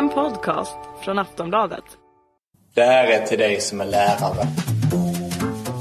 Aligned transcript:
En 0.00 0.08
podcast 0.08 0.76
från 1.04 1.18
Aftonbladet. 1.18 1.84
Det 2.74 2.82
här 2.82 3.06
är 3.06 3.26
till 3.26 3.38
dig 3.38 3.60
som 3.60 3.80
är 3.80 3.84
lärare. 3.84 4.46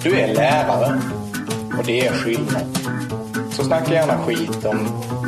Du 0.03 0.19
är 0.19 0.33
lärare 0.33 1.01
och 1.77 1.85
det 1.85 2.07
är 2.07 2.11
skillnad. 2.11 2.77
Så 3.51 3.63
snacka 3.63 3.93
gärna 3.93 4.17
skit 4.17 4.65
om 4.65 4.77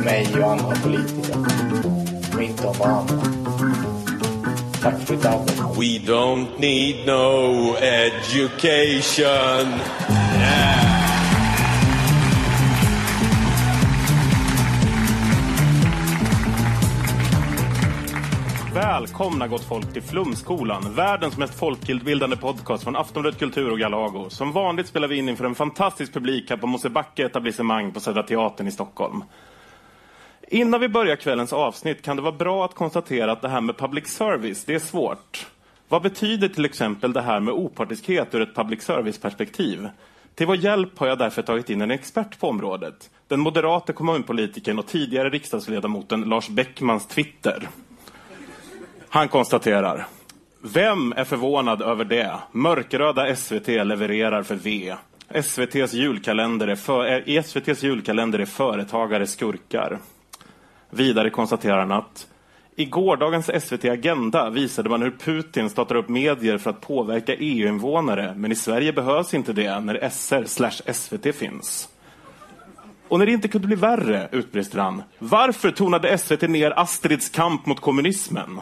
mig 0.04 0.42
och 0.42 0.50
andra 0.50 0.76
politiker. 0.82 1.36
Och 2.36 2.42
inte 2.42 2.66
om 2.66 2.78
varandra. 2.78 3.14
Tack 4.82 5.00
för 5.00 5.14
ditt 5.14 5.24
arbete. 5.24 5.62
We 5.62 5.98
don't 6.12 6.46
need 6.58 7.06
no 7.06 7.76
education. 7.76 9.80
Välkomna 19.02 19.48
gott 19.48 19.64
folk 19.64 19.92
till 19.92 20.02
Flumskolan, 20.02 20.94
världens 20.94 21.38
mest 21.38 21.54
folkbildande 21.54 22.36
podcast 22.36 22.84
från 22.84 22.96
Aftonbladet 22.96 23.38
Kultur 23.38 23.70
och 23.70 23.78
Galago. 23.78 24.30
Som 24.30 24.52
vanligt 24.52 24.86
spelar 24.86 25.08
vi 25.08 25.16
in 25.16 25.28
inför 25.28 25.44
en 25.44 25.54
fantastisk 25.54 26.12
publik 26.12 26.50
här 26.50 26.56
på 26.56 26.66
Mosebacke 26.66 27.26
etablissemang 27.26 27.92
på 27.92 28.00
Södra 28.00 28.22
Teatern 28.22 28.66
i 28.66 28.72
Stockholm. 28.72 29.24
Innan 30.48 30.80
vi 30.80 30.88
börjar 30.88 31.16
kvällens 31.16 31.52
avsnitt 31.52 32.02
kan 32.02 32.16
det 32.16 32.22
vara 32.22 32.32
bra 32.32 32.64
att 32.64 32.74
konstatera 32.74 33.32
att 33.32 33.42
det 33.42 33.48
här 33.48 33.60
med 33.60 33.78
public 33.78 34.06
service, 34.06 34.64
det 34.64 34.74
är 34.74 34.78
svårt. 34.78 35.46
Vad 35.88 36.02
betyder 36.02 36.48
till 36.48 36.64
exempel 36.64 37.12
det 37.12 37.22
här 37.22 37.40
med 37.40 37.54
opartiskhet 37.54 38.34
ur 38.34 38.40
ett 38.42 38.54
public 38.54 38.82
service-perspektiv? 38.82 39.88
Till 40.34 40.46
vår 40.46 40.56
hjälp 40.56 40.98
har 40.98 41.06
jag 41.06 41.18
därför 41.18 41.42
tagit 41.42 41.70
in 41.70 41.80
en 41.80 41.90
expert 41.90 42.40
på 42.40 42.48
området. 42.48 43.10
Den 43.28 43.40
moderate 43.40 43.92
kommunpolitikern 43.92 44.78
och 44.78 44.86
tidigare 44.86 45.30
riksdagsledamoten 45.30 46.20
Lars 46.20 46.48
Bäckmans 46.48 47.06
Twitter. 47.06 47.68
Han 49.14 49.28
konstaterar. 49.28 50.06
Vem 50.60 51.12
är 51.16 51.24
förvånad 51.24 51.82
över 51.82 52.04
det? 52.04 52.38
Mörkröda 52.52 53.36
SVT 53.36 53.68
levererar 53.68 54.42
för 54.42 54.54
V. 54.54 54.94
SVTs 55.28 55.94
julkalender 55.94 56.68
är 56.68 56.76
för, 56.76 57.04
är, 57.04 57.28
I 57.28 57.36
SVTs 57.36 57.82
julkalender 57.82 58.38
är 58.38 58.44
företagare 58.44 59.26
skurkar. 59.26 59.98
Vidare 60.90 61.30
konstaterar 61.30 61.78
han 61.78 61.92
att 61.92 62.26
i 62.76 62.84
gårdagens 62.84 63.50
SVT 63.64 63.84
Agenda 63.84 64.50
visade 64.50 64.88
man 64.88 65.02
hur 65.02 65.10
Putin 65.10 65.70
startar 65.70 65.94
upp 65.94 66.08
medier 66.08 66.58
för 66.58 66.70
att 66.70 66.80
påverka 66.80 67.34
EU-invånare, 67.34 68.34
men 68.36 68.52
i 68.52 68.54
Sverige 68.54 68.92
behövs 68.92 69.34
inte 69.34 69.52
det 69.52 69.80
när 69.80 70.08
SR 70.10 70.92
SVT 70.92 71.36
finns. 71.36 71.88
Och 73.08 73.18
när 73.18 73.26
det 73.26 73.32
inte 73.32 73.48
kunde 73.48 73.66
bli 73.66 73.76
värre, 73.76 74.28
utbrister 74.32 74.78
han, 74.78 75.02
varför 75.18 75.70
tonade 75.70 76.18
SVT 76.18 76.42
ner 76.42 76.78
Astrids 76.78 77.28
kamp 77.28 77.66
mot 77.66 77.80
kommunismen? 77.80 78.60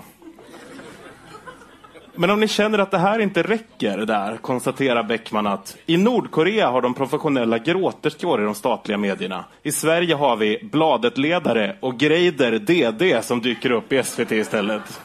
Men 2.15 2.31
om 2.31 2.41
ni 2.41 2.49
känner 2.49 2.79
att 2.79 2.91
det 2.91 2.99
här 2.99 3.19
inte 3.19 3.43
räcker 3.43 3.99
där, 3.99 4.37
konstaterar 4.37 5.03
Bäckman 5.03 5.47
att 5.47 5.77
i 5.87 5.97
Nordkorea 5.97 6.71
har 6.71 6.83
de 6.83 6.95
professionella 6.95 7.59
gråterskor 7.59 8.43
i 8.43 8.45
de 8.45 8.55
statliga 8.55 8.99
medierna. 8.99 9.45
I 9.63 9.73
Sverige 9.73 10.15
har 10.15 10.37
vi 10.37 10.69
Bladet-ledare 10.73 11.77
och 11.81 11.99
Greider 11.99 12.59
DD 12.59 13.25
som 13.25 13.41
dyker 13.41 13.71
upp 13.71 13.93
i 13.93 14.03
SVT 14.03 14.33
istället. 14.33 15.01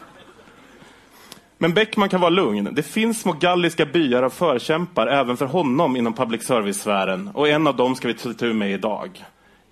Men 1.58 1.74
Bäckman 1.74 2.10
kan 2.10 2.22
vara 2.22 2.30
lugn. 2.30 2.70
Det 2.72 2.84
finns 2.84 3.22
små 3.22 3.34
galliska 3.34 3.86
byar 3.86 4.24
av 4.24 4.30
förkämpar 4.30 5.08
även 5.08 5.38
för 5.38 5.46
honom 5.46 5.96
inom 5.96 6.14
public 6.14 6.44
service-sfären. 6.44 7.30
Och 7.34 7.50
en 7.50 7.68
av 7.68 7.76
dem 7.76 7.96
ska 7.96 8.08
vi 8.08 8.14
ta 8.14 8.34
tur 8.34 8.54
med 8.54 8.72
idag. 8.72 9.26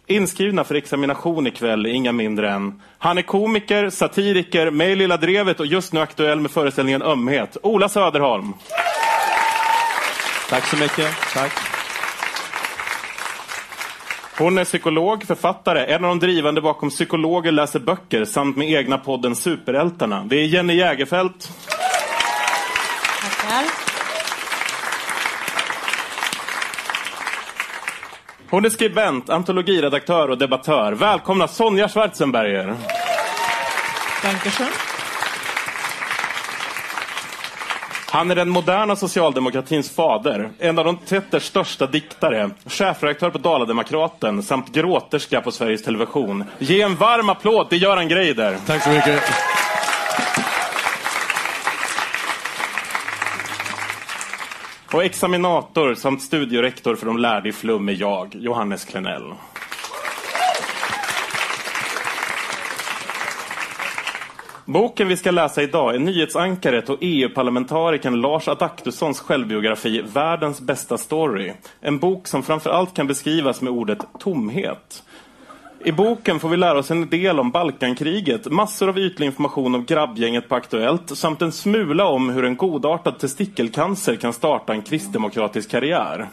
Inskrivna 0.07 0.63
för 0.63 0.75
examination 0.75 1.47
ikväll 1.47 1.85
är 1.85 1.89
inga 1.89 2.11
mindre 2.11 2.51
än 2.51 2.81
Han 2.97 3.17
är 3.17 3.21
komiker, 3.21 3.89
satiriker, 3.89 4.71
med 4.71 4.91
i 4.91 4.95
Lilla 4.95 5.17
Drevet 5.17 5.59
och 5.59 5.65
just 5.65 5.93
nu 5.93 5.99
aktuell 5.99 6.39
med 6.39 6.51
föreställningen 6.51 7.01
Ömhet. 7.01 7.57
Ola 7.63 7.89
Söderholm. 7.89 8.53
Tack 10.49 10.67
så 10.67 10.77
mycket. 10.77 11.11
Tack. 11.33 11.51
Hon 14.37 14.57
är 14.57 14.65
psykolog, 14.65 15.27
författare, 15.27 15.93
en 15.93 16.03
av 16.03 16.09
de 16.09 16.19
drivande 16.19 16.61
bakom 16.61 16.89
Psykologer 16.89 17.51
läser 17.51 17.79
böcker 17.79 18.25
samt 18.25 18.57
med 18.57 18.71
egna 18.71 18.97
podden 18.97 19.35
Superältarna. 19.35 20.23
Det 20.25 20.35
är 20.35 20.45
Jenny 20.45 20.75
Jägerfelt. 20.75 21.51
Tackar. 23.21 23.82
Hon 28.53 28.65
är 28.65 28.69
skribent, 28.69 29.29
antologiredaktör 29.29 30.29
och 30.29 30.37
debattör. 30.37 30.91
Välkomna 30.91 31.47
Sonja 31.47 31.89
Schwarzenberger. 31.89 32.75
Dankeschön. 34.23 34.67
Han 38.09 38.31
är 38.31 38.35
den 38.35 38.49
moderna 38.49 38.95
socialdemokratins 38.95 39.95
fader, 39.95 40.49
en 40.59 40.79
av 40.79 40.85
de 40.85 40.97
Tetters 40.97 41.43
största 41.43 41.87
diktare, 41.87 42.49
chefredaktör 42.65 43.29
på 43.29 43.37
Dalademokraten 43.37 44.43
samt 44.43 44.73
gråterska 44.73 45.41
på 45.41 45.51
Sveriges 45.51 45.83
Television. 45.83 46.43
Ge 46.59 46.81
en 46.81 46.95
varm 46.95 47.29
applåd 47.29 47.69
till 47.69 47.81
Göran 47.81 48.07
Greider. 48.07 48.57
Tack 48.65 48.83
så 48.83 48.89
mycket. 48.89 49.23
Och 54.93 55.03
examinator 55.03 55.95
samt 55.95 56.21
studierektor 56.21 56.95
för 56.95 57.05
de 57.05 57.17
lärde 57.17 57.49
i 57.49 57.51
Flum 57.51 57.89
är 57.89 57.93
jag, 57.93 58.35
Johannes 58.35 58.85
Klenell. 58.85 59.33
Boken 64.65 65.07
vi 65.07 65.17
ska 65.17 65.31
läsa 65.31 65.63
idag 65.63 65.95
är 65.95 65.99
nyhetsankaret 65.99 66.89
och 66.89 66.97
EU-parlamentarikern 67.01 68.21
Lars 68.21 68.47
Adaktussons 68.47 69.19
självbiografi 69.19 70.01
Världens 70.01 70.61
bästa 70.61 70.97
story. 70.97 71.53
En 71.81 71.99
bok 71.99 72.27
som 72.27 72.43
framförallt 72.43 72.93
kan 72.93 73.07
beskrivas 73.07 73.61
med 73.61 73.73
ordet 73.73 73.99
tomhet. 74.19 75.03
I 75.85 75.91
boken 75.91 76.39
får 76.39 76.49
vi 76.49 76.57
lära 76.57 76.79
oss 76.79 76.91
en 76.91 77.09
del 77.09 77.39
om 77.39 77.51
Balkankriget, 77.51 78.51
massor 78.51 78.89
av 78.89 78.99
ytlig 78.99 79.25
information 79.25 79.75
om 79.75 79.85
grabbgänget 79.85 80.49
på 80.49 80.55
Aktuellt 80.55 81.17
samt 81.17 81.41
en 81.41 81.51
smula 81.51 82.05
om 82.05 82.29
hur 82.29 82.45
en 82.45 82.57
godartad 82.57 83.19
testikelcancer 83.19 84.15
kan 84.15 84.33
starta 84.33 84.73
en 84.73 84.81
kristdemokratisk 84.81 85.71
karriär. 85.71 86.29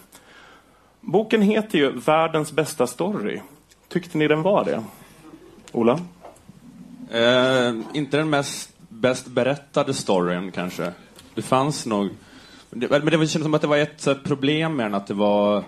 Boken 1.00 1.42
heter 1.42 1.78
ju 1.78 1.92
Världens 1.92 2.52
bästa 2.52 2.86
story. 2.86 3.40
Tyckte 3.88 4.18
ni 4.18 4.28
den 4.28 4.42
var 4.42 4.64
det? 4.64 4.82
Ola? 5.72 6.00
Eh, 7.10 7.74
inte 7.92 8.16
den 8.16 8.30
mest 8.30 8.70
bäst 8.88 9.26
berättade 9.26 9.94
storyn 9.94 10.50
kanske. 10.50 10.92
Det 11.34 11.42
fanns 11.42 11.86
nog... 11.86 12.10
Det, 12.70 12.88
men 12.88 13.04
det 13.04 13.10
kändes 13.10 13.42
som 13.42 13.54
att 13.54 13.60
det 13.60 13.66
var 13.66 13.76
ett 13.76 14.24
problem 14.24 14.76
med 14.76 14.86
den, 14.86 14.94
att 14.94 15.06
det, 15.06 15.14
var, 15.14 15.64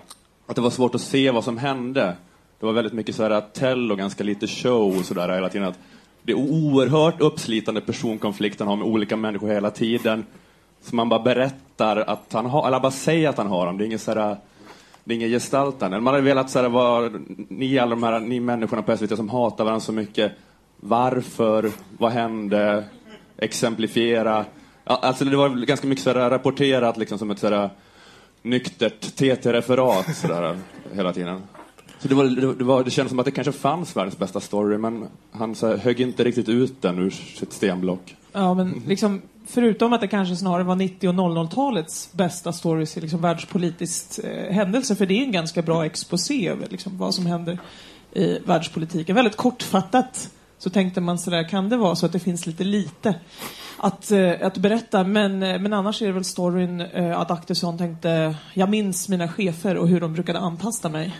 att 0.47 0.55
det 0.55 0.61
var 0.61 0.69
svårt 0.69 0.95
att 0.95 1.01
se 1.01 1.31
vad 1.31 1.43
som 1.43 1.57
hände. 1.57 2.15
Det 2.63 2.67
var 2.67 2.73
väldigt 2.73 2.93
mycket 2.93 3.15
så 3.15 3.23
här 3.23 3.41
tell 3.41 3.91
och 3.91 3.97
ganska 3.97 4.23
lite 4.23 4.47
show 4.47 4.97
och 4.97 5.05
sådär 5.05 5.29
hela 5.29 5.49
tiden. 5.49 5.67
Att 5.67 5.79
det 6.23 6.31
är 6.31 6.35
oerhört 6.35 7.21
uppslitande 7.21 7.81
personkonflikt 7.81 8.59
han 8.59 8.67
har 8.67 8.75
med 8.75 8.87
olika 8.87 9.15
människor 9.15 9.47
hela 9.47 9.71
tiden. 9.71 10.25
Så 10.81 10.95
man 10.95 11.09
bara 11.09 11.19
berättar 11.19 11.97
att 11.97 12.33
han 12.33 12.45
har, 12.45 12.67
eller 12.67 12.79
bara 12.79 12.91
säger 12.91 13.29
att 13.29 13.37
han 13.37 13.47
har 13.47 13.65
dem. 13.65 13.77
Det 13.77 13.83
är 13.83 13.85
inget 13.85 14.01
sådär 14.01 14.37
det 15.03 15.13
är 15.13 15.15
ingen 15.15 15.29
gestaltande. 15.29 15.99
Man 15.99 16.13
hade 16.13 16.25
velat 16.25 16.49
såhär, 16.49 16.69
var, 16.69 17.11
ni 17.47 17.79
alla 17.79 17.89
de 17.89 18.03
här, 18.03 18.19
ni 18.19 18.39
människorna 18.39 18.81
på 18.81 18.97
SVT 18.97 19.15
som 19.15 19.29
hatar 19.29 19.63
varandra 19.63 19.85
så 19.85 19.91
mycket. 19.91 20.31
Varför? 20.79 21.71
Vad 21.97 22.11
hände? 22.11 22.83
Exemplifiera. 23.37 24.45
Alltså 24.83 25.25
det 25.25 25.37
var 25.37 25.49
ganska 25.49 25.87
mycket 25.87 26.03
sådär 26.03 26.29
rapporterat 26.29 26.97
liksom 26.97 27.17
som 27.17 27.31
ett 27.31 27.39
sådär 27.39 27.69
nyktert 28.41 29.15
TT-referat 29.15 30.25
hela 30.93 31.13
tiden. 31.13 31.41
Så 32.03 32.09
det, 32.09 32.15
var, 32.15 32.55
det, 32.55 32.63
var, 32.63 32.83
det 32.83 32.91
kändes 32.91 33.09
som 33.09 33.19
att 33.19 33.25
det 33.25 33.31
kanske 33.31 33.51
fanns 33.51 33.95
världens 33.95 34.17
bästa 34.17 34.39
story 34.39 34.77
men 34.77 35.07
han 35.31 35.55
så 35.55 35.67
här, 35.67 35.77
högg 35.77 36.01
inte 36.01 36.23
riktigt 36.23 36.49
ut 36.49 36.81
den 36.81 36.99
ur 36.99 37.09
sitt 37.09 37.53
stenblock. 37.53 38.15
Ja, 38.31 38.53
men 38.53 38.81
liksom, 38.87 39.21
förutom 39.47 39.93
att 39.93 40.01
det 40.01 40.07
kanske 40.07 40.35
snarare 40.35 40.63
var 40.63 40.75
90 40.75 41.09
och 41.09 41.13
00-talets 41.13 42.09
bästa 42.13 42.53
stories 42.53 42.97
i 42.97 43.01
liksom 43.01 43.21
världspolitiskt 43.21 44.19
eh, 44.23 44.53
händelse, 44.53 44.95
för 44.95 45.05
det 45.05 45.13
är 45.13 45.23
en 45.23 45.31
ganska 45.31 45.61
bra 45.61 45.85
exposé 45.85 46.47
över 46.47 46.67
liksom, 46.69 46.97
vad 46.97 47.15
som 47.15 47.25
händer 47.25 47.59
i 48.13 48.39
världspolitiken. 48.45 49.15
Väldigt 49.15 49.37
kortfattat 49.37 50.29
så 50.63 50.69
tänkte 50.69 51.01
man 51.01 51.19
sådär, 51.19 51.49
kan 51.49 51.69
det 51.69 51.77
vara 51.77 51.95
så 51.95 52.05
att 52.05 52.11
det 52.11 52.19
finns 52.19 52.45
lite 52.45 52.63
lite 52.63 53.15
att, 53.77 54.11
eh, 54.11 54.31
att 54.41 54.57
berätta? 54.57 55.03
Men, 55.03 55.43
eh, 55.43 55.59
men 55.59 55.73
annars 55.73 56.01
är 56.01 56.05
det 56.05 56.11
väl 56.11 56.23
storyn 56.23 56.81
eh, 56.81 57.19
att 57.19 57.31
Aktusson 57.31 57.77
tänkte, 57.77 58.35
jag 58.53 58.69
minns 58.69 59.09
mina 59.09 59.27
chefer 59.27 59.77
och 59.77 59.87
hur 59.87 60.01
de 60.01 60.13
brukade 60.13 60.39
antasta 60.39 60.89
mig. 60.89 61.15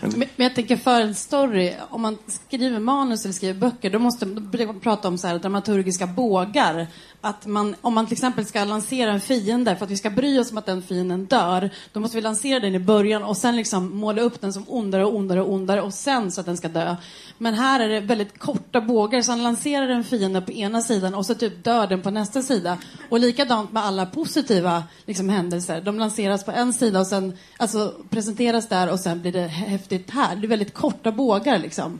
Men, 0.00 0.12
men 0.18 0.44
jag 0.44 0.54
tänker 0.54 0.76
för 0.76 1.00
en 1.00 1.14
story, 1.14 1.74
om 1.90 2.02
man 2.02 2.18
skriver 2.26 2.78
manus 2.78 3.24
eller 3.24 3.32
skriver 3.32 3.60
böcker, 3.60 3.90
då 3.90 3.98
måste 3.98 4.26
man 4.26 4.80
prata 4.80 5.08
om 5.08 5.18
så 5.18 5.26
här 5.26 5.38
dramaturgiska 5.38 6.06
bågar. 6.06 6.86
Att 7.20 7.46
man, 7.46 7.76
om 7.80 7.94
man 7.94 8.06
till 8.06 8.12
exempel 8.12 8.46
ska 8.46 8.64
lansera 8.64 9.12
en 9.12 9.20
fiende, 9.20 9.76
för 9.76 9.84
att 9.84 9.90
vi 9.90 9.96
ska 9.96 10.10
bry 10.10 10.38
oss 10.38 10.50
om 10.50 10.58
att 10.58 10.66
den 10.66 10.82
fienden 10.82 11.24
dör, 11.24 11.70
då 11.92 12.00
måste 12.00 12.16
vi 12.16 12.20
lansera 12.20 12.60
den 12.60 12.74
i 12.74 12.78
början 12.78 13.22
och 13.22 13.36
sen 13.36 13.56
liksom 13.56 13.96
måla 13.96 14.22
upp 14.22 14.40
den 14.40 14.52
som 14.52 14.64
ondare 14.68 15.04
och 15.04 15.14
ondare 15.14 15.42
och 15.42 15.52
ondare 15.52 15.82
och 15.82 15.94
sen 15.94 16.32
så 16.32 16.40
att 16.40 16.46
den 16.46 16.56
ska 16.56 16.68
dö. 16.68 16.96
Men 17.38 17.54
här 17.54 17.80
är 17.80 17.88
det 17.88 18.00
väldigt 18.00 18.38
korta 18.38 18.80
bågar, 18.80 19.22
så 19.22 19.32
han 19.32 19.42
lanserar 19.42 19.88
en 19.88 20.04
fiende 20.04 20.40
på 20.40 20.52
ena 20.52 20.82
sidan 20.82 21.14
och 21.14 21.26
så 21.26 21.34
typ 21.34 21.64
dör 21.64 21.86
den 21.86 22.02
på 22.02 22.10
nästa 22.10 22.42
sida. 22.42 22.78
Och 23.08 23.20
likadant 23.20 23.72
med 23.72 23.84
alla 23.84 24.06
positiva 24.06 24.84
liksom, 25.06 25.28
händelser. 25.28 25.80
De 25.80 25.98
lanseras 25.98 26.44
på 26.44 26.50
en 26.50 26.72
sida 26.72 27.00
och 27.00 27.06
sen 27.06 27.32
alltså, 27.56 27.94
presenteras 28.10 28.68
där 28.68 28.90
och 28.92 29.00
sen 29.00 29.20
blir 29.20 29.32
det 29.32 29.46
häftigt 29.46 30.10
här. 30.10 30.36
Det 30.36 30.46
är 30.46 30.48
väldigt 30.48 30.74
korta 30.74 31.12
bågar 31.12 31.58
liksom. 31.58 31.98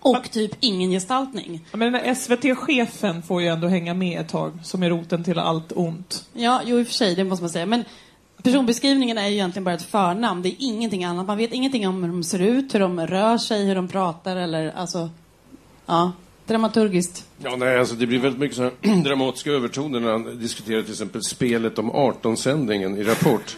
Och 0.00 0.30
typ 0.30 0.52
ingen 0.60 0.90
gestaltning. 0.90 1.64
Ja, 1.70 1.76
Men 1.76 1.92
den 1.92 2.02
här 2.02 2.14
SVT-chefen 2.14 3.22
får 3.22 3.42
ju 3.42 3.48
ändå 3.48 3.68
hänga 3.68 3.94
med 3.94 4.20
ett 4.20 4.28
tag, 4.28 4.58
som 4.62 4.82
är 4.82 4.90
roten 4.90 5.24
till 5.24 5.38
allt 5.38 5.72
ont. 5.72 6.24
Ja, 6.32 6.60
jo 6.64 6.78
i 6.78 6.82
och 6.82 6.86
för 6.86 6.94
sig, 6.94 7.14
det 7.14 7.24
måste 7.24 7.42
man 7.42 7.50
säga. 7.50 7.66
Men 7.66 7.84
personbeskrivningen 8.42 9.18
är 9.18 9.28
ju 9.28 9.34
egentligen 9.34 9.64
bara 9.64 9.74
ett 9.74 9.82
förnamn. 9.82 10.42
Det 10.42 10.48
är 10.48 10.56
ingenting 10.58 11.04
annat. 11.04 11.26
Man 11.26 11.36
vet 11.36 11.52
ingenting 11.52 11.88
om 11.88 12.02
hur 12.02 12.10
de 12.10 12.24
ser 12.24 12.38
ut, 12.38 12.74
hur 12.74 12.80
de 12.80 13.06
rör 13.06 13.38
sig, 13.38 13.66
hur 13.66 13.74
de 13.74 13.88
pratar 13.88 14.36
eller 14.36 14.72
alltså... 14.76 15.10
Ja, 15.86 16.12
dramaturgiskt. 16.46 17.24
Ja, 17.38 17.56
nej, 17.56 17.78
alltså 17.78 17.94
det 17.94 18.06
blir 18.06 18.18
väldigt 18.18 18.40
mycket 18.40 18.56
så 18.56 18.62
här 18.62 19.02
dramatiska 19.04 19.50
övertoner 19.50 20.00
när 20.00 20.12
han 20.12 20.38
diskuterar 20.40 20.82
till 20.82 20.92
exempel 20.92 21.22
spelet 21.22 21.78
om 21.78 21.92
18-sändningen 21.92 22.96
i 22.96 23.02
Rapport. 23.02 23.56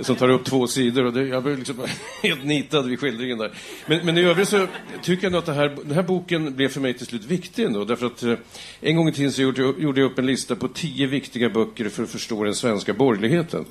Som 0.00 0.16
tar 0.16 0.28
upp 0.28 0.44
två 0.44 0.66
sidor 0.66 1.04
och 1.04 1.12
det, 1.12 1.26
jag 1.26 1.42
blev 1.42 1.58
liksom 1.58 1.76
helt 2.22 2.44
nitad 2.44 2.82
vid 2.82 3.00
skildringen 3.00 3.38
där. 3.38 3.52
Men, 3.86 4.06
men 4.06 4.18
i 4.18 4.22
övrigt 4.22 4.48
så 4.48 4.66
tycker 5.02 5.24
jag 5.24 5.32
nog 5.32 5.38
att 5.38 5.46
det 5.46 5.52
här, 5.52 5.76
den 5.84 5.94
här 5.94 6.02
boken 6.02 6.56
blev 6.56 6.68
för 6.68 6.80
mig 6.80 6.94
till 6.94 7.06
slut 7.06 7.24
viktig 7.24 7.64
ändå. 7.64 7.84
Därför 7.84 8.06
att 8.06 8.22
eh, 8.22 8.34
en 8.80 8.96
gång 8.96 9.08
i 9.08 9.12
tiden 9.12 9.32
så 9.32 9.42
gjorde 9.42 9.62
gjorde 9.62 10.00
jag 10.00 10.10
upp 10.10 10.18
en 10.18 10.26
lista 10.26 10.56
på 10.56 10.68
tio 10.68 11.06
viktiga 11.06 11.48
böcker 11.48 11.88
för 11.88 12.02
att 12.02 12.10
förstå 12.10 12.44
den 12.44 12.54
svenska 12.54 12.92
borgerligheten. 12.92 13.64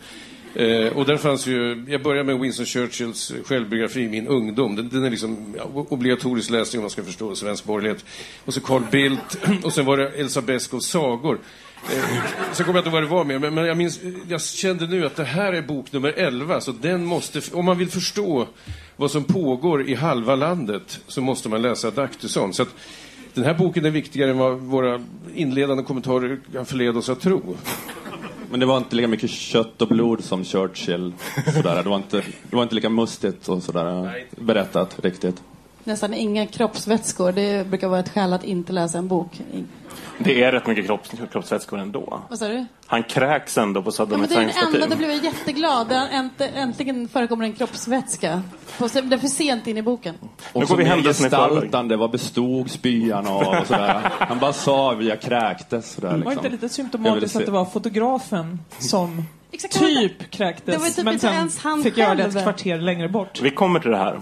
Eh, 0.56 0.88
och 0.98 1.06
där 1.06 1.18
fanns 1.18 1.48
ju, 1.48 1.86
jag 1.88 2.04
börjar 2.04 2.24
med 2.24 2.40
Winston 2.40 2.66
Churchills 2.66 3.34
självbiografi, 3.46 4.10
Min 4.10 4.28
ungdom. 4.28 4.76
Den, 4.76 4.90
den 4.90 5.04
är 5.04 5.10
liksom 5.10 5.56
ja, 5.58 5.86
obligatorisk 5.90 6.50
läsning 6.50 6.80
om 6.80 6.84
man 6.84 6.90
ska 6.90 7.04
förstå 7.04 7.36
svensk 7.36 7.66
borgerlighet. 7.66 8.06
Och 8.46 8.54
så 8.54 8.62
Carl 8.62 8.84
Bildt, 8.92 9.38
och 9.64 9.74
sen 9.74 9.86
var 9.86 9.98
det 9.98 10.10
Elsa 10.10 10.42
Beskows 10.42 10.86
sagor. 10.86 11.40
Eh, 11.90 12.24
sen 12.52 12.66
kommer 12.66 12.80
jag 12.80 12.88
inte 12.88 12.90
ihåg 12.90 12.94
vad 12.94 13.04
det 13.04 13.08
var 13.08 13.24
mer, 13.24 13.40
men, 13.40 13.54
men 13.54 13.66
jag, 13.66 13.78
minns, 13.78 14.00
jag 14.28 14.42
kände 14.42 14.88
nu 14.88 15.06
att 15.06 15.16
det 15.16 15.24
här 15.24 15.54
är 15.54 15.62
bok 15.62 15.92
nummer 15.92 16.10
11, 16.10 16.62
så 16.62 16.72
den 16.72 17.06
måste, 17.06 17.42
om 17.54 17.66
man 17.66 17.78
vill 17.78 17.90
förstå 17.90 18.48
vad 18.96 19.12
som 19.12 19.24
pågår 19.24 19.90
i 19.90 19.96
halva 19.96 20.36
landet 20.36 21.00
så 21.08 21.22
måste 21.22 21.50
man 21.50 21.62
läsa 21.62 21.88
Adaktusson. 21.88 22.54
Så 22.54 22.62
att 22.64 22.70
den 23.34 23.44
här 23.44 23.54
boken 23.54 23.86
är 23.86 23.90
viktigare 23.90 24.32
än 24.32 24.38
vad 24.38 24.60
våra 24.60 25.02
inledande 25.36 25.84
kommentarer 25.84 26.40
kan 26.54 26.66
förleda 26.66 27.00
oss 27.00 27.10
att 27.10 27.22
tro. 27.22 27.58
Men 28.52 28.60
det 28.60 28.66
var 28.66 28.78
inte 28.78 28.96
lika 28.96 29.08
mycket 29.08 29.30
kött 29.30 29.82
och 29.82 29.88
blod 29.88 30.24
som 30.24 30.44
Churchill. 30.46 31.14
Sådär. 31.56 31.84
Det, 31.84 31.90
var 31.90 31.96
inte, 31.96 32.24
det 32.50 32.56
var 32.56 32.64
inte 32.64 32.76
lika 32.76 32.90
mustigt 32.90 33.50
och 33.50 33.64
sådär 33.64 34.26
berättat 34.36 35.00
riktigt. 35.04 35.44
Nästan 35.84 36.14
inga 36.14 36.48
kroppsvätskor. 36.48 37.32
Det 37.32 37.68
brukar 37.68 37.88
vara 37.88 38.00
ett 38.00 38.10
skäl 38.10 38.34
att 38.34 38.44
inte 38.44 38.74
läsa 38.74 38.98
en 38.98 39.08
bok. 39.08 39.42
Det 40.18 40.44
är 40.44 40.52
rätt 40.52 40.68
mycket 40.68 40.86
kropps, 40.86 41.12
kroppsvätskor 41.32 41.80
ändå. 41.80 42.22
Vad 42.30 42.40
sa 42.40 42.48
du? 42.48 42.66
Han 42.86 43.04
kräks 43.04 43.58
ändå 43.58 43.82
på 43.82 43.88
Ja, 43.88 43.92
Saddam 43.92 44.20
men 44.20 44.30
det 44.30 44.36
är 44.36 44.40
den 44.40 44.74
enda, 44.76 44.88
då 44.88 44.96
blev 44.96 45.10
jag 45.10 45.24
jätteglad. 45.24 45.90
Där 45.90 46.08
änt- 46.08 46.50
Äntligen 46.56 47.08
förekommer 47.08 47.46
en 47.46 47.54
kroppsvätska. 47.54 48.42
Det 48.78 48.84
är 48.84 49.18
för 49.18 49.28
sent 49.28 49.68
in 49.68 49.78
i 49.78 49.82
boken. 49.82 50.16
Nu 50.22 50.28
Och 50.54 50.62
går 50.62 50.68
så 50.68 50.76
vi 50.76 50.84
i 50.84 50.88
förväg. 50.88 51.06
gestaltande, 51.06 51.98
vad 51.98 52.12
bestod 52.12 52.72
spyan 52.72 53.28
av 53.28 53.48
och 53.48 53.68
sådär. 53.68 54.02
Han 54.20 54.40
bara 54.40 54.54
sa 54.54 54.92
vi 54.94 55.10
jag 55.10 55.22
kräktes 55.22 55.92
sådär 55.94 56.10
Det 56.10 56.16
liksom. 56.16 56.26
var 56.36 56.40
inte 56.40 56.50
lite 56.50 56.70
symptomatiskt 56.70 57.36
att 57.36 57.46
det 57.46 57.52
var 57.52 57.66
fotografen 57.66 58.60
som 58.80 59.24
Exakt, 59.52 59.74
det 59.74 59.80
typ 59.86 60.20
det 60.20 60.26
kräktes, 60.26 60.80
var 60.82 60.90
typ 60.90 61.04
men 61.06 61.14
inte 61.14 61.28
sen 61.28 61.36
ens 61.36 61.58
han 61.60 61.84
fick 61.84 61.98
göra 61.98 62.16
det 62.16 62.24
ett 62.24 62.44
kvarter 62.44 62.78
längre 62.78 63.10
bort. 63.10 63.42
Vi 63.42 63.52
kommer 63.52 63.80
till 63.80 63.92
det 63.92 63.98
här. 63.98 64.22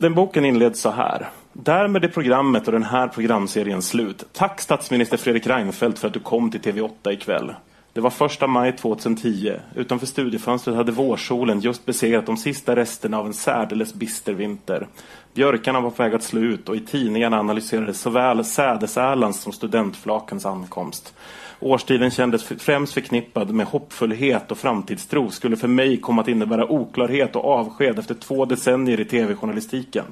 Den 0.00 0.14
boken 0.14 0.44
inleds 0.44 0.80
så 0.80 0.90
här. 0.90 1.28
Därmed 1.52 2.04
är 2.04 2.08
programmet 2.08 2.66
och 2.66 2.72
den 2.72 2.82
här 2.82 3.08
programserien 3.08 3.82
slut. 3.82 4.24
Tack 4.32 4.60
statsminister 4.60 5.16
Fredrik 5.16 5.46
Reinfeldt 5.46 5.98
för 5.98 6.06
att 6.06 6.14
du 6.14 6.20
kom 6.20 6.50
till 6.50 6.60
TV8 6.60 7.12
ikväll. 7.12 7.54
Det 7.92 8.00
var 8.00 8.10
första 8.10 8.46
maj 8.46 8.76
2010. 8.76 9.52
Utanför 9.74 10.06
studiefönstret 10.06 10.76
hade 10.76 10.92
vårsolen 10.92 11.60
just 11.60 11.86
besegrat 11.86 12.26
de 12.26 12.36
sista 12.36 12.76
resterna 12.76 13.18
av 13.18 13.26
en 13.26 13.34
särdeles 13.34 13.94
bister 13.94 14.32
vinter. 14.32 14.86
Björkarna 15.34 15.80
var 15.80 15.90
på 15.90 16.02
väg 16.02 16.14
att 16.14 16.22
slå 16.22 16.40
ut 16.40 16.68
och 16.68 16.76
i 16.76 16.80
tidningarna 16.80 17.38
analyserades 17.38 18.00
såväl 18.00 18.44
sädesärlans 18.44 19.40
som 19.40 19.52
studentflakens 19.52 20.46
ankomst. 20.46 21.14
Årstiden 21.60 22.10
kändes 22.10 22.44
främst 22.44 22.94
förknippad 22.94 23.50
med 23.50 23.66
hoppfullhet 23.66 24.50
och 24.50 24.58
framtidstro 24.58 25.30
skulle 25.30 25.56
för 25.56 25.68
mig 25.68 25.96
komma 25.96 26.22
att 26.22 26.28
innebära 26.28 26.72
oklarhet 26.72 27.36
och 27.36 27.44
avsked 27.44 27.98
efter 27.98 28.14
två 28.14 28.44
decennier 28.44 29.00
i 29.00 29.04
tv-journalistiken. 29.04 30.04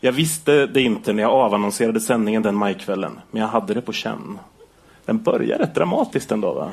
Jag 0.00 0.12
visste 0.12 0.66
det 0.66 0.82
inte 0.82 1.12
när 1.12 1.22
jag 1.22 1.32
avannonserade 1.32 2.00
sändningen 2.00 2.42
den 2.42 2.54
majkvällen, 2.54 3.20
men 3.30 3.42
jag 3.42 3.48
hade 3.48 3.74
det 3.74 3.80
på 3.80 3.92
känn. 3.92 4.38
Den 5.04 5.22
börjar 5.22 5.58
rätt 5.58 5.74
dramatiskt 5.74 6.32
ändå, 6.32 6.52
va? 6.52 6.70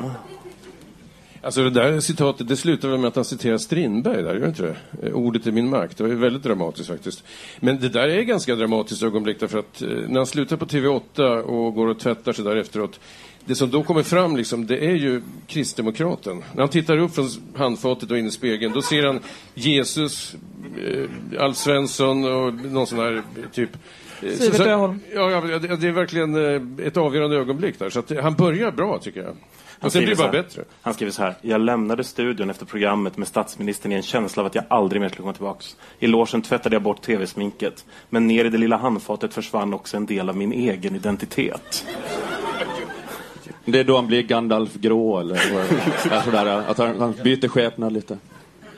Alltså 1.44 1.63
det 1.63 1.69
där 1.69 2.00
citatet, 2.00 2.48
det 2.48 2.58
slutar 2.58 2.90
väl 2.90 3.00
med 3.00 3.08
att 3.08 3.16
han 3.16 3.25
citerar 3.25 3.58
Strindberg 3.58 4.24
där, 4.24 4.34
gör 4.34 4.40
det 4.40 4.48
inte 4.48 4.62
det? 4.63 5.08
Eh, 5.08 5.13
ordet 5.13 5.48
är 5.48 5.52
min 5.52 5.69
makt. 5.69 5.98
Det 5.98 6.04
var 6.04 6.10
ju 6.10 6.16
väldigt 6.16 6.44
dramatiskt 6.44 6.90
faktiskt. 6.90 7.24
Men 7.60 7.80
det 7.80 7.90
där 7.90 8.08
är 8.08 8.22
ganska 8.22 8.56
dramatiskt 8.56 9.04
ögonblick 9.04 9.40
därför 9.40 9.60
att 9.60 9.81
eh, 9.81 9.88
när 9.88 10.18
han 10.18 10.28
slutar 10.28 10.58
på 10.58 10.66
TV8 10.66 11.42
och 11.42 11.75
går 11.75 11.88
och 11.88 12.00
tvättar 12.00 12.34
sig 12.34 12.46
där 12.46 12.56
efteråt 12.56 13.00
det 13.46 13.56
som 13.56 13.70
då 13.72 13.84
kommer 13.84 14.04
fram 14.04 14.38
liksom, 14.38 14.68
det 14.68 14.86
är 14.86 14.96
ju 14.96 15.22
kristdemokraten. 15.48 16.44
När 16.54 16.60
han 16.62 16.70
tittar 16.70 16.98
upp 16.98 17.16
från 17.16 17.30
handfatet 17.56 18.12
och 18.12 18.18
in 18.18 18.26
i 18.28 18.32
spegeln, 18.32 18.74
då 18.74 18.82
ser 18.82 19.04
han 19.04 19.20
Jesus, 19.54 20.36
eh, 20.88 21.44
Alf 21.44 21.58
Svensson 21.58 22.26
och 22.26 22.54
någon 22.54 22.88
sån 22.88 23.00
här 23.00 23.24
typ... 23.54 23.70
eh, 24.22 24.30
så- 24.30 24.36
Sivert 24.38 24.56
så- 24.58 24.64
Öholm. 24.64 25.00
Ja, 25.16 25.30
ja, 25.32 25.60
det 25.60 25.76
det 25.76 25.88
är 25.88 25.92
verkligen 25.92 26.36
eh, 26.80 26.88
ett 26.88 26.98
avgörande 26.98 27.38
ögonblick 27.38 27.80
där. 27.80 27.90
Så 27.90 28.00
att 28.00 28.12
han 28.22 28.34
börjar 28.34 28.72
bra 28.72 28.98
tycker 29.00 29.22
jag. 29.24 29.36
Och 29.80 29.92
sen 29.92 30.00
blir 30.00 30.10
det 30.10 30.16
skriver 30.16 30.32
bara 30.34 30.44
bättre. 30.44 30.64
Han 30.82 30.94
skriver 30.94 31.12
så 31.12 31.22
här. 31.22 31.36
Jag 31.42 31.62
lämnade 31.62 32.04
studion 32.04 32.50
efter 32.50 32.66
programmet 32.66 33.18
med 33.18 33.28
statsministern 33.28 33.92
i 33.92 33.96
en 33.96 34.02
känsla 34.02 34.42
av 34.42 34.48
att 34.48 34.56
jag 34.56 34.64
aldrig 34.68 35.02
mer 35.02 35.10
skulle 35.10 35.22
komma 35.22 35.34
tillbaks. 35.34 35.76
I 36.00 36.08
logen 36.08 36.42
tvättade 36.42 36.76
jag 36.76 36.84
bort 36.84 37.02
tv-sminket. 37.02 37.86
Men 38.10 38.28
ner 38.28 38.46
i 38.46 38.50
det 38.50 38.58
lilla 38.58 38.78
handfatet 38.78 39.34
försvann 39.34 39.74
också 39.74 39.98
en 39.98 40.06
del 40.06 40.30
av 40.30 40.38
min 40.38 40.52
egen 40.54 40.96
identitet. 40.96 41.86
Det 43.66 43.80
är 43.80 43.84
då 43.84 43.96
han 43.96 44.08
blir 44.08 44.22
Gandalf 44.24 44.74
grå 44.74 45.19
eller 45.19 45.36
sådär, 46.24 46.46
att 46.46 46.78
han, 46.78 47.00
han 47.00 47.13
byter 47.24 47.48
skepnad 47.48 47.94
lite. 47.94 48.18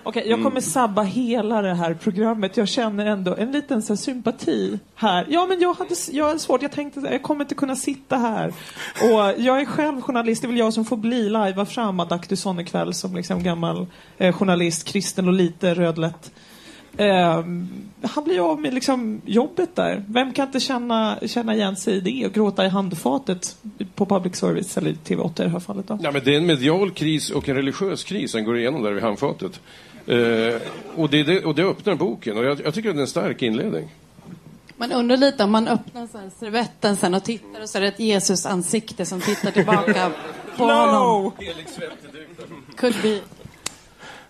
Okej, 0.06 0.24
jag 0.28 0.44
kommer 0.44 0.62
sabba 0.62 1.02
hela 1.02 1.62
det 1.62 1.74
här 1.74 1.94
programmet. 1.94 2.58
Jag 2.58 2.68
känner 2.68 3.06
ändå 3.06 3.36
en 3.36 3.52
liten 3.52 3.82
så 3.82 3.94
här, 3.94 3.98
sympati 3.98 4.80
här. 4.96 5.26
Ja, 5.30 5.46
men 5.46 5.60
jag 5.60 5.74
hade 5.74 5.96
jag 6.12 6.26
hade 6.26 6.40
svårt. 6.40 6.62
Jag 6.62 6.72
tänkte 6.72 7.00
att 7.00 7.12
jag 7.12 7.24
kommer 7.24 7.42
inte 7.42 7.56
kunna 7.56 7.76
sitta 7.76 8.18
här. 8.18 8.54
Och 9.02 9.34
jag 9.38 9.62
är 9.62 9.66
själv 9.66 10.02
journalist. 10.02 10.42
Det 10.42 10.46
är 10.46 10.50
väl 10.50 10.58
jag 10.58 10.74
som 10.74 10.86
får 10.86 10.98
bli 10.98 11.30
lajva 11.30 11.66
fram 11.66 12.00
Adaktusson 12.00 12.60
ikväll 12.60 12.94
som 12.94 13.16
liksom 13.16 13.44
gammal 13.44 13.88
eh, 14.18 14.36
journalist, 14.36 14.88
kristen 14.88 15.28
och 15.28 15.34
lite 15.34 15.74
rödlätt. 15.74 16.32
Ehm, 16.98 17.68
han 18.02 18.24
blir 18.24 18.52
av 18.52 18.62
med 18.62 18.74
liksom 18.74 19.22
jobbet 19.26 19.76
där. 19.76 20.04
Vem 20.08 20.34
kan 20.34 20.48
inte 20.48 20.60
känna, 20.60 21.20
känna 21.26 21.56
igen 21.56 21.76
sig 21.76 21.96
i 21.96 22.00
det 22.00 22.26
och 22.26 22.34
gråta 22.34 22.66
i 22.66 22.70
handfatet 22.70 23.58
på 23.96 24.06
public 24.06 24.36
service, 24.36 24.78
eller 24.78 24.92
TV8 24.92 25.42
i 25.42 25.44
det 25.44 25.50
här 25.50 25.60
fallet 25.60 25.88
då? 25.88 26.00
Ja, 26.02 26.12
men 26.12 26.22
det 26.26 26.34
är 26.34 26.38
en 26.38 26.46
medial 26.46 26.92
kris 26.92 27.30
och 27.30 27.50
en 27.50 27.56
religiös 27.56 28.04
kris 28.04 28.34
han 28.34 28.44
går 28.44 28.58
igenom 28.58 28.84
där 28.84 28.92
vid 28.92 29.04
handfatet. 29.04 29.60
Eh, 30.08 30.18
och, 30.96 31.10
det, 31.10 31.20
är 31.20 31.24
det, 31.24 31.46
och 31.46 31.56
det 31.56 31.64
öppnar 31.64 31.96
boken 31.96 32.38
och 32.38 32.46
jag, 32.46 32.62
jag 32.66 32.74
tycker 32.74 32.90
att 32.90 32.96
det 32.96 33.00
är 33.00 33.02
en 33.02 33.08
stark 33.08 33.42
inledning. 33.42 33.90
Man 34.78 34.92
undrar 34.92 35.18
lite 35.18 35.44
om 35.44 35.52
man 35.52 35.68
öppnar 35.68 36.08
så 36.08 36.18
här 36.18 36.32
servetten 36.40 36.96
sen 36.96 37.14
och 37.14 37.24
tittar 37.24 37.62
och 37.62 37.70
så 37.70 37.78
är 37.78 37.82
det 37.82 37.88
ett 37.88 38.00
Jesus-ansikte 38.00 39.06
som 39.06 39.22
tittar 39.22 39.52
tillbaka 39.52 40.12
på 40.58 40.64
honom. 40.64 41.32
Could 42.76 42.96
be. 43.02 43.20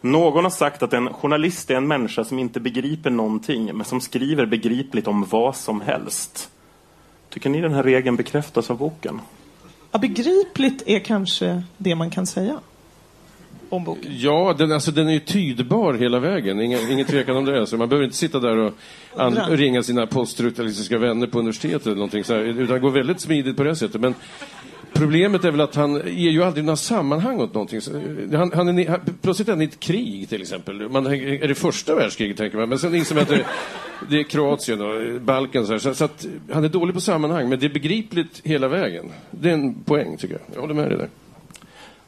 Någon 0.03 0.43
har 0.43 0.51
sagt 0.51 0.83
att 0.83 0.93
en 0.93 1.13
journalist 1.13 1.71
är 1.71 1.75
en 1.75 1.87
människa 1.87 2.23
som 2.23 2.39
inte 2.39 2.59
begriper 2.59 3.09
någonting, 3.09 3.77
men 3.77 3.85
som 3.85 4.01
skriver 4.01 4.45
begripligt 4.45 5.07
om 5.07 5.25
vad 5.29 5.55
som 5.55 5.81
helst. 5.81 6.49
Tycker 7.29 7.49
ni 7.49 7.61
den 7.61 7.73
här 7.73 7.83
regeln 7.83 8.15
bekräftas 8.15 8.71
av 8.71 8.77
boken? 8.77 9.21
Ja, 9.91 9.99
begripligt 9.99 10.83
är 10.85 10.99
kanske 10.99 11.63
det 11.77 11.95
man 11.95 12.11
kan 12.11 12.27
säga 12.27 12.59
om 13.69 13.83
boken. 13.83 14.11
Ja, 14.17 14.55
den, 14.57 14.71
alltså, 14.71 14.91
den 14.91 15.07
är 15.07 15.13
ju 15.13 15.19
tydbar 15.19 15.93
hela 15.93 16.19
vägen. 16.19 16.61
Ingen, 16.61 16.91
ingen 16.91 17.05
tvekan 17.05 17.37
om 17.37 17.45
det. 17.45 17.59
Alltså, 17.59 17.77
man 17.77 17.89
behöver 17.89 18.05
inte 18.05 18.17
sitta 18.17 18.39
där 18.39 18.57
och 18.57 18.73
an, 19.15 19.35
ringa 19.35 19.83
sina 19.83 20.07
poststrukturalistiska 20.07 20.97
vänner 20.97 21.27
på 21.27 21.39
universitetet 21.39 21.85
eller 21.85 21.95
någonting 21.95 22.23
så 22.23 22.33
här, 22.33 22.41
utan 22.41 22.73
det 22.73 22.79
går 22.79 22.91
väldigt 22.91 23.21
smidigt 23.21 23.57
på 23.57 23.63
det 23.63 23.75
sättet. 23.75 24.01
Men 24.01 24.15
Problemet 24.93 25.45
är 25.45 25.51
väl 25.51 25.61
att 25.61 25.75
han 25.75 25.93
ger 25.93 26.31
ju 26.31 26.43
aldrig 26.43 26.65
några 26.65 26.77
sammanhang 26.77 27.39
åt 27.39 27.53
någonting. 27.53 27.79
Eh, 28.31 28.39
han, 28.39 28.51
han 28.53 28.79
är, 28.79 28.89
han, 28.89 28.99
plötsligt 29.21 29.47
är 29.47 29.51
han 29.51 29.61
i 29.61 29.65
ett 29.65 29.79
krig 29.79 30.29
till 30.29 30.41
exempel. 30.41 30.89
Man, 30.89 31.05
är 31.07 31.47
det 31.47 31.55
första 31.55 31.95
världskriget 31.95 32.37
tänker 32.37 32.57
man, 32.57 32.69
men 32.69 32.79
sen 32.79 32.95
inser 32.95 33.15
man 33.15 33.21
att 33.21 33.29
det, 33.29 33.45
det 34.09 34.19
är 34.19 34.23
Kroatien 34.23 34.81
och 34.81 35.01
eh, 35.01 35.19
Balkan. 35.19 35.65
Så, 35.65 35.71
här, 35.71 35.79
så, 35.79 35.93
så 35.93 36.05
att 36.05 36.25
han 36.51 36.63
är 36.63 36.69
dålig 36.69 36.95
på 36.95 37.01
sammanhang, 37.01 37.49
men 37.49 37.59
det 37.59 37.65
är 37.65 37.73
begripligt 37.73 38.41
hela 38.43 38.67
vägen. 38.67 39.05
Det 39.31 39.49
är 39.49 39.53
en 39.53 39.73
poäng 39.73 40.17
tycker 40.17 40.33
jag. 40.33 40.55
Jag 40.55 40.61
håller 40.61 40.73
med 40.73 40.89
dig 40.89 40.97
där. 40.97 41.09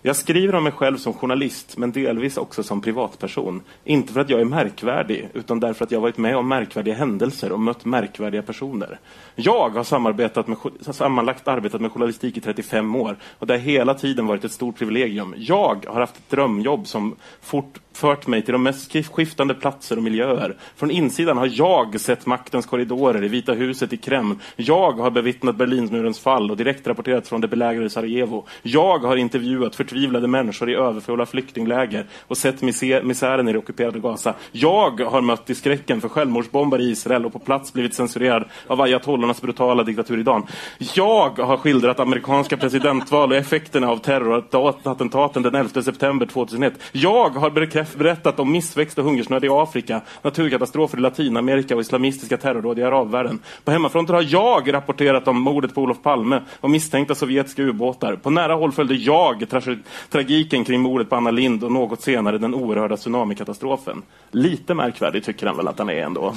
Jag 0.08 0.16
skriver 0.16 0.56
om 0.56 0.64
mig 0.64 0.72
själv 0.72 0.98
som 0.98 1.14
journalist, 1.14 1.78
men 1.78 1.92
delvis 1.92 2.38
också 2.38 2.64
som 2.64 2.82
privatperson. 2.82 3.62
Inte 3.84 4.14
för 4.14 4.22
att 4.22 4.30
jag 4.30 4.42
är 4.42 4.46
märkvärdig, 4.46 5.30
utan 5.34 5.60
därför 5.60 5.86
att 5.86 5.92
jag 5.92 6.02
varit 6.02 6.18
med 6.18 6.38
om 6.38 6.48
märkvärdiga 6.48 6.96
händelser 6.96 7.52
och 7.52 7.60
mött 7.60 7.86
märkvärdiga 7.86 8.42
personer. 8.42 9.00
Jag 9.36 9.70
har 9.70 9.84
samarbetat 9.84 10.48
med, 10.48 10.58
sammanlagt 10.80 11.48
arbetat 11.48 11.82
med 11.82 11.92
journalistik 11.92 12.38
i 12.38 12.42
35 12.42 12.96
år 12.96 13.18
och 13.40 13.48
det 13.48 13.54
har 13.54 13.60
hela 13.60 13.94
tiden 13.94 14.26
varit 14.26 14.44
ett 14.44 14.52
stort 14.52 14.78
privilegium. 14.78 15.36
Jag 15.38 15.86
har 15.88 16.00
haft 16.00 16.16
ett 16.16 16.30
drömjobb 16.30 16.88
som 16.88 17.16
fort 17.42 17.80
fört 17.94 18.28
mig 18.28 18.42
till 18.42 18.52
de 18.52 18.64
mest 18.64 19.08
skiftande 19.12 19.54
platser 19.54 19.98
och 19.98 20.04
miljöer. 20.04 20.58
Från 20.76 20.92
insidan 20.92 21.38
har 21.38 21.50
jag 21.54 22.00
sett 22.00 22.26
maktens 22.26 22.66
korridorer 22.66 23.24
i 23.24 23.28
Vita 23.28 23.54
huset 23.54 23.94
i 23.94 23.98
Kreml. 23.98 24.36
Jag 24.56 24.92
har 24.92 25.12
bevittnat 25.12 25.56
Berlinmurens 25.56 26.20
fall 26.20 26.52
och 26.52 26.58
direkt 26.58 26.88
rapporterat 26.88 27.28
från 27.28 27.42
det 27.42 27.48
belägrade 27.48 27.90
Sarajevo. 27.90 28.46
Jag 28.62 29.00
har 29.00 29.16
intervjuat 29.16 29.76
förtvivlade 29.76 29.95
förtvivlade 29.96 30.28
människor 30.28 30.70
i 30.70 30.75
överfulla 30.75 31.25
flyktingläger 31.25 32.06
och 32.28 32.38
sett 32.38 32.62
misären 32.62 33.48
i 33.48 33.54
det 33.54 33.58
ockuperade 33.58 34.00
Gaza. 34.00 34.34
Jag 34.52 35.02
har 35.02 35.22
mött 35.22 35.50
i 35.50 35.56
skräcken 35.56 36.02
för 36.02 36.10
självmordsbombare 36.10 36.82
i 36.82 36.92
Israel 36.92 37.25
och 37.25 37.34
på 37.34 37.40
plats 37.40 37.74
blivit 37.74 37.94
censurerad 37.94 38.44
av 38.68 38.82
ayatollornas 38.82 39.42
brutala 39.42 39.84
diktatur 39.84 40.18
i 40.18 40.20
idag. 40.20 40.48
Jag 40.96 41.40
har 41.40 41.58
skildrat 41.58 42.00
amerikanska 42.00 42.58
presidentval 42.58 43.32
och 43.32 43.38
effekterna 43.38 43.88
av 43.88 43.98
terrorattentaten 43.98 45.44
den 45.44 45.56
11 45.56 45.82
september 45.82 46.25
2001. 46.25 46.74
Jag 46.92 47.30
har 47.30 47.50
berättat 47.98 48.40
om 48.40 48.52
missväxt 48.52 48.98
och 48.98 49.04
hungersnöd 49.04 49.46
i 49.46 49.50
Afrika, 49.50 50.02
naturkatastrofer 50.22 50.98
i 50.98 51.02
Latinamerika 51.02 51.75
och 51.75 51.82
islamistiska 51.82 52.38
terrordåd 52.38 52.80
i 52.80 52.84
arabvärlden. 52.84 53.40
På 53.64 53.72
hemmafronten 53.72 54.16
har 54.16 54.25
jag 54.28 54.74
rapporterat 54.74 55.28
om 55.28 55.42
mordet 55.42 55.75
på 55.75 55.82
Olof 55.82 56.02
Palme 56.04 56.42
och 56.62 56.70
misstänkta 56.70 57.16
sovjetiska 57.16 57.62
ubåtar. 57.62 58.16
På 58.16 58.30
nära 58.30 58.54
håll 58.54 58.72
följde 58.72 58.96
jag 58.96 59.50
tra 59.50 59.62
tragiken 60.10 60.65
kring 60.65 60.82
mordet 60.82 61.10
på 61.10 61.15
Anna 61.15 61.32
Lind 61.32 61.63
och 61.63 61.72
något 61.72 62.01
senare 62.01 62.38
den 62.38 62.54
oerhörda 62.54 62.98
tsunamikatastrofen. 62.98 64.01
Lite 64.32 64.74
märkvärdig 64.74 65.24
tycker 65.24 65.48
han 65.48 65.58
väl 65.58 65.68
att 65.68 65.80
han 65.80 65.89
är 65.89 66.04
ändå. 66.04 66.36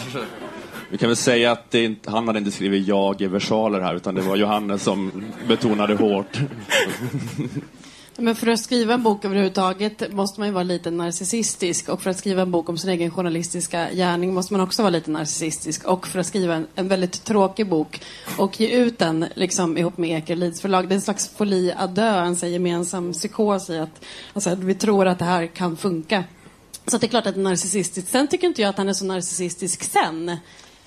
Vi 0.91 0.99
kan 0.99 1.09
väl 1.09 1.17
säga 1.17 1.53
att 1.53 1.71
det 1.71 1.85
inte, 1.85 2.11
han 2.11 2.27
hade 2.27 2.39
inte 2.39 2.51
skrivit 2.51 2.87
jag 2.87 3.21
i 3.21 3.27
versaler 3.27 3.81
här, 3.81 3.95
utan 3.95 4.15
det 4.15 4.21
var 4.21 4.37
Johannes 4.37 4.83
som 4.83 5.25
betonade 5.49 5.95
hårt. 5.95 6.39
Men 8.21 8.35
för 8.35 8.47
att 8.47 8.61
skriva 8.61 8.95
en 8.95 9.03
bok 9.03 9.25
överhuvudtaget 9.25 10.13
måste 10.13 10.41
man 10.41 10.49
ju 10.49 10.55
vara 10.55 10.65
lite 10.65 10.91
narcissistisk. 10.91 11.89
Och 11.89 12.03
för 12.03 12.11
att 12.11 12.19
skriva 12.19 12.43
en 12.43 12.51
bok 12.51 12.69
om 12.69 12.79
sin 12.79 12.91
egen 12.91 13.11
journalistiska 13.11 13.91
gärning 13.91 14.35
måste 14.35 14.55
man 14.55 14.61
också 14.61 14.83
vara 14.83 14.91
lite 14.91 15.11
narcissistisk. 15.11 15.85
Och 15.85 16.07
för 16.07 16.19
att 16.19 16.27
skriva 16.27 16.55
en, 16.55 16.67
en 16.75 16.89
väldigt 16.89 17.25
tråkig 17.25 17.69
bok 17.69 18.01
och 18.39 18.61
ge 18.61 18.69
ut 18.69 18.99
den 18.99 19.27
liksom, 19.35 19.79
ihop 19.79 19.99
med 19.99 20.19
Ekerlids 20.19 20.61
förlag. 20.61 20.89
Det 20.89 20.93
är 20.93 20.97
en 20.97 21.01
slags 21.01 21.29
folie 21.29 21.75
à 21.79 21.87
deux, 21.87 22.43
en 22.43 22.53
gemensam 22.53 23.13
psykos 23.13 23.71
i 23.71 23.79
att 23.79 24.05
alltså, 24.33 24.55
vi 24.55 24.75
tror 24.75 25.07
att 25.07 25.19
det 25.19 25.25
här 25.25 25.47
kan 25.47 25.77
funka. 25.77 26.25
Så 26.87 26.99
det 26.99 27.07
är 27.07 27.09
klart 27.09 27.27
att 27.27 27.35
det 27.35 27.41
är 27.41 27.43
narcissistiskt. 27.43 28.11
Sen 28.11 28.29
tycker 28.29 28.47
inte 28.47 28.63
jag 28.63 28.69
att 28.69 28.79
han 28.79 28.89
är 28.89 28.93
så 28.93 29.05
narcissistisk 29.05 29.83
sen 29.83 30.37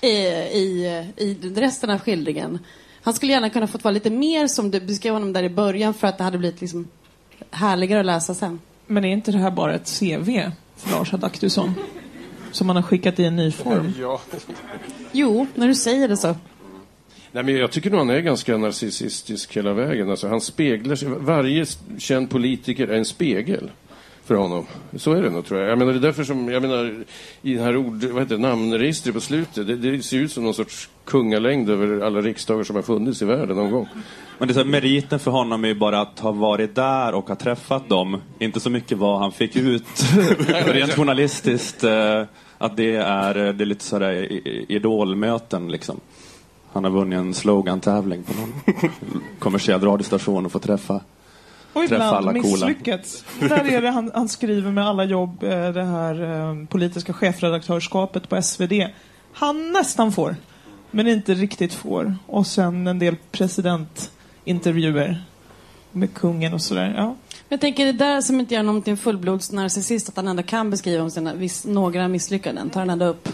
i, 0.00 0.08
i, 0.08 0.86
i 1.16 1.34
resten 1.54 1.90
av 1.90 1.98
skildringen. 1.98 2.58
Han 3.02 3.14
skulle 3.14 3.32
gärna 3.32 3.50
kunna 3.50 3.66
fått 3.66 3.84
vara 3.84 3.92
lite 3.92 4.10
mer 4.10 4.46
som 4.46 4.70
du 4.70 4.80
beskrev 4.80 5.14
honom 5.14 5.32
där 5.32 5.42
i 5.42 5.50
början 5.50 5.94
för 5.94 6.06
att 6.06 6.18
det 6.18 6.24
hade 6.24 6.38
blivit 6.38 6.60
liksom 6.60 6.88
härligare 7.50 8.00
att 8.00 8.06
läsa 8.06 8.34
sen. 8.34 8.60
Men 8.86 9.04
är 9.04 9.12
inte 9.12 9.32
det 9.32 9.38
här 9.38 9.50
bara 9.50 9.74
ett 9.74 9.98
CV 10.00 10.50
för 10.76 10.90
Lars 10.90 11.14
Adaktusson? 11.14 11.74
Som 12.52 12.66
man 12.66 12.76
har 12.76 12.82
skickat 12.82 13.20
i 13.20 13.24
en 13.24 13.36
ny 13.36 13.52
form? 13.52 13.92
Ja. 14.00 14.20
Jo, 15.12 15.46
när 15.54 15.68
du 15.68 15.74
säger 15.74 16.08
det 16.08 16.16
så. 16.16 16.36
Nej, 17.32 17.44
men 17.44 17.56
jag 17.56 17.70
tycker 17.70 17.90
nog 17.90 17.98
han 17.98 18.10
är 18.10 18.20
ganska 18.20 18.56
narcissistisk 18.56 19.56
hela 19.56 19.72
vägen. 19.72 20.10
Alltså, 20.10 20.28
han 20.28 20.40
speglar 20.40 20.96
sig. 20.96 21.08
Varje 21.08 21.66
känd 21.98 22.30
politiker 22.30 22.88
är 22.88 22.98
en 22.98 23.04
spegel 23.04 23.70
för 24.24 24.34
honom. 24.34 24.66
Så 24.96 25.12
är 25.12 25.22
det 25.22 25.30
nog, 25.30 25.46
tror 25.46 25.60
jag. 25.60 25.70
Jag 25.70 25.78
menar, 25.78 25.92
det 25.92 25.98
är 25.98 26.00
därför 26.00 26.24
som, 26.24 26.48
jag 26.48 26.62
menar, 26.62 27.04
i 27.42 27.54
den 27.54 27.64
här 27.64 27.76
ord, 27.76 28.04
vad 28.04 28.22
heter 28.22 28.36
det, 28.36 28.42
namnregistret 28.42 29.14
på 29.14 29.20
slutet, 29.20 29.66
det, 29.66 29.76
det 29.76 30.02
ser 30.02 30.16
ut 30.16 30.32
som 30.32 30.44
någon 30.44 30.54
sorts 30.54 30.88
kungalängd 31.04 31.70
över 31.70 32.06
alla 32.06 32.20
riksdagar 32.20 32.64
som 32.64 32.76
har 32.76 32.82
funnits 32.82 33.22
i 33.22 33.24
världen 33.24 33.56
någon 33.56 33.70
gång. 33.70 33.88
Men 34.38 34.48
det 34.48 34.52
är 34.54 34.62
så, 34.62 34.64
meriten 34.64 35.18
för 35.18 35.30
honom 35.30 35.64
är 35.64 35.68
ju 35.68 35.74
bara 35.74 36.00
att 36.00 36.18
ha 36.18 36.32
varit 36.32 36.74
där 36.74 37.14
och 37.14 37.28
ha 37.28 37.34
träffat 37.34 37.88
dem. 37.88 38.20
Inte 38.38 38.60
så 38.60 38.70
mycket 38.70 38.98
vad 38.98 39.18
han 39.18 39.32
fick 39.32 39.56
ut 39.56 39.84
rent 40.66 40.92
journalistiskt. 40.92 41.84
Eh, 41.84 42.24
att 42.58 42.76
det 42.76 42.94
är, 42.96 43.34
det 43.34 43.64
är 43.64 43.66
lite 43.66 43.84
sådär 43.84 44.14
idolmöten 44.72 45.68
liksom. 45.70 46.00
Han 46.72 46.84
har 46.84 46.90
vunnit 46.90 47.18
en 47.18 47.34
slogan-tävling 47.34 48.22
på 48.22 48.32
någon 48.32 48.52
kommersiell 49.38 49.80
radiostation 49.80 50.46
och 50.46 50.52
fått 50.52 50.62
träffa 50.62 51.00
och 51.72 51.84
ibland 51.84 52.32
misslyckats. 52.32 53.24
Där 53.40 53.64
är 53.64 53.82
det 53.82 53.90
han, 53.90 54.10
han, 54.14 54.28
skriver 54.28 54.70
med 54.70 54.86
alla 54.86 55.04
jobb, 55.04 55.42
eh, 55.42 55.72
det 55.72 55.84
här 55.84 56.22
eh, 56.22 56.66
politiska 56.66 57.12
chefredaktörskapet 57.12 58.28
på 58.28 58.42
SvD. 58.42 58.72
Han 59.32 59.72
nästan 59.72 60.12
får, 60.12 60.36
men 60.90 61.08
inte 61.08 61.34
riktigt 61.34 61.74
får. 61.74 62.16
Och 62.26 62.46
sen 62.46 62.86
en 62.86 62.98
del 62.98 63.16
presidentintervjuer 63.30 65.24
med 65.92 66.14
kungen 66.14 66.54
och 66.54 66.62
sådär. 66.62 66.94
Ja. 66.96 67.16
Jag 67.48 67.60
tänker 67.60 67.86
det 67.86 67.92
där 67.92 68.20
som 68.20 68.40
inte 68.40 68.54
gör 68.54 68.62
någon 68.62 68.82
till 68.82 68.90
en 68.90 68.96
fullblodsnarcissist, 68.96 70.08
att 70.08 70.16
han 70.16 70.28
ändå 70.28 70.42
kan 70.42 70.70
beskriva 70.70 71.02
om 71.02 71.10
sina, 71.10 71.34
viss, 71.34 71.64
några 71.64 72.08
misslyckanden, 72.08 72.70
tar 72.70 72.80
han 72.80 72.90
ändå 72.90 73.06
upp. 73.06 73.28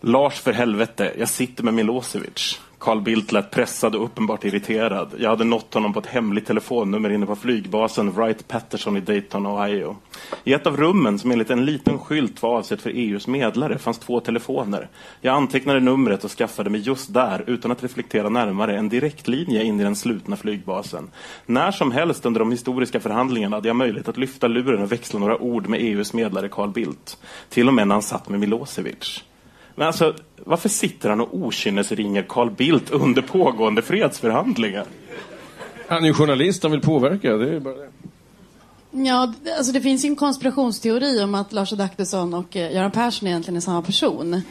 Lars 0.00 0.40
för 0.40 0.52
helvete, 0.52 1.12
jag 1.18 1.28
sitter 1.28 1.64
med 1.64 1.74
Milosevic. 1.74 2.60
Carl 2.78 3.00
Bildt 3.00 3.32
lät 3.32 3.50
pressad 3.50 3.94
och 3.94 4.04
uppenbart 4.04 4.44
irriterad. 4.44 5.14
Jag 5.18 5.30
hade 5.30 5.44
nått 5.44 5.74
honom 5.74 5.92
på 5.92 5.98
ett 5.98 6.06
hemligt 6.06 6.46
telefonnummer 6.46 7.10
inne 7.10 7.26
på 7.26 7.36
flygbasen 7.36 8.10
Wright 8.10 8.48
Patterson 8.48 8.96
i 8.96 9.00
Dayton, 9.00 9.46
Ohio. 9.46 9.96
I 10.44 10.52
ett 10.52 10.66
av 10.66 10.76
rummen, 10.76 11.18
som 11.18 11.30
enligt 11.30 11.50
en 11.50 11.64
liten 11.64 11.98
skylt 11.98 12.42
var 12.42 12.56
avsett 12.58 12.82
för 12.82 12.90
EUs 12.90 13.26
medlare, 13.26 13.78
fanns 13.78 13.98
två 13.98 14.20
telefoner. 14.20 14.88
Jag 15.20 15.34
antecknade 15.34 15.80
numret 15.80 16.24
och 16.24 16.30
skaffade 16.30 16.70
mig 16.70 16.80
just 16.80 17.14
där, 17.14 17.44
utan 17.46 17.70
att 17.70 17.82
reflektera 17.82 18.28
närmare, 18.28 18.78
en 18.78 18.88
direktlinje 18.88 19.64
in 19.64 19.80
i 19.80 19.84
den 19.84 19.96
slutna 19.96 20.36
flygbasen. 20.36 21.10
När 21.46 21.70
som 21.70 21.92
helst 21.92 22.26
under 22.26 22.38
de 22.38 22.50
historiska 22.50 23.00
förhandlingarna 23.00 23.56
hade 23.56 23.68
jag 23.68 23.76
möjlighet 23.76 24.08
att 24.08 24.16
lyfta 24.16 24.48
luren 24.48 24.82
och 24.82 24.92
växla 24.92 25.20
några 25.20 25.38
ord 25.38 25.68
med 25.68 25.80
EUs 25.80 26.12
medlare 26.12 26.48
Carl 26.48 26.70
Bildt. 26.70 27.18
Till 27.48 27.68
och 27.68 27.74
med 27.74 27.88
när 27.88 27.94
han 27.94 28.02
satt 28.02 28.28
med 28.28 28.40
Milosevic. 28.40 29.24
Men 29.78 29.86
alltså, 29.86 30.14
varför 30.36 30.68
sitter 30.68 31.08
han 31.08 31.20
och 31.20 31.36
okynnesringer 31.36 32.24
Carl 32.28 32.50
Bildt 32.50 32.90
under 32.90 33.22
pågående 33.22 33.82
fredsförhandlingar? 33.82 34.84
Han 35.88 36.02
är 36.02 36.06
ju 36.06 36.14
journalist, 36.14 36.62
han 36.62 36.72
vill 36.72 36.80
påverka. 36.80 37.36
Det 37.36 37.56
är 37.56 37.60
bara 37.60 37.74
det. 37.74 37.88
Ja, 38.90 39.32
alltså 39.56 39.72
det 39.72 39.80
finns 39.80 40.04
ju 40.04 40.08
en 40.08 40.16
konspirationsteori 40.16 41.22
om 41.22 41.34
att 41.34 41.52
Lars 41.52 41.72
Adaktusson 41.72 42.34
och 42.34 42.56
eh, 42.56 42.72
Göran 42.72 42.90
Persson 42.90 43.28
egentligen 43.28 43.56
är 43.56 43.60
samma 43.60 43.82
person. 43.82 44.42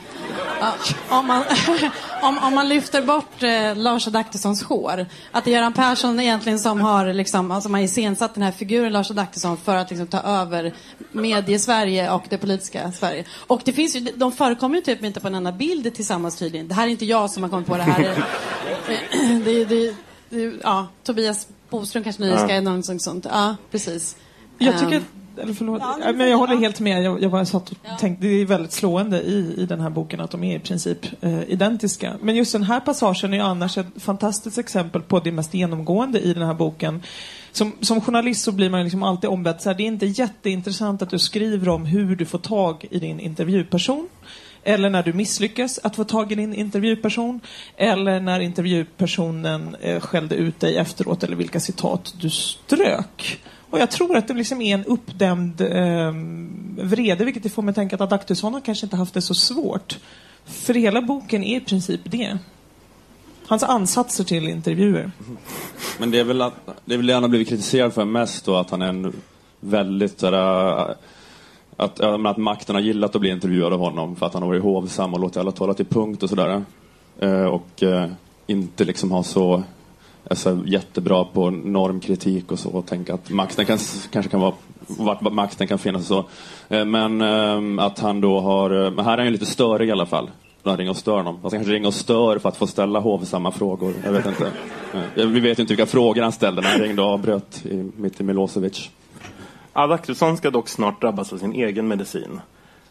Ja, 0.59 0.73
om, 1.09 1.27
man, 1.27 1.43
om, 2.21 2.37
om 2.37 2.55
man 2.55 2.69
lyfter 2.69 3.01
bort 3.01 3.43
eh, 3.43 3.75
Lars 3.75 4.07
Adaktussons 4.07 4.63
hår. 4.63 5.05
Att 5.31 5.45
det 5.45 5.51
är 5.51 5.55
Göran 5.55 5.73
Persson 5.73 6.19
egentligen 6.19 6.59
som 6.59 6.81
har 6.81 7.13
liksom, 7.13 7.51
alltså 7.51 7.69
man 7.69 7.81
iscensatt 7.81 8.33
den 8.33 8.43
här 8.43 8.51
figuren 8.51 8.93
Lars 8.93 9.11
Adaktusson 9.11 9.57
för 9.57 9.75
att 9.75 9.89
liksom, 9.89 10.07
ta 10.07 10.19
över 10.19 10.73
medie-Sverige 11.11 12.11
och 12.11 12.23
det 12.29 12.37
politiska 12.37 12.91
Sverige. 12.91 13.25
Och 13.47 13.61
det 13.65 13.73
finns 13.73 13.95
ju, 13.95 13.99
de 13.99 14.31
förekommer 14.31 14.75
ju 14.75 14.81
typ 14.81 15.03
inte 15.03 15.19
på 15.19 15.27
en 15.27 15.35
enda 15.35 15.51
bild 15.51 15.95
tillsammans 15.95 16.35
tydligen. 16.35 16.67
Det 16.67 16.73
här 16.73 16.87
är 16.87 16.91
inte 16.91 17.05
jag 17.05 17.31
som 17.31 17.43
har 17.43 17.49
kommit 17.49 17.67
på 17.67 17.77
det 17.77 17.83
här. 17.83 18.23
det, 19.45 19.65
det, 19.65 19.95
det, 20.29 20.53
ja, 20.63 20.87
Tobias 21.03 21.47
Boström 21.69 22.03
kanske 22.03 22.21
ni 22.23 22.37
ska, 22.37 22.55
ja. 22.55 22.61
någonting 22.61 22.99
sånt. 22.99 23.25
Ja, 23.29 23.55
precis. 23.71 24.15
Jag 24.59 24.79
tycker, 24.79 25.01
eller 25.41 25.53
förlåt, 25.53 25.81
ja, 25.81 26.11
men 26.15 26.29
jag 26.29 26.37
håller 26.37 26.55
helt 26.55 26.79
med. 26.79 27.03
Jag, 27.03 27.23
jag 27.23 27.31
bara 27.31 27.45
satt 27.45 27.71
och 27.71 27.77
ja. 27.83 27.97
tänkte, 27.97 28.27
det 28.27 28.41
är 28.41 28.45
väldigt 28.45 28.71
slående 28.71 29.21
i, 29.21 29.53
i 29.57 29.65
den 29.65 29.79
här 29.79 29.89
boken 29.89 30.19
att 30.19 30.31
de 30.31 30.43
är 30.43 30.55
i 30.55 30.59
princip 30.59 31.23
eh, 31.23 31.43
identiska. 31.43 32.13
Men 32.21 32.35
just 32.35 32.53
den 32.53 32.63
här 32.63 32.79
passagen 32.79 33.33
är 33.33 33.37
ju 33.37 33.43
annars 33.43 33.77
ett 33.77 33.87
fantastiskt 33.97 34.57
exempel 34.57 35.01
på 35.01 35.19
det 35.19 35.31
mest 35.31 35.53
genomgående 35.53 36.19
i 36.19 36.33
den 36.33 36.43
här 36.43 36.53
boken. 36.53 37.03
Som, 37.51 37.71
som 37.81 38.01
journalist 38.01 38.43
så 38.43 38.51
blir 38.51 38.69
man 38.69 38.83
liksom 38.83 39.03
alltid 39.03 39.29
ombedd, 39.29 39.61
så 39.61 39.69
här, 39.69 39.77
det 39.77 39.83
är 39.83 39.87
inte 39.87 40.05
jätteintressant 40.05 41.01
att 41.01 41.09
du 41.09 41.19
skriver 41.19 41.69
om 41.69 41.85
hur 41.85 42.15
du 42.15 42.25
får 42.25 42.39
tag 42.39 42.85
i 42.91 42.99
din 42.99 43.19
intervjuperson 43.19 44.09
eller 44.63 44.89
när 44.89 45.03
du 45.03 45.13
misslyckas 45.13 45.79
att 45.83 45.95
få 45.95 46.03
tag 46.03 46.31
i 46.31 46.35
din 46.35 46.53
intervjuperson, 46.53 47.41
eller 47.77 48.19
när 48.19 48.39
intervjupersonen 48.39 49.75
eh, 49.81 49.99
skällde 49.99 50.35
ut 50.35 50.59
dig 50.59 50.77
efteråt, 50.77 51.23
eller 51.23 51.35
vilka 51.35 51.59
citat 51.59 52.13
du 52.21 52.29
strök. 52.29 53.39
Och 53.69 53.79
jag 53.79 53.91
tror 53.91 54.17
att 54.17 54.27
det 54.27 54.33
liksom 54.33 54.61
är 54.61 54.73
en 54.73 54.85
uppdämd 54.85 55.61
eh, 55.61 56.13
vrede, 56.85 57.25
vilket 57.25 57.53
får 57.53 57.61
mig 57.61 57.69
att 57.69 57.75
tänka 57.75 57.95
att 57.95 58.01
Adaktusson 58.01 58.53
har 58.53 58.61
kanske 58.61 58.85
inte 58.85 58.95
haft 58.95 59.13
det 59.13 59.21
så 59.21 59.33
svårt. 59.33 59.97
För 60.45 60.73
hela 60.73 61.01
boken 61.01 61.43
är 61.43 61.57
i 61.57 61.59
princip 61.59 62.01
det. 62.03 62.37
Hans 63.47 63.63
ansatser 63.63 64.23
till 64.23 64.47
intervjuer. 64.47 65.11
Mm-hmm. 65.19 65.37
Men 65.99 66.11
det 66.11 66.19
är 66.19 66.23
väl, 66.23 66.41
att, 66.41 66.53
det 66.85 66.93
är 66.93 66.97
väl 66.97 67.07
det 67.07 67.13
han 67.13 67.23
har 67.23 67.29
blivit 67.29 67.49
kritiserad 67.49 67.93
för 67.93 68.05
mest 68.05 68.45
då, 68.45 68.55
att 68.55 68.69
han 68.69 68.81
är 68.81 68.87
en 68.87 69.13
väldigt 69.59 70.19
sådär, 70.19 70.79
äh, 70.79 70.95
att, 71.77 71.99
att 71.99 72.37
makten 72.37 72.75
har 72.75 72.81
gillat 72.81 73.15
att 73.15 73.21
bli 73.21 73.29
intervjuad 73.29 73.73
av 73.73 73.79
honom 73.79 74.15
för 74.15 74.25
att 74.25 74.33
han 74.33 74.43
har 74.43 74.49
varit 74.49 74.63
hovsam 74.63 75.13
och 75.13 75.19
låtit 75.19 75.37
alla 75.37 75.51
tala 75.51 75.73
till 75.73 75.85
punkt 75.85 76.23
och 76.23 76.29
sådär. 76.29 76.63
Eh, 77.19 77.45
och 77.45 77.83
eh, 77.83 78.09
inte 78.47 78.85
liksom 78.85 79.11
ha 79.11 79.23
så 79.23 79.63
alltså, 80.29 80.59
jättebra 80.65 81.23
på 81.23 81.49
normkritik 81.49 82.51
och 82.51 82.59
så 82.59 82.69
och 82.69 82.85
tänka 82.85 83.13
att 83.13 83.29
makten 83.29 83.65
kan, 83.65 83.77
kanske 84.11 84.31
kan 84.31 84.39
vara 84.39 84.53
vart 84.87 85.21
makten 85.21 85.67
kan 85.67 85.79
finnas 85.79 86.11
och 86.11 86.25
så. 86.69 86.75
Eh, 86.75 86.85
men 86.85 87.21
ehm, 87.21 87.79
att 87.79 87.99
han 87.99 88.21
då 88.21 88.39
har, 88.39 88.85
eh, 88.85 88.91
men 88.91 89.05
här 89.05 89.13
är 89.13 89.17
han 89.17 89.25
ju 89.25 89.31
lite 89.31 89.45
störig 89.45 89.89
i 89.89 89.91
alla 89.91 90.05
fall. 90.05 90.29
Han 90.63 90.77
ringer 90.77 90.91
och 90.91 90.97
stör 90.97 91.17
honom. 91.17 91.39
Han 91.41 91.51
kanske 91.51 91.71
ringer 91.71 91.87
och 91.87 91.93
stör 91.93 92.39
för 92.39 92.49
att 92.49 92.57
få 92.57 92.67
ställa 92.67 92.99
hovsamma 92.99 93.51
frågor. 93.51 93.93
Jag 94.03 94.11
vet 94.11 94.25
inte. 94.25 94.51
Eh, 95.15 95.25
vi 95.25 95.39
vet 95.39 95.59
ju 95.59 95.61
inte 95.61 95.73
vilka 95.73 95.85
frågor 95.85 96.21
han 96.21 96.31
ställde 96.31 96.61
när 96.61 96.69
han 96.69 96.81
ringde 96.81 97.01
och 97.01 97.07
avbröt 97.07 97.65
i, 97.65 97.91
mitt 97.95 98.21
i 98.21 98.23
Milosevic. 98.23 98.89
Adaktusson 99.73 100.37
ska 100.37 100.51
dock 100.51 100.69
snart 100.69 101.01
drabbas 101.01 101.33
av 101.33 101.37
sin 101.37 101.53
egen 101.53 101.87
medicin. 101.87 102.39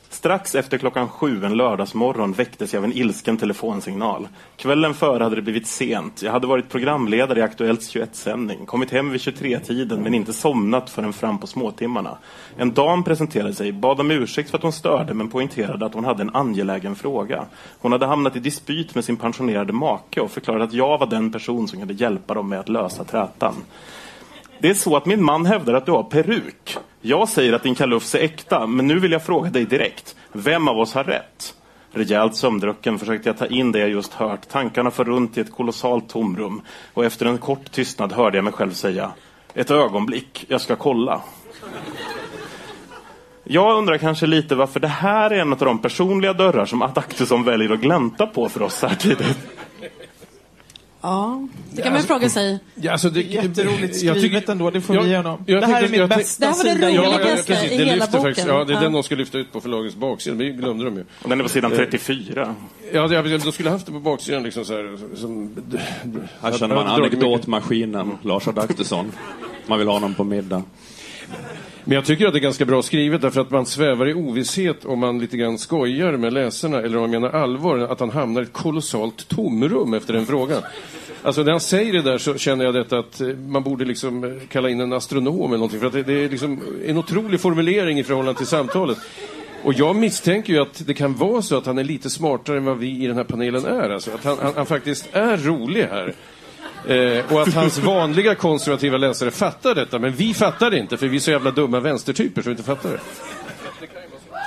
Strax 0.09 0.55
efter 0.55 0.79
klockan 0.79 1.09
sju 1.09 1.45
en 1.45 1.57
lördagsmorgon 1.57 2.33
väcktes 2.33 2.73
jag 2.73 2.81
av 2.81 2.85
en 2.85 2.93
ilsken 2.93 3.37
telefonsignal. 3.37 4.29
Kvällen 4.57 4.95
före 4.95 5.25
hade 5.25 5.37
det 5.37 5.43
blivit 5.43 5.67
sent. 5.67 6.23
Jag 6.23 6.33
hade 6.33 6.47
varit 6.47 6.69
programledare 6.69 7.39
i 7.39 7.43
Aktuellts 7.43 7.95
21-sändning, 7.95 8.67
kommit 8.67 8.91
hem 8.91 9.11
vid 9.11 9.21
23-tiden 9.21 10.03
men 10.03 10.15
inte 10.15 10.33
somnat 10.33 10.91
förrän 10.91 11.13
fram 11.13 11.39
på 11.39 11.47
småtimmarna. 11.47 12.19
En 12.57 12.75
dam 12.75 13.05
presenterade 13.05 13.55
sig, 13.55 13.73
bad 13.73 14.01
om 14.01 14.11
ursäkt 14.11 14.51
för 14.51 14.59
att 14.59 14.63
hon 14.63 14.73
störde 14.73 15.15
men 15.15 15.29
poängterade 15.29 15.87
att 15.87 15.95
hon 15.95 16.05
hade 16.05 16.23
en 16.23 16.37
angelägen 16.37 16.97
fråga. 16.97 17.47
Hon 17.79 17.93
hade 17.93 18.07
hamnat 18.07 18.37
i 18.37 18.41
dispyt 18.41 18.95
med 18.95 19.05
sin 19.05 19.17
pensionerade 19.17 19.73
make 19.73 20.21
och 20.21 20.31
förklarade 20.31 20.65
att 20.65 20.73
jag 20.73 20.99
var 20.99 21.07
den 21.07 21.33
person 21.33 21.69
som 21.69 21.79
kunde 21.79 21.95
hjälpa 21.95 22.35
dem 22.35 22.49
med 22.49 22.61
att 22.61 22.69
lösa 22.69 23.05
trätan. 23.05 23.55
Det 24.59 24.69
är 24.69 24.75
så 24.75 24.97
att 24.97 25.07
min 25.07 25.23
man 25.23 25.47
hävdar 25.47 25.75
att 25.75 25.87
du 25.87 25.93
har 25.93 26.03
peruk. 26.03 26.79
Jag 27.01 27.29
säger 27.29 27.53
att 27.53 27.63
din 27.63 27.75
kalufs 27.75 28.15
är 28.15 28.19
äkta, 28.19 28.67
men 28.67 28.87
nu 28.87 28.99
vill 28.99 29.13
jag 29.13 29.23
fråga 29.23 29.51
dig 29.51 29.65
direkt. 29.65 30.17
Vem 30.33 30.69
av 30.69 30.79
oss 30.79 30.95
har 30.95 31.05
rätt? 31.05 31.55
Rejält 31.93 32.37
sömndrucken 32.37 32.99
försökte 32.99 33.29
jag 33.29 33.39
ta 33.39 33.47
in 33.47 33.73
det 33.73 33.79
jag 33.79 33.89
just 33.89 34.13
hört. 34.13 34.49
Tankarna 34.49 34.91
för 34.91 35.05
runt 35.05 35.39
i 35.39 35.41
ett 35.41 35.53
kolossalt 35.53 36.09
tomrum. 36.09 36.63
Och 36.95 37.05
efter 37.05 37.27
en 37.27 37.39
kort 37.39 37.73
tystnad 37.73 38.13
hörde 38.13 38.39
jag 38.39 38.45
mig 38.45 38.53
själv 38.53 38.73
säga. 38.73 39.11
Ett 39.55 39.71
ögonblick, 39.71 40.45
jag 40.49 40.61
ska 40.61 40.77
kolla. 40.77 41.21
Jag 43.45 43.79
undrar 43.79 43.99
kanske 43.99 44.27
lite 44.27 44.55
varför 44.55 44.81
det 44.81 44.89
här 44.89 45.31
är 45.31 45.39
en 45.39 45.53
av 45.53 45.59
de 45.59 45.79
personliga 45.79 46.33
dörrar 46.33 46.67
som 46.67 46.83
Adaktusson 46.83 47.45
väljer 47.45 47.73
att 47.73 47.81
glänta 47.81 48.27
på 48.27 48.49
för 48.49 48.63
oss 48.63 48.83
här 48.83 48.95
tidigt. 48.95 49.39
Ja, 51.01 51.49
det 51.73 51.83
kan 51.83 51.93
man 51.93 52.01
ju 52.01 52.07
fråga 52.07 52.29
sig. 52.29 52.59
Ja, 52.75 52.93
alltså 52.93 53.11
det, 53.11 53.21
Jätteroligt 53.23 54.03
jag 54.03 54.17
skrivet 54.17 54.23
tycker- 54.41 54.53
ändå, 54.53 54.71
det 54.71 54.81
får 54.81 54.97
jag- 54.97 55.03
vi 55.03 55.09
igenom. 55.09 55.45
jag 55.47 55.63
det 55.63 55.67
här 55.67 55.83
tycker- 55.83 55.95
är 55.95 55.99
min 56.01 56.09
bästa 56.09 56.47
Det 56.47 56.53
här 56.53 56.57
var 56.75 56.81
det. 56.81 56.91
Ja, 56.91 57.03
ja, 57.03 57.19
roligaste 57.19 57.53
precis. 57.53 57.73
i 57.73 57.77
Det 57.77 57.85
hela 57.85 57.95
lyfter 57.95 58.07
boken. 58.19 58.23
faktiskt. 58.23 58.47
Ja, 58.49 58.65
det 58.65 58.73
är 58.73 58.75
Ja. 58.75 58.81
den 58.81 58.93
de 58.93 59.03
ska 59.03 59.15
lyfta 59.15 59.39
ut 59.39 59.53
på 59.53 59.61
förlagets 59.61 59.97
baksida. 59.97 60.37
Vi 60.37 60.51
glömde 60.51 60.85
dem 60.85 60.97
ju. 60.97 61.05
Och 61.23 61.29
den 61.29 61.39
är 61.41 61.43
på 61.43 61.49
sidan 61.51 61.71
34. 61.71 62.55
Ja, 62.93 63.09
det, 63.09 63.39
de 63.39 63.53
skulle 63.53 63.71
haft 63.71 63.87
det 63.87 63.93
på 63.93 64.01
baksidan 64.01 64.43
liksom 64.43 64.65
så 64.65 64.73
här. 64.73 64.99
Som, 65.17 65.51
Här 66.43 66.53
känner 66.53 66.75
man 66.75 66.87
anekdotmaskinen, 66.87 68.19
Lars 68.23 68.49
Adaktusson. 68.49 69.13
Man 69.67 69.79
vill 69.79 69.89
ha 69.89 69.95
honom 69.95 70.15
på 70.15 70.25
middag. 70.25 70.63
Men 71.89 71.95
jag 71.95 72.05
tycker 72.05 72.27
att 72.27 72.33
det 72.33 72.39
är 72.39 72.41
ganska 72.41 72.65
bra 72.65 72.83
skrivet 72.83 73.23
därför 73.23 73.41
att 73.41 73.51
man 73.51 73.67
svävar 73.67 74.09
i 74.09 74.15
ovisshet 74.15 74.85
om 74.85 74.99
man 74.99 75.19
lite 75.19 75.37
grann 75.37 75.59
skojar 75.59 76.13
med 76.13 76.33
läsarna 76.33 76.79
eller 76.79 76.97
om 76.97 77.01
man 77.01 77.11
menar 77.11 77.31
allvar, 77.31 77.79
att 77.79 78.01
han 78.01 78.11
hamnar 78.11 78.41
i 78.41 78.45
ett 78.45 78.53
kolossalt 78.53 79.29
tomrum 79.29 79.95
efter 79.95 80.13
den 80.13 80.27
frågan. 80.27 80.63
Alltså 81.23 81.43
när 81.43 81.51
han 81.51 81.61
säger 81.61 81.93
det 81.93 82.03
där 82.03 82.19
så 82.19 82.35
känner 82.35 82.65
jag 82.65 82.75
detta 82.75 82.99
att 82.99 83.21
eh, 83.21 83.29
man 83.29 83.63
borde 83.63 83.85
liksom 83.85 84.25
eh, 84.25 84.31
kalla 84.49 84.71
in 84.71 84.81
en 84.81 84.93
astronom 84.93 85.47
eller 85.47 85.57
någonting 85.57 85.81
för 85.81 85.87
att 85.87 85.93
det, 85.93 86.03
det 86.03 86.25
är 86.25 86.29
liksom 86.29 86.61
en 86.87 86.99
otrolig 86.99 87.41
formulering 87.41 87.99
i 87.99 88.05
förhållande 88.05 88.39
till 88.39 88.47
samtalet. 88.47 88.99
Och 89.63 89.75
jag 89.75 89.97
misstänker 89.97 90.53
ju 90.53 90.59
att 90.59 90.87
det 90.87 90.95
kan 90.95 91.15
vara 91.15 91.43
så 91.43 91.57
att 91.57 91.67
han 91.67 91.79
är 91.79 91.85
lite 91.85 92.11
smartare 92.11 92.57
än 92.57 92.65
vad 92.65 92.79
vi 92.79 93.05
i 93.05 93.07
den 93.07 93.17
här 93.17 93.25
panelen 93.25 93.65
är. 93.65 93.91
Alltså 93.91 94.11
att 94.11 94.25
han, 94.25 94.39
han, 94.43 94.53
han 94.57 94.67
faktiskt 94.67 95.09
är 95.13 95.37
rolig 95.37 95.83
här. 95.83 96.15
Eh, 96.89 97.33
och 97.33 97.43
att 97.43 97.55
hans 97.55 97.79
vanliga 97.79 98.35
konservativa 98.35 98.97
läsare 98.97 99.31
fattar 99.31 99.75
detta, 99.75 99.99
men 99.99 100.13
vi 100.13 100.35
fattar 100.35 100.71
det 100.71 100.79
inte 100.79 100.97
för 100.97 101.09
vi 101.09 101.17
är 101.17 101.21
så 101.21 101.31
jävla 101.31 101.51
dumma 101.51 101.81
vänstertyper 101.81 102.43
som 102.43 102.51
inte 102.51 102.63
fattar 102.63 102.89
det. 102.91 103.01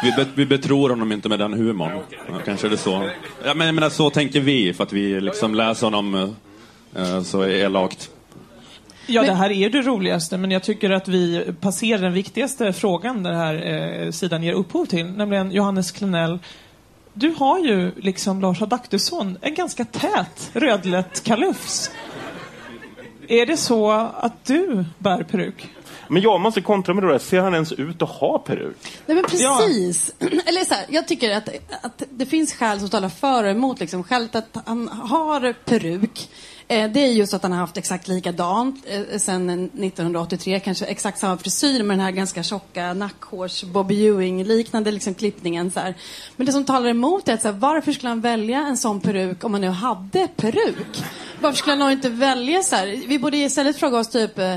Vi, 0.04 0.12
be, 0.12 0.26
vi 0.36 0.46
betror 0.46 0.90
honom 0.90 1.12
inte 1.12 1.30
med 1.30 1.40
den 1.40 1.54
humorn. 1.54 2.00
Ja, 2.28 2.34
kanske 2.46 2.68
är 2.68 2.72
det 2.72 2.78
så. 2.78 3.10
Ja, 3.46 3.54
men 3.54 3.76
menar, 3.76 3.90
så 3.90 4.10
tänker 4.10 4.40
vi, 4.40 4.74
för 4.74 4.84
att 4.84 4.94
vi 4.94 5.22
liksom 5.22 5.56
läser 5.56 5.88
honom 5.88 6.36
eh, 6.96 7.22
så 7.22 7.46
elakt. 7.46 8.10
Ja, 9.08 9.22
det 9.22 9.34
här 9.34 9.52
är 9.52 9.70
det 9.70 9.82
roligaste, 9.82 10.38
men 10.38 10.52
jag 10.52 10.64
tycker 10.64 10.90
att 10.90 11.08
vi 11.08 11.46
passerar 11.62 12.02
den 12.02 12.14
viktigaste 12.14 12.74
frågan 12.74 13.24
den 13.24 13.36
här 13.36 13.66
eh, 14.06 14.12
sidan 14.12 14.44
ger 14.44 14.54
upphov 14.54 14.86
till, 14.86 15.06
nämligen 15.06 15.52
Johannes 15.52 15.92
Klenell. 15.92 16.40
Du 17.14 17.34
har 17.38 17.60
ju, 17.60 17.92
liksom 17.96 18.42
Lars 18.42 18.62
Adaktusson, 18.62 19.38
en 19.42 19.56
ganska 19.56 19.86
tät 19.86 20.52
rödlätt 20.54 21.24
kalufs. 21.24 21.92
Är 23.30 23.46
det 23.46 23.58
så 23.58 23.92
att 24.16 24.46
du 24.46 24.86
bär 24.98 25.24
peruk? 25.24 25.70
Men 26.08 26.22
jag 26.22 26.42
måste 26.42 26.62
kontra 26.62 26.94
med 26.94 27.04
det 27.04 27.12
där. 27.12 27.20
Ser 27.20 27.40
han 27.40 27.54
ens 27.54 27.72
ut 27.72 28.02
att 28.02 28.10
ha 28.10 28.40
peruk? 28.40 28.78
Nej 29.06 29.16
men 29.16 29.24
precis. 29.24 30.14
Eller 30.20 30.66
så 30.66 30.74
här, 30.74 30.86
jag 30.90 31.08
tycker 31.08 31.36
att, 31.36 31.50
att 31.82 32.04
det 32.10 32.26
finns 32.26 32.54
skäl 32.54 32.80
som 32.80 32.90
talar 32.90 33.10
för 33.10 33.44
och 33.44 33.50
emot. 33.50 33.80
Liksom. 33.80 34.04
Skälet 34.04 34.36
att 34.36 34.58
han 34.66 34.88
har 34.88 35.54
peruk, 35.54 36.30
eh, 36.68 36.92
det 36.92 37.00
är 37.00 37.08
just 37.08 37.34
att 37.34 37.44
han 37.44 37.52
har 37.52 37.60
haft 37.60 37.78
exakt 37.78 38.08
likadant 38.08 38.86
eh, 38.88 39.18
sen 39.18 39.50
1983. 39.50 40.60
Kanske 40.60 40.86
exakt 40.86 41.20
samma 41.20 41.38
frisyr 41.38 41.84
med 41.84 41.98
den 41.98 42.06
här 42.06 42.12
ganska 42.12 42.44
tjocka 42.44 42.94
nackhårs 42.94 43.64
Bobby 43.64 44.08
Ewing-liknande 44.08 44.92
liksom, 44.92 45.14
klippningen. 45.14 45.72
Så 45.72 45.80
här. 45.80 45.96
Men 46.36 46.46
det 46.46 46.52
som 46.52 46.66
talar 46.66 46.90
emot 46.90 47.28
är 47.28 47.34
att 47.34 47.42
så 47.42 47.48
här, 47.48 47.56
varför 47.56 47.92
skulle 47.92 48.10
han 48.10 48.22
välja 48.22 48.60
en 48.60 48.78
sån 48.78 49.02
peruk 49.02 49.44
om 49.44 49.54
han 49.54 49.62
nu 49.62 49.70
hade 49.70 50.28
peruk? 50.28 51.04
Varför 51.42 51.58
skulle 51.58 51.84
han 51.84 51.92
inte 51.92 52.10
välja 52.10 52.62
så 52.64 52.76
här? 52.76 53.04
Vi 53.08 53.20
borde 53.20 53.38
istället 53.38 53.78
fråga 53.78 53.98
oss 53.98 54.10
typ 54.10 54.40
eh, 54.40 54.56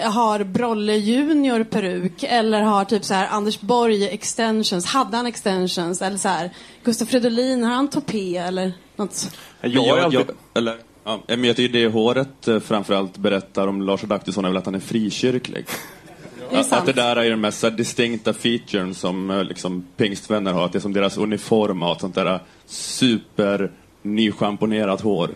har 0.00 0.44
Brolle 0.44 0.96
Junior 0.96 1.64
peruk 1.64 2.22
eller 2.22 2.62
har 2.62 2.84
typ 2.84 3.04
så 3.04 3.14
här 3.14 3.28
Anders 3.30 3.60
Borg 3.60 4.08
extensions, 4.08 4.86
hade 4.86 5.16
han 5.16 5.26
extensions 5.26 6.02
eller 6.02 6.16
så 6.16 6.28
här 6.28 6.50
Gustaf 6.84 7.08
Fridolin, 7.08 7.64
har 7.64 7.74
han 7.74 7.90
topé 7.90 8.36
eller 8.36 8.72
något? 8.96 9.36
Jag, 9.60 9.98
alltid... 9.98 10.20
jag, 10.20 10.26
eller, 10.54 10.76
ja, 11.04 11.20
men 11.26 11.44
jag 11.44 11.56
tycker 11.56 11.78
det 11.78 11.86
håret 11.86 12.48
eh, 12.48 12.60
framförallt 12.60 13.16
berättar 13.16 13.66
om 13.66 13.82
Lars 13.82 14.04
Adaktusson 14.04 14.44
är 14.44 14.48
väl 14.48 14.56
att 14.56 14.66
han 14.66 14.74
är 14.74 14.80
frikyrklig. 14.80 15.66
Det 16.50 16.56
är 16.56 16.74
Att, 16.74 16.86
det 16.86 16.92
där 16.92 17.16
är 17.16 17.30
den 17.30 17.40
mest 17.40 17.76
distinkta 17.76 18.32
featuren 18.32 18.94
som 18.94 19.30
eh, 19.30 19.44
liksom, 19.44 19.86
pingstvänner 19.96 20.52
har. 20.52 20.64
Att 20.64 20.72
det 20.72 20.78
är 20.78 20.80
som 20.80 20.92
deras 20.92 21.16
uniform 21.16 21.82
har 21.82 21.92
ett 21.92 22.00
sånt 22.00 22.14
där 22.14 22.40
super 22.66 23.72
nyschamponerat 24.02 25.00
hår. 25.00 25.30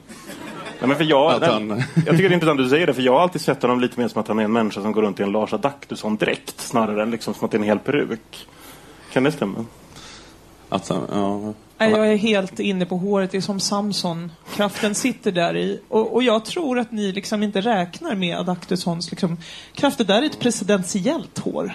Ja, 0.83 0.87
men 0.89 0.97
för 0.97 1.05
jag, 1.05 1.33
Att 1.33 1.43
han- 1.53 1.69
jag 1.95 2.05
tycker 2.05 2.13
det 2.17 2.23
är 2.23 2.33
intressant 2.33 2.61
att 2.61 2.67
du 2.67 2.71
säger 2.71 2.87
det, 2.87 2.95
för 2.95 3.03
jag 3.03 3.13
har 3.13 3.21
alltid 3.21 3.41
sett 3.41 3.63
honom 3.63 3.81
lite 3.81 4.01
mer 4.01 4.09
som 4.09 4.21
att 4.21 4.29
han 4.29 4.39
är 4.39 4.45
en 4.45 4.53
människa 4.53 4.83
som 4.83 4.93
går 4.93 5.03
runt 5.03 5.21
i 5.21 5.23
en 5.23 5.33
Lars 5.33 5.53
Adaktusson-dräkt 5.53 6.61
snarare 6.61 7.03
än 7.03 7.11
liksom 7.11 7.35
som 7.35 7.45
att 7.45 7.51
det 7.51 7.57
är 7.57 7.59
en 7.59 7.65
hel 7.65 7.79
peruk. 7.79 8.47
Kan 9.13 9.25
det 9.25 9.33
stämma? 9.33 9.65
Att 10.69 10.89
han, 10.89 11.03
ja. 11.13 11.53
Nej, 11.79 11.91
jag 11.91 12.13
är 12.13 12.17
helt 12.17 12.61
inne 12.61 12.87
på 12.87 12.97
håret. 12.97 13.31
Det 13.31 13.37
är 13.37 13.41
som 13.41 13.61
Samson. 13.61 14.33
Kraften 14.57 14.95
sitter 14.95 15.33
där 15.33 15.57
i. 15.57 15.81
Och, 15.89 16.15
och 16.15 16.23
jag 16.23 16.45
tror 16.45 16.79
att 16.79 16.93
ni 16.93 17.13
liksom 17.13 17.43
inte 17.43 17.61
räknar 17.61 18.15
med 18.15 18.39
Adaktussons 18.39 19.11
liksom, 19.11 19.37
kraft. 19.75 19.99
Det 19.99 20.05
där 20.05 20.23
är 20.23 20.27
ett 20.27 20.41
presidentiellt 20.41 21.39
hår. 21.39 21.73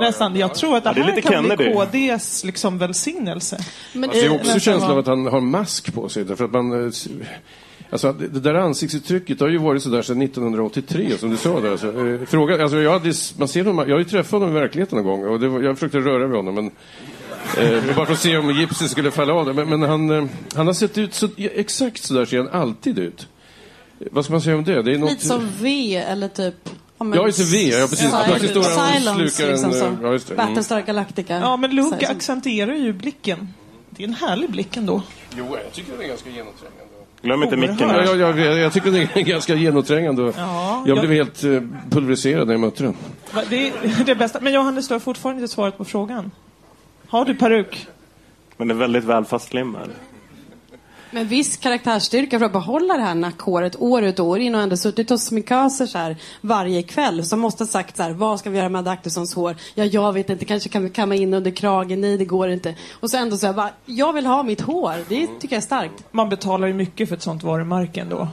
Nästan. 0.00 0.36
Jag 0.36 0.54
tror 0.54 0.76
att 0.76 0.84
det, 0.84 0.92
det 0.92 1.00
är 1.00 1.04
här 1.04 1.16
lite 1.16 1.28
kan 1.28 1.44
bli 1.44 1.56
Kennedy. 1.56 1.74
KDs 2.16 2.44
liksom, 2.44 2.78
välsignelse. 2.78 3.58
Men 3.92 4.04
Alltså, 4.10 4.20
det 4.20 4.26
är 4.26 4.30
eh, 4.30 4.40
också 4.40 4.60
känslan 4.60 4.90
av 4.90 4.98
att 4.98 5.06
han 5.06 5.26
har 5.26 5.40
mask 5.40 5.94
på 5.94 6.08
sig. 6.08 6.24
Därför 6.24 6.44
att 6.44 6.50
man, 6.52 6.86
eh, 6.86 6.92
alltså, 7.90 8.12
det 8.12 8.40
där 8.40 8.54
ansiktsuttrycket 8.54 9.40
har 9.40 9.48
ju 9.48 9.58
varit 9.58 9.82
sådär 9.82 10.02
sedan 10.02 10.22
1983, 10.22 11.18
som 11.18 11.30
du 11.30 11.36
sa 11.36 11.60
där. 11.60 11.70
Alltså, 11.70 12.06
eh, 12.08 12.26
fråga, 12.26 12.62
alltså, 12.62 12.78
jag, 12.78 12.92
hade, 12.92 13.12
man 13.38 13.48
ser 13.48 13.64
honom, 13.64 13.88
jag 13.88 13.94
har 13.94 13.98
ju 13.98 14.04
träffat 14.04 14.30
honom 14.30 14.48
i 14.56 14.60
verkligheten 14.60 14.98
någon 14.98 15.06
gång 15.06 15.32
och 15.32 15.40
det 15.40 15.48
var, 15.48 15.60
jag 15.60 15.78
försökte 15.78 15.98
röra 15.98 16.26
vid 16.26 16.36
honom. 16.36 16.54
Men, 16.54 16.66
eh, 17.58 17.96
bara 17.96 18.06
för 18.06 18.12
att 18.12 18.20
se 18.20 18.36
om 18.36 18.50
gipset 18.50 18.90
skulle 18.90 19.10
falla 19.10 19.32
av. 19.32 19.46
det. 19.46 19.52
Men, 19.52 19.68
men 19.68 19.82
han, 19.82 20.10
eh, 20.10 20.24
han 20.54 20.66
har 20.66 20.74
sett 20.74 20.98
ut 20.98 21.14
så, 21.14 21.28
ja, 21.36 21.50
exakt 21.54 22.02
så 22.02 22.14
där 22.14 22.24
ser 22.24 22.38
han 22.38 22.48
alltid 22.48 22.98
ut. 22.98 23.28
Vad 24.10 24.24
ska 24.24 24.32
man 24.32 24.42
säga 24.42 24.56
om 24.56 24.64
det? 24.64 24.82
det 24.82 24.94
är 24.94 24.98
något, 24.98 25.10
Lite 25.10 25.26
som 25.26 25.48
V 25.60 25.96
eller 25.96 26.28
typ 26.28 26.54
ja, 26.98 27.04
men 27.04 27.18
Ja, 27.18 27.26
just 27.26 27.38
det, 27.38 27.44
V, 27.44 27.68
ja, 27.78 27.86
precis. 27.90 28.06
Sil- 28.12 28.24
Plötsligt 28.26 28.50
står 28.50 28.62
han 28.62 28.88
och 28.88 28.96
Silence, 28.96 29.36
slukar 29.36 29.52
en, 29.52 29.52
liksom, 29.52 29.70
eh, 29.70 29.78
som 29.78 30.06
ja, 30.06 30.12
just 30.12 30.28
det. 30.28 30.34
Mm. 30.34 30.46
Battlestar 30.46 30.80
Galactica. 30.80 31.38
Ja, 31.38 31.56
men 31.56 31.70
som- 31.84 31.98
accentuerar 32.08 32.74
ju 32.74 32.92
blicken. 32.92 33.48
Det 33.90 34.02
är 34.02 34.08
en 34.08 34.14
härlig 34.14 34.50
blick 34.50 34.76
ändå. 34.76 35.02
Jo, 35.36 35.56
jag 35.64 35.72
tycker 35.72 35.92
det 35.98 36.04
är 36.04 36.08
ganska 36.08 36.30
genomträngande. 36.30 36.87
Glöm 37.22 37.42
inte 37.42 37.56
micken 37.56 37.76
Ja, 37.88 38.04
jag, 38.04 38.38
jag, 38.38 38.58
jag 38.58 38.72
tycker 38.72 38.90
det 38.90 39.16
är 39.16 39.22
ganska 39.22 39.54
genomträngande. 39.54 40.32
Ja, 40.36 40.82
jag 40.86 40.96
jag- 40.98 41.06
blev 41.06 41.12
helt 41.16 41.44
eh, 41.44 41.62
pulveriserad 41.90 42.46
när 42.46 42.54
jag 42.54 42.60
mötte 42.60 42.82
den. 42.82 42.94
Det 43.50 43.68
är 43.68 44.04
det 44.06 44.14
bästa. 44.14 44.38
Men 44.40 44.52
Johannes, 44.52 44.88
du 44.88 44.94
har 44.94 44.98
fortfarande 45.00 45.42
inte 45.42 45.54
svarat 45.54 45.78
på 45.78 45.84
frågan. 45.84 46.30
Har 47.08 47.24
du 47.24 47.34
peruk? 47.34 47.86
Men 48.56 48.68
det 48.68 48.74
är 48.74 48.78
väldigt 48.78 49.04
väl 49.04 49.24
fastlimmad. 49.24 49.90
Men 51.10 51.28
viss 51.28 51.56
karaktärsstyrka 51.56 52.38
för 52.38 52.46
att 52.46 52.52
behålla 52.52 52.96
det 52.96 53.02
här 53.02 53.14
nackhåret 53.14 53.76
år 53.80 54.02
ut 54.02 54.18
och 54.18 54.26
år 54.26 54.38
in 54.38 54.54
och 54.54 54.60
ändå 54.60 54.76
suttit 54.76 55.10
hos 55.10 55.24
sminköser 55.24 55.86
så 55.86 55.98
här 55.98 56.16
varje 56.40 56.82
kväll 56.82 57.24
som 57.24 57.40
måste 57.40 57.64
ha 57.64 57.68
sagt 57.68 57.96
så 57.96 58.02
här, 58.02 58.10
vad 58.10 58.38
ska 58.38 58.50
vi 58.50 58.58
göra 58.58 58.68
med 58.68 58.78
Adaktussons 58.78 59.34
hår? 59.34 59.56
Ja, 59.74 59.84
jag 59.84 60.12
vet 60.12 60.30
inte, 60.30 60.44
kanske 60.44 60.68
kan 60.68 60.84
vi 60.84 60.90
kamma 60.90 61.14
in 61.14 61.34
under 61.34 61.50
kragen, 61.50 62.00
nej 62.00 62.18
det 62.18 62.24
går 62.24 62.48
inte. 62.50 62.74
Och 62.92 63.10
så 63.10 63.16
ändå 63.16 63.36
så 63.36 63.46
här, 63.46 63.54
bara, 63.54 63.70
jag 63.86 64.12
vill 64.12 64.26
ha 64.26 64.42
mitt 64.42 64.60
hår, 64.60 64.94
det 65.08 65.26
tycker 65.26 65.54
jag 65.56 65.62
är 65.62 65.66
starkt. 65.66 66.04
Man 66.10 66.28
betalar 66.28 66.66
ju 66.66 66.74
mycket 66.74 67.08
för 67.08 67.16
ett 67.16 67.22
sånt 67.22 67.42
varumärke 67.42 68.00
ändå. 68.00 68.28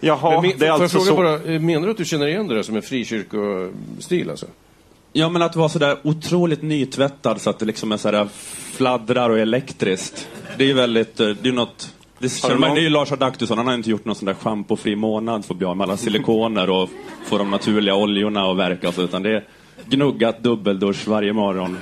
Jaha, 0.00 0.40
Men, 0.42 0.52
det 0.58 0.66
är 0.66 0.70
alltså 0.70 1.00
så. 1.00 1.16
bara, 1.16 1.34
eh, 1.34 1.60
menar 1.60 1.86
du 1.86 1.90
att 1.90 1.96
du 1.96 2.04
känner 2.04 2.26
igen 2.26 2.48
det 2.48 2.54
där 2.54 2.62
som 2.62 2.76
en 2.76 2.82
frikyrkostil 2.82 4.30
alltså? 4.30 4.46
Ja, 5.12 5.28
men 5.28 5.42
att 5.42 5.56
vara 5.56 5.68
sådär 5.68 5.98
otroligt 6.04 6.62
nytvättad 6.62 7.40
så 7.40 7.50
att 7.50 7.58
det 7.58 7.64
liksom 7.64 7.92
är 7.92 7.96
sådär 7.96 8.28
fladdrar 8.72 9.30
och 9.30 9.38
elektriskt. 9.38 10.28
Det 10.60 10.70
är 10.70 10.74
väldigt, 10.74 11.20
eh, 11.20 11.28
det 11.28 11.48
är 11.48 11.52
något... 11.52 11.94
Det, 12.18 12.28
känner 12.28 12.54
man, 12.54 12.68
någon- 12.68 12.74
det 12.74 12.80
är 12.80 12.82
ju 12.82 12.88
Lars 12.90 13.12
Adaktusson, 13.12 13.58
han 13.58 13.66
har 13.66 13.74
inte 13.74 13.90
gjort 13.90 14.04
någon 14.04 14.14
sån 14.14 14.26
där 14.26 14.34
schampofri 14.34 14.96
månad 14.96 15.44
för 15.44 15.54
att 15.54 15.58
bli 15.58 15.66
av 15.66 15.76
med 15.76 15.84
alla 15.84 15.96
silikoner 15.96 16.70
och 16.70 16.90
få 17.24 17.38
de 17.38 17.50
naturliga 17.50 17.94
oljorna 17.94 18.50
att 18.50 18.56
verka 18.56 18.92
så, 18.92 19.02
utan 19.02 19.22
det 19.22 19.30
är 19.30 19.44
gnuggat 19.88 20.42
dubbeldusch 20.42 21.08
varje 21.08 21.32
morgon. 21.32 21.78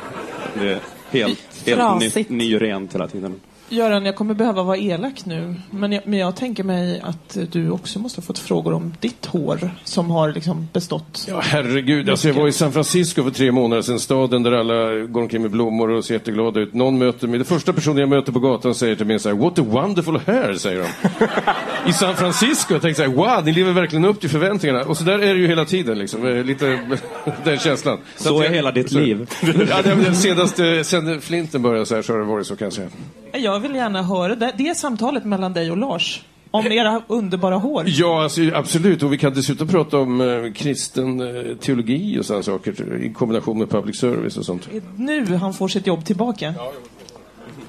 Det 0.61 0.69
är 0.73 0.79
helt, 1.11 1.39
helt 1.67 1.81
Frasigt. 1.81 2.31
ny, 2.31 2.37
nyrent 2.37 2.95
hela 2.95 3.09
tiden. 3.09 3.41
Göran, 3.71 4.07
jag 4.07 4.17
kommer 4.17 4.35
behöva 4.35 4.63
vara 4.63 4.77
elak 4.77 5.25
nu, 5.25 5.55
men 5.71 5.93
jag, 5.93 6.03
men 6.07 6.19
jag 6.19 6.37
tänker 6.37 6.65
mig 6.65 7.01
att 7.05 7.39
du 7.53 7.71
också 7.71 7.99
måste 7.99 8.21
ha 8.21 8.25
fått 8.27 8.39
frågor 8.39 8.73
om 8.73 8.95
ditt 9.01 9.27
hår 9.27 9.71
som 9.85 10.11
har 10.11 10.33
liksom 10.33 10.69
bestått. 10.73 11.25
Ja, 11.29 11.41
herregud. 11.45 12.11
Alltså, 12.11 12.29
jag 12.29 12.35
var 12.35 12.49
i 12.49 12.53
San 12.53 12.73
Francisco 12.73 13.23
för 13.25 13.31
tre 13.31 13.53
månader 13.53 13.83
sedan. 13.83 13.99
Staden 14.01 14.43
där 14.43 14.53
alla 14.53 15.07
går 15.07 15.21
omkring 15.23 15.43
med 15.43 15.51
blommor 15.51 15.91
och 15.91 16.05
ser 16.05 16.15
jätteglada 16.15 16.61
ut. 16.61 16.75
Någon 16.75 16.99
möter 16.99 17.29
mig. 17.29 17.39
Det 17.39 17.45
första 17.45 17.73
personen 17.73 17.99
jag 17.99 18.09
möter 18.09 18.33
på 18.33 18.39
gatan 18.41 18.75
säger 18.75 18.97
till 18.97 19.07
mig 19.07 19.19
så 19.19 19.29
här, 19.29 19.37
What 19.37 19.59
a 19.59 19.63
wonderful 19.63 20.21
hair, 20.27 20.55
säger 20.55 20.79
de. 20.83 21.91
I 21.91 21.93
San 21.93 22.17
Francisco. 22.17 22.75
Jag 22.75 22.83
tänkte 22.83 23.03
så 23.05 23.11
här, 23.11 23.17
wow, 23.17 23.45
ni 23.45 23.53
lever 23.53 23.73
verkligen 23.73 24.05
upp 24.05 24.21
till 24.21 24.31
förväntningarna. 24.31 24.85
Och 24.85 24.97
så 24.97 25.05
där 25.05 25.19
är 25.19 25.35
det 25.35 25.41
ju 25.41 25.47
hela 25.47 25.65
tiden, 25.65 25.99
liksom. 25.99 26.27
Eh, 26.27 26.45
Lite 26.45 26.81
den 27.45 27.59
känslan. 27.59 27.99
Så 28.17 28.35
att 28.37 28.41
är 28.41 28.45
jag- 28.45 28.53
hela 28.55 28.73
ditt 28.73 28.91
så- 28.93 28.99
liv. 28.99 29.31
Ja, 29.71 29.83
det, 29.85 29.95
det 29.95 30.15
senaste, 30.15 30.85
sen 30.85 31.21
Flinten 31.21 31.63
började 31.63 31.87
så 31.87 31.95
här 31.95 32.03
så 32.03 32.13
har 32.13 32.21
det 32.21 32.27
varit 32.27 32.47
så 32.47 32.57
kan 32.57 32.67
jag 32.67 32.73
säga. 32.73 32.89
Jag 33.33 33.58
vill 33.61 33.75
gärna 33.75 34.03
höra 34.03 34.35
det, 34.35 34.53
det 34.59 34.69
är 34.69 34.75
samtalet 34.75 35.25
mellan 35.25 35.53
dig 35.53 35.71
och 35.71 35.77
Lars. 35.77 36.23
Om 36.51 36.67
era 36.67 37.03
underbara 37.07 37.57
hår. 37.57 37.85
Ja, 37.87 38.23
alltså, 38.23 38.41
absolut. 38.55 39.03
Och 39.03 39.13
vi 39.13 39.19
kan 39.19 39.35
dessutom 39.35 39.69
prata 39.69 39.99
om 39.99 40.21
eh, 40.21 40.53
kristen 40.53 41.21
eh, 41.21 41.57
teologi 41.57 42.19
och 42.19 42.27
sådana 42.27 42.43
saker 42.43 43.03
i 43.03 43.13
kombination 43.13 43.59
med 43.59 43.71
public 43.71 43.97
service 43.97 44.37
och 44.37 44.45
sånt. 44.45 44.69
Nu 44.97 45.35
han 45.37 45.55
får 45.55 45.69
sitt 45.69 45.87
jobb 45.87 46.05
tillbaka. 46.05 46.55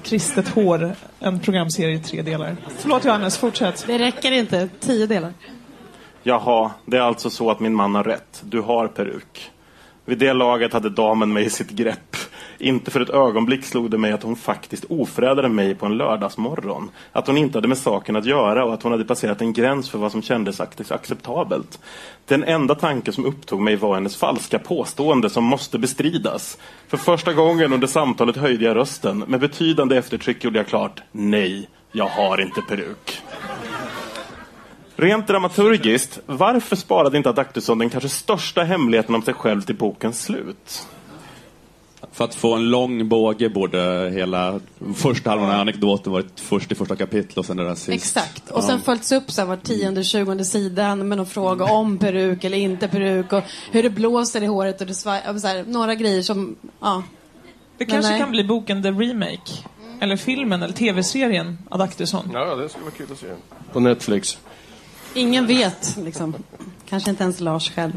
Kristet 0.02 0.48
hår, 0.48 0.94
en 1.18 1.40
programserie 1.40 1.94
i 1.94 1.98
tre 1.98 2.22
delar. 2.22 2.56
Förlåt 2.78 3.04
Johannes, 3.04 3.38
fortsätt. 3.38 3.84
Det 3.86 3.98
räcker 3.98 4.32
inte, 4.32 4.68
tio 4.80 5.06
delar. 5.06 5.32
Jaha, 6.22 6.70
det 6.86 6.96
är 6.96 7.00
alltså 7.00 7.30
så 7.30 7.50
att 7.50 7.60
min 7.60 7.74
man 7.74 7.94
har 7.94 8.04
rätt. 8.04 8.42
Du 8.44 8.60
har 8.60 8.88
peruk. 8.88 9.50
Vid 10.04 10.18
det 10.18 10.32
laget 10.32 10.72
hade 10.72 10.90
damen 10.90 11.32
mig 11.32 11.44
i 11.44 11.50
sitt 11.50 11.70
grepp. 11.70 12.16
Inte 12.60 12.90
för 12.90 13.00
ett 13.00 13.10
ögonblick 13.10 13.64
slog 13.64 13.90
det 13.90 13.98
mig 13.98 14.12
att 14.12 14.22
hon 14.22 14.36
faktiskt 14.36 14.84
ofredade 14.88 15.48
mig 15.48 15.74
på 15.74 15.86
en 15.86 15.96
lördagsmorgon. 15.96 16.90
Att 17.12 17.26
hon 17.26 17.36
inte 17.36 17.58
hade 17.58 17.68
med 17.68 17.78
saken 17.78 18.16
att 18.16 18.24
göra 18.24 18.64
och 18.64 18.74
att 18.74 18.82
hon 18.82 18.92
hade 18.92 19.04
passerat 19.04 19.40
en 19.40 19.52
gräns 19.52 19.90
för 19.90 19.98
vad 19.98 20.12
som 20.12 20.22
kändes 20.22 20.60
acceptabelt. 20.60 21.78
Den 22.26 22.44
enda 22.44 22.74
tanke 22.74 23.12
som 23.12 23.24
upptog 23.24 23.60
mig 23.60 23.76
var 23.76 23.94
hennes 23.94 24.16
falska 24.16 24.58
påstående 24.58 25.30
som 25.30 25.44
måste 25.44 25.78
bestridas. 25.78 26.58
För 26.88 26.96
första 26.96 27.32
gången 27.32 27.72
under 27.72 27.86
samtalet 27.86 28.36
höjde 28.36 28.64
jag 28.64 28.76
rösten. 28.76 29.18
Med 29.18 29.40
betydande 29.40 29.96
eftertryck 29.96 30.44
gjorde 30.44 30.58
jag 30.58 30.66
klart, 30.66 31.02
nej, 31.12 31.68
jag 31.92 32.08
har 32.08 32.40
inte 32.40 32.62
peruk. 32.62 33.22
Rent 34.96 35.26
dramaturgiskt, 35.26 36.18
varför 36.26 36.76
sparade 36.76 37.16
inte 37.16 37.28
Adaktusson 37.28 37.78
den 37.78 37.90
kanske 37.90 38.08
största 38.08 38.62
hemligheten 38.62 39.14
om 39.14 39.22
sig 39.22 39.34
själv 39.34 39.62
till 39.62 39.76
bokens 39.76 40.22
slut? 40.22 40.86
För 42.12 42.24
att 42.24 42.34
få 42.34 42.54
en 42.54 42.70
lång 42.70 43.08
båge 43.08 43.48
borde 43.48 44.10
hela 44.14 44.60
första 44.94 45.30
halvan 45.30 45.50
av 45.50 45.60
anekdoten 45.60 46.12
varit 46.12 46.40
först 46.40 46.72
i 46.72 46.74
första 46.74 46.96
kapitlet 46.96 47.38
och 47.38 47.46
sen 47.46 47.56
det 47.56 47.64
där 47.64 47.74
sist. 47.74 47.88
Exakt. 47.88 48.50
Och 48.50 48.64
sen 48.64 48.80
följts 48.80 49.12
upp 49.12 49.30
så 49.30 49.40
här 49.40 49.48
var 49.48 49.56
tionde, 49.56 50.04
tjugonde 50.04 50.44
sidan 50.44 51.08
med 51.08 51.18
någon 51.18 51.26
fråga 51.26 51.64
om 51.64 51.98
peruk 51.98 52.44
eller 52.44 52.58
inte 52.58 52.88
peruk 52.88 53.32
och 53.32 53.42
hur 53.70 53.82
det 53.82 53.90
blåser 53.90 54.42
i 54.42 54.46
håret 54.46 54.80
och 54.80 54.86
det 54.86 54.94
svaj, 54.94 55.22
så 55.40 55.46
här, 55.46 55.64
några 55.66 55.94
grejer 55.94 56.22
som, 56.22 56.56
ja. 56.80 57.02
Det 57.78 57.86
Men 57.86 57.94
kanske 57.94 58.10
nej. 58.10 58.20
kan 58.20 58.30
bli 58.30 58.44
boken 58.44 58.82
The 58.82 58.90
Remake. 58.90 59.52
Eller 60.00 60.16
filmen, 60.16 60.62
eller 60.62 60.74
tv-serien 60.74 61.58
Adaktusson. 61.68 62.30
Ja, 62.32 62.54
det 62.54 62.68
skulle 62.68 62.84
vara 62.84 62.94
kul 62.94 63.06
att 63.12 63.18
se. 63.18 63.26
På 63.72 63.80
Netflix. 63.80 64.38
Ingen 65.14 65.46
vet, 65.46 65.96
liksom. 65.96 66.34
Kanske 66.88 67.10
inte 67.10 67.22
ens 67.22 67.40
Lars 67.40 67.70
själv. 67.70 67.92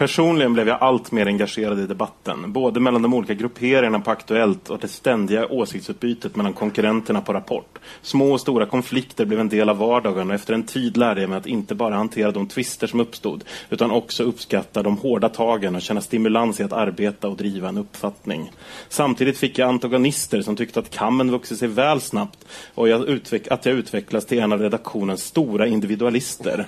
Personligen 0.00 0.52
blev 0.52 0.68
jag 0.68 0.78
allt 0.80 1.12
mer 1.12 1.26
engagerad 1.26 1.80
i 1.80 1.86
debatten, 1.86 2.52
både 2.52 2.80
mellan 2.80 3.02
de 3.02 3.14
olika 3.14 3.34
grupperingarna 3.34 4.00
på 4.00 4.10
Aktuellt 4.10 4.70
och 4.70 4.78
det 4.78 4.88
ständiga 4.88 5.46
åsiktsutbytet 5.46 6.36
mellan 6.36 6.52
konkurrenterna 6.52 7.20
på 7.20 7.32
Rapport. 7.32 7.78
Små 8.02 8.32
och 8.32 8.40
stora 8.40 8.66
konflikter 8.66 9.24
blev 9.24 9.40
en 9.40 9.48
del 9.48 9.68
av 9.68 9.78
vardagen 9.78 10.28
och 10.28 10.34
efter 10.34 10.54
en 10.54 10.62
tid 10.62 10.96
lärde 10.96 11.20
jag 11.20 11.30
mig 11.30 11.38
att 11.38 11.46
inte 11.46 11.74
bara 11.74 11.94
hantera 11.94 12.30
de 12.30 12.46
tvister 12.48 12.86
som 12.86 13.00
uppstod, 13.00 13.44
utan 13.70 13.90
också 13.90 14.24
uppskatta 14.24 14.82
de 14.82 14.96
hårda 14.98 15.28
tagen 15.28 15.76
och 15.76 15.82
känna 15.82 16.00
stimulans 16.00 16.60
i 16.60 16.62
att 16.62 16.72
arbeta 16.72 17.28
och 17.28 17.36
driva 17.36 17.68
en 17.68 17.78
uppfattning. 17.78 18.50
Samtidigt 18.88 19.38
fick 19.38 19.58
jag 19.58 19.68
antagonister 19.68 20.42
som 20.42 20.56
tyckte 20.56 20.80
att 20.80 20.90
kammen 20.90 21.30
vuxit 21.30 21.58
sig 21.58 21.68
väl 21.68 22.00
snabbt 22.00 22.46
och 22.74 22.88
jag 22.88 23.20
att 23.50 23.66
jag 23.66 23.74
utvecklas 23.74 24.26
till 24.26 24.38
en 24.38 24.52
av 24.52 24.60
redaktionens 24.60 25.24
stora 25.24 25.66
individualister. 25.66 26.66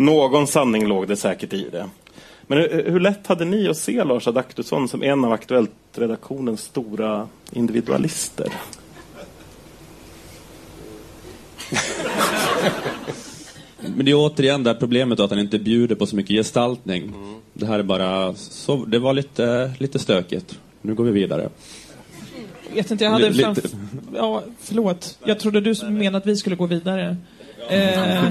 Någon 0.00 0.46
sanning 0.46 0.86
låg 0.86 1.08
det 1.08 1.16
säkert 1.16 1.52
i 1.52 1.68
det. 1.72 1.90
Men 2.46 2.58
hur, 2.58 2.84
hur 2.90 3.00
lätt 3.00 3.26
hade 3.26 3.44
ni 3.44 3.68
att 3.68 3.76
se 3.76 4.04
Lars 4.04 4.26
Adaktusson 4.28 4.88
som 4.88 5.02
en 5.02 5.24
av 5.24 5.32
Aktuellt-redaktionens 5.32 6.62
stora 6.62 7.28
individualister? 7.52 8.46
Men 13.96 14.04
det 14.04 14.10
är 14.10 14.14
återigen 14.14 14.62
det 14.64 14.70
här 14.70 14.78
problemet 14.78 15.20
att 15.20 15.30
han 15.30 15.38
inte 15.38 15.58
bjuder 15.58 15.94
på 15.94 16.06
så 16.06 16.16
mycket 16.16 16.36
gestaltning. 16.36 17.12
Det 17.52 17.66
här 17.66 17.78
är 17.78 17.82
bara, 17.82 18.34
så, 18.34 18.84
det 18.84 18.98
var 18.98 19.14
lite, 19.14 19.72
lite 19.78 19.98
stökigt. 19.98 20.58
Nu 20.82 20.94
går 20.94 21.04
vi 21.04 21.10
vidare. 21.10 21.48
Jag 22.68 22.74
vet 22.74 22.90
inte, 22.90 23.04
jag 23.04 23.10
hade 23.10 23.30
Lite- 23.30 23.44
framf- 23.44 23.76
Ja, 24.14 24.42
förlåt. 24.60 25.18
Jag 25.24 25.40
trodde 25.40 25.60
du 25.60 25.74
menade 25.90 26.16
att 26.18 26.26
vi 26.26 26.36
skulle 26.36 26.56
gå 26.56 26.66
vidare. 26.66 27.16
Eh, 27.68 28.24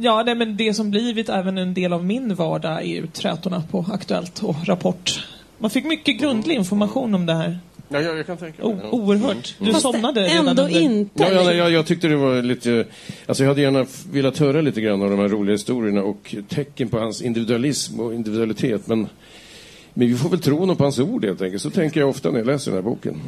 ja, 0.00 0.22
nej, 0.26 0.34
men 0.34 0.56
det 0.56 0.74
som 0.74 0.90
blivit 0.90 1.28
även 1.28 1.58
en 1.58 1.74
del 1.74 1.92
av 1.92 2.04
min 2.04 2.34
vardag 2.34 2.72
är 2.82 2.86
ju 2.86 3.06
trätorna 3.06 3.62
på 3.70 3.86
Aktuellt 3.92 4.42
och 4.42 4.56
Rapport. 4.66 5.26
Man 5.58 5.70
fick 5.70 5.84
mycket 5.84 6.20
grundlig 6.20 6.54
information 6.54 7.14
om 7.14 7.26
det 7.26 7.34
här. 7.34 7.58
Ja, 7.88 8.00
jag, 8.00 8.18
jag 8.18 8.26
kan 8.26 8.36
tänka 8.36 8.62
O- 8.64 8.80
oerhört. 8.90 9.54
Du 9.58 9.72
Fast 9.72 9.82
somnade 9.82 10.22
redan 10.22 10.48
ändå 10.48 10.62
under... 10.62 10.80
inte. 10.80 11.22
Ja, 11.22 11.32
ja, 11.32 11.52
jag, 11.52 11.70
jag 11.70 11.86
tyckte 11.86 12.08
det 12.08 12.16
var 12.16 12.42
lite... 12.42 12.84
Alltså 13.26 13.42
jag 13.42 13.50
hade 13.50 13.60
gärna 13.60 13.86
velat 14.12 14.38
höra 14.38 14.60
lite 14.60 14.80
grann 14.80 15.02
av 15.02 15.10
de 15.10 15.18
här 15.18 15.28
roliga 15.28 15.54
historierna 15.54 16.02
och 16.02 16.34
tecken 16.48 16.88
på 16.88 16.98
hans 16.98 17.22
individualism 17.22 18.00
och 18.00 18.14
individualitet. 18.14 18.86
Men, 18.86 19.08
men 19.94 20.08
vi 20.08 20.16
får 20.16 20.28
väl 20.28 20.40
tro 20.40 20.58
honom 20.58 20.76
på 20.76 20.84
hans 20.84 20.98
ord 20.98 21.24
helt 21.24 21.42
enkelt. 21.42 21.62
Så 21.62 21.70
tänker 21.70 22.00
jag 22.00 22.08
ofta 22.08 22.30
när 22.30 22.38
jag 22.38 22.46
läser 22.46 22.70
den 22.70 22.84
här 22.84 22.90
boken. 22.90 23.20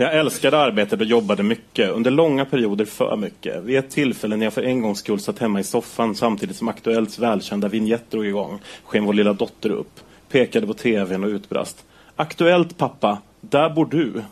Jag 0.00 0.16
älskade 0.16 0.58
arbetet 0.58 1.00
och 1.00 1.06
jobbade 1.06 1.42
mycket, 1.42 1.90
under 1.90 2.10
långa 2.10 2.44
perioder 2.44 2.84
för 2.84 3.16
mycket. 3.16 3.62
Vid 3.64 3.78
ett 3.78 3.90
tillfälle 3.90 4.36
när 4.36 4.46
jag 4.46 4.52
för 4.52 4.62
en 4.62 4.82
gångs 4.82 4.98
skull 4.98 5.20
satt 5.20 5.38
hemma 5.38 5.60
i 5.60 5.64
soffan 5.64 6.14
samtidigt 6.14 6.56
som 6.56 6.68
Aktuellts 6.68 7.18
välkända 7.18 7.68
vignett 7.68 8.10
drog 8.10 8.26
igång, 8.26 8.60
sken 8.84 9.04
vår 9.04 9.12
lilla 9.12 9.32
dotter 9.32 9.70
upp, 9.70 10.00
pekade 10.28 10.66
på 10.66 10.74
tvn 10.74 11.24
och 11.24 11.28
utbrast. 11.28 11.84
Aktuellt 12.16 12.78
pappa, 12.78 13.18
där 13.40 13.70
bor 13.70 13.86
du. 13.86 14.22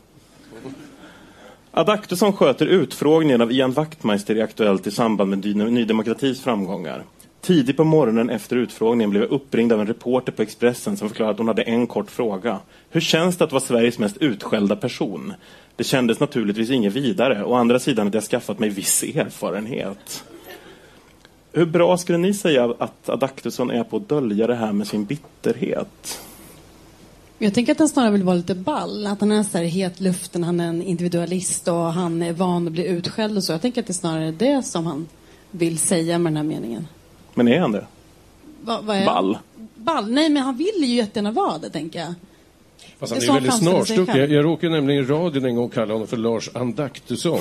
Adaktusson 1.70 2.32
sköter 2.32 2.66
utfrågningen 2.66 3.40
av 3.40 3.52
Ian 3.52 3.72
Wachtmeister 3.72 4.36
i 4.36 4.42
Aktuellt 4.42 4.86
i 4.86 4.90
samband 4.90 5.30
med 5.30 5.44
Ny- 5.44 5.70
Ny 5.70 5.84
Demokratis 5.84 6.42
framgångar. 6.42 7.02
Tidigt 7.46 7.76
på 7.76 7.84
morgonen 7.84 8.30
efter 8.30 8.56
utfrågningen 8.56 9.10
blev 9.10 9.22
jag 9.22 9.32
uppringd 9.32 9.72
av 9.72 9.80
en 9.80 9.86
reporter 9.86 10.32
på 10.32 10.42
Expressen 10.42 10.96
som 10.96 11.08
förklarade 11.08 11.32
att 11.32 11.38
hon 11.38 11.48
hade 11.48 11.62
en 11.62 11.86
kort 11.86 12.10
fråga. 12.10 12.60
Hur 12.90 13.00
känns 13.00 13.36
det 13.36 13.44
att 13.44 13.52
vara 13.52 13.60
Sveriges 13.60 13.98
mest 13.98 14.16
utskällda 14.16 14.76
person? 14.76 15.32
Det 15.76 15.84
kändes 15.84 16.20
naturligtvis 16.20 16.70
inget 16.70 16.92
vidare. 16.92 17.44
Å 17.44 17.54
andra 17.54 17.78
sidan 17.78 18.06
hade 18.06 18.16
jag 18.16 18.24
skaffat 18.24 18.58
mig 18.58 18.68
viss 18.68 19.02
erfarenhet. 19.02 20.24
Hur 21.52 21.66
bra 21.66 21.96
skulle 21.96 22.18
ni 22.18 22.34
säga 22.34 22.74
att 22.78 23.08
Adaktusson 23.08 23.70
är 23.70 23.84
på 23.84 23.96
att 23.96 24.08
dölja 24.08 24.46
det 24.46 24.54
här 24.54 24.72
med 24.72 24.86
sin 24.86 25.04
bitterhet? 25.04 26.20
Jag 27.38 27.54
tänker 27.54 27.72
att 27.72 27.78
han 27.78 27.88
snarare 27.88 28.12
vill 28.12 28.22
vara 28.22 28.36
lite 28.36 28.54
ball. 28.54 29.06
Att 29.06 29.20
han 29.20 29.32
är 29.32 29.42
så 29.42 29.58
här 29.58 29.64
het 29.64 30.00
luften, 30.00 30.44
han 30.44 30.60
är 30.60 30.68
en 30.68 30.82
individualist 30.82 31.68
och 31.68 31.92
han 31.92 32.22
är 32.22 32.32
van 32.32 32.66
att 32.66 32.72
bli 32.72 32.86
utskälld 32.86 33.36
och 33.36 33.44
så. 33.44 33.52
Jag 33.52 33.62
tänker 33.62 33.80
att 33.80 33.86
det 33.86 33.90
är 33.90 33.94
snarare 33.94 34.30
det 34.30 34.62
som 34.62 34.86
han 34.86 35.08
vill 35.50 35.78
säga 35.78 36.18
med 36.18 36.32
den 36.32 36.36
här 36.36 36.44
meningen. 36.44 36.86
Men 37.36 37.48
är 37.48 37.60
han 37.60 37.72
det? 37.72 37.86
Va, 38.62 38.80
vad 38.82 38.96
är 38.96 39.06
Ball? 39.06 39.38
Ball? 39.74 40.10
Nej, 40.10 40.28
men 40.28 40.42
han 40.42 40.56
vill 40.56 40.84
ju 40.84 40.94
jättegärna 40.94 41.30
vara 41.30 41.58
det, 41.58 41.70
tänker 41.70 41.98
jag. 41.98 42.14
Fast 42.98 43.12
han 43.12 43.20
Det 43.20 43.24
är 43.24 43.26
sa 43.26 43.34
väldigt 43.34 43.54
snarstucken. 43.54 44.16
Jag, 44.16 44.30
jag 44.30 44.44
råkade 44.44 44.72
nämligen 44.72 45.04
i 45.04 45.06
radion 45.06 45.44
en 45.44 45.56
gång 45.56 45.68
kalla 45.68 45.92
honom 45.92 46.08
för 46.08 46.16
Lars 46.16 46.50
Andaktusson. 46.54 47.40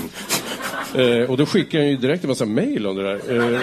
Eh, 0.96 1.30
och 1.30 1.38
då 1.38 1.46
skickade 1.46 1.84
han 1.84 1.92
ju 1.92 1.98
direkt 1.98 2.24
en 2.24 2.30
massa 2.30 2.46
mejl 2.46 2.88
om 2.88 2.96
det 2.96 3.04
där. 3.04 3.20
Eh, 3.36 3.60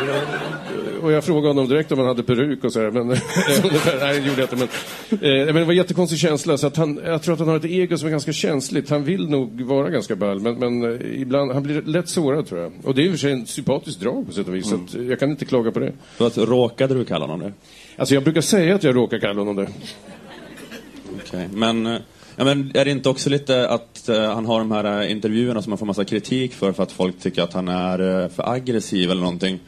och 1.02 1.12
jag 1.12 1.24
frågade 1.24 1.48
honom 1.48 1.68
direkt 1.68 1.92
om 1.92 1.98
han 1.98 2.08
hade 2.08 2.22
peruk 2.22 2.64
och 2.64 2.72
så 2.72 2.80
här, 2.80 2.90
men 2.90 3.06
nej, 4.00 4.20
det 4.20 4.28
gjorde 4.28 4.40
jag 4.40 4.52
inte. 4.52 4.56
Men, 4.56 4.68
eh, 5.10 5.46
men 5.46 5.54
det 5.54 5.64
var 5.64 5.72
en 5.72 5.76
jättekonstig 5.76 6.18
känsla. 6.18 6.58
Så 6.58 6.66
att 6.66 6.76
han, 6.76 7.00
jag 7.04 7.22
tror 7.22 7.32
att 7.32 7.38
han 7.38 7.48
har 7.48 7.56
ett 7.56 7.64
ego 7.64 7.98
som 7.98 8.06
är 8.06 8.10
ganska 8.10 8.32
känsligt. 8.32 8.90
Han 8.90 9.04
vill 9.04 9.28
nog 9.28 9.60
vara 9.60 9.90
ganska 9.90 10.16
ball, 10.16 10.40
men, 10.40 10.58
men 10.58 10.92
eh, 10.92 11.20
ibland, 11.20 11.52
han 11.52 11.62
blir 11.62 11.82
lätt 11.82 12.08
sårad 12.08 12.46
tror 12.46 12.60
jag. 12.60 12.72
Och 12.84 12.94
det 12.94 13.02
är 13.02 13.04
i 13.04 13.08
och 13.08 13.12
för 13.12 13.18
sig 13.18 13.32
en 13.32 13.46
sympatisk 13.46 14.00
drag 14.00 14.26
på 14.26 14.32
sätt 14.32 14.48
och 14.48 14.54
vis. 14.54 14.68
Så 14.68 14.74
att, 14.74 14.94
eh, 14.94 15.02
jag 15.02 15.18
kan 15.18 15.30
inte 15.30 15.44
klaga 15.44 15.72
på 15.72 15.80
det. 15.80 15.92
Så 16.18 16.24
att, 16.24 16.38
råkade 16.38 16.94
du 16.94 17.04
kalla 17.04 17.26
honom 17.26 17.40
det? 17.40 17.52
Alltså 17.96 18.14
jag 18.14 18.24
brukar 18.24 18.40
säga 18.40 18.74
att 18.74 18.84
jag 18.84 18.96
råkar 18.96 19.18
kalla 19.18 19.40
honom 19.40 19.56
det. 19.56 19.68
Okay. 21.28 21.48
Men, 21.52 21.86
eh, 21.86 22.00
ja, 22.36 22.44
men 22.44 22.70
är 22.74 22.84
det 22.84 22.90
inte 22.90 23.08
också 23.08 23.30
lite 23.30 23.68
att 23.68 24.08
eh, 24.08 24.34
han 24.34 24.46
har 24.46 24.58
de 24.58 24.70
här 24.70 25.02
eh, 25.02 25.10
intervjuerna 25.10 25.62
som 25.62 25.72
han 25.72 25.78
får 25.78 25.86
massa 25.86 26.04
kritik 26.04 26.54
för, 26.54 26.72
för 26.72 26.82
att 26.82 26.92
folk 26.92 27.20
tycker 27.20 27.42
att 27.42 27.52
han 27.52 27.68
är 27.68 28.28
för 28.28 28.52
aggressiv 28.52 29.10
eller 29.10 29.22
någonting? 29.22 29.58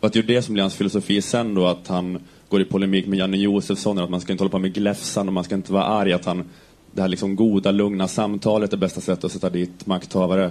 För 0.00 0.06
att 0.06 0.12
det 0.12 0.18
är 0.18 0.22
ju 0.22 0.34
det 0.34 0.42
som 0.42 0.54
blir 0.54 0.62
hans 0.62 0.74
filosofi 0.74 1.22
sen 1.22 1.54
då, 1.54 1.66
att 1.66 1.88
han 1.88 2.18
går 2.48 2.60
i 2.60 2.64
polemik 2.64 3.06
med 3.06 3.18
Janne 3.18 3.36
Josefsson, 3.36 3.98
att 3.98 4.10
man 4.10 4.20
ska 4.20 4.32
inte 4.32 4.44
hålla 4.44 4.50
på 4.50 4.58
med 4.58 4.74
gläfsan 4.74 5.28
och 5.28 5.34
man 5.34 5.44
ska 5.44 5.54
inte 5.54 5.72
vara 5.72 5.84
arg, 5.84 6.12
att 6.12 6.24
han, 6.24 6.44
det 6.92 7.00
här 7.00 7.08
liksom 7.08 7.36
goda, 7.36 7.70
lugna 7.70 8.08
samtalet 8.08 8.72
är 8.72 8.76
bästa 8.76 9.00
sättet 9.00 9.24
att 9.24 9.32
sätta 9.32 9.50
dit 9.50 9.86
makthavare. 9.86 10.50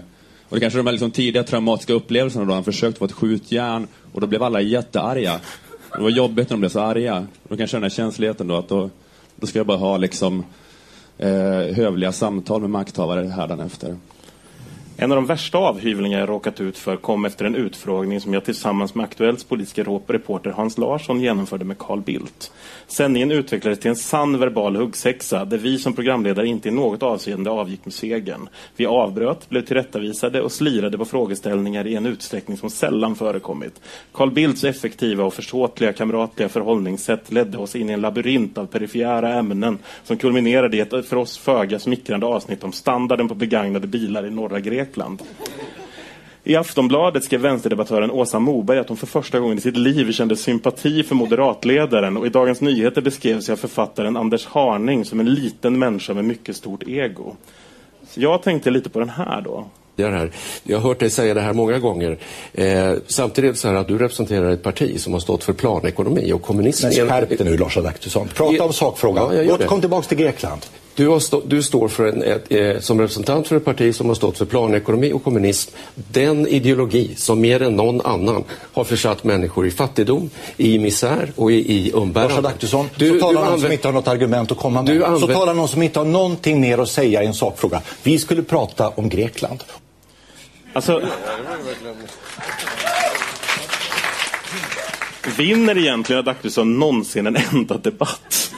Och 0.50 0.56
det 0.56 0.60
kanske 0.60 0.78
är 0.78 0.84
de 0.84 0.88
här 0.88 0.94
liksom 0.94 1.12
tidiga 1.12 1.44
traumatiska 1.44 1.94
upplevelserna 1.94 2.46
då 2.46 2.54
han 2.54 2.64
försökte 2.64 3.00
få 3.00 3.06
ett 3.06 3.12
skjutjärn 3.12 3.88
och 4.14 4.22
då 4.22 4.28
blev 4.28 4.44
alla 4.44 4.62
jättearga. 4.62 5.40
Det 5.96 6.02
var 6.02 6.10
jobbigt 6.10 6.50
när 6.50 6.56
de 6.56 6.60
blev 6.60 6.70
så 6.70 6.80
arga. 6.80 7.28
Då 7.48 7.58
kanske 7.58 7.78
den 7.78 7.84
här 7.84 7.90
känsligheten 7.90 8.48
då, 8.48 8.56
att 8.56 8.70
då, 8.70 8.90
då 9.42 9.48
ska 9.48 9.60
jag 9.60 9.68
bara 9.68 9.78
ha 9.78 9.98
liksom 9.98 10.46
eh, 11.18 11.30
hövliga 11.76 12.12
samtal 12.12 12.62
med 12.62 12.70
makthavare 12.70 13.28
hädanefter. 13.28 13.98
En 14.98 15.12
av 15.12 15.16
de 15.16 15.26
värsta 15.26 15.58
avhyvlingar 15.58 16.20
jag 16.20 16.30
råkat 16.30 16.62
ut 16.62 16.78
för 16.78 16.96
kom 16.96 17.26
efter 17.26 17.46
en 17.46 17.56
utfrågning 17.56 18.22
som 18.22 18.34
jag 18.34 18.46
tillsammans 18.46 18.96
med 18.96 19.04
Aktuellts 19.04 19.44
politiska 19.44 19.84
reporter 20.08 20.50
Hans 20.50 20.78
Larsson 20.78 21.22
genomförde 21.22 21.66
med 21.66 21.78
Carl 21.78 22.02
Bildt. 22.02 22.52
Sändningen 22.88 23.32
utvecklades 23.32 23.80
till 23.80 23.90
en 23.90 23.96
sann 23.96 24.40
verbal 24.40 24.76
huggsexa 24.76 25.46
där 25.46 25.58
vi 25.58 25.78
som 25.78 25.94
programledare 25.94 26.48
inte 26.48 26.68
i 26.68 26.72
något 26.72 27.04
avseende 27.04 27.50
avgick 27.50 27.86
med 27.86 27.94
segern. 27.94 28.50
Vi 28.76 28.86
avbröt, 28.86 29.50
blev 29.50 29.62
tillrättavisade 29.62 30.42
och 30.42 30.52
slirade 30.52 30.98
på 30.98 31.06
frågeställningar 31.06 31.88
i 31.88 31.96
en 31.96 32.06
utsträckning 32.06 32.58
som 32.58 32.70
sällan 32.70 33.16
förekommit. 33.16 33.82
Carl 34.12 34.32
Bildts 34.32 34.64
effektiva 34.64 35.24
och 35.24 35.34
försåtliga 35.34 35.94
kamratliga 35.94 36.50
förhållningssätt 36.50 37.32
ledde 37.32 37.58
oss 37.58 37.76
in 37.76 37.90
i 37.90 37.94
en 37.94 38.02
labyrint 38.02 38.58
av 38.58 38.66
perifera 38.66 39.34
ämnen 39.34 39.78
som 40.04 40.18
kulminerade 40.18 40.78
i 40.78 40.80
ett 40.80 41.08
för 41.08 41.16
oss 41.16 41.38
föga 41.38 41.80
smickrande 41.80 42.26
avsnitt 42.26 42.64
om 42.64 42.72
standarden 42.72 43.28
på 43.28 43.36
begagnade 43.36 43.88
bilar 43.88 44.26
i 44.26 44.30
norra 44.30 44.60
Grekland. 44.60 44.81
I 46.44 46.56
Aftonbladet 46.56 47.24
skrev 47.24 47.42
vänsterdebattören 47.42 48.12
Åsa 48.12 48.40
Moberg 48.40 48.80
att 48.80 48.88
hon 48.88 48.98
för 48.98 49.08
första 49.08 49.40
gången 49.40 49.58
i 49.58 49.62
sitt 49.62 49.78
liv 49.78 50.12
kände 50.12 50.36
sympati 50.36 51.04
för 51.04 51.16
moderatledaren 51.16 52.18
och 52.18 52.26
i 52.26 52.30
Dagens 52.30 52.62
Nyheter 52.62 53.02
beskrevs 53.02 53.50
jag 53.50 53.60
författaren 53.60 54.18
Anders 54.18 54.46
Harning 54.46 55.06
som 55.06 55.20
en 55.20 55.34
liten 55.34 55.80
människa 55.80 56.14
med 56.14 56.26
mycket 56.26 56.56
stort 56.56 56.84
ego. 56.88 57.36
Så 58.10 58.22
jag 58.22 58.44
tänkte 58.44 58.70
lite 58.72 58.90
på 58.90 59.00
den 59.00 59.10
här 59.10 59.42
då. 59.42 59.66
det 59.96 60.04
här. 60.08 60.32
Jag 60.64 60.78
har 60.80 60.88
hört 60.90 61.00
dig 61.00 61.10
säga 61.10 61.34
det 61.34 61.42
här 61.42 61.54
många 61.54 61.80
gånger. 61.80 62.18
Eh, 62.54 62.94
samtidigt 63.08 63.50
är 63.50 63.52
det 63.54 63.58
så 63.60 63.68
här 63.68 63.76
att 63.76 63.88
du 63.88 63.98
representerar 63.98 64.50
ett 64.52 64.64
parti 64.64 65.00
som 65.00 65.14
har 65.14 65.20
stått 65.20 65.44
för 65.44 65.54
planekonomi 65.54 66.34
och 66.34 66.42
kommunism. 66.42 66.88
Men 66.88 66.98
är 66.98 67.02
en- 67.02 67.10
skärp 67.10 67.30
dig 67.30 67.46
nu 67.52 67.58
Lars 67.58 67.78
Adaktusson. 67.78 68.28
Prata 68.28 68.64
om 68.64 68.74
sakfrågan. 68.74 69.48
Ja. 69.48 69.58
Kom 69.58 69.82
tillbaka 69.82 70.08
till 70.08 70.18
Grekland. 70.18 70.62
Du, 70.96 71.08
har 71.08 71.20
stå, 71.20 71.42
du 71.46 71.64
står 71.64 71.88
för 71.88 72.06
en, 72.08 72.24
ett, 72.24 72.46
eh, 72.52 72.80
som 72.80 73.00
representant 73.02 73.48
för 73.48 73.56
ett 73.56 73.66
parti 73.66 73.96
som 73.96 74.08
har 74.08 74.16
stått 74.16 74.38
för 74.38 74.46
planekonomi 74.46 75.14
och 75.14 75.24
kommunism. 75.24 75.76
Den 75.96 76.48
ideologi 76.48 77.16
som 77.16 77.42
mer 77.42 77.62
än 77.62 77.76
någon 77.76 78.02
annan 78.02 78.44
har 78.74 78.84
försatt 78.84 79.24
människor 79.24 79.68
i 79.68 79.72
fattigdom, 79.72 80.30
i 80.58 80.80
misär 80.80 81.32
och 81.36 81.52
i, 81.52 81.56
i 81.56 81.92
Lars 81.92 82.02
umbärande. 82.02 82.36
Adaktusson, 82.36 82.90
Du- 82.98 83.10
så 83.10 83.20
talar 83.20 83.32
du 83.34 83.36
någon 83.36 83.46
som 83.46 83.54
använder- 83.54 83.72
inte 83.74 83.88
har 83.88 83.94
något 83.94 84.08
argument 84.08 84.52
att 84.52 84.58
komma 84.58 84.82
med. 84.82 84.96
Du 84.96 85.00
Så 85.00 85.06
använder- 85.06 85.34
talar 85.36 85.54
någon 85.54 85.68
som 85.68 85.82
inte 85.82 86.00
har 86.00 86.06
någonting 86.06 86.62
mer 86.62 86.78
att 86.78 86.90
säga 86.90 87.24
i 87.24 87.26
en 87.26 87.34
sakfråga. 87.34 87.82
Vi 88.04 88.20
skulle 88.20 88.44
prata 88.44 88.90
om 88.90 89.10
Grekland. 89.10 89.64
Alltså... 90.74 91.02
Vinner 95.38 95.78
egentligen 95.78 96.20
Adaktusson 96.20 96.80
någonsin 96.80 97.28
en 97.28 97.38
enda 97.52 97.78
debatt? 97.78 98.52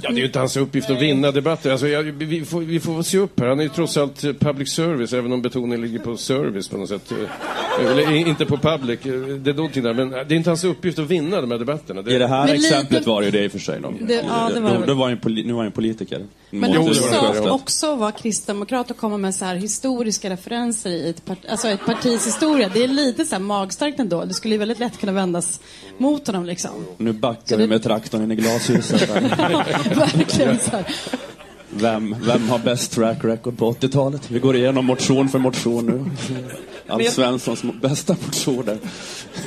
Ja, 0.00 0.10
det 0.10 0.14
är 0.16 0.18
ju 0.20 0.26
inte 0.26 0.38
hans 0.38 0.56
uppgift 0.56 0.90
att 0.90 1.02
vinna 1.02 1.30
debatter. 1.30 1.70
Alltså, 1.70 1.88
jag, 1.88 2.02
vi, 2.02 2.44
får, 2.44 2.60
vi 2.60 2.80
får 2.80 3.02
se 3.02 3.18
upp 3.18 3.40
här. 3.40 3.46
Han 3.48 3.58
är 3.58 3.62
ju 3.62 3.68
trots 3.68 3.96
allt 3.96 4.24
eh, 4.24 4.32
public 4.32 4.72
service, 4.72 5.12
även 5.12 5.32
om 5.32 5.42
betoningen 5.42 5.80
ligger 5.80 5.98
på 5.98 6.16
service 6.16 6.68
på 6.68 6.76
något 6.76 6.88
sätt. 6.88 7.12
Eh, 7.12 7.90
Eller 7.90 8.12
inte 8.16 8.46
på 8.46 8.56
public, 8.56 9.00
eh, 9.06 9.12
det 9.12 9.50
är 9.50 9.54
någonting 9.54 9.82
där. 9.82 9.94
Men 9.94 10.10
det 10.10 10.18
är 10.18 10.32
inte 10.32 10.50
hans 10.50 10.64
uppgift 10.64 10.98
att 10.98 11.10
vinna 11.10 11.40
de 11.40 11.50
här 11.50 11.58
debatterna. 11.58 12.00
I 12.10 12.18
det 12.18 12.26
här 12.26 12.46
Men 12.46 12.56
lite- 12.56 12.68
exemplet 12.68 13.06
var 13.06 13.20
det 13.20 13.24
ju 13.24 13.30
det 13.30 13.44
i 13.44 13.48
och 13.48 13.52
för 13.52 13.58
sig. 13.58 13.80
Då. 13.82 13.92
Det- 14.00 14.14
ja, 14.28 14.50
det 14.54 14.60
var 14.60 14.70
det 14.70 14.78
då, 14.78 14.86
då 14.86 14.94
var 14.94 15.08
ju 15.08 15.16
poli- 15.16 15.46
nu 15.46 15.52
var 15.52 15.58
han 15.60 15.66
ju 15.66 15.72
politiker. 15.72 16.26
Men 16.50 16.60
Måste 16.60 16.78
också, 17.02 17.02
Sjöstedt. 17.02 17.46
också 17.50 17.96
vara 17.96 18.12
kristdemokrat 18.12 18.90
och 18.90 18.96
komma 18.96 19.16
med 19.18 19.34
så 19.34 19.44
här 19.44 19.56
historiska 19.56 20.30
referenser 20.30 20.90
i 20.90 21.10
ett, 21.10 21.24
part, 21.24 21.38
alltså 21.48 21.68
ett 21.68 21.86
partis 21.86 22.26
historia. 22.26 22.70
Det 22.74 22.84
är 22.84 22.88
lite 22.88 23.24
så 23.24 23.34
här 23.34 23.42
magstarkt 23.42 24.00
ändå. 24.00 24.24
Det 24.24 24.34
skulle 24.34 24.54
ju 24.54 24.58
väldigt 24.58 24.78
lätt 24.78 25.00
kunna 25.00 25.12
vändas 25.12 25.60
mot 25.98 26.26
honom 26.26 26.44
liksom. 26.44 26.70
Nu 26.98 27.12
backar 27.12 27.40
Så 27.44 27.56
vi 27.56 27.62
det- 27.62 27.68
med 27.68 27.82
traktorn 27.82 28.22
in 28.22 28.32
i 28.32 28.36
glashuset. 28.36 29.10
Verkligen 29.94 30.58
så 30.58 30.70
här. 30.70 30.86
Vem, 31.70 32.16
vem 32.22 32.48
har 32.48 32.58
bäst 32.58 32.92
track 32.92 33.24
record 33.24 33.58
på 33.58 33.72
80-talet? 33.72 34.30
Vi 34.30 34.38
går 34.38 34.56
igenom 34.56 34.86
motion 34.86 35.28
för 35.28 35.38
motion 35.38 35.86
nu. 35.86 36.04
Alf 36.88 37.04
jag- 37.04 37.12
Svenssons 37.12 37.62
bästa 37.82 38.16
motioner. 38.26 38.78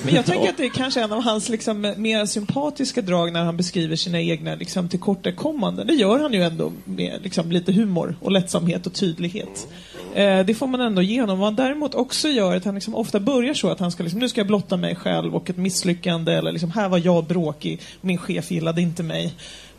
Men 0.04 0.16
jag 0.16 0.26
tänker 0.26 0.50
att 0.50 0.58
det 0.58 0.66
är 0.66 0.70
kanske 0.70 1.02
en 1.02 1.12
av 1.12 1.24
hans 1.24 1.50
liksom, 1.50 1.94
mer 1.98 2.26
sympatiska 2.26 3.02
drag 3.02 3.34
när 3.34 3.44
han 3.44 3.58
beskriver 3.58 3.96
sina 3.96 4.22
egna 4.22 4.56
liksom, 4.56 4.90
tillkortakommanden. 4.90 5.88
Det 5.88 5.94
gör 5.94 6.20
han 6.20 6.34
ju 6.34 6.44
ändå 6.44 6.72
med 6.86 7.20
liksom, 7.24 7.52
lite 7.52 7.72
humor 7.72 8.16
och 8.22 8.32
lättsamhet 8.32 8.88
och 8.88 8.94
tydlighet. 8.94 9.68
Eh, 10.16 10.40
det 10.46 10.56
får 10.56 10.68
man 10.68 10.82
ändå 10.82 11.02
ge 11.02 11.22
honom. 11.22 11.40
Vad 11.40 11.48
han 11.48 11.56
däremot 11.56 11.96
också 11.96 12.28
gör 12.28 12.54
är 12.54 12.58
att 12.58 12.66
han 12.66 12.76
liksom 12.76 12.96
ofta 12.96 13.20
börjar 13.20 13.54
så 13.54 13.70
att 13.70 13.80
han 13.80 13.92
ska 13.92 14.04
liksom, 14.04 14.20
nu 14.20 14.30
ska 14.30 14.40
jag 14.40 14.48
blotta 14.48 14.78
mig 14.78 14.96
själv 14.96 15.36
och 15.36 15.50
ett 15.50 15.58
misslyckande 15.58 16.34
eller 16.34 16.52
liksom, 16.52 16.72
här 16.72 16.90
var 16.90 17.02
jag 17.06 17.26
bråkig, 17.26 17.82
min 18.02 18.18
chef 18.18 18.52
gillade 18.52 18.82
inte 18.82 19.04
mig. 19.04 19.34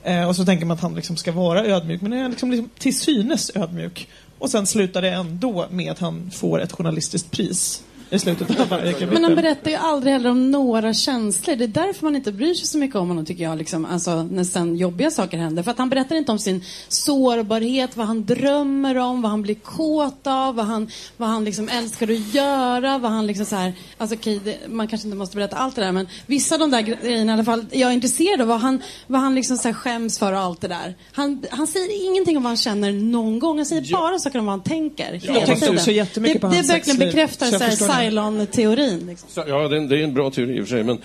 Eh, 0.04 0.28
och 0.28 0.36
så 0.36 0.44
tänker 0.44 0.66
man 0.66 0.74
att 0.74 0.82
han 0.82 0.94
liksom 0.94 1.16
ska 1.16 1.32
vara 1.32 1.64
ödmjuk, 1.64 2.00
men 2.00 2.12
han 2.12 2.20
är 2.20 2.28
liksom, 2.28 2.50
liksom 2.50 2.70
till 2.78 2.98
synes 2.98 3.50
ödmjuk. 3.54 4.08
Och 4.38 4.50
sen 4.50 4.66
slutar 4.66 5.02
det 5.02 5.10
ändå 5.10 5.66
med 5.70 5.92
att 5.92 5.98
han 5.98 6.30
får 6.30 6.60
ett 6.60 6.72
journalistiskt 6.72 7.30
pris 7.30 7.82
i 8.10 8.18
slutet 8.18 8.60
av 8.60 8.68
varje 8.68 8.92
kapitel. 8.92 9.14
Men 9.14 9.24
han 9.24 9.34
berättar 9.34 9.70
ju 9.70 9.76
aldrig 9.76 10.12
heller 10.12 10.30
om 10.30 10.50
några 10.50 10.94
känslor. 10.94 11.56
Det 11.56 11.64
är 11.64 11.68
därför 11.68 12.04
man 12.04 12.16
inte 12.16 12.32
bryr 12.32 12.54
sig 12.54 12.66
så 12.66 12.78
mycket 12.78 12.96
om 12.96 13.08
honom 13.08 13.24
tycker 13.24 13.44
jag. 13.44 13.58
Liksom. 13.58 13.84
Alltså, 13.84 14.22
när 14.22 14.44
sen 14.44 14.76
jobbiga 14.76 15.10
saker 15.10 15.38
händer. 15.38 15.62
För 15.62 15.70
att 15.70 15.78
han 15.78 15.90
berättar 15.90 16.16
inte 16.16 16.32
om 16.32 16.38
sin 16.38 16.64
sårbarhet, 16.88 17.96
vad 17.96 18.06
han 18.06 18.24
drömmer 18.24 18.98
om, 18.98 19.22
vad 19.22 19.30
han 19.30 19.42
blir 19.42 19.54
kåt 19.54 20.26
av, 20.26 20.54
vad 20.54 20.66
han, 20.66 20.90
vad 21.16 21.28
han 21.28 21.44
liksom 21.44 21.68
älskar 21.68 22.10
att 22.10 22.34
göra, 22.34 22.98
vad 22.98 23.10
han 23.10 23.26
liksom 23.26 23.46
så 23.46 23.56
här... 23.56 23.72
Alltså 23.98 24.16
okej, 24.16 24.40
det, 24.44 24.58
man 24.68 24.88
kanske 24.88 25.08
inte 25.08 25.16
måste 25.16 25.36
berätta 25.36 25.56
allt 25.56 25.76
det 25.76 25.82
där, 25.82 25.92
men 25.92 26.08
vissa 26.26 26.54
av 26.54 26.58
de 26.58 26.70
där 26.70 26.80
grejerna 26.80 27.32
i 27.32 27.34
alla 27.34 27.44
fall, 27.44 27.66
jag 27.70 27.90
är 27.90 27.94
intresserad 27.94 28.40
av 28.40 28.48
vad 28.48 28.60
han, 28.60 28.82
vad 29.06 29.20
han 29.20 29.34
liksom 29.34 29.56
så 29.56 29.68
här 29.68 29.74
skäms 29.74 30.18
för 30.18 30.32
och 30.32 30.38
allt 30.38 30.60
det 30.60 30.68
där. 30.68 30.96
Han, 31.12 31.44
han 31.50 31.66
säger 31.66 32.06
ingenting 32.06 32.36
om 32.36 32.42
vad 32.42 32.50
han 32.50 32.56
känner 32.56 32.92
någon 32.92 33.38
gång, 33.38 33.56
han 33.56 33.66
säger 33.66 33.92
bara 33.92 34.18
saker 34.18 34.38
om 34.38 34.46
vad 34.46 34.52
han 34.52 34.62
tänker. 34.62 35.12
hela 35.12 35.34
tänkte 35.34 35.54
tiden. 35.54 35.74
också 35.74 35.90
jättemycket 35.90 36.34
det, 36.34 36.40
på 36.40 36.46
det 36.46 36.56
hans 36.56 36.70
verkligen 36.70 36.96
sexliv, 36.96 37.08
bekräftar 37.08 37.46
så 37.46 37.64
jag 37.64 37.78
så 37.78 37.86
här 37.86 37.99
Cylon-teorin. 38.04 39.06
Liksom. 39.06 39.28
Så- 39.32 39.44
Ja, 39.48 39.68
det 39.68 39.76
är, 39.76 39.80
en, 39.80 39.88
det 39.88 39.98
är 39.98 40.04
en 40.04 40.14
bra 40.14 40.30
teori 40.30 40.56
i 40.58 40.60
och 40.60 40.68
för 40.68 40.70
sig. 40.76 40.84
Men, 40.84 40.98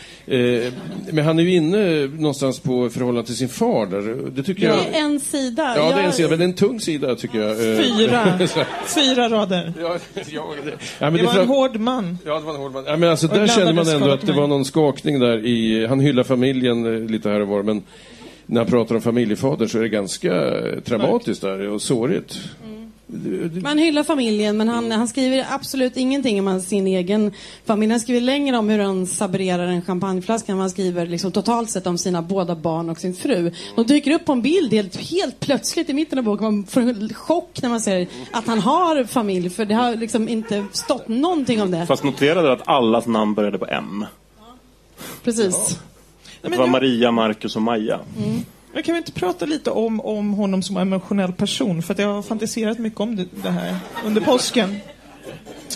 eh, 0.66 0.74
men 1.12 1.26
han 1.26 1.40
är 1.40 1.44
ju 1.44 1.56
inne 1.56 2.06
någonstans 2.08 2.60
på 2.60 2.90
förhållande 2.90 3.26
till 3.28 3.38
sin 3.38 3.50
far 3.50 3.86
där. 3.86 4.32
Det 4.32 4.44
tycker 4.44 4.64
jag... 4.68 4.78
Det 4.92 4.98
är 4.98 5.04
en 5.04 5.20
sida. 5.20 5.74
Ja, 5.78 5.84
det 5.86 5.94
är 5.94 5.98
en 5.98 6.04
Jag- 6.06 6.14
sida, 6.14 6.30
men 6.30 6.40
det 6.40 6.44
är 6.46 6.48
en 6.48 6.54
tung 6.54 6.80
sida 6.80 7.16
tycker 7.16 7.40
jag. 7.40 7.52
Eh, 7.52 7.78
Fyra. 7.84 8.40
Fyra 8.96 9.30
rader. 9.30 9.74
ja, 9.82 9.98
ja, 10.16 10.46
det, 10.66 10.72
ja, 11.00 11.10
Det 11.12 11.24
var 11.24 11.40
en 11.42 11.48
hård 11.48 11.76
man. 11.80 12.18
Ja, 12.26 12.40
det 12.40 12.46
var 12.46 12.54
en 12.54 12.60
hård 12.62 12.72
man. 12.74 12.84
Ja, 12.88 12.98
men 12.98 13.10
alltså, 13.10 13.28
Och 13.28 13.34
där 13.36 13.48
hade 13.48 13.74
man 13.74 13.88
ändå 13.88 14.12
att 14.12 14.26
det 14.28 14.34
var 14.34 14.48
någon 14.48 14.66
skakning 14.66 15.20
där 15.20 15.46
i... 15.46 15.86
Han 15.88 16.00
hyllar 16.00 16.24
familjen 16.24 16.86
eh, 17.04 17.10
lite 17.10 17.30
här 17.30 17.42
och 17.42 17.48
var, 17.48 17.64
men 17.64 17.84
när 18.46 18.62
han 18.62 18.70
pratar 18.70 18.96
om 18.96 19.02
familjefadern 19.02 19.70
så 19.70 19.78
är 19.78 19.82
det 19.82 19.90
ganska 19.90 20.52
traumatiskt 20.86 21.42
där 21.42 21.68
och 21.70 21.82
sårigt. 21.82 22.38
Man 23.08 23.78
hyllar 23.78 24.04
familjen, 24.04 24.58
men 24.58 24.68
han, 24.68 24.92
han 24.92 25.08
skriver 25.08 25.46
absolut 25.50 25.98
ingenting 25.98 26.48
om 26.48 26.62
sin 26.62 26.88
egen 26.88 27.32
familj. 27.66 27.92
Han 27.92 28.00
skriver 28.00 28.22
längre 28.22 28.58
om 28.58 28.70
hur 28.70 28.80
han 28.80 29.08
sabrerar 29.08 29.68
en 29.68 29.82
champagneflaska 29.82 30.52
än 30.52 30.58
vad 30.58 30.64
han 30.64 30.70
skriver 30.70 31.06
liksom, 31.06 31.32
totalt 31.32 31.70
sett 31.70 31.88
om 31.88 31.98
sina 31.98 32.22
båda 32.22 32.56
barn 32.56 32.90
och 32.90 33.00
sin 33.00 33.16
fru. 33.16 33.52
De 33.76 33.86
dyker 33.86 34.12
upp 34.12 34.26
på 34.26 34.32
en 34.32 34.42
bild 34.42 34.74
helt, 34.74 34.96
helt 34.96 35.40
plötsligt 35.40 35.90
i 35.90 35.94
mitten 35.94 36.20
av 36.20 36.26
boken. 36.26 36.44
Man 36.46 36.66
får 36.66 36.82
en 36.82 37.14
chock 37.14 37.62
när 37.62 37.70
man 37.70 37.82
ser 37.82 38.08
att 38.32 38.48
han 38.48 38.60
har 38.60 39.04
familj, 39.04 39.50
för 39.50 39.66
det 39.66 39.76
har 39.76 39.96
liksom 39.96 40.30
inte 40.30 40.66
stått 40.72 41.08
någonting 41.08 41.62
om 41.62 41.72
det. 41.72 41.86
Fast 41.86 42.04
noterade 42.04 42.48
du 42.48 42.54
att 42.54 42.68
allas 42.68 43.08
namn 43.08 43.34
började 43.34 43.58
på 43.58 43.66
M? 43.66 44.06
Precis. 45.24 45.80
Det 46.42 46.58
var 46.58 46.68
Maria, 46.68 47.12
Marcus 47.12 47.56
och 47.56 47.62
Maja. 47.62 48.00
Men 48.76 48.84
kan 48.84 48.94
vi 48.94 48.98
inte 48.98 49.12
prata 49.12 49.46
lite 49.46 49.72
om, 49.72 50.02
om 50.02 50.34
honom 50.34 50.64
som 50.64 50.78
emotionell 50.78 51.34
person? 51.34 51.82
För 51.82 51.94
att 51.94 52.00
jag 52.00 52.14
har 52.14 52.22
fantiserat 52.22 52.80
mycket 52.80 53.00
om 53.00 53.16
det, 53.16 53.26
det 53.44 53.50
här 53.50 53.76
under 54.06 54.22
påsken. 54.22 54.76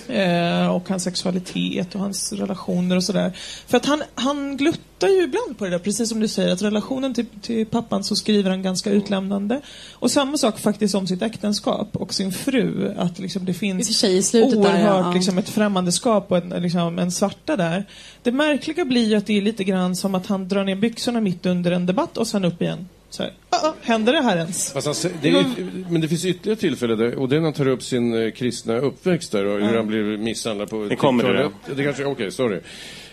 Eh, 0.10 0.68
och 0.68 0.90
hans 0.90 1.04
sexualitet 1.04 1.96
och 1.96 2.02
hans 2.02 2.34
relationer 2.34 2.96
och 2.96 3.04
sådär. 3.04 3.32
För 3.68 3.78
att 3.78 3.86
han, 3.86 4.04
han 4.16 4.58
gluttar 4.58 5.08
ju 5.08 5.24
ibland 5.24 5.58
på 5.58 5.66
det 5.66 5.72
där, 5.72 5.80
precis 5.80 6.10
som 6.10 6.20
du 6.20 6.28
säger, 6.28 6.54
att 6.54 6.62
relationen 6.62 7.14
till, 7.14 7.26
till 7.42 7.66
pappan 7.66 8.04
så 8.04 8.16
skriver 8.16 8.50
han 8.50 8.62
ganska 8.62 8.90
utlämnande. 8.90 9.62
Och 9.94 10.12
samma 10.12 10.38
sak 10.38 10.60
faktiskt 10.60 10.96
om 10.96 11.08
sitt 11.08 11.22
äktenskap 11.22 11.96
och 11.96 12.14
sin 12.14 12.32
fru, 12.32 12.94
att 12.98 13.20
liksom 13.20 13.46
det 13.46 13.54
finns 13.54 14.04
i 14.04 14.22
slutet 14.24 14.52
där, 14.52 14.58
oerhört 14.60 15.06
ja. 15.06 15.14
liksom 15.14 15.38
ett 15.38 15.50
främmandeskap 15.50 16.32
och 16.32 16.38
en, 16.38 16.50
liksom, 16.50 17.00
en 17.00 17.12
svarta 17.12 17.58
där. 17.58 17.86
Det 18.24 18.32
märkliga 18.32 18.86
blir 18.86 19.08
ju 19.08 19.16
att 19.16 19.26
det 19.26 19.38
är 19.38 19.42
lite 19.42 19.64
grann 19.64 19.96
som 19.96 20.16
att 20.16 20.28
han 20.28 20.48
drar 20.48 20.64
ner 20.64 20.76
byxorna 20.76 21.22
mitt 21.22 21.46
under 21.46 21.72
en 21.72 21.86
debatt 21.86 22.18
och 22.18 22.28
sen 22.28 22.46
upp 22.46 22.62
igen. 22.62 22.88
Så 23.10 23.24
här, 23.24 23.34
"Ah, 23.50 23.68
ah, 23.68 23.74
händer 23.82 24.14
det 24.14 24.22
här 24.22 24.38
ens? 24.38 24.72
Fast 24.74 24.88
han, 24.88 24.94
sä- 24.96 25.12
det 25.22 25.30
är, 25.30 25.46
men 25.92 26.02
det 26.02 26.08
finns 26.08 26.26
ytterligare 26.26 26.60
tillfälle 26.60 26.96
där, 26.96 27.16
och 27.16 27.30
det 27.30 27.36
är 27.36 27.40
när 27.40 27.46
han 27.46 27.54
tar 27.54 27.68
upp 27.68 27.84
sin 27.84 28.24
eh, 28.24 28.32
kristna 28.32 28.78
uppväxt 28.78 29.32
där 29.32 29.46
och 29.46 29.60
hur 29.68 29.78
han 29.78 29.88
blir 29.88 30.18
misshandlad 30.18 30.70
på... 30.70 30.86
Det 30.90 30.96
kommer 30.96 31.24
det. 31.24 31.30
toalett. 31.34 31.54
det 31.78 31.84
kanske, 31.84 32.06
Okej, 32.06 32.32
sorry. 32.32 32.60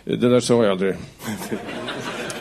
Det 0.05 0.17
där 0.17 0.41
sa 0.41 0.63
jag 0.63 0.71
aldrig. 0.71 0.95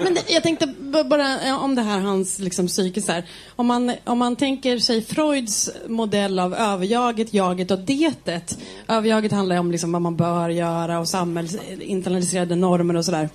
Men 0.04 0.14
det, 0.14 0.24
jag 0.30 0.44
tänkte 0.44 0.74
bara 1.06 1.58
om 1.60 1.76
det 1.76 1.82
här 1.82 2.00
hans 2.00 2.40
liksom, 2.40 2.68
psyke. 2.68 3.02
Så 3.02 3.12
här. 3.12 3.26
Om, 3.56 3.68
man, 3.68 3.92
om 4.04 4.18
man 4.18 4.36
tänker 4.36 4.78
sig 4.78 5.02
Freuds 5.02 5.70
modell 5.88 6.40
av 6.40 6.54
överjaget, 6.54 7.34
jaget 7.34 7.72
och 7.72 7.80
detet. 7.80 8.58
Överjaget 8.88 9.32
handlar 9.32 9.56
ju 9.56 9.60
om 9.60 9.72
liksom, 9.72 9.92
vad 9.92 10.02
man 10.02 10.16
bör 10.16 10.50
göra 10.50 11.00
och 11.00 11.08
samhällsinternaliserade 11.10 12.56
normer 12.56 12.96
och 12.96 13.06
sådär. 13.06 13.30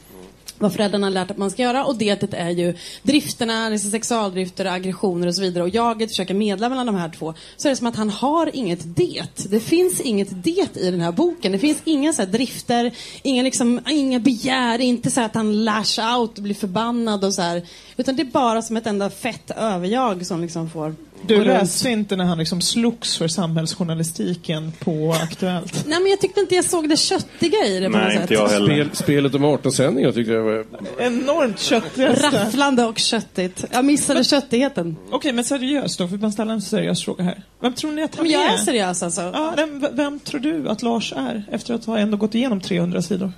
Vad 0.60 0.72
föräldrarna 0.72 1.06
har 1.06 1.10
lärt 1.10 1.30
att 1.30 1.36
man 1.36 1.50
ska 1.50 1.62
göra. 1.62 1.84
Och 1.84 1.96
detet 1.96 2.34
är 2.34 2.50
ju 2.50 2.74
drifterna, 3.02 3.68
liksom 3.68 3.90
sexualdrifter, 3.90 4.64
aggressioner 4.64 5.26
och 5.26 5.34
så 5.34 5.42
vidare. 5.42 5.64
Och 5.64 5.68
jaget 5.68 6.10
försöker 6.10 6.34
medla 6.34 6.68
mellan 6.68 6.86
de 6.86 6.94
här 6.94 7.08
två. 7.08 7.34
Så 7.56 7.68
är 7.68 7.70
det 7.70 7.76
som 7.76 7.86
att 7.86 7.96
han 7.96 8.10
har 8.10 8.56
inget 8.56 8.96
det. 8.96 9.48
Det 9.50 9.60
finns 9.60 10.00
inget 10.00 10.44
det 10.44 10.76
i 10.76 10.90
den 10.90 11.00
här 11.00 11.12
boken. 11.12 11.52
Det 11.52 11.58
finns 11.58 11.78
inga 11.84 12.12
så 12.12 12.22
här 12.22 12.28
drifter, 12.28 12.92
inga, 13.22 13.42
liksom, 13.42 13.80
inga 13.90 14.18
begär, 14.18 14.78
inte 14.80 15.10
så 15.10 15.20
här 15.20 15.26
att 15.26 15.34
han 15.34 15.64
lash 15.64 16.18
out 16.18 16.36
och 16.36 16.42
blir 16.42 16.54
förbannad 16.54 17.24
och 17.24 17.34
så 17.34 17.42
här. 17.42 17.62
Utan 17.96 18.16
det 18.16 18.22
är 18.22 18.24
bara 18.24 18.62
som 18.62 18.76
ett 18.76 18.86
enda 18.86 19.10
fett 19.10 19.50
överjag 19.50 20.26
som 20.26 20.40
liksom 20.40 20.70
får... 20.70 20.94
Du 21.26 21.44
läste 21.44 21.88
inte 21.90 22.16
när 22.16 22.24
han 22.24 22.38
liksom 22.38 22.60
slogs 22.60 23.18
för 23.18 23.28
samhällsjournalistiken 23.28 24.72
på 24.78 25.16
Aktuellt? 25.22 25.86
Nej 25.86 26.00
men 26.00 26.10
jag 26.10 26.20
tyckte 26.20 26.40
inte 26.40 26.54
jag 26.54 26.64
såg 26.64 26.88
det 26.88 26.96
köttiga 26.96 27.66
i 27.66 27.80
det 27.80 27.90
på 27.90 27.98
något 27.98 28.12
sätt. 28.12 28.62
Spel, 28.64 28.88
spelet 28.92 29.34
om 29.34 29.44
18-sändningar 29.44 30.12
tyckte 30.12 30.32
jag 30.32 30.42
var... 30.42 30.64
Enormt 30.98 31.60
köttlästa. 31.60 32.30
Rafflande 32.30 32.84
och 32.84 32.98
köttigt. 32.98 33.64
Jag 33.70 33.84
missade 33.84 34.24
köttigheten. 34.24 34.96
Okej, 35.10 35.32
men 35.32 35.44
seriöst 35.44 35.98
då, 35.98 36.08
för 36.08 36.16
man 36.16 36.32
ställer 36.32 36.52
en 36.52 36.62
seriös 36.62 37.04
fråga 37.04 37.24
här. 37.24 37.42
Vem 37.60 37.74
tror 37.74 37.92
ni 37.92 38.02
att 38.02 38.14
han 38.14 38.24
Men 38.24 38.32
jag 38.32 38.44
är? 38.44 38.52
är 38.54 38.56
seriös 38.56 39.02
alltså. 39.02 39.20
Ja, 39.20 39.52
vem, 39.56 39.86
vem 39.92 40.20
tror 40.20 40.40
du 40.40 40.68
att 40.68 40.82
Lars 40.82 41.12
är, 41.16 41.44
efter 41.50 41.74
att 41.74 41.84
ha 41.84 41.98
ändå 41.98 42.16
gått 42.16 42.34
igenom 42.34 42.60
300 42.60 43.02
sidor? 43.02 43.32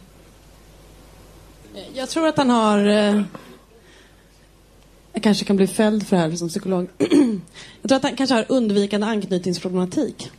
Jag 1.94 2.08
tror 2.08 2.28
att 2.28 2.36
han 2.36 2.50
har... 2.50 3.24
Jag 5.12 5.22
kanske 5.22 5.44
kan 5.44 5.56
bli 5.56 5.66
fälld 5.66 6.06
för 6.06 6.16
det 6.16 6.22
här 6.22 6.36
som 6.36 6.48
psykolog. 6.48 6.88
jag 7.82 7.88
tror 7.88 7.96
att 7.96 8.02
han 8.02 8.16
kanske 8.16 8.34
har 8.34 8.44
undvikande 8.48 9.06
anknytningsproblematik. 9.06 10.30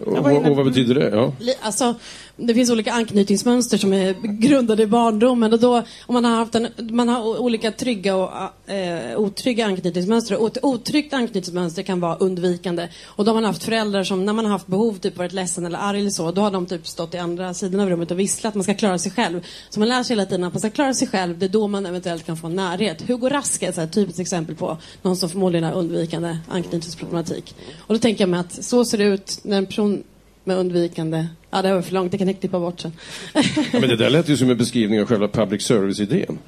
Och, 0.00 0.18
och, 0.18 0.46
och 0.46 0.56
vad 0.56 0.66
betyder 0.66 0.94
det? 0.94 1.08
Ja. 1.08 1.32
Alltså, 1.60 1.94
det 2.36 2.54
finns 2.54 2.70
olika 2.70 2.92
anknytningsmönster 2.92 3.78
som 3.78 3.92
är 3.92 4.12
grundade 4.22 4.82
i 4.82 4.86
barndomen. 4.86 5.52
Och 5.52 5.60
då, 5.60 5.82
om 6.06 6.14
man 6.14 6.24
har 6.24 6.36
haft 6.36 6.54
en, 6.54 6.68
man 6.90 7.08
har 7.08 7.40
olika 7.40 7.72
trygga 7.72 8.16
och 8.16 8.70
eh, 8.72 9.18
otrygga 9.18 9.66
anknytningsmönster. 9.66 10.40
Och 10.40 10.46
ett 10.46 10.64
otryggt 10.64 11.14
anknytningsmönster 11.14 11.82
kan 11.82 12.00
vara 12.00 12.16
undvikande. 12.16 12.88
Och 13.04 13.24
då 13.24 13.30
har 13.30 13.34
man 13.34 13.44
haft 13.44 13.64
föräldrar 13.64 14.04
som, 14.04 14.26
när 14.26 14.32
man 14.32 14.44
har 14.44 14.52
haft 14.52 14.66
behov, 14.66 14.98
typ 14.98 15.16
varit 15.16 15.32
ledsen 15.32 15.66
eller 15.66 15.78
arg 15.78 16.00
eller 16.00 16.10
så, 16.10 16.30
då 16.30 16.40
har 16.40 16.50
de 16.50 16.66
typ 16.66 16.86
stått 16.86 17.14
i 17.14 17.18
andra 17.18 17.54
sidan 17.54 17.80
av 17.80 17.90
rummet 17.90 18.10
och 18.10 18.20
visslat 18.20 18.50
att 18.50 18.54
man 18.54 18.64
ska 18.64 18.74
klara 18.74 18.98
sig 18.98 19.12
själv. 19.12 19.46
Så 19.70 19.80
man 19.80 19.88
lär 19.88 20.02
sig 20.02 20.16
hela 20.16 20.26
tiden 20.26 20.44
att 20.44 20.52
man 20.52 20.60
ska 20.60 20.70
klara 20.70 20.94
sig 20.94 21.08
själv. 21.08 21.38
Det 21.38 21.46
är 21.46 21.50
då 21.50 21.68
man 21.68 21.86
eventuellt 21.86 22.26
kan 22.26 22.36
få 22.36 22.48
närhet. 22.48 23.02
Hugo 23.08 23.28
Rask 23.28 23.62
är 23.62 23.78
ett 23.80 23.92
typiskt 23.92 24.20
exempel 24.20 24.56
på 24.56 24.76
någon 25.02 25.16
som 25.16 25.28
förmodligen 25.28 25.64
har 25.64 25.72
undvikande 25.72 26.38
anknytningsproblematik. 26.48 27.54
Och 27.78 27.94
då 27.94 27.98
tänker 27.98 28.22
jag 28.22 28.28
mig 28.28 28.40
att 28.40 28.64
så 28.64 28.84
ser 28.84 28.98
det 28.98 29.04
ut 29.04 29.40
när 29.42 29.58
en 29.58 29.66
person 29.66 30.02
med 30.44 30.56
undvikande... 30.56 31.26
Ja, 31.50 31.62
det 31.62 31.74
var 31.74 31.82
för 31.82 31.92
långt. 31.92 32.12
Det 32.12 32.18
kan 32.18 32.26
jag 32.26 32.40
klippa 32.40 32.60
bort 32.60 32.80
sen. 32.80 32.92
Ja, 33.34 33.42
men 33.72 33.88
det 33.88 33.96
där 33.96 34.10
lät 34.10 34.28
ju 34.28 34.36
som 34.36 34.50
en 34.50 34.56
beskrivning 34.56 35.00
av 35.00 35.06
själva 35.06 35.28
public 35.28 35.62
service-idén. 35.62 36.38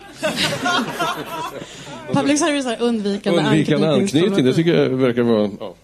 Public 2.13 2.41
service 2.41 2.65
har 2.65 2.77
undvikande, 2.83 3.43
Undvikande 3.43 3.89
anknytning, 3.89 4.45
det 4.45 4.55
tycker 4.55 4.83
jag 4.83 4.89
verkar 4.89 5.23
vara... 5.23 5.51
Ja. 5.61 5.75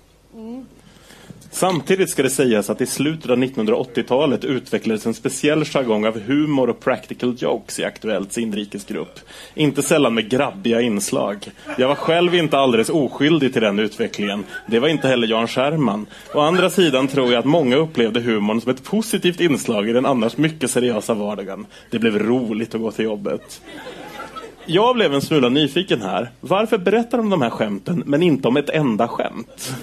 Samtidigt 1.58 2.10
ska 2.10 2.22
det 2.22 2.30
sägas 2.30 2.70
att 2.70 2.80
i 2.80 2.86
slutet 2.86 3.30
av 3.30 3.36
1980-talet 3.36 4.44
utvecklades 4.44 5.06
en 5.06 5.14
speciell 5.14 5.64
jargong 5.64 6.06
av 6.06 6.20
humor 6.20 6.70
och 6.70 6.80
practical 6.80 7.34
jokes 7.38 7.78
i 7.78 7.84
Aktuellts 7.84 8.38
inrikesgrupp. 8.38 9.20
Inte 9.54 9.82
sällan 9.82 10.14
med 10.14 10.30
grabbiga 10.30 10.80
inslag. 10.80 11.50
Jag 11.78 11.88
var 11.88 11.94
själv 11.94 12.34
inte 12.34 12.58
alldeles 12.58 12.88
oskyldig 12.88 13.52
till 13.52 13.62
den 13.62 13.78
utvecklingen. 13.78 14.44
Det 14.66 14.78
var 14.78 14.88
inte 14.88 15.08
heller 15.08 15.26
Jan 15.26 15.48
Scherman. 15.48 16.06
Å 16.34 16.40
andra 16.40 16.70
sidan 16.70 17.08
tror 17.08 17.32
jag 17.32 17.38
att 17.38 17.44
många 17.44 17.76
upplevde 17.76 18.20
humorn 18.20 18.60
som 18.60 18.70
ett 18.70 18.84
positivt 18.84 19.40
inslag 19.40 19.88
i 19.88 19.92
den 19.92 20.06
annars 20.06 20.36
mycket 20.36 20.70
seriösa 20.70 21.14
vardagen. 21.14 21.66
Det 21.90 21.98
blev 21.98 22.18
roligt 22.18 22.74
att 22.74 22.80
gå 22.80 22.90
till 22.90 23.04
jobbet. 23.04 23.60
Jag 24.66 24.94
blev 24.94 25.14
en 25.14 25.22
smula 25.22 25.48
nyfiken 25.48 26.02
här. 26.02 26.30
Varför 26.40 26.78
berättar 26.78 27.18
de 27.18 27.30
de 27.30 27.42
här 27.42 27.50
skämten, 27.50 28.02
men 28.06 28.22
inte 28.22 28.48
om 28.48 28.56
ett 28.56 28.70
enda 28.70 29.08
skämt? 29.08 29.74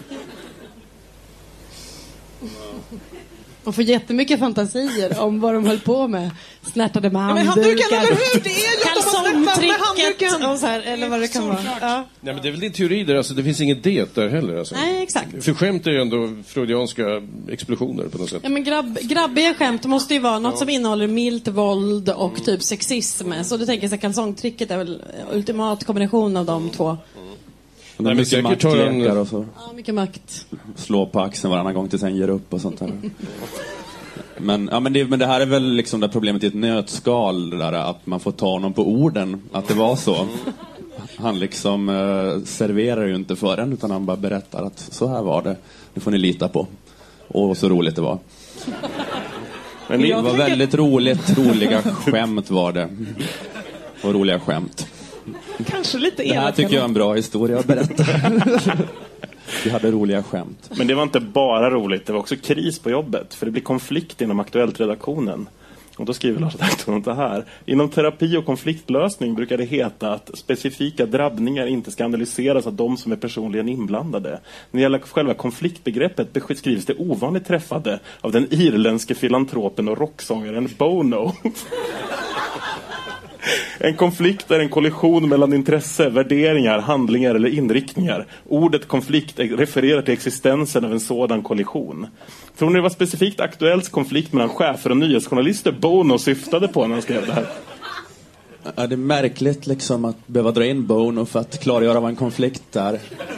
Man 3.65 3.73
får 3.73 3.84
jättemycket 3.84 4.39
fantasier 4.39 5.19
om 5.19 5.39
vad 5.39 5.54
de 5.54 5.65
höll 5.65 5.80
på 5.80 6.08
med. 6.08 6.32
Snärtade 6.73 7.10
med 7.10 7.36
men 7.36 7.47
handdukar. 7.47 7.56
handdukar, 7.56 7.97
eller 7.97 8.10
hur? 8.10 8.41
Det 8.43 8.49
är 8.49 8.75
ju. 10.41 10.47
Och 10.51 10.60
så 10.60 10.65
här, 10.65 10.82
eller 10.82 11.10
vad 11.10 11.19
det 11.19 11.28
kan 11.28 11.47
vara. 11.47 11.60
Ja. 11.82 12.06
Nej, 12.19 12.34
men 12.34 12.43
det 12.43 12.49
är 12.49 12.51
väl 12.51 12.60
din 12.60 12.71
teori 12.71 13.04
där, 13.04 13.15
alltså, 13.15 13.34
det 13.34 13.43
finns 13.43 13.62
inget 13.62 13.84
det 13.84 14.15
där 14.15 14.30
heller. 14.30 14.58
Alltså. 14.58 14.75
Nej, 14.75 15.04
exakt. 15.04 15.43
För 15.43 15.54
skämt 15.54 15.88
är 15.88 15.91
ju 15.91 16.01
ändå 16.01 16.30
freudianska 16.47 17.04
explosioner 17.49 18.08
på 18.08 18.17
något 18.17 18.30
sätt. 18.30 18.39
Ja, 18.43 18.49
men 18.49 18.63
grabb, 18.63 18.97
grabbiga 19.01 19.54
skämt 19.54 19.86
måste 19.86 20.13
ju 20.13 20.19
vara 20.19 20.39
något 20.39 20.60
som 20.60 20.69
innehåller 20.69 21.08
milt 21.08 21.47
våld 21.47 22.10
och 22.10 22.45
typ 22.45 22.63
sexism. 22.63 23.32
Så 23.43 23.58
du 23.58 23.65
tänker 23.65 23.84
jag 23.84 23.89
så 23.89 23.95
här, 23.95 24.01
kalsongtricket 24.01 24.71
är 24.71 24.78
väl 24.78 25.04
ultimat 25.32 25.84
kombination 25.84 26.38
av 26.38 26.45
de 26.45 26.69
två. 26.69 26.97
De 27.97 28.03
Nej, 28.03 28.10
men 28.10 28.17
mycket 28.17 28.29
säkert 28.29 28.63
har 28.63 28.77
han- 28.77 28.86
maktlekar 28.88 29.15
och 29.17 29.27
så. 29.27 29.45
Ja, 29.55 29.73
mycket 29.75 29.95
makt. 29.95 30.45
Slå 30.75 31.05
på 31.05 31.19
axeln 31.19 31.51
varannan 31.51 31.73
gång 31.73 31.89
tills 31.89 32.03
en 32.03 32.15
ger 32.15 32.29
upp 32.29 32.53
och 32.53 32.62
sånt 32.62 32.79
där. 32.79 32.91
Men, 34.38 34.69
ja, 34.71 34.79
men, 34.79 34.93
det, 34.93 35.05
men 35.05 35.19
det 35.19 35.25
här 35.25 35.41
är 35.41 35.45
väl 35.45 35.63
liksom 35.73 35.99
det 35.99 36.10
problemet 36.10 36.43
i 36.43 36.47
ett 36.47 36.53
nötskal, 36.53 37.49
där 37.49 37.73
att 37.73 38.05
man 38.05 38.19
får 38.19 38.31
ta 38.31 38.49
honom 38.49 38.73
på 38.73 38.88
orden, 38.88 39.41
att 39.51 39.67
det 39.67 39.73
var 39.73 39.95
så. 39.95 40.27
Han 41.17 41.39
liksom 41.39 41.89
eh, 41.89 42.43
serverar 42.45 43.05
ju 43.05 43.15
inte 43.15 43.36
för 43.36 43.58
en, 43.58 43.73
utan 43.73 43.91
han 43.91 44.05
bara 44.05 44.17
berättar 44.17 44.63
att 44.63 44.79
så 44.79 45.08
här 45.08 45.21
var 45.21 45.41
det, 45.41 45.55
det 45.93 45.99
får 45.99 46.12
ni 46.12 46.17
lita 46.17 46.47
på. 46.47 46.67
Och 47.27 47.58
så 47.58 47.69
roligt 47.69 47.95
det 47.95 48.01
var. 48.01 48.19
Men 49.88 50.01
Det 50.01 50.13
var 50.13 50.38
väldigt 50.38 50.75
roligt, 50.75 51.38
roliga 51.38 51.81
skämt 51.81 52.51
var 52.51 52.71
det. 52.71 52.89
Och 54.03 54.13
roliga 54.13 54.39
skämt. 54.39 54.85
Kanske 55.68 55.98
lite 55.98 56.24
Det 56.24 56.34
här 56.34 56.52
tycker 56.52 56.74
jag 56.74 56.82
är 56.82 56.86
en 56.86 56.94
bra 56.94 57.13
historia 57.13 57.60
att 57.60 57.65
berätta. 57.65 58.04
Vi 59.63 59.70
hade 59.70 59.91
roliga 59.91 60.24
skämt. 60.24 60.70
Men 60.78 60.88
det 60.88 60.96
var 60.96 61.04
inte 61.04 61.20
bara 61.20 61.70
roligt, 61.70 62.06
det 62.06 62.13
var 62.13 62.20
också 62.20 62.36
kris 62.36 62.80
på 62.80 62.89
jobbet. 62.89 63.34
För 63.34 63.46
det 63.46 63.52
blir 63.52 63.62
konflikt 63.62 64.22
inom 64.22 64.39
Aktuellt-redaktionen. 64.39 65.48
Och 65.98 66.06
då 66.06 66.13
skriver 66.13 66.39
Lars 66.39 66.56
Adaktusson 66.56 67.02
det 67.02 67.15
här. 67.15 67.46
Inom 67.65 67.89
terapi 67.89 68.38
och 68.38 68.46
konfliktlösning 68.46 69.36
brukar 69.36 69.58
det 69.58 69.65
heta 69.65 70.13
att 70.13 70.32
specifika 70.34 71.06
drabbningar 71.06 71.68
inte 71.68 71.91
ska 71.91 72.06
analyseras 72.06 72.68
av 72.68 72.74
de 72.74 72.98
som 72.98 73.12
är 73.12 73.15
personligen 73.15 73.70
inblandade. 73.70 74.30
När 74.72 74.78
det 74.80 74.82
gäller 74.82 75.00
själva 75.00 75.34
konfliktbegreppet 75.34 76.34
beskrivs 76.34 76.86
det 76.86 76.96
ovanligt 76.96 77.48
träffande 77.48 78.00
av 78.22 78.32
den 78.32 78.48
irländske 78.54 79.15
filantropen 79.15 79.88
och 79.88 79.98
rocksångaren 79.98 80.70
Bono. 80.78 81.34
En 83.79 83.95
konflikt 83.95 84.51
är 84.51 84.60
en 84.60 84.69
kollision 84.69 85.29
mellan 85.29 85.53
intresse, 85.53 86.10
värderingar, 86.10 86.79
handlingar 86.79 87.36
eller 87.36 87.49
inriktningar. 87.49 88.25
Ordet 88.49 88.88
konflikt 88.88 89.39
refererar 89.39 90.01
till 90.01 90.13
existensen 90.13 90.86
av 90.86 90.91
en 90.91 90.99
sådan 90.99 91.43
kollision. 91.43 92.08
Tror 92.58 92.69
ni 92.69 92.75
det 92.75 92.81
var 92.81 92.89
specifikt 92.89 93.39
Aktuellts 93.39 93.89
konflikt 93.89 94.34
mellan 94.34 94.49
chefer 94.49 94.89
och 94.89 94.97
nyhetsjournalister 94.97 95.71
Bono 95.71 96.17
syftade 96.17 96.67
på 96.67 96.88
när 96.88 96.93
han 96.93 97.01
skrev 97.01 97.25
det 97.25 97.34
här? 97.34 97.45
Ja, 98.75 98.88
det 98.88 98.95
är 98.95 98.97
märkligt 98.97 99.67
liksom 99.67 100.05
att 100.05 100.28
behöva 100.28 100.51
dra 100.51 100.65
in 100.65 100.86
Bono 100.88 101.26
för 101.26 101.39
att 101.39 101.59
klargöra 101.59 101.99
vad 101.99 102.09
en 102.09 102.15
konflikt 102.15 102.76
är. 102.76 102.93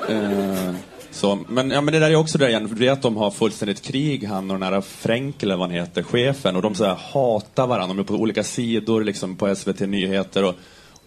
Eh, 0.10 0.74
så. 1.18 1.40
Men, 1.50 1.72
ja, 1.72 1.82
men 1.82 1.94
det 1.94 2.00
där 2.00 2.10
är 2.12 2.16
också 2.16 2.38
det 2.38 2.50
igen, 2.50 2.68
för 2.68 2.76
du 2.76 2.82
vet 2.82 2.94
att 2.94 3.02
de 3.02 3.18
har 3.18 3.32
fullständigt 3.32 3.82
krig, 3.82 4.24
han 4.28 4.52
och 4.52 4.60
den 4.60 4.74
här 4.74 4.82
Frenkel, 4.82 5.50
eller 5.50 5.58
vad 5.60 5.68
han 5.70 5.78
heter, 5.80 6.04
chefen, 6.04 6.56
och 6.56 6.62
de 6.62 6.76
så 6.76 6.86
här 6.86 6.96
hatar 7.14 7.68
varandra, 7.68 7.88
de 7.96 8.00
är 8.00 8.04
på 8.04 8.14
olika 8.14 8.44
sidor 8.44 9.04
liksom 9.04 9.36
på 9.36 9.56
SVT 9.56 9.80
Nyheter 9.80 10.44
och 10.44 10.56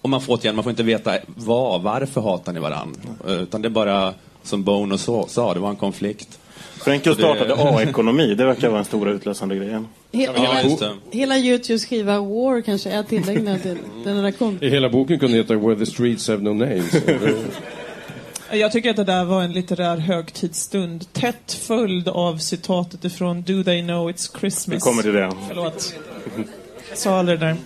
Och 0.02 0.10
man 0.10 0.20
får 0.20 0.34
återigen, 0.34 0.54
man 0.56 0.62
får 0.64 0.70
inte 0.70 0.82
veta 0.82 1.18
vad, 1.26 1.82
varför 1.82 2.20
hatar 2.20 2.52
ni 2.52 2.60
varandra? 2.60 3.00
Utan 3.28 3.62
det 3.62 3.68
är 3.68 3.70
bara, 3.70 4.14
som 4.42 4.62
Bono 4.64 4.98
så- 4.98 5.26
sa, 5.28 5.54
det 5.54 5.60
var 5.60 5.70
en 5.70 5.76
konflikt. 5.76 6.38
Frenkel 6.84 7.14
startade 7.14 7.54
A-ekonomi, 7.58 8.34
det 8.34 8.44
verkar 8.44 8.68
vara 8.68 8.76
den 8.78 8.84
stora 8.84 9.10
utlösande 9.10 9.56
grejen. 9.56 9.86
He- 10.12 10.28
Ja, 10.36 10.42
hela, 10.62 10.76
det. 11.10 11.18
hela 11.18 11.38
Youtubes 11.38 11.84
skiva 11.86 12.18
War 12.20 12.60
kanske 12.60 12.90
är 12.90 13.02
tillägnad 13.02 13.62
till 13.62 13.76
den 14.04 14.16
redaktion. 14.16 14.58
Hela 14.60 14.88
boken 14.90 15.18
kunde 15.18 15.36
heta 15.36 15.54
Where 15.56 15.76
the 15.76 15.86
streets 15.86 16.28
have 16.28 16.42
no 16.42 16.50
names. 16.54 16.94
Jag 18.52 18.72
tycker 18.72 18.90
att 18.90 18.96
det 18.96 19.04
där 19.04 19.24
var 19.24 19.42
en 19.42 19.52
litterär 19.52 19.96
högtidsstund. 19.96 21.12
Tätt 21.12 21.52
följd 21.52 22.08
av 22.08 22.38
citatet 22.38 23.04
ifrån 23.04 23.42
Do 23.42 23.64
they 23.64 23.82
know 23.82 24.10
it's 24.10 24.38
Christmas? 24.40 24.76
Vi 24.76 24.80
kommer 24.80 25.02
till 25.02 25.12
det. 25.12 25.32
Förlåt. 25.48 25.94
Jag 26.88 26.98
sa 26.98 27.18
aldrig 27.18 27.40
det 27.40 27.46
där. 27.46 27.56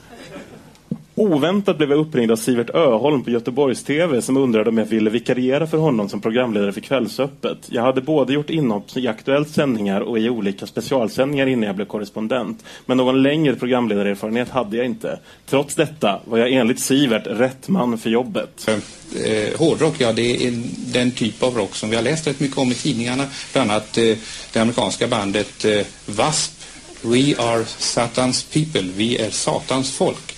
Oväntat 1.17 1.77
blev 1.77 1.91
jag 1.91 1.99
uppringd 1.99 2.31
av 2.31 2.37
Sivert 2.37 2.71
Öholm 2.71 3.25
på 3.25 3.31
Göteborgs-TV 3.31 4.23
som 4.23 4.37
undrade 4.37 4.71
om 4.71 4.79
jag 4.79 4.85
ville 4.85 5.11
vikariera 5.11 5.67
för 5.67 5.79
honom 5.79 6.09
som 6.09 6.21
programledare 6.21 6.73
för 6.73 6.81
Kvällsöppet. 6.81 7.59
Jag 7.67 7.83
hade 7.83 8.01
både 8.01 8.33
gjort 8.33 8.51
inhopp 8.51 8.97
i 8.97 9.09
Aktuellt 9.09 9.49
sändningar 9.49 10.01
och 10.01 10.19
i 10.19 10.29
olika 10.29 10.67
specialsändningar 10.67 11.47
innan 11.47 11.67
jag 11.67 11.77
blev 11.77 11.87
korrespondent. 11.87 12.65
Men 12.87 12.97
någon 12.97 13.23
längre 13.23 13.55
programledarerfarenhet 13.55 14.49
hade 14.49 14.77
jag 14.77 14.87
inte. 14.87 15.19
Trots 15.47 15.75
detta 15.75 16.21
var 16.25 16.39
jag 16.39 16.53
enligt 16.53 16.81
Sivert 16.81 17.27
rätt 17.27 17.69
man 17.69 17.99
för 17.99 18.11
jobbet. 18.11 18.69
Eh, 18.69 19.59
hårdrock, 19.59 19.95
ja 19.99 20.13
det 20.13 20.47
är 20.47 20.63
den 20.93 21.11
typ 21.11 21.43
av 21.43 21.55
rock 21.55 21.75
som 21.75 21.91
vi 21.91 21.97
har 21.97 22.03
läst 22.03 22.27
rätt 22.27 22.41
mycket 22.41 22.59
om 22.59 22.71
i 22.71 22.75
tidningarna. 22.75 23.25
Bland 23.53 23.71
annat 23.71 23.99
eh, 23.99 24.17
det 24.53 24.61
amerikanska 24.61 25.09
bandet 25.09 25.65
eh, 25.65 25.71
W.A.S.P. 26.07 26.65
We 27.07 27.35
are 27.39 27.65
Satans 27.65 28.43
people, 28.43 28.91
vi 28.97 29.17
är 29.17 29.31
Satans 29.31 29.97
folk. 29.97 30.35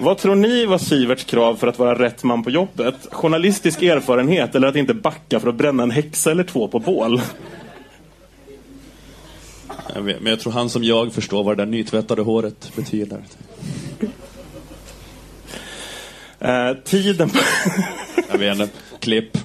Vad 0.00 0.18
tror 0.18 0.34
ni 0.34 0.66
var 0.66 0.78
Siverts 0.78 1.24
krav 1.24 1.56
för 1.56 1.66
att 1.66 1.78
vara 1.78 1.98
rätt 1.98 2.24
man 2.24 2.42
på 2.42 2.50
jobbet? 2.50 2.94
Journalistisk 3.12 3.82
erfarenhet 3.82 4.54
eller 4.54 4.68
att 4.68 4.76
inte 4.76 4.94
backa 4.94 5.40
för 5.40 5.48
att 5.48 5.54
bränna 5.54 5.82
en 5.82 5.90
häxa 5.90 6.30
eller 6.30 6.44
två 6.44 6.68
på 6.68 6.78
bål? 6.78 7.20
Jag 9.94 10.02
vet, 10.02 10.20
men 10.20 10.30
jag 10.30 10.40
tror 10.40 10.52
han 10.52 10.70
som 10.70 10.84
jag 10.84 11.12
förstår 11.12 11.44
vad 11.44 11.56
det 11.56 11.64
där 11.64 11.70
nytvättade 11.70 12.22
håret 12.22 12.72
betyder. 12.76 13.22
Eh, 16.38 16.72
tiden 16.84 17.30
på... 17.30 17.38
Jag 18.30 18.38
vet 18.38 18.60
inte. 18.60 18.74
Klipp. 19.00 19.38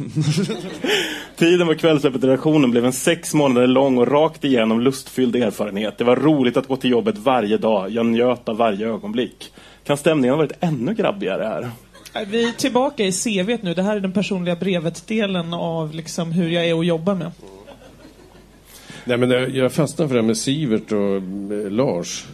Tiden 1.36 1.68
på 1.68 1.76
Kvällsöppet-redaktionen 1.76 2.72
blev 2.72 2.86
en 2.86 2.93
sex 2.93 3.34
månader 3.34 3.68
lång 3.68 3.97
och 3.97 4.08
rakt 4.08 4.43
igenom 4.43 4.82
lustfylld 4.82 5.36
erfarenhet. 5.36 5.97
Det 5.97 6.04
var 6.04 6.16
roligt 6.16 6.58
att 6.58 6.68
gå 6.68 6.76
till 6.78 6.91
jobbet 6.91 7.18
varje 7.18 7.58
dag. 7.58 7.89
Jag 7.89 8.06
njöt 8.06 8.49
av 8.49 8.58
varje 8.58 8.88
ögonblick. 8.88 9.51
Kan 9.84 9.98
stämningen 9.98 10.30
ha 10.30 10.38
varit 10.38 10.58
ännu 10.60 10.94
grabbigare 10.94 11.44
här? 11.44 11.72
Vi 12.26 12.48
är 12.48 12.52
tillbaka 12.52 13.04
i 13.04 13.12
CV 13.12 13.58
nu. 13.62 13.74
Det 13.74 13.82
här 13.82 13.96
är 13.96 14.00
den 14.00 14.12
personliga 14.12 14.56
brevet-delen 14.56 15.54
av 15.54 15.94
liksom 15.94 16.32
hur 16.32 16.50
jag 16.50 16.66
är 16.66 16.80
att 16.80 16.86
jobba 16.86 17.16
med. 17.16 17.32
Nej, 19.06 19.18
men 19.18 19.30
jag, 19.30 19.50
jag 19.50 19.74
fastnar 19.74 20.08
för 20.08 20.16
det 20.16 20.22
här 20.22 20.28
med 20.28 20.38
Sivert 20.38 20.92
och 20.92 21.16
eh, 21.16 21.72
Lars. 21.72 22.26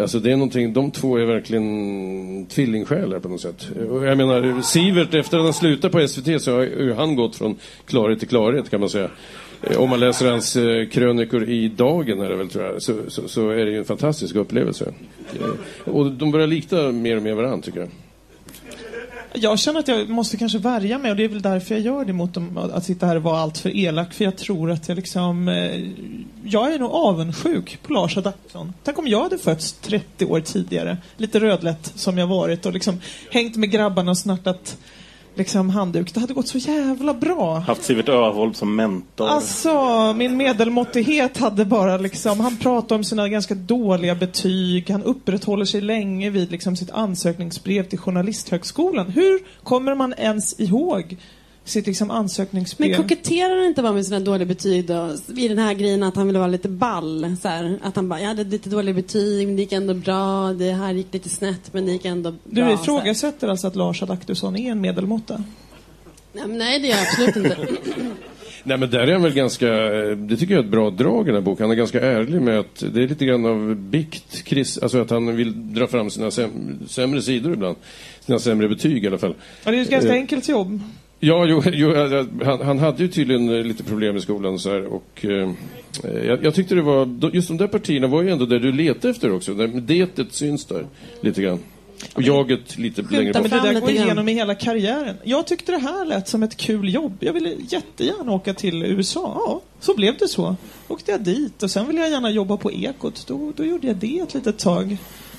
Alltså 0.00 0.18
det 0.20 0.32
är 0.32 0.36
någonting, 0.36 0.72
de 0.72 0.90
två 0.90 1.16
är 1.16 1.24
verkligen 1.24 2.46
tvillingsjälar 2.46 3.18
på 3.18 3.28
något 3.28 3.40
sätt. 3.40 3.68
Och 3.90 4.06
jag 4.06 4.18
menar, 4.18 4.62
Sivert, 4.62 5.14
efter 5.14 5.38
att 5.38 5.44
han 5.44 5.52
slutade 5.52 5.92
på 5.92 6.08
SVT 6.08 6.42
så 6.42 6.56
har 6.56 6.94
han 6.94 7.16
gått 7.16 7.36
från 7.36 7.56
klarhet 7.86 8.18
till 8.18 8.28
klarhet 8.28 8.70
kan 8.70 8.80
man 8.80 8.88
säga. 8.88 9.10
Eh, 9.62 9.76
om 9.76 9.90
man 9.90 10.00
läser 10.00 10.30
hans 10.30 10.56
eh, 10.56 10.88
krönikor 10.88 11.48
i 11.48 11.68
Dagen 11.68 12.20
är 12.20 12.28
det 12.28 12.36
väl 12.36 12.48
tror 12.48 12.64
jag, 12.64 12.82
så, 12.82 12.98
så, 13.08 13.28
så 13.28 13.50
är 13.50 13.64
det 13.64 13.70
ju 13.70 13.78
en 13.78 13.84
fantastisk 13.84 14.36
upplevelse. 14.36 14.94
Eh, 15.40 15.92
och 15.92 16.12
de 16.12 16.30
börjar 16.30 16.46
likna 16.46 16.92
mer 16.92 17.16
och 17.16 17.22
mer 17.22 17.34
varandra 17.34 17.62
tycker 17.62 17.80
jag. 17.80 17.88
Jag 19.32 19.58
känner 19.58 19.80
att 19.80 19.88
jag 19.88 20.08
måste 20.08 20.36
kanske 20.36 20.58
värja 20.58 20.98
mig 20.98 21.10
och 21.10 21.16
det 21.16 21.24
är 21.24 21.28
väl 21.28 21.42
därför 21.42 21.74
jag 21.74 21.84
gör 21.84 22.04
det 22.04 22.12
mot 22.12 22.34
dem, 22.34 22.58
att 22.58 22.84
sitta 22.84 23.06
här 23.06 23.16
och 23.16 23.22
vara 23.22 23.38
allt 23.38 23.58
för 23.58 23.76
elak. 23.76 24.14
För 24.14 24.24
jag 24.24 24.36
tror 24.36 24.70
att 24.70 24.88
jag 24.88 24.96
liksom... 24.96 25.48
Jag 26.44 26.74
är 26.74 26.78
nog 26.78 26.90
avundsjuk 26.90 27.78
på 27.82 27.92
Lars 27.92 28.16
Adaktusson. 28.16 28.72
Tänk 28.84 28.98
om 28.98 29.06
jag 29.06 29.22
hade 29.22 29.38
fötts 29.38 29.72
30 29.72 30.24
år 30.24 30.40
tidigare, 30.40 30.96
lite 31.16 31.40
rödlätt 31.40 31.92
som 31.94 32.18
jag 32.18 32.26
varit 32.26 32.66
och 32.66 32.72
liksom 32.72 33.00
hängt 33.30 33.56
med 33.56 33.70
grabbarna 33.70 34.10
och 34.10 34.18
snartat 34.18 34.76
liksom 35.36 35.70
handduk. 35.70 36.14
Det 36.14 36.20
hade 36.20 36.34
gått 36.34 36.48
så 36.48 36.58
jävla 36.58 37.14
bra. 37.14 37.58
Haft 37.58 37.84
Sivert 37.84 38.08
Öholm 38.08 38.54
som 38.54 38.76
mentor. 38.76 39.28
Alltså, 39.28 40.12
min 40.16 40.36
medelmåttighet 40.36 41.38
hade 41.38 41.64
bara 41.64 41.96
liksom, 41.96 42.40
han 42.40 42.56
pratar 42.56 42.96
om 42.96 43.04
sina 43.04 43.28
ganska 43.28 43.54
dåliga 43.54 44.14
betyg, 44.14 44.90
han 44.90 45.02
upprätthåller 45.02 45.64
sig 45.64 45.80
länge 45.80 46.30
vid 46.30 46.50
liksom 46.50 46.76
sitt 46.76 46.90
ansökningsbrev 46.90 47.88
till 47.88 47.98
Journalisthögskolan. 47.98 49.06
Hur 49.10 49.40
kommer 49.62 49.94
man 49.94 50.14
ens 50.18 50.60
ihåg 50.60 51.16
sitt 51.68 51.86
liksom 51.86 52.10
ansökningsbrev? 52.10 52.90
Men 52.90 53.02
koketterar 53.02 53.56
han 53.56 53.66
inte 53.66 53.82
bara 53.82 53.92
med 53.92 54.06
sina 54.06 54.20
dåliga 54.20 54.46
betyg 54.46 54.86
då? 54.86 55.10
I 55.36 55.48
den 55.48 55.58
här 55.58 55.74
grejen 55.74 56.02
att 56.02 56.16
han 56.16 56.26
ville 56.26 56.38
vara 56.38 56.48
lite 56.48 56.68
ball. 56.68 57.36
Så 57.42 57.48
här, 57.48 57.78
att 57.82 57.96
han 57.96 58.08
bara, 58.08 58.20
jag 58.20 58.28
hade 58.28 58.44
lite 58.44 58.70
dåliga 58.70 58.94
betyg, 58.94 59.46
men 59.46 59.56
det 59.56 59.62
gick 59.62 59.72
ändå 59.72 59.94
bra. 59.94 60.52
Det 60.52 60.72
här 60.72 60.92
gick 60.92 61.12
lite 61.12 61.28
snett, 61.28 61.72
men 61.72 61.86
det 61.86 61.92
gick 61.92 62.04
ändå 62.04 62.30
bra. 62.30 62.66
Du 62.66 62.72
ifrågasätter 62.72 63.48
alltså 63.48 63.66
att 63.66 63.76
Lars 63.76 64.02
Adaktusson 64.02 64.56
är 64.56 64.70
en 64.70 64.80
medelmåtta? 64.80 65.44
Nej, 66.32 66.46
men 66.46 66.58
nej, 66.58 66.80
det 66.80 66.86
gör 66.88 66.96
jag 66.96 67.06
absolut 67.06 67.36
inte. 67.36 67.56
Nej 68.68 68.78
men 68.78 68.90
där 68.90 68.98
är 68.98 69.12
han 69.12 69.22
väl 69.22 69.32
ganska, 69.34 69.66
det 70.16 70.36
tycker 70.36 70.54
jag 70.54 70.60
är 70.60 70.64
ett 70.64 70.70
bra 70.70 70.90
drag 70.90 71.22
i 71.22 71.26
den 71.26 71.34
här 71.34 71.40
boken. 71.42 71.64
Han 71.64 71.70
är 71.70 71.74
ganska 71.74 72.00
ärlig 72.00 72.42
med 72.42 72.58
att 72.58 72.84
det 72.92 73.02
är 73.02 73.08
lite 73.08 73.24
grann 73.24 73.46
av 73.46 73.74
bikt, 73.76 74.42
Chris, 74.46 74.78
alltså 74.78 75.00
att 75.00 75.10
han 75.10 75.36
vill 75.36 75.74
dra 75.74 75.86
fram 75.86 76.10
sina 76.10 76.30
säm, 76.30 76.78
sämre 76.88 77.22
sidor 77.22 77.52
ibland. 77.52 77.76
Sina 78.20 78.38
sämre 78.38 78.68
betyg 78.68 79.04
i 79.04 79.06
alla 79.06 79.18
fall. 79.18 79.34
Ja, 79.64 79.70
det 79.70 79.76
är 79.76 79.78
ju 79.78 79.82
ett 79.82 79.90
ganska 79.90 80.10
Eh, 80.10 80.14
enkelt 80.14 80.48
jobb. 80.48 80.80
Ja, 81.20 81.46
jo, 81.46 81.62
jo, 81.72 81.94
han, 82.44 82.60
han 82.60 82.78
hade 82.78 83.02
ju 83.02 83.08
tydligen 83.08 83.58
eh, 83.58 83.64
lite 83.64 83.84
problem 83.84 84.16
i 84.16 84.20
skolan 84.20 84.58
så 84.58 84.70
här, 84.70 84.86
och 84.86 85.24
eh, 85.24 85.50
jag, 86.26 86.44
jag 86.44 86.54
tyckte 86.54 86.74
det 86.74 86.82
var, 86.82 87.30
just 87.32 87.48
de 87.48 87.56
där 87.56 87.66
partierna 87.66 88.06
var 88.06 88.22
ju 88.22 88.30
ändå 88.30 88.46
där 88.46 88.58
du 88.58 88.72
letade 88.72 89.08
efter 89.08 89.32
också. 89.32 89.54
Där 89.54 89.68
detet 89.68 90.32
syns 90.32 90.64
där 90.64 90.86
lite 91.20 91.42
grann. 91.42 91.58
Och 92.14 92.22
jaget 92.22 92.78
lite 92.78 93.02
längre 93.02 93.24
Ja, 93.24 93.32
bort. 93.32 93.50
men 93.50 93.62
det 93.62 93.72
där 93.72 93.80
går 93.80 93.90
igenom 93.90 94.28
i 94.28 94.32
hela 94.32 94.54
karriären. 94.54 95.16
Jag 95.24 95.46
tyckte 95.46 95.72
det 95.72 95.78
här 95.78 96.04
lät 96.04 96.28
som 96.28 96.42
ett 96.42 96.56
kul 96.56 96.94
jobb. 96.94 97.16
Jag 97.20 97.32
ville 97.32 97.54
jättegärna 97.68 98.32
åka 98.32 98.54
till 98.54 98.82
USA. 98.82 99.42
Ja, 99.46 99.60
så 99.80 99.94
blev 99.94 100.16
det 100.18 100.28
så. 100.28 100.56
Åkte 100.88 101.10
jag 101.10 101.20
dit 101.20 101.62
och 101.62 101.70
sen 101.70 101.86
ville 101.86 102.00
jag 102.00 102.10
gärna 102.10 102.30
jobba 102.30 102.56
på 102.56 102.72
Ekot. 102.72 103.24
Då, 103.26 103.52
då 103.56 103.64
gjorde 103.64 103.86
jag 103.86 103.96
det 103.96 104.18
ett 104.18 104.34
litet 104.34 104.58
tag. 104.58 104.88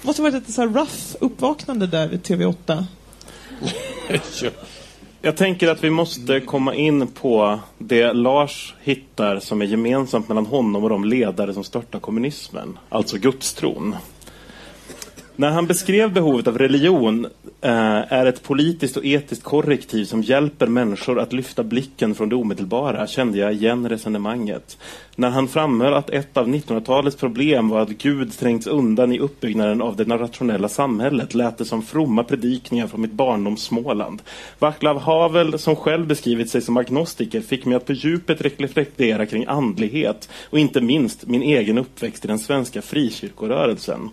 Det 0.02 0.08
måste 0.08 0.22
ha 0.22 0.30
varit 0.32 0.44
ett 0.48 0.54
så 0.54 0.62
här 0.62 0.68
rough 0.70 1.16
uppvaknande 1.20 1.88
där 1.88 2.08
vid 2.08 2.22
TV8. 2.22 2.84
Jag 5.22 5.38
tänker 5.38 5.68
att 5.68 5.84
vi 5.84 5.90
måste 5.90 6.40
komma 6.40 6.76
in 6.76 7.08
på 7.08 7.60
det 7.78 8.14
Lars 8.14 8.76
hittar 8.84 9.40
som 9.40 9.62
är 9.62 9.66
gemensamt 9.66 10.28
mellan 10.28 10.46
honom 10.46 10.84
och 10.84 10.90
de 10.90 11.06
ledare 11.06 11.54
som 11.54 11.64
störtar 11.64 12.00
kommunismen, 12.00 12.80
alltså 12.90 13.18
gudstron. 13.18 13.96
När 15.40 15.50
han 15.50 15.68
beskrev 15.68 16.14
behovet 16.14 16.48
av 16.48 16.58
religion 16.58 17.26
eh, 17.62 18.14
är 18.14 18.26
ett 18.26 18.44
politiskt 18.44 18.98
och 18.98 19.06
etiskt 19.06 19.44
korrektiv 19.44 20.06
som 20.06 20.22
hjälper 20.22 20.68
människor 20.68 21.20
att 21.20 21.34
lyfta 21.34 21.64
blicken 21.64 22.16
från 22.16 22.30
det 22.30 22.36
omedelbara 22.36 23.08
kände 23.08 23.38
jag 23.38 23.54
igen 23.54 23.90
resonemanget. 23.90 24.78
När 25.16 25.30
han 25.30 25.48
framhöll 25.48 25.94
att 25.94 26.10
ett 26.10 26.38
av 26.38 26.48
1900-talets 26.48 27.16
problem 27.18 27.70
var 27.70 27.82
att 27.82 27.90
Gud 27.90 28.38
trängts 28.38 28.68
undan 28.68 29.14
i 29.14 29.20
uppbyggnaden 29.20 29.82
av 29.82 29.96
det 29.96 30.04
rationella 30.04 30.70
samhället 30.70 31.36
lät 31.36 31.58
det 31.58 31.66
som 31.66 31.82
fromma 31.82 32.24
predikningar 32.24 32.88
från 32.88 33.02
mitt 33.02 33.12
barndoms 33.12 33.64
Småland. 33.64 34.22
Vaclav 34.60 35.00
Havel, 35.00 35.60
som 35.60 35.76
själv 35.76 36.08
beskrivit 36.08 36.50
sig 36.50 36.62
som 36.62 36.78
agnostiker, 36.78 37.42
fick 37.42 37.66
mig 37.66 37.76
att 37.76 37.86
på 37.86 37.94
djupet 37.94 38.42
reflektera 38.42 39.26
kring 39.26 39.46
andlighet 39.46 40.30
och 40.50 40.60
inte 40.60 40.82
minst 40.82 41.28
min 41.28 41.42
egen 41.42 41.78
uppväxt 41.78 42.26
i 42.26 42.28
den 42.28 42.40
svenska 42.40 42.82
frikyrkorörelsen. 42.82 44.10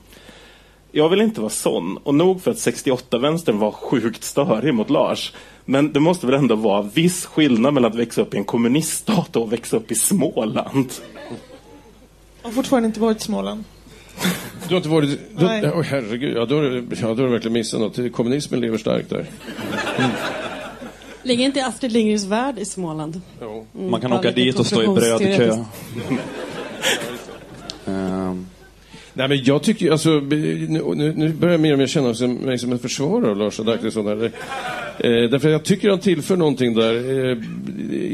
Jag 0.96 1.08
vill 1.08 1.20
inte 1.20 1.40
vara 1.40 1.50
sån, 1.50 1.96
och 1.96 2.14
nog 2.14 2.42
för 2.42 2.50
att 2.50 2.56
68-vänstern 2.56 3.58
var 3.58 3.70
sjukt 3.70 4.24
störig 4.24 4.74
mot 4.74 4.90
Lars. 4.90 5.32
Men 5.64 5.92
det 5.92 6.00
måste 6.00 6.26
väl 6.26 6.34
ändå 6.34 6.54
vara 6.54 6.82
viss 6.82 7.26
skillnad 7.26 7.74
mellan 7.74 7.90
att 7.92 7.98
växa 7.98 8.20
upp 8.20 8.34
i 8.34 8.36
en 8.36 8.44
kommuniststat 8.44 9.36
och 9.36 9.52
växa 9.52 9.76
upp 9.76 9.90
i 9.90 9.94
Småland. 9.94 10.90
Jag 12.42 12.48
har 12.48 12.52
fortfarande 12.52 12.86
inte 12.86 13.00
varit 13.00 13.16
i 13.16 13.20
Småland. 13.20 13.64
Du 14.68 14.74
har 14.74 14.76
inte 14.76 14.88
varit... 14.88 15.20
Du, 15.38 15.44
Nej. 15.44 15.70
oh, 15.70 15.82
herregud, 15.82 16.36
ja, 16.36 16.44
då, 16.44 16.64
ja, 16.64 16.80
då 17.00 17.06
har 17.06 17.14
du 17.14 17.28
verkligen 17.28 17.52
missat 17.52 17.80
något. 17.80 18.12
Kommunismen 18.12 18.60
lever 18.60 18.78
starkt 18.78 19.10
där. 19.10 19.26
Ligger 21.22 21.44
inte 21.44 21.66
Astrid 21.66 21.92
Lindgrens 21.92 22.24
Värld 22.24 22.58
i 22.58 22.64
Småland? 22.64 23.20
Jo. 23.40 23.66
Mm, 23.74 23.90
Man 23.90 24.00
kan 24.00 24.12
åka 24.12 24.30
dit 24.30 24.58
och 24.58 24.66
stå 24.66 24.82
i 24.82 24.86
brödkö. 24.86 25.56
Nej, 29.16 29.28
men 29.28 29.44
jag 29.44 29.62
tycker 29.62 29.90
alltså, 29.90 30.10
nu, 30.10 31.12
nu 31.16 31.28
börjar 31.28 31.54
jag 31.54 31.60
mer 31.60 31.72
och 31.72 31.78
mer 31.78 31.86
känna 31.86 32.14
mig 32.28 32.58
som 32.58 32.72
en 32.72 32.78
försvarare 32.78 33.30
av 33.30 33.36
Lars 33.36 33.60
Adaktusson. 33.60 34.06
Eh, 34.08 34.30
därför 34.98 35.48
jag 35.48 35.64
tycker 35.64 35.90
han 35.90 35.98
tillför 35.98 36.36
någonting 36.36 36.74
där. 36.74 36.94
Eh, 37.30 37.38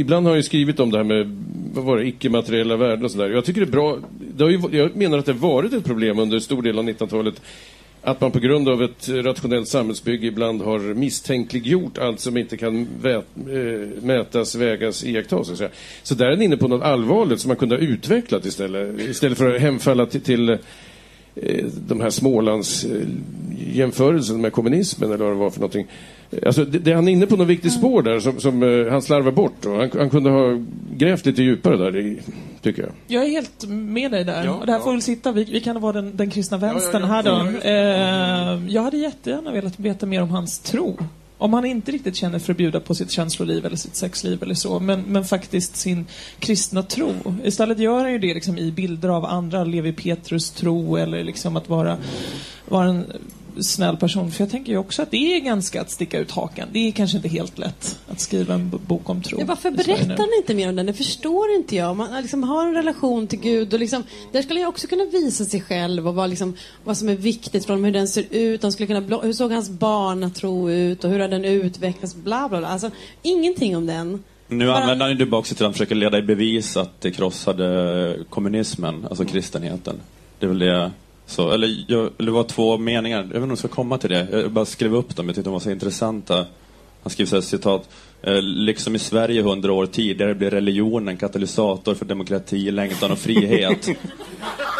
ibland 0.00 0.26
har 0.26 0.32
jag 0.32 0.36
ju 0.36 0.42
skrivit 0.42 0.80
om 0.80 0.90
det 0.90 0.96
här 0.96 1.04
med 1.04 1.36
vad 1.74 1.84
var 1.84 1.96
det, 1.96 2.06
icke-materiella 2.06 2.76
värden 2.76 3.04
och 3.04 3.10
sådär. 3.10 3.30
Jag 3.30 3.44
tycker 3.44 3.60
det 3.60 3.66
är 3.66 3.72
bra. 3.72 3.98
Det 4.36 4.44
har 4.44 4.50
ju, 4.50 4.60
jag 4.72 4.96
menar 4.96 5.18
att 5.18 5.26
det 5.26 5.32
har 5.32 5.38
varit 5.38 5.72
ett 5.72 5.84
problem 5.84 6.18
under 6.18 6.38
stor 6.38 6.62
del 6.62 6.78
av 6.78 6.84
1900-talet 6.84 7.40
att 8.02 8.20
man 8.20 8.30
på 8.30 8.38
grund 8.38 8.68
av 8.68 8.82
ett 8.82 9.08
rationellt 9.08 9.68
samhällsbygge 9.68 10.26
ibland 10.26 10.62
har 10.62 10.78
misstänkliggjort 10.78 11.98
allt 11.98 12.20
som 12.20 12.36
inte 12.36 12.56
kan 12.56 12.88
vä- 13.02 13.22
eh, 13.36 14.02
mätas, 14.02 14.54
vägas, 14.54 15.04
iakttas. 15.04 15.58
Så, 15.58 15.68
så 16.02 16.14
där 16.14 16.26
är 16.26 16.36
ni 16.36 16.44
inne 16.44 16.56
på 16.56 16.68
något 16.68 16.82
allvarligt 16.82 17.40
som 17.40 17.48
man 17.48 17.56
kunde 17.56 17.74
ha 17.74 17.80
utvecklat 17.80 18.46
istället. 18.46 19.00
Istället 19.00 19.38
för 19.38 19.54
att 19.54 19.60
hemfalla 19.60 20.06
till, 20.06 20.20
till 20.20 20.58
de 21.88 22.00
här 22.00 22.10
Smålands 22.10 22.84
eh, 22.84 23.08
jämförelsen 23.72 24.40
med 24.40 24.52
kommunismen 24.52 25.12
eller 25.12 25.24
vad 25.24 25.34
det 25.34 25.38
var 25.38 25.50
för 25.50 25.60
någonting. 25.60 25.86
Alltså, 26.46 26.64
det, 26.64 26.78
det 26.78 26.92
han 26.92 27.08
är 27.08 27.12
inne 27.12 27.26
på 27.26 27.36
något 27.36 27.46
viktigt 27.46 27.72
spår 27.72 28.02
där 28.02 28.20
som, 28.20 28.40
som 28.40 28.62
eh, 28.62 28.92
han 28.92 29.02
slarvar 29.02 29.32
bort. 29.32 29.66
Och 29.66 29.72
han, 29.72 29.90
han 29.94 30.10
kunde 30.10 30.30
ha 30.30 30.64
grävt 30.96 31.26
lite 31.26 31.42
djupare 31.42 31.76
där, 31.76 31.96
i, 31.96 32.20
tycker 32.62 32.82
jag. 32.82 32.92
Jag 33.06 33.24
är 33.24 33.30
helt 33.30 33.68
med 33.68 34.10
dig 34.10 34.24
där. 34.24 34.44
Ja, 34.44 34.54
och 34.54 34.66
det 34.66 34.72
här 34.72 34.80
får 34.80 34.92
väl 34.92 35.02
sitta, 35.02 35.32
vi, 35.32 35.44
vi 35.44 35.60
kan 35.60 35.80
vara 35.80 35.92
den, 35.92 36.16
den 36.16 36.30
kristna 36.30 36.58
vänstern 36.58 37.04
här 37.04 37.22
då. 37.22 37.68
Eh, 37.68 38.74
jag 38.74 38.82
hade 38.82 38.96
jättegärna 38.96 39.52
velat 39.52 39.80
veta 39.80 40.06
mer 40.06 40.22
om 40.22 40.30
hans 40.30 40.58
tro. 40.58 40.98
Om 41.40 41.52
han 41.52 41.64
inte 41.64 41.92
riktigt 41.92 42.16
känner 42.16 42.38
för 42.38 42.52
att 42.52 42.56
bjuda 42.56 42.80
på 42.80 42.94
sitt 42.94 43.10
känsloliv 43.10 43.66
eller 43.66 43.76
sitt 43.76 43.96
sexliv 43.96 44.42
eller 44.42 44.54
så, 44.54 44.80
men, 44.80 45.00
men 45.00 45.24
faktiskt 45.24 45.76
sin 45.76 46.06
kristna 46.38 46.82
tro. 46.82 47.14
Istället 47.44 47.78
gör 47.78 48.00
han 48.00 48.12
ju 48.12 48.18
det 48.18 48.34
liksom 48.34 48.58
i 48.58 48.72
bilder 48.72 49.08
av 49.08 49.24
andra, 49.24 49.64
Levi 49.64 49.92
Petrus 49.92 50.50
tro 50.50 50.96
eller 50.96 51.24
liksom 51.24 51.56
att 51.56 51.68
vara, 51.68 51.98
vara 52.68 52.88
en 52.88 53.04
snäll 53.60 53.96
person. 53.96 54.30
För 54.30 54.42
jag 54.44 54.50
tänker 54.50 54.72
ju 54.72 54.78
också 54.78 55.02
att 55.02 55.10
det 55.10 55.36
är 55.36 55.40
ganska 55.40 55.80
att 55.80 55.90
sticka 55.90 56.18
ut 56.18 56.30
hakan. 56.30 56.68
Det 56.72 56.88
är 56.88 56.92
kanske 56.92 57.16
inte 57.16 57.28
helt 57.28 57.58
lätt 57.58 57.98
att 58.08 58.20
skriva 58.20 58.54
en 58.54 58.80
bok 58.86 59.08
om 59.08 59.22
tro. 59.22 59.40
Ja, 59.40 59.46
varför 59.46 59.70
berättar 59.70 60.16
han 60.16 60.28
inte 60.38 60.54
mer 60.54 60.68
om 60.68 60.76
den? 60.76 60.86
Det 60.86 60.92
förstår 60.92 61.50
inte 61.50 61.76
jag. 61.76 61.96
Man 61.96 62.22
liksom 62.22 62.42
har 62.42 62.66
en 62.66 62.74
relation 62.74 63.26
till 63.26 63.40
Gud 63.40 63.74
och 63.74 63.80
liksom, 63.80 64.04
där 64.32 64.42
skulle 64.42 64.60
jag 64.60 64.68
också 64.68 64.86
kunna 64.86 65.04
visa 65.04 65.44
sig 65.44 65.60
själv 65.60 66.08
och 66.08 66.14
vad, 66.14 66.30
liksom, 66.30 66.56
vad 66.84 66.96
som 66.96 67.08
är 67.08 67.16
viktigt 67.16 67.64
för 67.64 67.72
honom, 67.72 67.84
hur 67.84 67.92
den 67.92 68.08
ser 68.08 68.24
ut. 68.30 68.62
Han 68.62 68.72
skulle 68.72 68.86
kunna 68.86 69.18
hur 69.22 69.32
såg 69.32 69.52
hans 69.52 69.70
barnatro 69.70 70.70
ut 70.70 71.04
och 71.04 71.10
hur 71.10 71.20
har 71.20 71.28
den 71.28 71.44
utvecklats? 71.44 72.14
Bla, 72.14 72.48
bla, 72.48 72.58
bla. 72.58 72.68
Alltså, 72.68 72.90
ingenting 73.22 73.76
om 73.76 73.86
den. 73.86 74.24
Nu 74.48 74.66
Bara- 74.66 74.76
använder 74.76 75.06
han 75.06 75.18
ju 75.18 75.32
också 75.32 75.54
till 75.54 75.66
att 75.66 75.72
försöka 75.72 75.94
leda 75.94 76.18
i 76.18 76.22
bevis 76.22 76.76
att 76.76 77.00
det 77.00 77.10
krossade 77.10 78.16
kommunismen, 78.28 79.06
alltså 79.08 79.24
kristenheten. 79.24 79.96
Det 80.38 80.46
är 80.46 80.48
väl 80.48 80.58
det. 80.58 80.90
Så, 81.30 81.50
eller, 81.50 81.84
jag, 81.88 82.10
det 82.16 82.30
var 82.30 82.44
två 82.44 82.78
meningar, 82.78 83.16
jag 83.18 83.24
vet 83.24 83.34
inte 83.34 83.42
om 83.44 83.48
jag 83.48 83.58
ska 83.58 83.68
komma 83.68 83.98
till 83.98 84.10
det. 84.10 84.26
Jag 84.32 84.50
bara 84.50 84.64
skrev 84.64 84.94
upp 84.96 85.16
dem, 85.16 85.26
jag 85.26 85.34
tyckte 85.34 85.48
de 85.50 85.52
var 85.52 85.60
så 85.60 85.70
intressanta. 85.70 86.46
Han 87.02 87.10
skriver 87.10 87.28
så 87.28 87.36
här, 87.36 87.40
citat. 87.42 87.88
"Eh, 88.22 88.42
Liksom 88.42 88.96
i 88.96 88.98
Sverige 88.98 89.42
hundra 89.42 89.72
år 89.72 89.86
tidigare 89.86 90.34
blir 90.34 90.50
religionen 90.50 91.16
katalysator 91.16 91.94
för 91.94 92.04
demokrati, 92.04 92.70
längtan 92.70 93.10
och 93.12 93.18
frihet. 93.18 93.88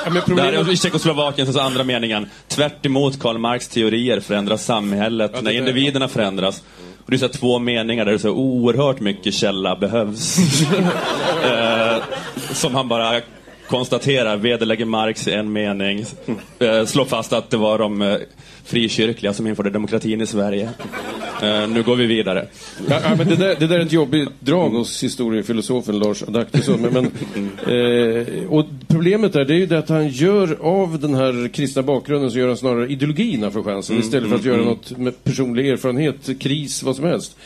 Ja, 0.04 0.10
men 0.10 0.14
Där 0.14 0.20
problemet... 0.20 0.68
i 0.68 0.76
Tjeckoslovakien, 0.76 1.52
så 1.52 1.60
andra 1.60 1.84
meningen. 1.84 2.26
Tvärt 2.48 2.86
emot 2.86 3.18
Karl 3.20 3.38
Marx 3.38 3.68
teorier 3.68 4.20
förändras 4.20 4.64
samhället 4.64 5.42
när 5.42 5.50
individerna 5.50 6.08
förändras. 6.08 6.62
Och 7.04 7.10
det 7.10 7.16
är 7.16 7.18
så 7.18 7.28
två 7.28 7.58
meningar 7.58 8.04
där 8.04 8.12
det 8.12 8.16
är 8.16 8.18
så 8.18 8.30
oerhört 8.30 9.00
mycket 9.00 9.34
källa 9.34 9.76
behövs. 9.76 10.38
eh, 11.44 12.02
som 12.52 12.74
han 12.74 12.88
bara 12.88 13.20
konstaterar, 13.70 14.36
vederlägger 14.36 14.84
Marx 14.84 15.28
i 15.28 15.32
en 15.32 15.52
mening. 15.52 16.04
Eh, 16.58 16.84
slår 16.84 17.04
fast 17.04 17.32
att 17.32 17.50
det 17.50 17.56
var 17.56 17.78
de 17.78 18.02
eh, 18.02 18.16
frikyrkliga 18.64 19.32
som 19.32 19.46
införde 19.46 19.70
demokratin 19.70 20.20
i 20.20 20.26
Sverige. 20.26 20.70
Eh, 21.42 21.68
nu 21.68 21.82
går 21.82 21.96
vi 21.96 22.06
vidare. 22.06 22.46
Ja, 22.88 23.00
men 23.18 23.28
det, 23.28 23.36
där, 23.36 23.56
det 23.58 23.66
där 23.66 23.78
är 23.78 23.80
ett 23.80 23.92
jobbigt 23.92 24.28
drag 24.40 24.70
hos 24.70 25.04
historiefilosofen 25.04 25.98
Lars 25.98 26.22
Adaktusson. 26.22 26.80
Men, 26.80 26.92
men, 26.92 27.04
eh, 27.76 28.26
och 28.48 28.66
problemet 28.88 29.36
är, 29.36 29.44
det 29.44 29.54
är 29.54 29.58
ju 29.58 29.66
det 29.66 29.78
att 29.78 29.88
han 29.88 30.08
gör 30.08 30.58
av 30.60 31.00
den 31.00 31.14
här 31.14 31.48
kristna 31.48 31.82
bakgrunden 31.82 32.30
så 32.30 32.38
gör 32.38 32.48
han 32.48 32.56
snarare 32.56 32.88
ideologin 32.88 33.50
för 33.50 33.62
chansen 33.62 33.98
istället 33.98 34.28
för 34.28 34.36
att 34.36 34.44
göra 34.44 34.62
något 34.62 34.98
med 34.98 35.24
personlig 35.24 35.68
erfarenhet, 35.68 36.40
kris, 36.40 36.82
vad 36.82 36.96
som 36.96 37.04
helst. 37.04 37.36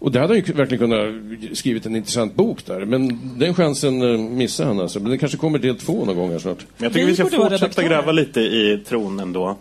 Och 0.00 0.12
det 0.12 0.20
hade 0.20 0.34
han 0.34 0.42
ju 0.46 0.52
verkligen 0.52 0.90
kunnat 0.90 1.58
skrivit 1.58 1.86
en 1.86 1.96
intressant 1.96 2.34
bok 2.34 2.66
där. 2.66 2.84
Men 2.84 3.20
den 3.38 3.54
chansen 3.54 4.02
eh, 4.02 4.18
missar 4.18 4.64
han 4.64 4.80
alltså. 4.80 5.00
Men 5.00 5.10
det 5.10 5.18
kanske 5.18 5.38
kommer 5.38 5.58
del 5.58 5.76
två 5.76 6.04
någon 6.04 6.16
gång 6.16 6.30
här 6.30 6.38
snart. 6.38 6.66
Jag 6.78 6.92
tycker 6.92 7.06
vi 7.06 7.14
ska 7.14 7.26
fortsätta 7.26 7.82
gräva 7.82 8.12
lite 8.12 8.40
i 8.40 8.82
tron 8.88 9.20
ändå. 9.20 9.56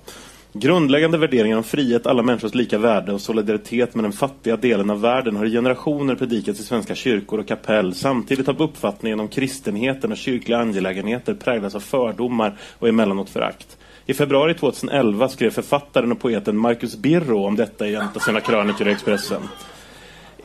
Grundläggande 0.53 1.17
värderingar 1.17 1.57
om 1.57 1.63
frihet, 1.63 2.07
alla 2.07 2.23
människors 2.23 2.53
lika 2.53 2.77
värde 2.77 3.13
och 3.13 3.21
solidaritet 3.21 3.95
med 3.95 4.03
den 4.03 4.11
fattiga 4.11 4.57
delen 4.57 4.89
av 4.89 5.01
världen 5.01 5.35
har 5.35 5.45
i 5.45 5.51
generationer 5.51 6.15
predikats 6.15 6.59
i 6.59 6.63
svenska 6.63 6.95
kyrkor 6.95 7.39
och 7.39 7.47
kapell. 7.47 7.93
Samtidigt 7.95 8.47
har 8.47 8.61
uppfattningen 8.61 9.19
om 9.19 9.27
kristenheten 9.27 10.11
och 10.11 10.17
kyrkliga 10.17 10.59
angelägenheter 10.59 11.33
präglats 11.33 11.75
av 11.75 11.79
fördomar 11.79 12.57
och 12.79 12.87
emellanåt 12.87 13.29
förakt. 13.29 13.77
I 14.05 14.13
februari 14.13 14.53
2011 14.53 15.29
skrev 15.29 15.49
författaren 15.49 16.11
och 16.11 16.19
poeten 16.19 16.57
Marcus 16.57 16.97
Birro 16.97 17.45
om 17.45 17.55
detta 17.55 17.87
i 17.87 17.95
en 17.95 18.07
av 18.15 18.19
sina 18.19 18.41
krönikor 18.41 18.87
i 18.87 18.91
Expressen. 18.91 19.41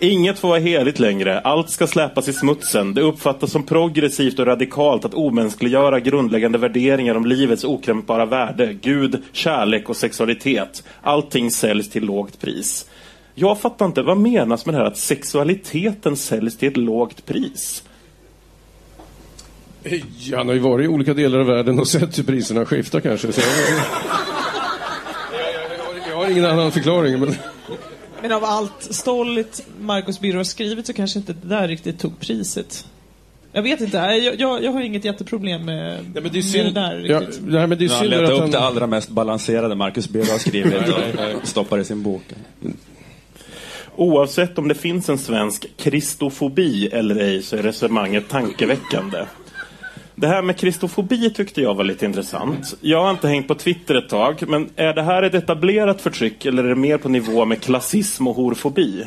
Inget 0.00 0.38
får 0.38 0.48
vara 0.48 0.58
heligt 0.58 0.98
längre. 0.98 1.40
Allt 1.40 1.70
ska 1.70 1.86
släpas 1.86 2.28
i 2.28 2.32
smutsen. 2.32 2.94
Det 2.94 3.00
uppfattas 3.00 3.50
som 3.50 3.62
progressivt 3.62 4.38
och 4.38 4.46
radikalt 4.46 5.04
att 5.04 5.14
omänskliggöra 5.14 6.00
grundläggande 6.00 6.58
värderingar 6.58 7.14
om 7.14 7.26
livets 7.26 7.64
okränkbara 7.64 8.26
värde, 8.26 8.74
Gud, 8.82 9.22
kärlek 9.32 9.88
och 9.88 9.96
sexualitet. 9.96 10.84
Allting 11.02 11.50
säljs 11.50 11.90
till 11.90 12.04
lågt 12.04 12.40
pris. 12.40 12.90
Jag 13.34 13.60
fattar 13.60 13.86
inte, 13.86 14.02
vad 14.02 14.16
menas 14.16 14.66
med 14.66 14.74
det 14.74 14.78
här 14.78 14.86
att 14.86 14.96
sexualiteten 14.96 16.16
säljs 16.16 16.58
till 16.58 16.68
ett 16.68 16.76
lågt 16.76 17.26
pris? 17.26 17.84
Ja, 20.18 20.38
han 20.38 20.46
har 20.46 20.54
ju 20.54 20.60
varit 20.60 20.84
i 20.84 20.88
olika 20.88 21.14
delar 21.14 21.38
av 21.38 21.46
världen 21.46 21.78
och 21.78 21.88
sett 21.88 22.18
hur 22.18 22.24
priserna 22.24 22.66
skiftar 22.66 23.00
kanske. 23.00 23.32
Så 23.32 23.40
jag, 23.40 23.48
jag, 23.48 23.84
jag 26.10 26.16
har 26.16 26.30
ingen 26.30 26.44
annan 26.44 26.72
förklaring. 26.72 27.20
Men... 27.20 27.34
Men 28.24 28.32
av 28.32 28.44
allt 28.44 28.82
stolligt 28.94 29.66
Marcus 29.80 30.20
Birro 30.20 30.36
har 30.36 30.44
skrivit 30.44 30.86
så 30.86 30.92
kanske 30.92 31.18
inte 31.18 31.32
det 31.32 31.48
där 31.48 31.68
riktigt 31.68 31.98
tog 31.98 32.20
priset. 32.20 32.86
Jag 33.52 33.62
vet 33.62 33.80
inte, 33.80 33.96
jag, 33.96 34.40
jag, 34.40 34.64
jag 34.64 34.72
har 34.72 34.80
inget 34.80 35.04
jätteproblem 35.04 35.64
med, 35.64 35.98
Ja, 36.14 36.20
men 36.20 36.22
det 36.22 36.28
är 36.28 36.32
med 36.32 36.44
synd, 36.44 36.74
det 36.74 36.80
där 36.80 37.04
ja, 37.08 37.20
riktigt. 37.20 37.40
nej, 37.46 37.66
men 37.66 37.78
det 37.78 37.84
är 37.84 37.88
Han 37.88 37.98
synd 37.98 38.10
letar 38.10 38.24
att 38.24 38.30
upp 38.30 38.40
han... 38.40 38.50
det 38.50 38.58
allra 38.58 38.86
mest 38.86 39.08
balanserade 39.08 39.74
Marcus 39.74 40.08
Birro 40.08 40.30
har 40.32 40.38
skrivit 40.38 40.74
och 41.42 41.48
stoppar 41.48 41.78
i 41.78 41.84
sin 41.84 42.02
bok. 42.02 42.22
Oavsett 43.96 44.58
om 44.58 44.68
det 44.68 44.74
finns 44.74 45.08
en 45.08 45.18
svensk 45.18 45.66
kristofobi 45.76 46.86
eller 46.86 47.16
ej 47.16 47.42
så 47.42 47.56
är 47.56 47.62
resonemanget 47.62 48.28
tankeväckande. 48.28 49.18
Det 50.14 50.26
här 50.26 50.42
med 50.42 50.56
kristofobi 50.56 51.30
tyckte 51.30 51.60
jag 51.60 51.74
var 51.74 51.84
lite 51.84 52.06
intressant. 52.06 52.74
Jag 52.80 53.02
har 53.02 53.10
inte 53.10 53.28
hängt 53.28 53.48
på 53.48 53.54
Twitter 53.54 53.94
ett 53.94 54.08
tag, 54.08 54.44
men 54.48 54.70
är 54.76 54.94
det 54.94 55.02
här 55.02 55.22
ett 55.22 55.34
etablerat 55.34 56.00
förtryck 56.00 56.44
eller 56.46 56.64
är 56.64 56.68
det 56.68 56.74
mer 56.74 56.98
på 56.98 57.08
nivå 57.08 57.44
med 57.44 57.60
klassism 57.62 58.26
och 58.26 58.36
horfobi? 58.36 59.06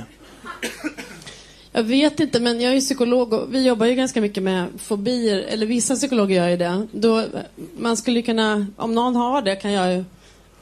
Jag 1.72 1.84
vet 1.84 2.20
inte, 2.20 2.40
men 2.40 2.62
jag 2.62 2.72
är 2.72 2.76
ju 2.76 2.82
psykolog 2.82 3.34
och 3.34 3.54
vi 3.54 3.68
jobbar 3.68 3.86
ju 3.86 3.96
ganska 3.96 4.22
mycket 4.22 4.44
med 4.44 4.68
fobier, 4.78 5.38
eller 5.38 5.66
vissa 5.66 5.96
psykologer 5.96 6.36
gör 6.36 6.50
ju 6.50 6.58
det. 6.58 6.88
Då, 6.92 7.24
man 7.80 7.98
skulle 7.98 8.22
kunna, 8.22 8.68
om 8.76 8.96
någon 8.96 9.16
har 9.16 9.42
det 9.42 9.56
kan 9.56 9.72
jag 9.72 9.94
ju 9.94 10.04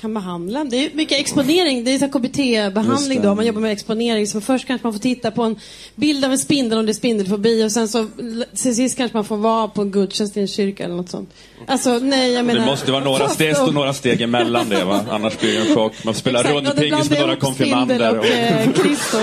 kan 0.01 0.13
behandla. 0.13 0.63
Det 0.63 0.85
är 0.85 0.95
mycket 0.95 1.19
exponering, 1.19 1.83
det 1.83 1.91
är 1.91 2.07
KBT-behandling 2.07 3.21
då, 3.21 3.35
man 3.35 3.45
jobbar 3.45 3.61
med 3.61 3.71
exponering. 3.71 4.27
Så 4.27 4.41
först 4.41 4.67
kanske 4.67 4.87
man 4.87 4.93
får 4.93 4.99
titta 4.99 5.31
på 5.31 5.43
en 5.43 5.55
bild 5.95 6.25
av 6.25 6.31
en 6.31 6.37
spindel 6.37 6.79
om 6.79 6.85
det 6.85 6.91
är 6.91 6.93
spindelfobi 6.93 7.63
och 7.63 7.71
sen 7.71 7.87
så 7.87 8.07
till 8.55 8.75
sist 8.75 8.97
kanske 8.97 9.17
man 9.17 9.25
får 9.25 9.37
vara 9.37 9.67
på 9.67 9.81
en 9.81 9.91
gudstjänst 9.91 10.37
i 10.37 10.39
en 10.39 10.47
kyrka 10.47 10.83
eller 10.83 10.95
något 10.95 11.09
sånt. 11.09 11.29
Alltså 11.67 11.99
nej, 11.99 12.31
jag 12.31 12.45
menar... 12.45 12.59
Det 12.59 12.65
måste 12.65 12.91
vara 12.91 13.03
några 13.03 13.29
steg, 13.29 13.55
stå 13.55 13.71
några 13.71 13.93
steg 13.93 14.21
emellan 14.21 14.69
det 14.69 14.83
va? 14.83 15.05
Annars 15.09 15.39
blir 15.39 15.53
det 15.53 15.69
en 15.69 15.75
chock. 15.75 16.03
Man 16.03 16.13
spelar 16.13 16.43
och 16.43 16.63
rundpingis 16.63 17.09
med 17.09 17.19
några 17.19 17.35
konfirmander 17.35 18.17
och 18.17 18.17
och 18.17 18.25
eh, 18.25 18.71
Kristo. 18.71 19.17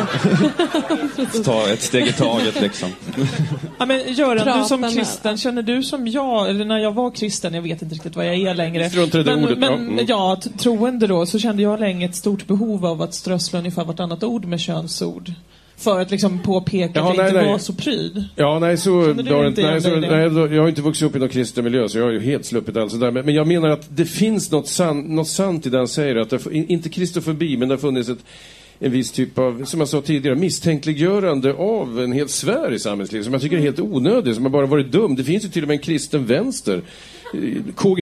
ta 1.44 1.68
ett 1.68 1.82
steg 1.82 2.06
i 2.06 2.12
taget 2.12 2.60
liksom. 2.60 2.88
Ja, 3.78 3.86
men 3.86 4.14
Göran, 4.14 4.44
Prata 4.44 4.58
du 4.58 4.64
som 4.64 4.92
kristen, 4.92 5.38
känner 5.38 5.62
du 5.62 5.82
som 5.82 6.08
jag, 6.08 6.50
eller 6.50 6.64
när 6.64 6.78
jag 6.78 6.92
var 6.92 7.10
kristen, 7.10 7.54
jag 7.54 7.62
vet 7.62 7.82
inte 7.82 7.94
riktigt 7.94 8.16
vad 8.16 8.26
jag 8.26 8.34
är 8.34 8.54
längre. 8.54 8.90
Strunt 8.90 9.14
i 9.14 9.18
det 9.18 9.24
men 9.24 9.44
ordet, 9.44 9.58
ja. 9.60 9.70
men 9.76 9.92
Mm. 9.92 10.04
ja, 10.08 10.40
troende 10.62 11.06
då, 11.06 11.26
så 11.26 11.38
kände 11.38 11.62
jag 11.62 11.80
länge 11.80 12.06
ett 12.06 12.14
stort 12.14 12.46
behov 12.46 12.86
av 12.86 13.02
att 13.02 13.14
strössla 13.14 13.58
ungefär 13.58 13.84
vartannat 13.84 14.24
ord 14.24 14.44
med 14.44 14.60
könsord. 14.60 15.32
För 15.76 16.00
att 16.00 16.10
liksom 16.10 16.38
påpeka 16.38 16.92
Jaha, 16.94 17.10
att 17.10 17.16
jag 17.16 17.22
nej, 17.22 17.28
inte 17.28 17.42
nej. 17.42 17.52
var 17.52 17.58
så 17.58 17.72
pryd. 17.72 18.24
Ja, 18.36 18.58
nej, 18.58 18.76
så, 18.76 19.10
igen 19.10 19.54
nej, 19.56 19.80
så 19.80 19.88
det? 19.88 20.00
nej, 20.00 20.54
jag 20.56 20.62
har 20.62 20.68
inte 20.68 20.82
vuxit 20.82 21.08
upp 21.08 21.16
i 21.16 21.18
någon 21.18 21.28
kristen 21.28 21.64
miljö, 21.64 21.88
så 21.88 21.98
jag 21.98 22.04
har 22.04 22.12
ju 22.12 22.20
helt 22.20 22.44
sluppit 22.44 22.76
allt 22.76 22.92
sådär. 22.92 23.10
Men, 23.10 23.24
men 23.24 23.34
jag 23.34 23.46
menar 23.46 23.68
att 23.68 23.96
det 23.96 24.04
finns 24.04 24.50
något, 24.50 24.68
san, 24.68 25.00
något 25.00 25.28
sant 25.28 25.66
i 25.66 25.70
det 25.70 25.78
han 25.78 25.88
säger. 25.88 26.16
Att 26.16 26.30
det, 26.30 26.38
inte 26.52 26.88
kristofobi, 26.88 27.56
men 27.56 27.68
det 27.68 27.74
har 27.74 27.80
funnits 27.80 28.08
ett, 28.08 28.24
en 28.78 28.92
viss 28.92 29.12
typ 29.12 29.38
av, 29.38 29.64
som 29.64 29.80
jag 29.80 29.88
sa 29.88 30.00
tidigare, 30.00 30.36
misstänkliggörande 30.36 31.54
av 31.54 32.00
en 32.00 32.12
hel 32.12 32.28
sfär 32.28 32.72
i 32.72 32.78
samhällslivet 32.78 33.24
som 33.24 33.32
jag 33.32 33.42
tycker 33.42 33.56
är 33.56 33.60
helt 33.60 33.80
onödig, 33.80 34.34
som 34.34 34.44
har 34.44 34.50
bara 34.50 34.66
varit 34.66 34.92
dum. 34.92 35.16
Det 35.16 35.24
finns 35.24 35.44
ju 35.44 35.48
till 35.48 35.62
och 35.62 35.68
med 35.68 35.74
en 35.74 35.82
kristen 35.82 36.26
vänster. 36.26 36.82
Eh, 37.34 37.74
KG 37.74 38.01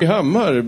KG 0.00 0.06
Hammar. 0.06 0.64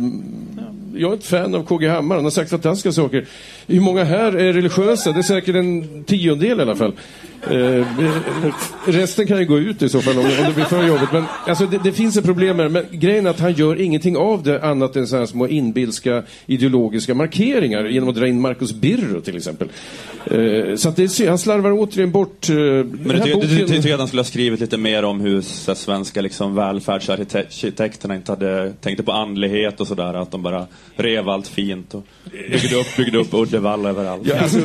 Jag 0.94 1.12
är 1.12 1.16
ett 1.16 1.24
fan 1.24 1.54
av 1.54 1.64
KG 1.64 1.88
Hammar. 1.88 2.14
Han 2.14 2.24
har 2.24 2.30
sagt 2.30 2.50
fantastiska 2.50 2.92
saker. 2.92 3.26
Hur 3.66 3.80
många 3.80 4.04
här 4.04 4.32
är 4.32 4.52
religiösa? 4.52 5.12
Det 5.12 5.18
är 5.18 5.22
säkert 5.22 5.56
en 5.56 6.04
tiondel 6.04 6.58
i 6.58 6.62
alla 6.62 6.76
fall. 6.76 6.92
Eh, 7.50 7.86
resten 8.84 9.26
kan 9.26 9.38
ju 9.38 9.44
gå 9.44 9.58
ut 9.58 9.82
i 9.82 9.88
så 9.88 10.00
fall 10.00 10.18
om, 10.18 10.24
om 10.24 10.30
det 10.46 10.54
blir 10.54 10.64
för 10.64 10.86
jobbigt. 10.86 11.12
Men 11.12 11.24
alltså, 11.46 11.66
det, 11.66 11.80
det 11.84 11.92
finns 11.92 12.16
ett 12.16 12.24
problem 12.24 12.56
med 12.56 12.66
det. 12.66 12.70
Men 12.70 12.84
grejen 12.90 13.26
är 13.26 13.30
att 13.30 13.40
han 13.40 13.52
gör 13.52 13.80
ingenting 13.80 14.16
av 14.16 14.42
det 14.42 14.62
annat 14.64 14.96
än 14.96 15.06
så 15.06 15.16
här 15.16 15.26
små 15.26 15.48
inbilska 15.48 16.22
ideologiska 16.46 17.14
markeringar 17.14 17.84
genom 17.84 18.08
att 18.08 18.14
dra 18.14 18.28
in 18.28 18.40
Marcus 18.40 18.72
Birro 18.72 19.20
till 19.20 19.36
exempel. 19.36 19.68
Eh, 20.24 20.76
så 20.76 20.88
att 20.88 20.96
det, 20.96 21.28
han 21.28 21.38
slarvar 21.38 21.72
återigen 21.72 22.10
bort... 22.10 22.48
Eh, 22.48 22.54
Men 22.54 22.86
du, 23.02 23.20
ty- 23.20 23.32
du, 23.40 23.46
du, 23.56 23.66
tycker 23.68 23.92
att 23.92 23.98
han 23.98 24.08
skulle 24.08 24.20
ha 24.20 24.24
skrivit 24.24 24.60
lite 24.60 24.76
mer 24.78 25.02
om 25.04 25.20
hur 25.20 25.40
så 25.40 25.74
svenska 25.74 26.20
liksom, 26.20 26.54
välfärdsarkitekterna 26.54 28.16
inte 28.16 28.32
hade 28.32 28.72
tänkte 28.80 29.02
på 29.02 29.12
andlighet 29.12 29.80
och 29.80 29.86
sådär, 29.86 30.14
att 30.14 30.30
de 30.30 30.42
bara 30.42 30.66
rev 30.96 31.28
allt 31.28 31.48
fint 31.48 31.94
och 31.94 32.04
byggde 32.32 32.76
upp, 32.76 32.96
byggde 32.96 33.18
upp 33.18 33.34
Uddevalla 33.34 33.88
överallt. 33.88 34.22
Ja, 34.24 34.38
alltså, 34.38 34.58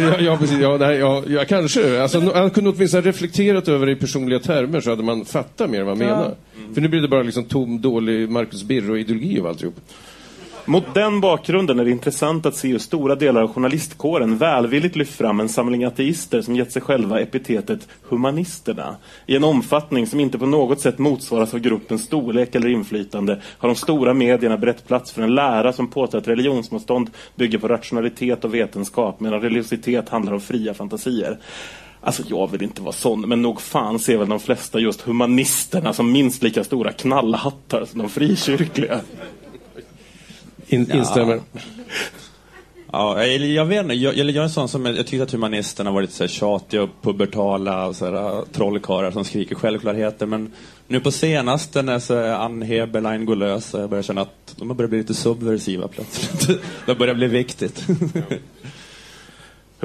ja, 0.00 0.20
ja, 0.20 0.36
precis. 0.36 0.58
Ja, 0.60 0.76
nej, 0.76 0.96
ja, 0.98 1.22
ja, 1.28 1.44
kanske. 1.48 2.02
Alltså, 2.02 2.15
no- 2.20 2.34
han 2.34 2.50
kunde 2.50 2.70
åtminstone 2.70 3.02
ha 3.02 3.08
reflekterat 3.08 3.68
över 3.68 3.86
det 3.86 3.92
i 3.92 3.96
personliga 3.96 4.38
termer 4.38 4.80
så 4.80 4.90
hade 4.90 5.02
man 5.02 5.24
fattat 5.24 5.70
mer 5.70 5.82
vad 5.82 5.98
han 5.98 6.08
Ja. 6.08 6.14
menar. 6.16 6.34
För 6.74 6.80
nu 6.80 6.88
blir 6.88 7.00
det 7.00 7.08
bara 7.08 7.22
liksom 7.22 7.44
tom, 7.44 7.80
dålig 7.80 8.30
Marcus 8.30 8.64
Birro-ideologi 8.64 9.40
av 9.40 9.46
alltihop. 9.46 9.74
Mot 10.68 10.94
den 10.94 11.20
bakgrunden 11.20 11.80
är 11.80 11.84
det 11.84 11.90
intressant 11.90 12.46
att 12.46 12.56
se 12.56 12.68
hur 12.68 12.78
stora 12.78 13.14
delar 13.14 13.42
av 13.42 13.52
journalistkåren 13.52 14.36
välvilligt 14.38 14.96
lyft 14.96 15.14
fram 15.16 15.40
en 15.40 15.48
samling 15.48 15.84
ateister 15.84 16.42
som 16.42 16.56
gett 16.56 16.72
sig 16.72 16.82
själva 16.82 17.20
epitetet 17.20 17.88
humanisterna. 18.02 18.96
I 19.26 19.36
en 19.36 19.44
omfattning 19.44 20.06
som 20.06 20.20
inte 20.20 20.38
på 20.38 20.46
något 20.46 20.80
sätt 20.80 20.98
motsvaras 20.98 21.54
av 21.54 21.60
gruppens 21.60 22.02
storlek 22.04 22.54
eller 22.54 22.68
inflytande 22.68 23.40
har 23.58 23.68
de 23.68 23.74
stora 23.74 24.14
medierna 24.14 24.56
berett 24.56 24.86
plats 24.86 25.12
för 25.12 25.22
en 25.22 25.34
lära 25.34 25.72
som 25.72 25.88
påstår 25.88 26.18
att 26.18 26.28
religionsmotstånd 26.28 27.10
bygger 27.34 27.58
på 27.58 27.68
rationalitet 27.68 28.44
och 28.44 28.54
vetenskap 28.54 29.20
medan 29.20 29.40
religiositet 29.40 30.08
handlar 30.08 30.32
om 30.32 30.40
fria 30.40 30.74
fantasier. 30.74 31.38
Alltså 32.06 32.22
jag 32.26 32.50
vill 32.50 32.62
inte 32.62 32.82
vara 32.82 32.92
sån, 32.92 33.20
men 33.28 33.42
nog 33.42 33.60
fan 33.60 33.98
ser 33.98 34.16
väl 34.16 34.28
de 34.28 34.40
flesta 34.40 34.78
just 34.78 35.00
humanisterna 35.00 35.92
som 35.92 36.12
minst 36.12 36.42
lika 36.42 36.64
stora 36.64 36.92
knallhattar 36.92 37.84
som 37.84 37.98
de 37.98 38.08
frikyrkliga. 38.08 39.00
In, 40.66 40.92
instämmer. 40.92 41.40
Ja, 42.92 43.22
eller 43.22 43.46
jag 43.46 43.64
vet 43.64 43.82
inte, 43.82 43.94
jag, 43.94 44.16
jag 44.16 44.28
är 44.28 44.42
en 44.42 44.50
sån 44.50 44.68
som, 44.68 44.86
jag 44.86 45.06
tycker 45.06 45.22
att 45.22 45.32
humanisterna 45.32 45.90
har 45.90 45.94
varit 45.94 46.10
så 46.10 46.22
här 46.22 46.28
tjatiga 46.28 46.82
och 46.82 46.90
pubertala 47.02 47.86
och 47.86 47.96
så 47.96 48.04
här, 48.04 48.44
trollkarlar 48.52 49.10
som 49.10 49.24
skriker 49.24 49.54
självklarheter. 49.54 50.26
Men 50.26 50.52
nu 50.86 51.00
på 51.00 51.10
senaste 51.10 51.82
när 51.82 51.98
så 51.98 52.14
här, 52.14 52.34
Ann 52.34 52.62
Heberlein 52.62 53.26
går 53.26 53.36
lös 53.36 53.66
så 53.66 53.78
jag 53.78 53.90
börjar 53.90 54.02
känna 54.02 54.20
att 54.20 54.54
de 54.56 54.68
har 54.70 54.74
börjat 54.74 54.90
bli 54.90 54.98
lite 54.98 55.14
subversiva 55.14 55.88
plötsligt. 55.88 56.60
det 56.86 56.94
börjar 56.94 57.14
bli 57.14 57.26
viktigt. 57.26 57.86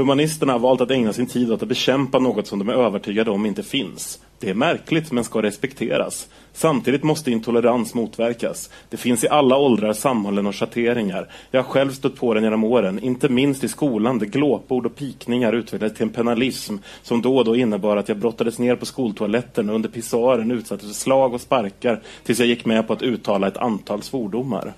Humanisterna 0.02 0.54
har 0.54 0.60
valt 0.60 0.82
att 0.82 0.92
ägna 0.92 1.14
sin 1.14 1.26
tid 1.26 1.52
åt 1.52 1.62
att 1.62 1.70
bekämpa 1.70 2.20
något 2.20 2.48
som 2.48 2.60
de 2.60 2.70
är 2.70 2.74
övertygade 2.74 3.32
om 3.32 3.46
inte 3.46 3.64
finns. 3.64 4.20
Det 4.40 4.50
är 4.50 4.54
märkligt 4.54 5.12
men 5.12 5.24
ska 5.24 5.42
respekteras. 5.42 6.28
Samtidigt 6.54 7.04
måste 7.04 7.32
intolerans 7.32 7.94
motverkas. 7.94 8.70
Det 8.90 8.98
finns 8.98 9.24
i 9.24 9.28
alla 9.28 9.58
åldrar, 9.58 9.94
samhällen 9.94 10.48
och 10.48 10.56
schatteringar. 10.56 11.30
Jag 11.52 11.64
har 11.64 11.70
själv 11.70 11.92
stött 11.92 12.16
på 12.16 12.34
den 12.34 12.44
genom 12.44 12.64
åren, 12.64 13.00
inte 13.00 13.30
minst 13.30 13.64
i 13.64 13.68
skolan 13.68 14.20
där 14.20 14.26
glåpord 14.26 14.86
och 14.86 14.96
pikningar 14.96 15.54
utvecklades 15.54 15.98
till 15.98 16.08
en 16.08 16.14
penalism 16.14 16.76
som 17.02 17.22
då 17.22 17.38
och 17.38 17.46
då 17.46 17.56
innebar 17.56 17.98
att 17.98 18.10
jag 18.10 18.18
brottades 18.18 18.60
ner 18.60 18.76
på 18.76 18.86
skoltoaletten 18.86 19.70
och 19.70 19.76
under 19.76 19.90
pissoaren 19.90 20.52
utsattes 20.52 20.88
för 20.88 20.94
slag 20.96 21.34
och 21.34 21.42
sparkar 21.42 22.02
tills 22.24 22.40
jag 22.40 22.48
gick 22.48 22.66
med 22.66 22.88
på 22.88 22.94
att 22.94 23.02
uttala 23.02 23.48
ett 23.48 23.58
antal 23.58 24.02
svordomar. 24.02 24.74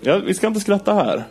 Ja, 0.00 0.18
vi 0.18 0.34
ska 0.34 0.46
inte 0.46 0.60
skratta 0.60 0.94
här. 0.94 1.24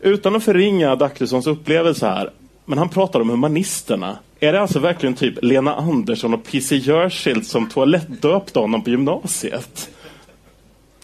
Utan 0.00 0.36
att 0.36 0.44
förringa 0.44 0.90
Adaktussons 0.90 1.46
upplevelse 1.46 2.06
här, 2.06 2.30
men 2.64 2.78
han 2.78 2.88
pratar 2.88 3.20
om 3.20 3.30
humanisterna. 3.30 4.18
Är 4.40 4.52
det 4.52 4.60
alltså 4.60 4.78
verkligen 4.78 5.14
typ 5.14 5.34
Lena 5.42 5.74
Andersson 5.74 6.34
och 6.34 6.44
P.C. 6.44 6.76
Jersild 6.76 7.46
som 7.46 7.68
toalettdöpte 7.68 8.58
honom 8.58 8.84
på 8.84 8.90
gymnasiet? 8.90 9.90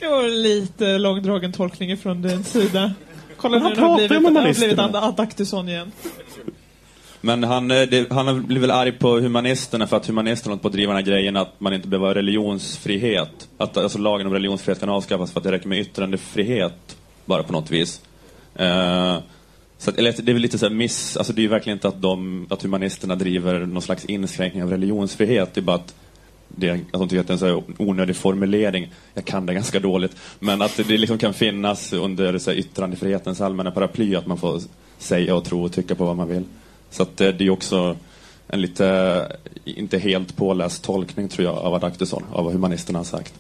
Det 0.01 0.09
var 0.09 0.43
lite 0.43 0.99
långdragen 0.99 1.53
tolkning 1.53 1.97
från 1.97 2.23
din 2.23 2.45
sida. 2.45 2.93
Kolla 3.37 3.59
Men 3.59 3.63
nu, 3.63 3.81
han 3.81 3.99
pratar 3.99 4.15
ju 4.15 4.27
om 4.27 4.35
det 4.35 4.41
har 4.41 4.53
blivit 4.53 4.61
humanisterna. 4.61 5.03
Adaktusson 5.03 5.69
igen. 5.69 5.93
Men 7.21 7.45
han, 7.45 7.71
eh, 7.71 7.83
det, 7.83 8.13
han 8.13 8.47
blivit 8.47 8.63
väl 8.63 8.71
arg 8.71 8.93
på 8.93 9.21
humanisterna 9.21 9.87
för 9.87 9.97
att 9.97 10.07
humanisterna 10.07 10.53
håller 10.53 10.63
på 10.63 10.69
att 10.69 10.75
driva 10.75 10.93
den 10.93 11.05
här 11.05 11.11
grejen 11.11 11.37
att 11.37 11.61
man 11.61 11.75
inte 11.75 11.89
behöver 11.89 12.07
ha 12.07 12.15
religionsfrihet. 12.15 13.49
Att 13.59 13.77
alltså, 13.77 13.99
lagen 13.99 14.27
om 14.27 14.33
religionsfrihet 14.33 14.81
kan 14.81 14.89
avskaffas 14.89 15.33
för 15.33 15.41
att 15.41 15.45
det 15.45 15.53
räcker 15.53 15.69
med 15.69 15.81
yttrandefrihet 15.81 16.97
bara 17.25 17.43
på 17.43 17.53
något 17.53 17.71
vis. 17.71 18.01
Eh, 18.57 19.19
så 19.79 19.91
att, 19.91 19.99
eller, 19.99 20.13
det 20.13 20.33
är 20.33 20.33
väl 20.33 20.43
lite 20.43 20.59
så 20.59 20.67
här 20.67 20.75
miss, 20.75 21.17
alltså 21.17 21.33
det 21.33 21.41
är 21.41 21.43
ju 21.43 21.49
verkligen 21.49 21.77
inte 21.77 21.89
att, 21.89 22.03
de, 22.03 22.47
att 22.51 22.63
humanisterna 22.63 23.17
driver 23.17 23.67
någon 23.67 23.83
slags 23.83 24.05
inskränkning 24.05 24.63
av 24.63 24.71
religionsfrihet. 24.71 25.55
Det 25.55 25.61
är 25.61 25.63
bara 25.63 25.77
att, 25.77 25.95
det, 26.49 26.71
att 26.71 26.81
de 26.93 27.09
tycker 27.09 27.21
att 27.21 27.27
det 27.27 27.31
är 27.31 27.35
en 27.35 27.39
så 27.39 27.47
här 27.47 27.63
onödig 27.79 28.17
formulering. 28.17 28.93
Jag 29.15 29.25
kan 29.25 29.47
det 29.47 29.55
ganska 29.55 29.81
dåligt. 29.81 30.17
Men 30.39 30.63
att 30.63 30.77
det 30.77 30.99
liksom 30.99 31.19
kan 31.19 31.35
finnas 31.35 31.93
under 31.93 32.39
så 32.39 32.51
här, 32.51 32.59
yttrandefrihetens 32.59 33.41
allmänna 33.41 33.71
paraply 33.71 34.15
att 34.15 34.27
man 34.27 34.39
får 34.39 34.61
säga 34.99 35.35
och 35.35 35.45
tro 35.45 35.65
och 35.65 35.73
tycka 35.73 35.95
på 35.95 36.05
vad 36.05 36.17
man 36.17 36.29
vill. 36.29 36.45
Så 36.91 37.03
att 37.03 37.21
eh, 37.21 37.29
det 37.29 37.43
är 37.43 37.47
ju 37.47 37.51
också 37.51 37.97
en 38.49 38.61
lite, 38.61 39.37
inte 39.65 39.99
helt 39.99 40.37
påläst 40.37 40.85
tolkning 40.85 41.29
tror 41.29 41.49
jag 41.49 41.57
av 41.57 41.75
Adaktusson, 41.75 42.25
av 42.33 42.45
vad 42.45 42.53
humanisterna 42.53 42.99
har 42.99 43.05
sagt. 43.05 43.35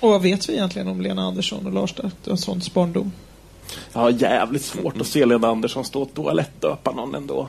Och 0.00 0.10
vad 0.10 0.22
vet 0.22 0.48
vi 0.48 0.52
egentligen 0.52 0.88
om 0.88 1.00
Lena 1.00 1.22
Andersson 1.22 1.66
och 1.66 1.72
Lars 1.72 1.94
Adaktussons 1.98 2.74
barndom? 2.74 3.12
Har 3.92 4.10
jävligt 4.10 4.62
svårt 4.62 5.00
att 5.00 5.06
se 5.06 5.26
Lena 5.26 5.48
Andersson 5.48 5.84
stå 5.84 6.02
och 6.02 6.14
toalettdöpa 6.14 6.92
någon 6.92 7.14
ändå. 7.14 7.48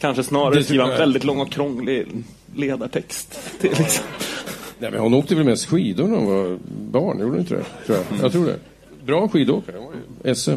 Kanske 0.00 0.22
snarare 0.22 0.54
Det 0.54 0.64
skriva 0.64 0.84
en 0.92 0.98
väldigt 0.98 1.24
lång 1.24 1.40
och 1.40 1.50
krånglig 1.50 2.06
ledartext. 2.56 3.38
Till, 3.60 3.70
liksom. 3.78 4.04
Nej, 4.78 4.90
men 4.90 5.00
hon 5.00 5.14
åkte 5.14 5.34
väl 5.34 5.44
mest 5.44 5.66
skidor 5.66 6.08
när 6.08 6.16
hon 6.16 6.26
var 6.26 6.58
barn, 6.90 7.18
gjorde 7.18 7.30
hon 7.30 7.40
inte 7.40 7.54
det? 7.54 7.64
Tror 7.86 7.98
jag. 7.98 8.20
jag 8.22 8.32
tror 8.32 8.46
det. 8.46 8.58
Bra 9.06 9.28
skidåkare. 9.28 9.76
Hon 9.76 9.86
var 9.86 9.92
ju 10.24 10.34
SM. 10.34 10.50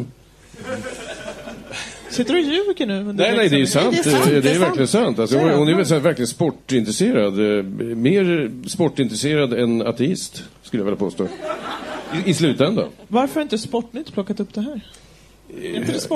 Sitter 2.10 2.34
du 2.34 2.40
och 2.40 2.46
ljuger 2.46 2.86
nu? 2.86 3.02
Nej, 3.02 3.14
nej, 3.14 3.36
det 3.36 3.42
är 3.42 3.50
ju 3.50 3.56
liksom- 3.58 3.82
sant. 3.82 4.04
Det 4.04 4.10
är, 4.54 4.58
verkligen 4.58 4.88
sant. 4.88 5.18
Alltså, 5.18 5.38
hon, 5.38 5.50
hon 5.50 5.68
är 5.68 5.74
väl 5.74 5.86
så 5.86 5.94
här, 5.94 6.00
verkligen 6.00 6.26
sportintresserad. 6.26 7.58
eh, 7.58 7.64
Mer 7.96 8.50
sportintresserad 8.68 9.52
än 9.52 9.82
ateist, 9.86 10.44
skulle 10.62 10.80
jag 10.80 10.84
vilja 10.84 10.98
påstå. 10.98 11.28
I, 12.26 12.30
i 12.30 12.34
slutändan. 12.34 12.88
Varför 13.08 13.34
har 13.34 13.42
inte 13.42 13.58
Sportnytt 13.58 14.12
plockat 14.12 14.40
upp 14.40 14.54
det 14.54 14.60
här? 14.60 14.72
Är 14.72 14.74
inte 14.74 14.80
det 14.80 14.84
Sportnytt 14.84 15.45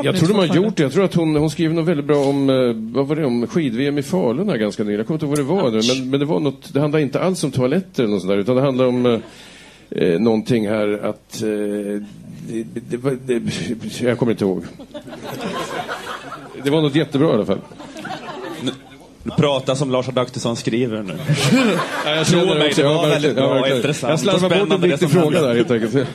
Jag 0.04 0.16
tror 0.16 0.28
de 0.28 0.48
har 0.48 0.56
gjort 0.56 0.76
det. 0.76 0.82
Jag 0.82 0.92
tror 0.92 1.04
att 1.04 1.14
hon, 1.14 1.36
hon 1.36 1.50
skrev 1.50 1.74
något 1.74 1.88
väldigt 1.88 2.06
bra 2.06 2.24
om, 2.24 2.50
eh, 2.50 2.56
vad 2.94 3.06
var 3.06 3.16
det, 3.16 3.26
om 3.26 3.46
skid-VM 3.46 3.98
i 3.98 4.02
Falun 4.02 4.48
här 4.48 4.56
ganska 4.56 4.82
nyligen. 4.82 4.98
Jag 4.98 5.06
kommer 5.06 5.16
inte 5.16 5.42
ihåg 5.42 5.46
vad 5.46 5.60
det 5.60 5.62
var 5.62 5.70
nu, 5.70 5.94
men, 5.94 6.10
men 6.10 6.20
det 6.20 6.26
var 6.26 6.40
något, 6.40 6.74
det 6.74 6.80
handlar 6.80 6.98
inte 6.98 7.20
alls 7.20 7.44
om 7.44 7.50
toaletter 7.50 8.02
eller 8.02 8.12
något 8.12 8.22
sånt 8.22 8.30
där, 8.30 8.38
utan 8.38 8.56
det 8.56 8.62
handlar 8.62 8.86
om 8.86 9.06
eh, 9.06 9.20
eh, 9.90 10.20
någonting 10.20 10.68
här 10.68 10.92
att, 11.04 11.42
eh, 11.42 11.48
det, 12.48 13.06
det, 13.26 13.40
det, 13.40 14.00
jag 14.00 14.18
kommer 14.18 14.32
inte 14.32 14.44
ihåg. 14.44 14.64
Det 16.64 16.70
var 16.70 16.82
något 16.82 16.94
jättebra 16.94 17.30
i 17.30 17.32
alla 17.32 17.46
fall. 17.46 17.60
Du 19.22 19.30
pratar 19.30 19.74
som 19.74 19.90
Lars 19.90 20.08
Adaktusson 20.08 20.56
skriver 20.56 21.02
nu. 21.02 21.14
Ja, 22.04 22.14
jag 22.14 22.26
Tro 22.26 22.44
mig, 22.44 22.72
det 22.76 22.82
var 22.82 23.08
väldigt 23.08 23.36
bra 23.36 23.60
och 23.60 23.68
intressant. 23.68 24.10
Jag 24.10 24.20
slarvar 24.20 24.60
och 24.60 24.68
bort 24.68 24.84
en 24.84 24.90
viktig 24.90 25.10
fråga 25.10 25.42
där 25.42 25.54
helt 25.54 25.70
enkelt. 25.70 25.94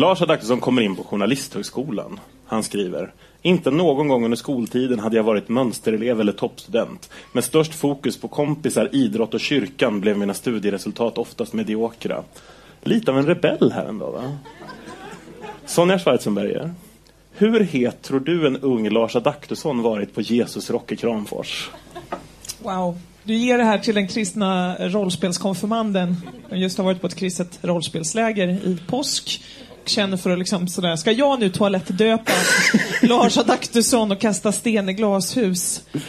Lars 0.00 0.22
Adaktusson 0.22 0.60
kommer 0.60 0.82
in 0.82 0.96
på 0.96 1.02
Journalisthögskolan. 1.02 2.20
Han 2.46 2.62
skriver 2.62 3.12
inte 3.42 3.70
någon 3.70 4.08
gång 4.08 4.24
under 4.24 4.36
skoltiden 4.36 4.98
hade 4.98 5.16
jag 5.16 5.24
varit 5.24 5.48
mönsterelev 5.48 6.20
eller 6.20 6.32
toppstudent. 6.32 7.10
Med 7.32 7.44
störst 7.44 7.74
fokus 7.74 8.20
på 8.20 8.28
kompisar, 8.28 8.88
idrott 8.92 9.34
och 9.34 9.40
kyrkan 9.40 10.00
blev 10.00 10.18
mina 10.18 10.34
studieresultat 10.34 11.18
oftast 11.18 11.52
mediokra. 11.52 12.22
Lite 12.82 13.10
av 13.10 13.18
en 13.18 13.26
rebell 13.26 13.72
här 13.72 13.84
ändå 13.84 14.10
va? 14.10 14.38
Sonja 15.66 15.98
Schwarzenberger. 15.98 16.74
Hur 17.32 17.60
het 17.60 18.02
tror 18.02 18.20
du 18.20 18.46
en 18.46 18.56
ung 18.56 18.90
Lars 18.90 19.16
Adaktusson 19.16 19.82
varit 19.82 20.14
på 20.14 20.20
Jesus 20.20 20.70
Rock 20.70 20.92
i 20.92 20.96
Kramfors? 20.96 21.70
Wow. 22.62 22.98
Du 23.22 23.34
ger 23.34 23.58
det 23.58 23.64
här 23.64 23.78
till 23.78 23.94
den 23.94 24.08
kristna 24.08 24.76
rollspelskonfirmanden 24.78 26.16
som 26.48 26.58
just 26.58 26.78
har 26.78 26.84
varit 26.84 27.00
på 27.00 27.06
ett 27.06 27.14
kristet 27.14 27.58
rollspelsläger 27.62 28.48
i 28.48 28.78
påsk 28.86 29.42
känner 29.88 30.16
för 30.16 30.30
att 30.30 30.38
liksom 30.38 30.68
sådär, 30.68 30.96
ska 30.96 31.12
jag 31.12 31.40
nu 31.40 31.50
toalettdöpa 31.50 32.32
Lars 33.02 33.38
Adaktusson 33.38 34.12
och 34.12 34.20
kasta 34.20 34.52
sten 34.52 34.88
i 34.88 34.92
glashus? 34.92 35.82
Uh, 35.94 36.00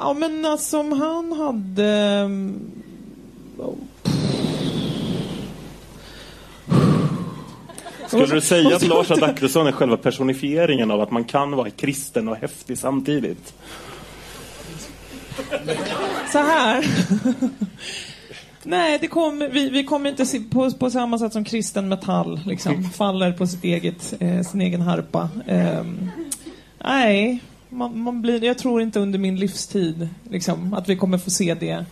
ja 0.00 0.14
men 0.18 0.44
alltså 0.44 0.78
om 0.78 0.92
han 0.92 1.32
hade... 1.32 1.86
mm, 1.86 2.70
Skulle 8.06 8.26
du 8.26 8.40
säga 8.40 8.76
att 8.76 8.82
Lars 8.82 9.10
Adaktusson 9.10 9.66
är 9.66 9.72
själva 9.72 9.96
personifieringen 9.96 10.90
av 10.90 11.00
att 11.00 11.10
man 11.10 11.24
kan 11.24 11.50
vara 11.50 11.70
kristen 11.70 12.28
och 12.28 12.36
häftig 12.36 12.78
samtidigt? 12.78 13.54
Så 16.32 16.38
här. 16.38 16.84
Nej, 18.62 18.98
det 19.00 19.06
kommer, 19.06 19.48
vi, 19.48 19.70
vi 19.70 19.84
kommer 19.84 20.10
inte 20.10 20.26
se 20.26 20.40
på, 20.40 20.70
på 20.70 20.90
samma 20.90 21.18
sätt 21.18 21.32
som 21.32 21.44
kristen 21.44 21.88
metall, 21.88 22.40
liksom. 22.46 22.84
Faller 22.84 23.32
på 23.32 23.46
sitt 23.46 23.64
eget, 23.64 24.14
eh, 24.20 24.42
sin 24.42 24.60
egen 24.60 24.80
harpa. 24.80 25.28
Ehm, 25.46 26.10
nej, 26.84 27.40
man, 27.68 28.00
man 28.00 28.22
blir, 28.22 28.44
jag 28.44 28.58
tror 28.58 28.82
inte 28.82 29.00
under 29.00 29.18
min 29.18 29.36
livstid 29.36 30.08
liksom, 30.30 30.74
att 30.74 30.88
vi 30.88 30.96
kommer 30.96 31.18
få 31.18 31.30
se 31.30 31.54
det, 31.54 31.84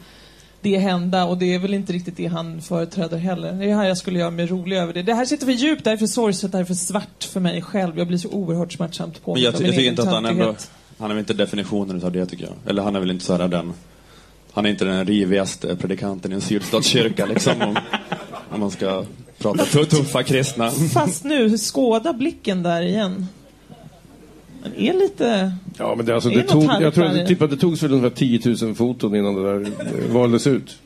det 0.61 0.79
hända. 0.79 1.25
Och 1.25 1.39
det 1.39 1.55
är 1.55 1.59
väl 1.59 1.75
inte 1.75 1.93
riktigt 1.93 2.17
det 2.17 2.27
han 2.27 2.63
företräder 2.63 3.17
heller. 3.19 3.53
Det 3.53 3.71
är 3.71 3.75
här 3.75 3.85
jag 3.85 3.99
skulle 3.99 4.19
göra 4.19 4.31
mig 4.31 4.47
rolig 4.47 4.77
över 4.77 4.93
det. 4.93 5.03
Det 5.03 5.15
här 5.15 5.25
sitter 5.25 5.47
för 5.47 5.53
djupt, 5.53 5.85
det 5.85 5.91
här 5.91 5.97
är 5.97 5.99
för 5.99 6.07
sorgset, 6.07 6.53
det 6.53 6.59
här 6.59 6.63
är 6.63 6.67
för 6.67 6.75
svart 6.75 7.25
för 7.25 7.41
mig 7.41 7.63
själv. 7.63 7.99
Jag 7.99 8.07
blir 8.07 8.19
så 8.19 8.29
oerhört 8.29 8.73
smärtsamt 8.73 9.15
Men 9.15 9.23
påmind 9.23 9.47
jag, 9.47 9.55
min 9.55 9.67
jag 9.67 9.75
tycker 9.75 9.91
inte 9.91 10.03
att 10.03 10.09
han 10.09 10.25
ändå... 10.27 10.45
töntighet. 10.45 10.71
Han 10.99 11.11
är 11.11 11.15
väl 11.15 11.21
inte 11.21 11.35
definitionen 11.35 12.05
av 12.05 12.13
det 12.13 12.27
tycker 12.27 12.45
jag. 12.45 12.55
Eller 12.67 12.83
han 12.83 12.97
är 12.97 13.01
väl 13.01 13.11
inte 13.11 13.25
så 13.25 13.37
här 13.37 13.49
den... 13.49 13.73
Han 14.53 14.67
är 14.67 14.71
inte 14.71 14.85
den 14.85 15.05
rivigaste 15.07 15.77
predikanten 15.77 16.33
i 16.33 16.35
en 16.35 16.41
sydstatskyrka 16.41 17.27
liksom. 17.27 17.63
Om, 17.63 17.77
om 18.51 18.61
man 18.61 18.71
ska 18.71 19.05
prata 19.39 19.65
tu- 19.65 19.85
tuffa 19.85 20.23
kristna. 20.23 20.71
Fast 20.71 21.25
nu, 21.25 21.59
skåda 21.59 22.13
blicken 22.13 22.63
där 22.63 22.83
igen. 22.83 23.27
Den 24.63 24.77
är 24.77 24.93
lite... 24.93 25.53
Ja, 25.79 25.95
men 25.97 26.07
det, 26.07 26.15
alltså, 26.15 26.31
Är 26.31 26.35
det 26.35 26.43
tog, 26.43 26.65
jag 26.65 26.95
tror 26.95 27.05
att 27.05 27.29
typ 27.29 27.43
att 27.43 27.51
det 27.51 27.57
togs 27.57 27.83
väl 27.83 27.93
ungefär 27.93 28.17
10 28.17 28.41
000 28.63 28.75
foton 28.75 29.17
innan 29.17 29.35
det 29.35 29.43
där 29.43 29.61
eh, 29.61 30.13
valdes 30.13 30.47
ut. 30.47 30.79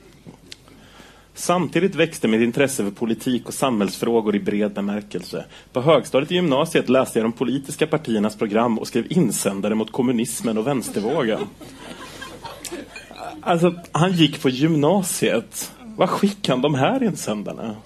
Samtidigt 1.34 1.94
växte 1.94 2.28
mitt 2.28 2.40
intresse 2.40 2.84
för 2.84 2.90
politik 2.90 3.48
och 3.48 3.54
samhällsfrågor 3.54 4.36
i 4.36 4.40
bred 4.40 4.72
bemärkelse. 4.72 5.44
På 5.72 5.80
högstadiet 5.80 6.32
i 6.32 6.34
gymnasiet 6.34 6.88
läste 6.88 7.18
jag 7.18 7.24
de 7.24 7.32
politiska 7.32 7.86
partiernas 7.86 8.36
program 8.36 8.78
och 8.78 8.88
skrev 8.88 9.06
insändare 9.12 9.74
mot 9.74 9.92
kommunismen 9.92 10.58
och 10.58 10.66
vänstervågen. 10.66 11.40
Alltså, 13.42 13.74
han 13.92 14.12
gick 14.12 14.40
på 14.42 14.48
gymnasiet. 14.48 15.72
Vad 15.96 16.10
skickade 16.10 16.52
han 16.52 16.62
de 16.62 16.74
här 16.74 17.02
insändarna? 17.02 17.76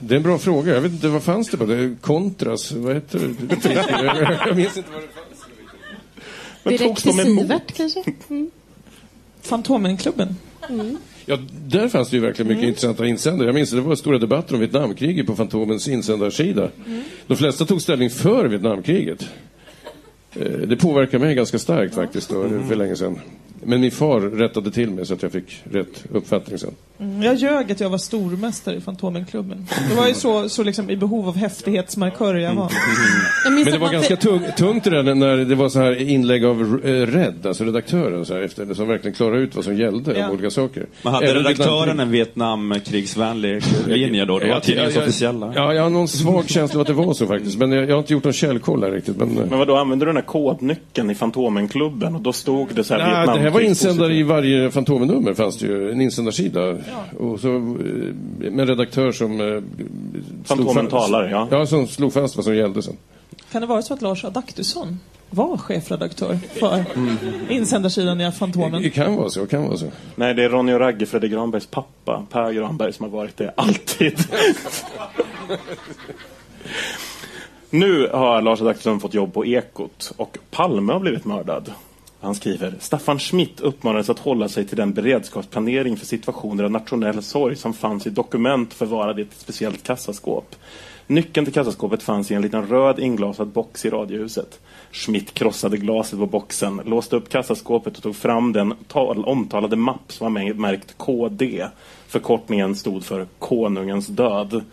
Det 0.00 0.14
är 0.14 0.16
en 0.16 0.22
bra 0.22 0.38
fråga. 0.38 0.74
Jag 0.74 0.80
vet 0.80 0.92
inte, 0.92 1.08
vad 1.08 1.22
fanns 1.22 1.48
det 1.50 1.56
på? 1.56 1.64
Det? 1.66 1.96
Kontras? 2.00 2.72
Vad 2.72 2.94
heter 2.94 3.18
det? 3.18 4.38
Jag 4.46 4.56
minns 4.56 4.76
inte 4.76 4.90
vad 4.92 5.02
det 5.02 5.08
fanns. 5.08 5.44
Men 6.62 6.72
Direkt 6.72 6.84
togs 6.88 7.02
till 7.02 7.16
de 7.16 7.22
emot? 7.30 7.42
Sivert 7.42 7.72
kanske? 7.76 8.04
Mm. 8.30 8.50
Fantomenklubben. 9.42 10.36
Mm. 10.70 10.96
Ja, 11.26 11.38
där 11.66 11.88
fanns 11.88 12.10
det 12.10 12.16
ju 12.16 12.22
verkligen 12.22 12.48
mycket 12.48 12.58
Mm. 12.62 12.68
intressanta 12.68 13.06
insändare. 13.06 13.48
Jag 13.48 13.54
minns 13.54 13.72
att 13.72 13.78
det 13.78 13.82
var 13.82 13.94
stora 13.96 14.18
debatter 14.18 14.54
om 14.54 14.60
Vietnamkriget 14.60 15.26
på 15.26 15.36
Fantomens 15.36 15.88
insändarsida. 15.88 16.70
Mm. 16.86 17.02
De 17.26 17.36
flesta 17.36 17.64
tog 17.64 17.82
ställning 17.82 18.10
för 18.10 18.44
Vietnamkriget. 18.44 19.28
Eh, 20.40 20.46
Det 20.68 20.76
påverkade 20.76 21.24
mig 21.24 21.34
ganska 21.34 21.58
starkt 21.58 21.94
faktiskt 21.94 22.30
då, 22.30 22.42
Mm. 22.42 22.68
för 22.68 22.74
länge 22.76 22.96
sedan. 22.96 23.18
Men 23.64 23.80
min 23.80 23.90
far 23.90 24.20
rättade 24.20 24.70
till 24.70 24.90
mig 24.90 25.06
så 25.06 25.14
att 25.14 25.22
jag 25.22 25.32
fick 25.32 25.62
rätt 25.72 26.04
uppfattning 26.12 26.58
sen. 26.58 26.70
Mm, 27.00 27.22
Jag 27.22 27.34
ljög 27.36 27.72
att 27.72 27.80
jag 27.80 27.90
var 27.90 27.98
stormästare 27.98 28.76
i 28.76 28.80
Fantomenklubben. 28.80 29.66
Det 29.90 29.94
var 29.96 30.08
ju 30.08 30.14
så, 30.14 30.48
så 30.48 30.62
liksom 30.62 30.90
i 30.90 30.96
behov 30.96 31.28
av 31.28 31.36
häftighetsmarkörer 31.36 32.38
jag 32.38 32.54
var. 32.54 32.72
Jag 33.44 33.52
minns 33.52 33.64
Men 33.66 33.72
det 33.74 33.80
var 33.80 33.92
ganska 33.92 34.16
tung, 34.16 34.40
tungt 34.56 34.84
det 34.84 34.90
där 34.90 35.14
när 35.14 35.36
det 35.36 35.54
var 35.54 35.68
så 35.68 35.78
här 35.78 36.02
inlägg 36.02 36.44
av 36.44 36.80
eh, 36.84 36.88
Red, 37.06 37.46
alltså 37.46 37.64
redaktören, 37.64 38.24
så 38.24 38.34
här, 38.34 38.40
efter, 38.40 38.74
som 38.74 38.88
verkligen 38.88 39.14
klarade 39.14 39.40
ut 39.40 39.54
vad 39.56 39.64
som 39.64 39.76
gällde 39.76 40.18
Ja. 40.18 40.26
om 40.26 40.32
olika 40.32 40.50
saker. 40.50 40.86
Men 41.02 41.12
hade 41.12 41.26
Även 41.26 41.42
redaktören 41.42 42.00
en 42.00 42.10
Vietnamkrigsvänlig 42.10 43.62
linje 43.86 44.24
då? 44.24 44.38
Det 44.38 44.44
var 44.46 44.52
Jag- 44.54 44.62
tidningens 44.62 44.94
jag- 44.94 45.02
jag- 45.02 45.08
officiella. 45.08 45.52
Ja, 45.54 45.74
jag 45.74 45.82
har 45.82 45.90
någon 45.90 46.08
svag 46.08 46.48
känsla 46.48 46.76
av 46.76 46.80
att 46.80 46.86
det 46.86 46.92
var 46.92 47.14
så 47.14 47.26
faktiskt. 47.26 47.58
Men 47.58 47.72
jag, 47.72 47.84
jag 47.88 47.94
har 47.94 47.98
inte 47.98 48.12
gjort 48.12 48.24
någon 48.24 48.32
källkoll 48.32 48.82
här 48.82 48.90
riktigt. 48.90 49.16
Men, 49.16 49.28
Men 49.28 49.58
vad 49.58 49.68
då 49.68 49.76
använde 49.76 50.04
du 50.04 50.08
den 50.08 50.16
här 50.16 50.22
kodnyckeln 50.28 51.10
i 51.10 51.14
Fantomenklubben 51.14 52.14
och 52.14 52.20
då 52.20 52.32
stod 52.32 52.68
det 52.74 52.84
så 52.84 52.94
här 52.94 53.26
Nej, 53.26 53.36
det 53.36 53.42
här 53.42 53.50
var 53.50 53.60
insändare 53.60 54.14
i 54.14 54.22
varje 54.22 54.70
Fantomennummer 54.70 55.34
fanns 55.34 55.58
det 55.58 55.66
ju 55.66 55.90
en 55.92 56.00
insändarsida. 56.00 56.76
Och 57.18 57.40
så, 57.40 57.56
eh, 57.56 57.60
med 57.60 58.60
en 58.60 58.66
redaktör 58.66 59.12
som... 59.12 59.40
eh, 59.40 59.62
Fantomen 60.44 60.86
talar, 60.86 61.28
ja. 61.28 61.48
Ja, 61.50 61.66
som 61.66 61.86
slog 61.86 62.12
fast 62.12 62.36
vad 62.36 62.44
som 62.44 62.56
gällde 62.56 62.82
sen. 62.82 62.96
Kan 63.52 63.60
det 63.60 63.66
vara 63.66 63.82
så 63.82 63.94
att 63.94 64.02
Lars 64.02 64.24
Adaktusson 64.24 65.00
var 65.30 65.56
chefredaktör 65.56 66.38
för 66.58 66.84
insändarsidan 67.48 68.20
i 68.20 68.32
Fantomen? 68.32 68.82
Det 68.82 68.90
kan 68.90 69.16
vara 69.16 69.28
så, 69.30 69.46
kan 69.46 69.62
vara 69.62 69.76
så. 69.76 69.86
Nej, 70.16 70.34
det 70.34 70.44
är 70.44 70.48
Ronny 70.48 70.72
och 70.72 70.80
Ragge, 70.80 71.06
Fredrik 71.06 71.32
Granbergs 71.32 71.66
pappa, 71.66 72.26
Per 72.30 72.52
Granberg, 72.52 72.92
som 72.92 73.04
har 73.04 73.10
varit 73.18 73.36
det 73.36 73.52
alltid. 73.56 74.18
nu 77.70 78.08
har 78.12 78.42
Lars 78.42 78.60
Adaktusson 78.60 79.00
fått 79.00 79.14
jobb 79.14 79.34
på 79.34 79.46
Ekot 79.46 80.12
och 80.16 80.38
Palme 80.50 80.92
har 80.92 81.00
blivit 81.00 81.24
mördad. 81.24 81.72
Han 82.20 82.34
skriver, 82.34 82.74
Staffan 82.80 83.18
Schmidt 83.18 83.60
uppmanades 83.60 84.10
att 84.10 84.18
hålla 84.18 84.48
sig 84.48 84.66
till 84.66 84.76
den 84.76 84.92
beredskapsplanering 84.92 85.96
för 85.96 86.06
situationer 86.06 86.64
av 86.64 86.70
nationell 86.70 87.22
sorg 87.22 87.56
som 87.56 87.74
fanns 87.74 88.06
i 88.06 88.10
dokument 88.10 88.74
förvarade 88.74 89.22
i 89.22 89.24
ett 89.24 89.36
speciellt 89.36 89.82
kassaskåp. 89.82 90.56
Nyckeln 91.06 91.46
till 91.46 91.54
kassaskåpet 91.54 92.02
fanns 92.02 92.30
i 92.30 92.34
en 92.34 92.42
liten 92.42 92.66
röd 92.66 92.98
inglasad 92.98 93.48
box 93.48 93.84
i 93.84 93.90
radiohuset. 93.90 94.60
Schmidt 94.92 95.34
krossade 95.34 95.76
glaset 95.76 96.18
på 96.18 96.26
boxen, 96.26 96.80
låste 96.84 97.16
upp 97.16 97.28
kassaskåpet 97.28 97.96
och 97.96 98.02
tog 98.02 98.16
fram 98.16 98.52
den 98.52 98.74
tal- 98.88 99.24
omtalade 99.24 99.76
mapp 99.76 100.12
som 100.12 100.34
var 100.34 100.54
märkt 100.54 100.98
KD. 100.98 101.66
Förkortningen 102.08 102.74
stod 102.74 103.04
för 103.04 103.26
Konungens 103.38 104.06
död. 104.06 104.64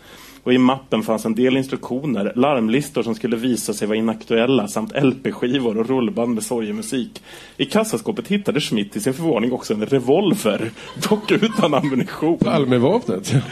Och 0.46 0.52
i 0.52 0.58
mappen 0.58 1.02
fanns 1.02 1.24
en 1.24 1.34
del 1.34 1.56
instruktioner, 1.56 2.32
larmlistor 2.36 3.02
som 3.02 3.14
skulle 3.14 3.36
visa 3.36 3.72
sig 3.72 3.88
vara 3.88 3.98
inaktuella 3.98 4.68
samt 4.68 4.92
LP-skivor 5.02 5.78
och 5.78 5.88
rullband 5.88 6.34
med 6.34 6.42
sorgemusik. 6.42 7.22
I 7.56 7.64
kassaskåpet 7.64 8.28
hittade 8.28 8.60
Schmidt 8.60 8.92
till 8.92 9.02
sin 9.02 9.14
förvåning 9.14 9.52
också 9.52 9.74
en 9.74 9.86
revolver, 9.86 10.70
dock 11.08 11.30
utan 11.30 11.74
ammunition. 11.74 12.38
Palmevapnet. 12.38 13.32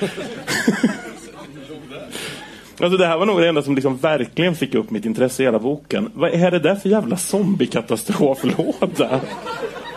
Alltså 2.80 2.96
det 2.96 3.06
här 3.06 3.18
var 3.18 3.26
nog 3.26 3.40
det 3.40 3.48
enda 3.48 3.62
som 3.62 3.74
liksom 3.74 3.96
verkligen 3.96 4.54
fick 4.54 4.74
upp 4.74 4.90
mitt 4.90 5.04
intresse 5.04 5.42
i 5.42 5.46
hela 5.46 5.58
boken. 5.58 6.10
Vad 6.14 6.30
är 6.30 6.50
det 6.50 6.58
där 6.58 6.74
för 6.74 6.88
jävla 6.88 7.16
zombiekatastroflåda? 7.16 9.20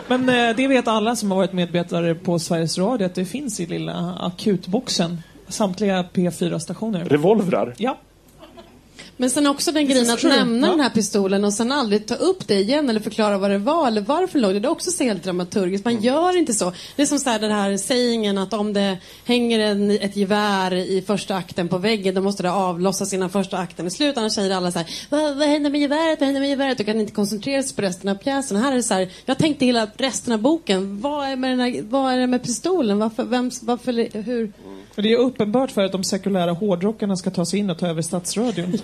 Men 0.08 0.28
eh, 0.28 0.56
det 0.56 0.68
vet 0.68 0.88
alla 0.88 1.16
som 1.16 1.30
har 1.30 1.38
varit 1.38 1.52
medarbetare 1.52 2.14
på 2.14 2.38
Sveriges 2.38 2.78
Radio 2.78 3.06
att 3.06 3.14
det 3.14 3.24
finns 3.24 3.60
i 3.60 3.66
lilla 3.66 4.18
akutboxen. 4.20 5.18
Samtliga 5.48 6.02
P4-stationer. 6.12 7.04
Revolvrar? 7.04 7.74
Ja. 7.78 7.98
Men 9.20 9.30
sen 9.30 9.46
också 9.46 9.72
den 9.72 9.86
grejen 9.88 10.10
att 10.10 10.22
nämna 10.22 10.66
Ja. 10.66 10.70
den 10.70 10.80
här 10.80 10.90
pistolen 10.90 11.44
och 11.44 11.52
sen 11.52 11.72
aldrig 11.72 12.06
ta 12.06 12.14
upp 12.14 12.48
det 12.48 12.54
igen 12.54 12.90
eller 12.90 13.00
förklara 13.00 13.38
vad 13.38 13.50
det 13.50 13.58
var 13.58 13.86
eller 13.86 14.00
varför 14.00 14.38
låg 14.38 14.54
det. 14.54 14.60
Det 14.60 14.68
är 14.68 14.70
också 14.70 14.90
så 14.90 15.04
helt 15.04 15.24
dramaturgiskt. 15.24 15.84
Man 15.84 16.00
gör 16.02 16.38
inte 16.38 16.52
så. 16.54 16.72
Det 16.96 17.02
är 17.02 17.06
som 17.06 17.18
så 17.18 17.30
här, 17.30 17.38
den 17.38 17.50
här 17.52 17.76
sägningen 17.76 18.38
att 18.38 18.52
om 18.52 18.72
det 18.72 18.98
hänger 19.24 19.58
en, 19.60 19.90
ett 19.90 20.16
gevär 20.16 20.74
i 20.74 21.02
första 21.06 21.34
akten 21.36 21.68
på 21.68 21.78
väggen 21.78 22.14
då 22.14 22.20
måste 22.20 22.42
det 22.42 22.52
avlossas 22.52 23.12
innan 23.12 23.30
första 23.30 23.58
akten 23.58 23.86
är 23.86 23.90
slut. 23.90 24.16
Annars 24.18 24.32
säger 24.32 24.56
alla 24.56 24.72
så 24.72 24.78
här, 24.78 24.88
vad, 25.10 25.36
vad 25.36 25.48
händer 25.48 25.70
med 25.70 25.80
geväret, 25.80 26.20
vad 26.20 26.26
händer 26.26 26.40
med 26.40 26.50
geväret? 26.50 26.80
Och 26.80 26.86
kan 26.86 27.00
inte 27.00 27.12
koncentrera 27.12 27.62
sig 27.62 27.76
på 27.76 27.82
resten 27.82 28.08
av 28.10 28.14
pjäsen. 28.14 28.56
Här 28.56 28.72
är 28.72 28.76
det 28.76 28.82
så 28.82 28.94
här, 28.94 29.08
jag 29.26 29.38
tänkte 29.38 29.66
hela 29.66 29.86
resten 29.96 30.32
av 30.32 30.40
boken, 30.40 31.00
vad 31.00 31.28
är, 31.28 31.36
med 31.36 31.50
den 31.50 31.60
här, 31.60 31.82
vad 31.82 32.12
är 32.12 32.18
det 32.18 32.26
med 32.26 32.42
pistolen? 32.42 32.98
Varför, 32.98 33.24
vems, 33.24 33.62
varför, 33.62 34.22
hur? 34.22 34.52
Och 34.98 35.04
det 35.04 35.12
är 35.12 35.16
uppenbart 35.16 35.70
för 35.70 35.84
att 35.84 35.92
de 35.92 36.04
sekulära 36.04 36.52
hårdrockarna 36.52 37.16
ska 37.16 37.30
ta 37.30 37.44
sig 37.44 37.58
in 37.58 37.70
och 37.70 37.78
ta 37.78 37.86
över 37.86 38.02
stadsradion. 38.02 38.78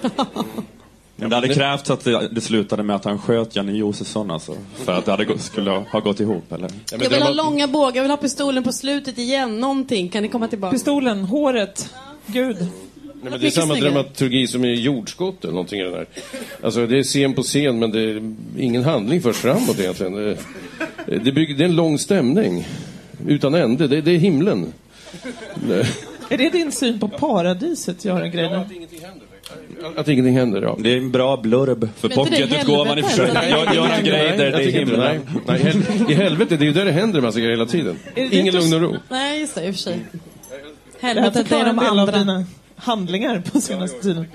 Men 1.17 1.31
det 1.31 1.37
hade 1.37 1.49
krävts 1.49 1.91
att 1.91 2.05
det, 2.05 2.29
det 2.29 2.41
slutade 2.41 2.83
med 2.83 2.97
att 2.97 3.05
han 3.05 3.19
sköt 3.19 3.57
Janne 3.57 3.73
Josefsson 3.73 4.31
alltså. 4.31 4.57
För 4.75 4.93
att 4.93 5.05
det 5.05 5.11
hade, 5.11 5.39
skulle 5.39 5.71
ha 5.71 6.01
gått 6.01 6.21
ihop 6.21 6.53
eller? 6.53 6.71
Jag 6.91 6.99
vill 6.99 7.23
ha 7.23 7.31
långa 7.31 7.69
bågar, 7.69 7.97
jag 7.97 8.03
vill 8.03 8.11
ha 8.11 8.17
pistolen 8.17 8.65
på 8.65 8.73
slutet 8.73 9.19
igen, 9.19 9.61
någonting. 9.61 10.09
Kan 10.09 10.23
ni 10.23 10.29
komma 10.29 10.49
tillbaka? 10.49 10.73
Pistolen, 10.73 11.25
håret, 11.25 11.95
Gud. 12.27 12.57
Nej, 12.61 13.31
men 13.31 13.41
det 13.41 13.47
är 13.47 13.51
samma 13.51 13.75
snyggare. 13.75 13.91
dramaturgi 13.91 14.47
som 14.47 14.65
i 14.65 14.75
jordskott 14.75 15.45
eller 15.45 15.55
någonting 15.55 15.81
i 15.81 15.83
den 15.83 15.95
här. 15.95 16.07
Alltså 16.63 16.87
det 16.87 16.99
är 16.99 17.03
scen 17.03 17.35
på 17.35 17.43
scen 17.43 17.79
men 17.79 17.91
det 17.91 18.01
är 18.01 18.35
ingen 18.59 18.85
handling 18.85 19.23
förs 19.23 19.37
framåt 19.37 19.81
egentligen. 19.81 20.15
Det, 20.15 20.37
det, 21.07 21.33
bygger, 21.33 21.55
det 21.55 21.65
är 21.65 21.69
en 21.69 21.77
lång 21.77 21.99
stämning. 21.99 22.69
Utan 23.27 23.55
ände. 23.55 23.89
Det, 23.89 24.01
det 24.01 24.11
är 24.11 24.19
himlen. 24.19 24.73
Det, 25.55 25.87
Är 26.31 26.39
det 26.39 26.51
din 26.51 26.73
syn 26.73 26.99
på 27.01 27.09
paradiset, 27.09 28.05
Göran 28.05 28.31
Greiner? 28.31 28.69
att 29.97 30.09
ingenting 30.09 30.37
händer, 30.37 30.63
ja. 30.63 30.77
Det 30.79 30.93
är 30.93 30.97
en 30.97 31.11
bra 31.11 31.37
blurb 31.37 31.89
för 31.97 32.09
pocketutgåvan 32.09 32.99
i 32.99 33.03
och 33.03 33.07
för 33.07 33.17
sig. 33.17 33.51
Göran 33.51 34.05
Greider, 34.05 34.53
det 34.53 34.65
är 34.65 34.71
himlen. 34.71 35.01
nej, 35.01 35.21
nej, 35.47 35.63
hel- 35.63 36.11
I 36.11 36.15
helvetet, 36.15 36.59
det 36.59 36.65
är 36.65 36.67
ju 36.67 36.73
där 36.73 36.85
det 36.85 36.93
händer 36.93 37.19
en 37.19 37.25
massa 37.25 37.39
grejer 37.39 37.53
hela 37.53 37.67
tiden. 37.67 37.99
Ingen 38.17 38.33
inte- 38.47 38.59
lugn 38.59 38.75
och 38.75 38.81
ro. 38.81 38.97
Nej, 39.09 39.41
just 39.41 39.55
det, 39.55 39.67
i 39.67 39.71
och 39.71 39.75
för 39.75 39.81
sig. 39.83 40.01
Helvetet, 41.01 41.49
det 41.49 41.57
är 41.57 41.65
de 41.65 41.79
andra. 41.79 42.19
dina 42.19 42.45
handlingar 42.77 43.43
på 43.53 43.61
senaste 43.61 44.01
tiden. 44.03 44.27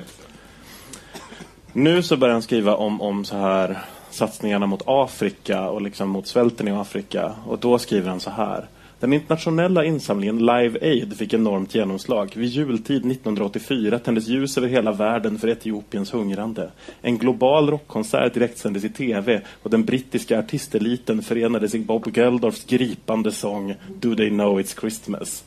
Nu 1.73 2.03
så 2.03 2.17
börjar 2.17 2.33
han 2.33 2.41
skriva 2.41 2.75
om, 2.75 3.01
om 3.01 3.25
så 3.25 3.37
här 3.37 3.77
satsningarna 4.11 4.65
mot 4.65 4.81
Afrika 4.85 5.69
och 5.69 5.81
liksom 5.81 6.09
mot 6.09 6.27
svälten 6.27 6.67
i 6.67 6.71
Afrika. 6.71 7.35
Och 7.47 7.59
då 7.59 7.79
skriver 7.79 8.09
han 8.09 8.19
så 8.19 8.29
här. 8.29 8.67
Den 8.99 9.13
internationella 9.13 9.85
insamlingen 9.85 10.45
Live 10.45 10.79
Aid 10.81 11.17
fick 11.17 11.33
enormt 11.33 11.75
genomslag. 11.75 12.31
Vid 12.35 12.49
jultid 12.49 13.05
1984 13.11 13.99
tändes 13.99 14.27
ljus 14.27 14.57
över 14.57 14.67
hela 14.67 14.91
världen 14.91 15.39
för 15.39 15.47
Etiopiens 15.47 16.13
hungrande. 16.13 16.71
En 17.01 17.17
global 17.17 17.69
rockkonsert 17.69 18.33
direktsändes 18.33 18.83
i 18.83 18.89
TV 18.89 19.41
och 19.63 19.69
den 19.69 19.85
brittiska 19.85 20.39
artisteliten 20.39 21.21
förenades 21.21 21.75
i 21.75 21.79
Bob 21.79 22.17
Geldofs 22.17 22.65
gripande 22.65 23.31
sång 23.31 23.75
Do 23.99 24.15
They 24.15 24.29
Know 24.29 24.59
It's 24.59 24.79
Christmas. 24.79 25.43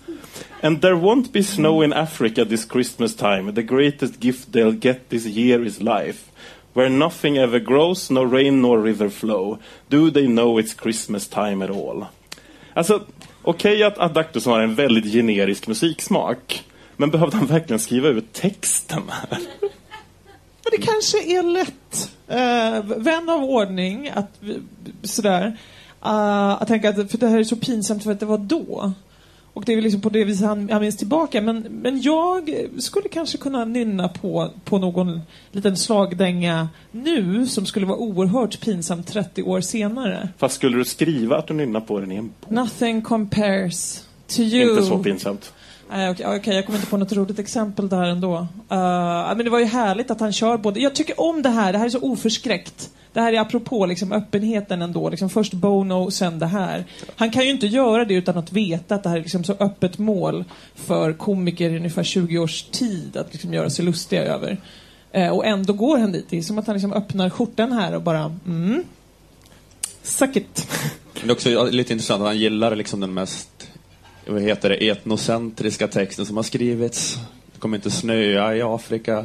And 0.60 0.82
there 0.82 0.94
won't 0.94 1.32
be 1.32 1.42
snow 1.42 1.84
in 1.84 1.92
Africa 1.92 2.44
this 2.44 2.68
Christmas 2.70 3.16
time. 3.16 3.52
The 3.52 3.62
greatest 3.62 4.20
gift 4.20 4.52
they'll 4.52 4.80
get 4.80 5.08
this 5.08 5.26
year 5.26 5.66
is 5.66 5.80
life. 5.80 6.30
Where 6.74 6.88
nothing 6.88 7.36
ever 7.36 7.58
grows, 7.58 8.10
no 8.10 8.24
rain 8.24 8.62
nor 8.62 8.82
river 8.82 9.10
flow. 9.10 9.58
Do 9.88 10.10
they 10.10 10.26
know 10.26 10.60
it's 10.60 10.74
Christmas 10.82 11.28
time 11.28 11.64
at 11.64 11.70
all? 11.70 12.04
Alltså, 12.74 13.02
okej 13.42 13.82
att 13.82 13.98
Adaktusson 13.98 14.52
har 14.52 14.60
en 14.60 14.74
väldigt 14.74 15.12
generisk 15.12 15.66
musiksmak. 15.66 16.64
Men 16.96 17.10
behövde 17.10 17.36
han 17.36 17.46
verkligen 17.46 17.80
skriva 17.80 18.08
ut 18.08 18.32
texten 18.32 19.02
här? 19.08 19.38
Men 20.64 20.70
det 20.70 20.86
kanske 20.86 21.18
är 21.38 21.42
lätt, 21.42 22.10
uh, 22.30 22.98
vän 23.02 23.28
av 23.28 23.44
ordning, 23.44 24.08
att 24.14 24.40
sådär, 25.02 25.46
uh, 26.04 26.62
att 26.62 26.68
tänka 26.68 26.88
att 26.88 27.10
för 27.10 27.18
det 27.18 27.28
här 27.28 27.38
är 27.38 27.44
så 27.44 27.56
pinsamt 27.56 28.04
för 28.04 28.12
att 28.12 28.20
det 28.20 28.26
var 28.26 28.38
då. 28.38 28.92
Och 29.54 29.64
det 29.64 29.72
är 29.72 29.76
väl 29.76 29.84
liksom 29.84 30.00
på 30.00 30.08
det 30.08 30.24
viset 30.24 30.46
han, 30.46 30.70
han 30.70 30.80
minns 30.80 30.96
tillbaka. 30.96 31.42
Men, 31.42 31.58
men 31.58 32.02
jag 32.02 32.50
skulle 32.78 33.08
kanske 33.08 33.38
kunna 33.38 33.64
nynna 33.64 34.08
på, 34.08 34.50
på 34.64 34.78
någon 34.78 35.20
liten 35.50 35.76
slagdänga 35.76 36.68
nu 36.90 37.46
som 37.46 37.66
skulle 37.66 37.86
vara 37.86 37.98
oerhört 37.98 38.60
pinsam 38.60 39.02
30 39.02 39.42
år 39.42 39.60
senare. 39.60 40.28
Fast 40.38 40.54
skulle 40.54 40.76
du 40.76 40.84
skriva 40.84 41.36
att 41.36 41.46
du 41.46 41.54
nynnar 41.54 41.80
på 41.80 42.00
den 42.00 42.12
i 42.12 42.16
en 42.16 42.32
bok? 42.40 42.50
Nothing 42.50 43.02
compares 43.02 44.06
to 44.26 44.40
you. 44.40 44.70
Inte 44.70 44.82
så 44.82 44.98
pinsamt. 44.98 45.52
Nej, 45.94 46.10
okej, 46.10 46.26
okay, 46.26 46.38
okay, 46.38 46.54
jag 46.54 46.66
kommer 46.66 46.78
inte 46.78 46.90
på 46.90 46.96
något 46.96 47.12
roligt 47.12 47.38
exempel 47.38 47.88
där 47.88 48.02
ändå. 48.02 48.38
Uh, 48.38 48.46
men 49.36 49.38
det 49.38 49.50
var 49.50 49.58
ju 49.58 49.64
härligt 49.64 50.10
att 50.10 50.20
han 50.20 50.32
kör 50.32 50.56
både... 50.56 50.80
Jag 50.80 50.94
tycker 50.94 51.20
om 51.20 51.42
det 51.42 51.48
här, 51.48 51.72
det 51.72 51.78
här 51.78 51.86
är 51.86 51.90
så 51.90 52.00
oförskräckt. 52.00 52.90
Det 53.12 53.20
här 53.20 53.32
är 53.32 53.40
apropå 53.40 53.86
liksom, 53.86 54.12
öppenheten 54.12 54.82
ändå. 54.82 55.10
Liksom, 55.10 55.30
först 55.30 55.52
Bono, 55.52 56.10
sen 56.10 56.38
det 56.38 56.46
här. 56.46 56.84
Han 57.16 57.30
kan 57.30 57.44
ju 57.44 57.50
inte 57.50 57.66
göra 57.66 58.04
det 58.04 58.14
utan 58.14 58.38
att 58.38 58.52
veta 58.52 58.94
att 58.94 59.02
det 59.02 59.08
här 59.08 59.16
är 59.16 59.22
liksom 59.22 59.44
så 59.44 59.52
öppet 59.52 59.98
mål 59.98 60.44
för 60.74 61.12
komiker 61.12 61.70
i 61.70 61.76
ungefär 61.76 62.02
20 62.02 62.38
års 62.38 62.62
tid 62.62 63.16
att 63.16 63.32
liksom 63.32 63.54
göra 63.54 63.70
sig 63.70 63.84
lustiga 63.84 64.22
över. 64.22 64.60
Uh, 65.16 65.28
och 65.28 65.46
ändå 65.46 65.72
går 65.72 65.98
han 65.98 66.12
dit. 66.12 66.26
Det 66.30 66.38
är 66.38 66.42
som 66.42 66.58
att 66.58 66.66
han 66.66 66.74
liksom 66.74 66.92
öppnar 66.92 67.30
skjortan 67.30 67.72
här 67.72 67.94
och 67.94 68.02
bara 68.02 68.38
mm, 68.46 68.84
Suck 70.02 70.36
it. 70.36 70.68
Det 71.14 71.28
är 71.28 71.32
också 71.32 71.64
lite 71.64 71.92
intressant 71.92 72.20
att 72.20 72.26
han 72.26 72.38
gillar 72.38 72.76
liksom 72.76 73.00
den 73.00 73.14
mest 73.14 73.61
vad 74.26 74.42
heter 74.42 74.68
det, 74.68 74.88
etnocentriska 74.88 75.88
texten 75.88 76.26
som 76.26 76.36
har 76.36 76.44
skrivits. 76.44 77.18
Det 77.52 77.58
kommer 77.58 77.76
inte 77.76 77.90
snöa 77.90 78.56
i 78.56 78.62
Afrika. 78.62 79.24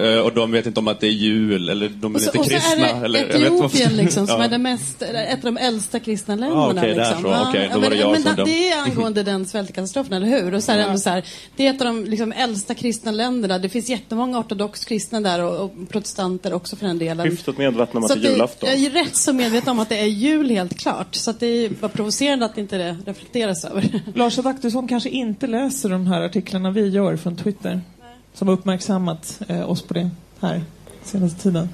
Uh, 0.00 0.18
och 0.18 0.34
de 0.34 0.52
vet 0.52 0.66
inte 0.66 0.80
om 0.80 0.88
att 0.88 1.00
det 1.00 1.06
är 1.06 1.10
jul, 1.10 1.68
eller 1.68 1.88
de 1.88 2.14
är 2.14 2.16
och 2.16 2.22
så, 2.22 2.26
inte 2.26 2.38
och 2.38 2.44
kristna. 2.44 2.88
så 2.88 2.94
är 2.94 3.00
det 3.00 3.04
eller, 3.04 3.46
Etiopien 3.46 3.96
liksom, 3.96 4.26
som 4.26 4.36
ja. 4.38 4.44
är 4.44 4.48
det 4.48 4.58
mest, 4.58 5.02
ett 5.02 5.44
av 5.44 5.54
de 5.54 5.56
äldsta 5.56 6.00
kristna 6.00 6.34
länderna. 6.34 6.62
Ah, 6.62 6.72
okay, 6.72 6.94
liksom. 6.94 7.22
så. 7.22 7.28
Ja, 7.28 7.50
okay, 7.50 7.68
då 7.72 7.80
var 7.80 7.90
det 7.90 7.96
jag 7.96 8.12
men, 8.12 8.22
som 8.22 8.34
men 8.36 8.44
det 8.44 8.68
är 8.68 8.82
angående 8.82 9.22
den 9.22 9.46
svältkatastrofen, 9.46 10.12
eller 10.12 10.26
hur? 10.26 10.54
Och 10.54 10.62
så 10.62 10.72
är 10.72 10.76
det 10.76 10.82
ändå 10.82 10.98
så 10.98 11.10
här, 11.10 11.24
det 11.56 11.66
är 11.66 11.74
ett 11.74 11.80
av 11.80 11.86
de 11.86 12.04
liksom, 12.04 12.32
äldsta 12.32 12.74
kristna 12.74 13.10
länderna. 13.10 13.58
Det 13.58 13.68
finns 13.68 13.88
jättemånga 13.88 14.38
ortodox 14.38 14.84
kristna 14.84 15.20
där 15.20 15.44
och, 15.44 15.64
och 15.64 15.88
protestanter 15.88 16.52
också 16.52 16.76
för 16.76 16.86
den 16.86 16.98
delen. 16.98 17.30
Hyfsat 17.30 17.58
medvetna 17.58 17.98
om 17.98 18.04
att 18.04 18.22
det 18.22 18.28
är 18.28 18.32
julafton. 18.32 18.68
Jag 18.68 18.78
är 18.78 18.90
rätt 18.90 19.16
så 19.16 19.32
medveten 19.32 19.70
om 19.70 19.78
att 19.78 19.88
det 19.88 19.98
är 19.98 20.06
jul 20.06 20.50
helt 20.50 20.78
klart. 20.78 21.14
Så 21.14 21.30
att 21.30 21.40
det 21.40 21.46
är 21.46 21.88
provocerande 21.88 22.44
att 22.46 22.58
inte 22.58 22.78
det 22.78 22.96
reflekteras 23.06 23.64
över. 23.64 24.00
Lars 24.14 24.38
Adaktusson 24.38 24.88
kanske 24.88 25.08
inte 25.08 25.46
läser 25.46 25.88
de 25.88 26.06
här 26.06 26.20
artiklarna 26.20 26.70
vi 26.70 26.88
gör 26.88 27.16
från 27.16 27.36
Twitter. 27.36 27.80
Som 28.36 28.48
har 28.48 28.54
uppmärksammat 28.54 29.40
eh, 29.48 29.70
oss 29.70 29.82
på 29.82 29.94
det 29.94 30.10
här 30.40 30.64
senaste 31.02 31.42
tiden. 31.42 31.68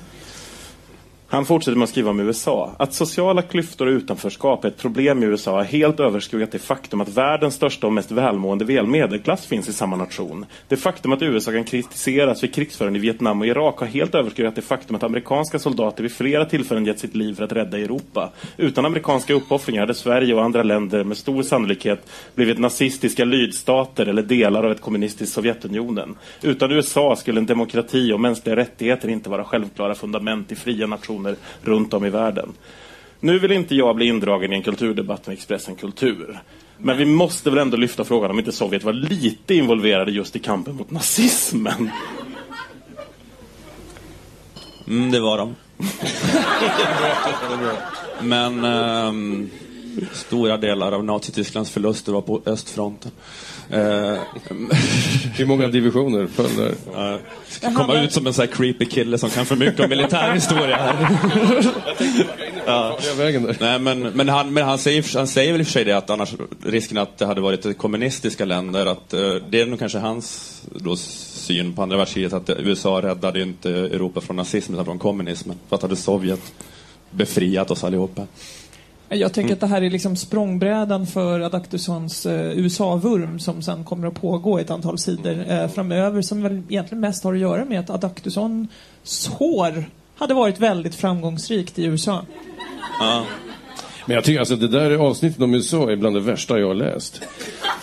Han 1.33 1.45
fortsätter 1.45 1.79
med 1.79 1.85
att 1.85 1.91
skriva 1.91 2.11
om 2.11 2.21
USA. 2.21 2.75
Att 2.79 2.95
sociala 2.95 3.43
klyftor 3.43 3.87
och 3.87 3.91
utanförskap 3.91 4.65
är 4.65 4.69
ett 4.69 4.79
problem 4.79 5.23
i 5.23 5.27
USA 5.27 5.53
har 5.53 5.65
helt 5.65 6.01
överskuggat 6.01 6.53
det 6.53 6.59
faktum 6.59 7.01
att 7.01 7.09
världens 7.09 7.55
största 7.55 7.87
och 7.87 7.93
mest 7.93 8.11
välmående 8.11 8.83
medelklass 8.83 9.47
finns 9.47 9.69
i 9.69 9.73
samma 9.73 9.97
nation. 9.97 10.47
Det 10.69 10.77
faktum 10.77 11.13
att 11.13 11.23
USA 11.23 11.53
kan 11.53 11.65
kritiseras 11.65 12.41
för 12.41 12.47
krigsföring 12.47 12.97
i 12.97 12.99
Vietnam 12.99 13.41
och 13.41 13.47
Irak 13.47 13.79
har 13.79 13.87
helt 13.87 14.15
överskuggat 14.15 14.55
det 14.55 14.63
faktum 14.63 14.97
att 14.97 15.03
amerikanska 15.03 15.59
soldater 15.59 16.03
vid 16.03 16.13
flera 16.13 16.45
tillfällen 16.45 16.87
gett 16.87 16.99
sitt 16.99 17.15
liv 17.15 17.35
för 17.35 17.45
att 17.45 17.53
rädda 17.53 17.79
Europa. 17.79 18.31
Utan 18.57 18.87
amerikanska 18.87 19.35
uppoffringar 19.35 19.81
hade 19.81 19.95
Sverige 19.95 20.35
och 20.35 20.45
andra 20.45 20.63
länder 20.63 21.05
med 21.05 21.17
stor 21.17 21.43
sannolikhet 21.43 22.11
blivit 22.35 22.59
nazistiska 22.59 23.25
lydstater 23.25 24.07
eller 24.07 24.23
delar 24.23 24.65
av 24.65 24.73
ett 24.73 24.81
kommunistiskt 24.81 25.35
Sovjetunionen. 25.35 26.17
Utan 26.43 26.73
USA 26.73 27.17
skulle 27.17 27.41
en 27.41 27.47
demokrati 27.47 28.13
och 28.13 28.21
mänskliga 28.21 28.57
rättigheter 28.57 29.09
inte 29.09 29.31
vara 29.31 29.45
självklara 29.45 29.95
fundament 29.95 30.53
i 30.53 30.55
fria 30.55 30.87
nationer 30.87 31.22
runt 31.63 31.95
om 31.95 32.05
i 32.05 32.11
världen. 32.11 32.53
Nu 33.21 33.39
vill 33.39 33.53
inte 33.53 33.75
jag 33.75 33.97
bli 33.97 34.07
indragen 34.07 34.53
i 34.53 34.57
en 34.57 34.63
kulturdebatt 34.63 35.27
med 35.27 35.35
Expressen 35.35 35.75
Kultur. 35.75 36.39
Men 36.79 36.97
vi 36.97 37.05
måste 37.05 37.51
väl 37.51 37.59
ändå 37.59 37.77
lyfta 37.77 38.05
frågan 38.05 38.31
om 38.31 38.39
inte 38.39 38.53
Sovjet 38.53 38.85
var 38.85 38.93
lite 38.93 39.55
involverade 39.55 40.13
just 40.13 40.37
i 40.37 40.39
kampen 40.39 40.77
mot 40.77 40.91
nazismen. 40.91 41.91
Mm, 44.87 45.11
det 45.11 45.21
var 45.21 45.39
de. 45.39 45.55
Men 48.21 48.65
um, 48.65 49.51
stora 50.13 50.57
delar 50.57 50.93
av 50.93 51.05
Nazitysklands 51.05 51.71
förluster 51.71 52.13
var 52.13 52.23
på 52.23 52.43
östfronten. 52.47 53.11
Uh, 53.73 54.19
Hur 55.37 55.47
många 55.47 55.69
divisioner 55.69 56.27
föll 56.27 56.57
där? 56.57 56.75
Uh, 57.69 57.75
komma 57.77 58.03
ut 58.03 58.13
som 58.13 58.27
en 58.27 58.35
sån 58.35 58.47
här 58.47 58.53
creepy 58.53 58.85
kille 58.85 59.19
som 59.19 59.31
kan 59.31 59.47
för 59.47 59.57
mycket 59.57 59.81
om 59.81 59.91
militärhistoria 59.91 60.77
här. 60.77 61.19
ja. 62.67 62.99
Nej, 63.61 63.79
men, 63.79 64.01
men, 64.01 64.29
han, 64.29 64.53
men 64.53 64.65
han, 64.65 64.79
säger, 64.79 65.17
han 65.17 65.27
säger 65.27 65.53
väl 65.53 65.61
i 65.61 65.65
och 65.65 65.67
för 65.67 65.73
sig 65.73 65.85
det 65.85 65.93
att 65.93 66.11
annars 66.11 66.35
risken 66.65 66.99
att 66.99 67.19
det 67.19 67.27
hade 67.27 67.41
varit 67.41 67.79
kommunistiska 67.79 68.45
länder, 68.45 68.87
att 68.87 69.15
uh, 69.15 69.35
det 69.51 69.61
är 69.61 69.67
nog 69.67 69.79
kanske 69.79 69.99
hans 69.99 70.61
då, 70.71 70.97
syn 70.97 71.73
på 71.73 71.83
andra 71.83 71.97
världskriget 71.97 72.33
att 72.33 72.51
USA 72.51 73.03
räddade 73.03 73.43
inte 73.43 73.71
Europa 73.71 74.21
från 74.21 74.37
nazismen 74.37 74.75
utan 74.75 74.85
från 74.85 74.99
kommunismen. 74.99 75.57
För 75.69 75.77
att 75.77 75.83
hade 75.83 75.97
Sovjet 75.97 76.53
befriat 77.11 77.71
oss 77.71 77.85
allihopa. 77.85 78.27
Jag 79.15 79.33
tänker 79.33 79.55
att 79.55 79.61
det 79.61 79.67
här 79.67 79.83
är 79.83 79.91
liksom 79.91 80.17
språngbrädan 80.17 81.07
för 81.07 81.41
Adaktussons 81.41 82.27
eh, 82.27 82.59
USA-vurm 82.59 83.39
som 83.39 83.63
sen 83.63 83.85
kommer 83.85 84.09
att 84.09 84.21
pågå 84.21 84.59
ett 84.59 84.71
antal 84.71 84.99
sidor 84.99 85.45
eh, 85.49 85.69
framöver 85.69 86.23
som 86.23 86.43
väl 86.43 86.63
egentligen 86.69 87.01
mest 87.01 87.25
har 87.25 87.35
att 87.35 87.41
göra 87.41 87.65
med 87.65 87.81
att 87.81 87.91
Adaktussons 87.91 88.69
hår 89.31 89.85
hade 90.17 90.35
varit 90.35 90.61
väldigt 90.61 90.95
framgångsrikt 90.95 91.79
i 91.79 91.85
USA. 91.85 92.25
Ja. 93.01 93.25
Men 94.07 94.15
jag 94.15 94.25
tycker 94.25 94.41
alltså 94.41 94.57
det 94.57 94.69
där 94.69 94.91
avsnittet 94.91 95.43
om 95.43 95.55
USA 95.55 95.91
är 95.91 95.97
bland 95.97 96.17
det 96.17 96.21
värsta 96.21 96.59
jag 96.59 96.67
har 96.67 96.75
läst. 96.75 97.23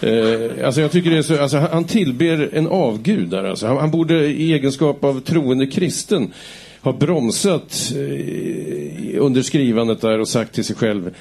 Eh, 0.01 0.65
alltså 0.65 0.81
jag 0.81 0.91
tycker 0.91 1.09
det 1.09 1.17
är 1.17 1.21
så, 1.21 1.41
alltså 1.41 1.57
han 1.57 1.83
tillber 1.83 2.49
en 2.53 2.67
avgud 2.67 3.29
där 3.29 3.43
alltså. 3.43 3.67
Han, 3.67 3.77
han 3.77 3.91
borde 3.91 4.27
i 4.27 4.53
egenskap 4.53 5.03
av 5.03 5.19
troende 5.19 5.67
kristen 5.67 6.33
har 6.81 6.93
bromsat 6.93 7.91
eh, 7.95 9.21
under 9.21 9.41
skrivandet 9.41 10.01
där 10.01 10.19
och 10.19 10.27
sagt 10.27 10.53
till 10.53 10.63
sig 10.63 10.75
själv 10.75 11.11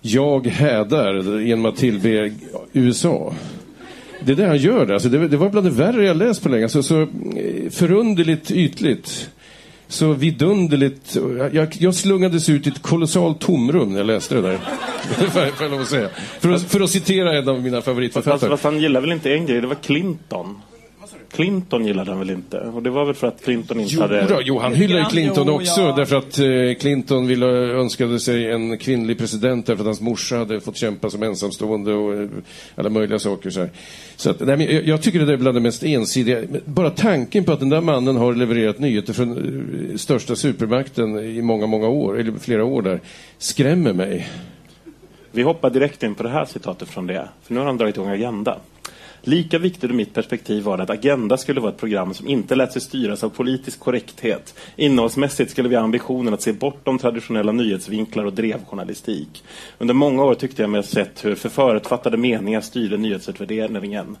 jag 0.00 0.46
hädar 0.46 1.40
genom 1.40 1.66
att 1.66 1.76
tillbe 1.76 2.32
USA. 2.72 3.34
Det 4.24 4.32
är 4.32 4.36
det 4.36 4.46
han 4.46 4.56
gör. 4.56 4.92
Alltså 4.92 5.08
det, 5.08 5.28
det 5.28 5.36
var 5.36 5.50
bland 5.50 5.66
det 5.66 5.70
värre 5.70 6.04
jag 6.04 6.16
läst 6.16 6.42
på 6.42 6.48
länge. 6.48 6.64
Alltså, 6.64 6.82
så 6.82 7.02
eh, 7.02 7.70
förunderligt 7.70 8.50
ytligt. 8.50 9.30
Så 9.88 10.12
vidunderligt. 10.12 11.16
Jag, 11.52 11.76
jag 11.78 11.94
slungades 11.94 12.48
ut 12.48 12.66
i 12.66 12.70
ett 12.70 12.82
kolossalt 12.82 13.40
tomrum 13.40 13.90
när 13.90 13.98
jag 13.98 14.06
läste 14.06 14.34
det 14.34 14.40
där. 14.40 14.58
att 15.80 15.88
säga. 15.88 16.08
För 16.40 16.52
att, 16.52 16.62
för 16.62 16.80
att 16.80 16.90
citera 16.90 17.38
en 17.38 17.48
av 17.48 17.62
mina 17.62 17.82
favoritförfattare. 17.82 18.50
Fast 18.50 18.64
han 18.64 18.80
gillar 18.80 19.00
väl 19.00 19.12
inte 19.12 19.32
en 19.32 19.46
grej, 19.46 19.60
det 19.60 19.66
var 19.66 19.74
Clinton. 19.74 20.60
Clinton 21.30 21.86
gillade 21.86 22.10
han 22.10 22.18
väl 22.18 22.30
inte? 22.30 22.58
Och 22.58 22.82
det 22.82 22.90
var 22.90 23.04
väl 23.04 23.14
för 23.14 23.26
att 23.26 23.44
Clinton 23.44 23.80
inte 23.80 23.94
jo, 23.94 24.00
hade... 24.00 24.26
Då, 24.26 24.40
jo, 24.42 24.58
han 24.58 24.74
hyllar 24.74 24.98
ju 24.98 25.04
Clinton 25.04 25.48
också 25.48 25.80
ja. 25.80 25.94
därför 25.96 26.16
att 26.16 26.38
eh, 26.38 26.80
Clinton 26.80 27.26
ville, 27.26 27.46
önskade 27.46 28.20
sig 28.20 28.50
en 28.50 28.78
kvinnlig 28.78 29.18
president 29.18 29.66
därför 29.66 29.82
att 29.82 29.86
hans 29.86 30.00
morsa 30.00 30.36
hade 30.36 30.60
fått 30.60 30.76
kämpa 30.76 31.10
som 31.10 31.22
ensamstående 31.22 31.94
och 31.94 32.14
eh, 32.14 32.28
alla 32.74 32.90
möjliga 32.90 33.18
saker. 33.18 33.50
Så, 33.50 33.60
här. 33.60 33.70
så 34.16 34.30
att, 34.30 34.40
nej, 34.40 34.56
men 34.56 34.74
jag, 34.74 34.86
jag 34.86 35.02
tycker 35.02 35.26
det 35.26 35.32
är 35.32 35.36
bland 35.36 35.56
det 35.56 35.60
mest 35.60 35.82
ensidiga. 35.82 36.42
Bara 36.64 36.90
tanken 36.90 37.44
på 37.44 37.52
att 37.52 37.60
den 37.60 37.68
där 37.68 37.80
mannen 37.80 38.16
har 38.16 38.34
levererat 38.34 38.78
nyheter 38.78 39.12
från 39.12 39.30
eh, 39.90 39.96
största 39.96 40.36
supermakten 40.36 41.18
i 41.18 41.42
många, 41.42 41.66
många 41.66 41.88
år, 41.88 42.20
eller 42.20 42.32
flera 42.38 42.64
år 42.64 42.82
där, 42.82 43.00
skrämmer 43.38 43.92
mig. 43.92 44.28
Vi 45.32 45.42
hoppar 45.42 45.70
direkt 45.70 46.02
in 46.02 46.14
på 46.14 46.22
det 46.22 46.28
här 46.28 46.44
citatet 46.44 46.88
från 46.88 47.06
det. 47.06 47.28
För 47.42 47.54
nu 47.54 47.60
har 47.60 47.66
han 47.66 47.76
dragit 47.76 47.96
igång 47.96 48.08
Agenda. 48.08 48.58
Lika 49.28 49.58
viktigt 49.58 49.90
ur 49.90 49.94
mitt 49.94 50.14
perspektiv 50.14 50.64
var 50.64 50.76
det 50.76 50.82
att 50.82 50.90
Agenda 50.90 51.36
skulle 51.36 51.60
vara 51.60 51.72
ett 51.72 51.78
program 51.78 52.14
som 52.14 52.28
inte 52.28 52.54
lät 52.54 52.72
sig 52.72 52.82
styras 52.82 53.24
av 53.24 53.28
politisk 53.28 53.80
korrekthet. 53.80 54.54
Innehållsmässigt 54.76 55.50
skulle 55.50 55.68
vi 55.68 55.76
ha 55.76 55.82
ambitionen 55.82 56.34
att 56.34 56.42
se 56.42 56.52
bortom 56.52 56.98
traditionella 56.98 57.52
nyhetsvinklar 57.52 58.24
och 58.24 58.32
drevjournalistik. 58.32 59.44
Under 59.78 59.94
många 59.94 60.24
år 60.24 60.34
tyckte 60.34 60.62
jag 60.62 60.70
mig 60.70 60.78
ha 60.78 60.86
sett 60.86 61.24
hur 61.24 61.34
förförutfattade 61.34 62.16
meningar 62.16 62.60
styrde 62.60 62.96
nyhetsutvärderingen. 62.96 64.16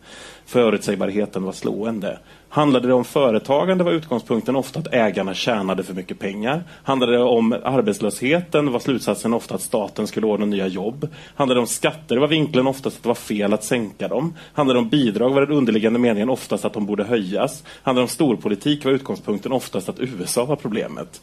Förutsägbarheten 0.46 1.42
var 1.42 1.52
slående. 1.52 2.18
Handlade 2.50 2.88
det 2.88 2.94
om 2.94 3.04
företagande 3.04 3.84
var 3.84 3.92
utgångspunkten 3.92 4.56
ofta 4.56 4.78
att 4.78 4.94
ägarna 4.94 5.34
tjänade 5.34 5.82
för 5.82 5.94
mycket 5.94 6.18
pengar. 6.18 6.64
Handlade 6.82 7.12
det 7.12 7.22
om 7.22 7.52
arbetslösheten 7.52 8.72
var 8.72 8.80
slutsatsen 8.80 9.34
ofta 9.34 9.54
att 9.54 9.62
staten 9.62 10.06
skulle 10.06 10.26
ordna 10.26 10.46
nya 10.46 10.66
jobb. 10.66 11.08
Handlade 11.34 11.58
det 11.58 11.62
om 11.62 11.66
skatter 11.66 12.16
var 12.16 12.28
vinkeln 12.28 12.66
oftast 12.66 12.96
att 12.96 13.02
det 13.02 13.08
var 13.08 13.14
fel 13.14 13.52
att 13.52 13.64
sänka 13.64 14.08
dem. 14.08 14.34
Handlade 14.52 14.80
det 14.80 14.82
om 14.82 14.88
bidrag 14.88 15.30
var 15.30 15.40
den 15.40 15.56
underliggande 15.56 15.98
meningen 15.98 16.30
oftast 16.30 16.64
att 16.64 16.72
de 16.72 16.86
borde 16.86 17.04
höjas. 17.04 17.64
Handlade 17.82 18.02
det 18.02 18.04
om 18.04 18.08
storpolitik 18.08 18.84
var 18.84 18.92
utgångspunkten 18.92 19.52
oftast 19.52 19.88
att 19.88 20.00
USA 20.00 20.44
var 20.44 20.56
problemet. 20.56 21.20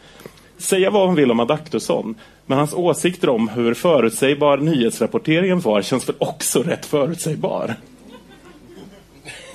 Säga 0.57 0.89
vad 0.89 1.07
hon 1.07 1.15
vill 1.15 1.31
om 1.31 1.39
Adaktusson, 1.39 2.15
men 2.45 2.57
hans 2.57 2.73
åsikter 2.73 3.29
om 3.29 3.49
hur 3.49 3.73
förutsägbar 3.73 4.57
nyhetsrapporteringen 4.57 5.59
var 5.59 5.81
känns 5.81 6.09
väl 6.09 6.15
också 6.19 6.63
rätt 6.63 6.85
förutsägbar. 6.85 7.75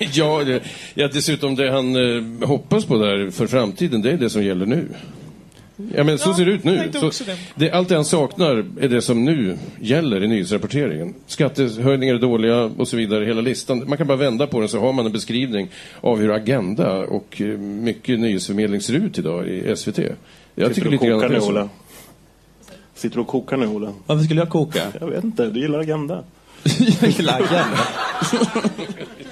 Ja, 0.13 0.43
det, 0.43 0.61
ja, 0.93 1.09
dessutom 1.13 1.55
det 1.55 1.71
han 1.71 1.95
eh, 1.95 2.47
hoppas 2.47 2.85
på 2.85 2.97
där 2.97 3.31
för 3.31 3.47
framtiden, 3.47 4.01
det 4.01 4.11
är 4.11 4.17
det 4.17 4.29
som 4.29 4.43
gäller 4.43 4.65
nu. 4.65 4.87
Ja, 5.95 6.03
men 6.03 6.17
så 6.17 6.29
Ja, 6.29 6.33
ser 6.33 6.45
det 6.45 6.51
ut 6.51 6.63
nu. 6.63 6.91
Så 7.11 7.23
det. 7.23 7.37
det, 7.55 7.71
allt 7.71 7.89
det 7.89 7.95
han 7.95 8.05
saknar 8.05 8.65
är 8.81 8.87
det 8.87 9.01
som 9.01 9.25
nu 9.25 9.57
gäller 9.79 10.23
i 10.23 10.27
nyhetsrapporteringen. 10.27 11.13
Skattehöjningar 11.27 12.15
är 12.15 12.19
dåliga 12.19 12.63
och 12.63 12.87
så 12.87 12.97
vidare, 12.97 13.25
hela 13.25 13.41
listan. 13.41 13.83
Man 13.87 13.97
kan 13.97 14.07
bara 14.07 14.17
vända 14.17 14.47
på 14.47 14.59
den 14.59 14.69
så 14.69 14.79
har 14.79 14.93
man 14.93 15.05
en 15.05 15.11
beskrivning 15.11 15.69
av 16.01 16.19
hur 16.19 16.31
Agenda 16.31 16.97
och 16.97 17.41
eh, 17.41 17.47
mycket 17.57 18.19
nyhetsförmedling 18.19 18.81
ser 18.81 18.93
ut 18.93 19.17
idag 19.17 19.47
i 19.47 19.75
SVT. 19.75 19.97
Jag 19.97 20.15
Sitter 20.67 20.73
tycker 20.73 20.83
du 20.83 20.91
lite 20.91 21.03
och 21.03 21.07
grann 21.09 21.19
kokar 21.19 21.25
att 21.25 21.45
det 21.45 21.53
nu, 21.53 21.59
är 21.59 21.63
så. 21.63 21.69
Sitter 22.93 23.15
du 23.15 23.21
och 23.21 23.27
kokar 23.27 23.57
nu, 23.57 23.67
Ola? 23.67 23.93
Varför 24.05 24.23
skulle 24.23 24.41
jag 24.41 24.49
koka? 24.49 24.81
Jag 24.99 25.07
vet 25.07 25.23
inte, 25.23 25.49
du 25.49 25.59
gillar 25.59 25.79
Agenda. 25.79 26.23
jag 27.01 27.09
gillar 27.09 27.33
Agenda. 27.33 27.79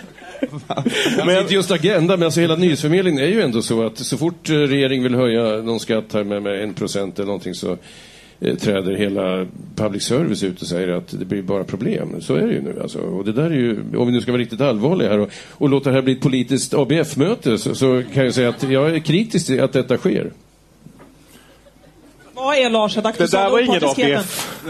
Men 1.25 1.41
inte 1.41 1.53
just 1.53 1.71
Agenda, 1.71 2.17
men 2.17 2.25
alltså 2.25 2.39
hela 2.39 2.55
nyhetsförmedlingen 2.55 3.23
är 3.23 3.27
ju 3.27 3.41
ändå 3.41 3.61
så 3.61 3.85
att 3.85 3.97
så 3.97 4.17
fort 4.17 4.49
eh, 4.49 4.53
regeringen 4.53 5.03
vill 5.03 5.15
höja 5.15 5.43
någon 5.43 5.79
skatt 5.79 6.13
här 6.13 6.23
med, 6.23 6.43
med 6.43 6.63
en 6.63 6.73
procent 6.73 7.19
eller 7.19 7.25
någonting 7.25 7.53
så 7.53 7.77
eh, 8.39 8.55
träder 8.55 8.93
hela 8.93 9.47
public 9.75 10.03
service 10.03 10.43
ut 10.43 10.61
och 10.61 10.67
säger 10.67 10.87
att 10.87 11.19
det 11.19 11.25
blir 11.25 11.41
bara 11.41 11.63
problem. 11.63 12.21
Så 12.21 12.35
är 12.35 12.47
det 12.47 12.53
ju 12.53 12.61
nu. 12.61 12.79
Alltså. 12.81 12.99
Och 12.99 13.25
det 13.25 13.31
där 13.31 13.45
är 13.45 13.55
ju, 13.55 13.79
om 13.97 14.07
vi 14.07 14.13
nu 14.13 14.21
ska 14.21 14.31
vara 14.31 14.41
riktigt 14.41 14.61
allvarliga 14.61 15.09
här 15.09 15.19
och, 15.19 15.29
och 15.49 15.69
låta 15.69 15.89
det 15.89 15.95
här 15.95 16.01
bli 16.01 16.13
ett 16.13 16.21
politiskt 16.21 16.73
ABF-möte 16.73 17.57
så, 17.57 17.75
så 17.75 18.03
kan 18.13 18.25
jag 18.25 18.33
säga 18.33 18.49
att 18.49 18.63
jag 18.63 18.95
är 18.95 18.99
kritisk 18.99 19.45
till 19.47 19.61
att 19.61 19.73
detta 19.73 19.97
sker. 19.97 20.31
Vad 22.33 22.57
är 22.57 22.69
Lars 22.69 22.97
Adaktusson? 22.97 23.39
Det 23.39 23.45
där 23.45 23.51
var 23.51 23.59
inget 23.59 23.83
Opartiskheten. 23.83 24.19
ABF. 24.19 24.69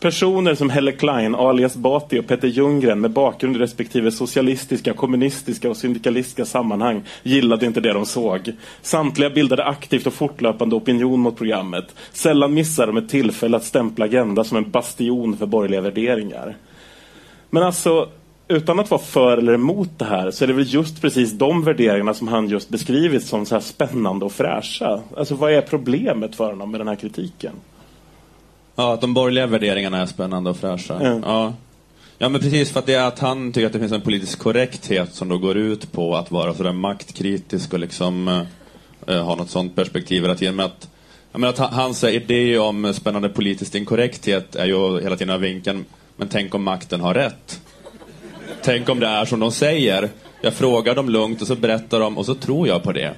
Personer 0.00 0.54
som 0.54 0.70
Helle 0.70 0.92
Klein, 0.92 1.34
alias 1.34 1.76
Bati 1.76 2.20
och 2.20 2.26
Peter 2.26 2.48
Ljunggren 2.48 3.00
med 3.00 3.10
bakgrund 3.10 3.56
i 3.56 3.58
respektive 3.58 4.10
socialistiska, 4.10 4.92
kommunistiska 4.92 5.70
och 5.70 5.76
syndikalistiska 5.76 6.44
sammanhang 6.44 7.02
gillade 7.22 7.66
inte 7.66 7.80
det 7.80 7.92
de 7.92 8.06
såg. 8.06 8.52
Samtliga 8.82 9.30
bildade 9.30 9.64
aktivt 9.64 10.06
och 10.06 10.12
fortlöpande 10.12 10.76
opinion 10.76 11.20
mot 11.20 11.36
programmet. 11.36 11.94
Sällan 12.12 12.54
missade 12.54 12.92
de 12.92 12.96
ett 12.96 13.08
tillfälle 13.08 13.56
att 13.56 13.64
stämpla 13.64 14.04
Agenda 14.04 14.44
som 14.44 14.56
en 14.56 14.70
bastion 14.70 15.36
för 15.36 15.46
borgerliga 15.46 15.80
värderingar. 15.80 16.56
Men 17.50 17.62
alltså, 17.62 18.08
utan 18.48 18.80
att 18.80 18.90
vara 18.90 19.00
för 19.00 19.36
eller 19.36 19.54
emot 19.54 19.98
det 19.98 20.04
här 20.04 20.30
så 20.30 20.44
är 20.44 20.48
det 20.48 20.54
väl 20.54 20.74
just 20.74 21.02
precis 21.02 21.32
de 21.32 21.64
värderingarna 21.64 22.14
som 22.14 22.28
han 22.28 22.48
just 22.48 22.68
beskrivit 22.68 23.24
som 23.24 23.46
så 23.46 23.54
här 23.54 23.62
spännande 23.62 24.24
och 24.24 24.32
fräscha. 24.32 25.00
Alltså 25.16 25.34
vad 25.34 25.52
är 25.52 25.60
problemet 25.60 26.36
för 26.36 26.50
honom 26.50 26.70
med 26.70 26.80
den 26.80 26.88
här 26.88 26.96
kritiken? 26.96 27.52
Ja, 28.76 28.94
att 28.94 29.00
de 29.00 29.14
borgerliga 29.14 29.46
värderingarna 29.46 30.02
är 30.02 30.06
spännande 30.06 30.50
och 30.50 30.56
fräscha. 30.56 30.98
Ja. 31.02 31.20
Ja. 31.22 31.54
ja, 32.18 32.28
men 32.28 32.40
precis 32.40 32.70
för 32.72 32.80
att 32.80 32.86
det 32.86 32.94
är 32.94 33.06
att 33.06 33.18
han 33.18 33.52
tycker 33.52 33.66
att 33.66 33.72
det 33.72 33.78
finns 33.78 33.92
en 33.92 34.00
politisk 34.00 34.38
korrekthet 34.38 35.14
som 35.14 35.28
då 35.28 35.38
går 35.38 35.56
ut 35.56 35.92
på 35.92 36.16
att 36.16 36.30
vara 36.30 36.54
sådär 36.54 36.72
maktkritisk 36.72 37.72
och 37.72 37.78
liksom 37.78 38.28
eh, 39.06 39.22
ha 39.24 39.34
något 39.34 39.50
sånt 39.50 39.74
perspektiv 39.76 40.22
hela 40.22 40.34
tiden. 40.34 40.56
Men 40.56 40.66
att, 40.66 40.88
jag 41.32 41.40
menar 41.40 41.52
att 41.52 41.58
han- 41.58 41.72
hans 41.72 42.04
idé 42.04 42.58
om 42.58 42.94
spännande 42.94 43.28
politisk 43.28 43.74
inkorrekthet 43.74 44.56
är 44.56 44.66
ju 44.66 45.00
hela 45.02 45.16
tiden 45.16 45.34
av 45.34 45.40
vinkeln, 45.40 45.84
men 46.16 46.28
tänk 46.28 46.54
om 46.54 46.62
makten 46.62 47.00
har 47.00 47.14
rätt? 47.14 47.60
Tänk 48.62 48.88
om 48.88 49.00
det 49.00 49.06
är 49.06 49.24
som 49.24 49.40
de 49.40 49.52
säger? 49.52 50.08
Jag 50.40 50.54
frågar 50.54 50.94
dem 50.94 51.08
lugnt 51.08 51.40
och 51.42 51.46
så 51.46 51.56
berättar 51.56 52.00
de 52.00 52.18
och 52.18 52.26
så 52.26 52.34
tror 52.34 52.68
jag 52.68 52.82
på 52.82 52.92
det. 52.92 53.14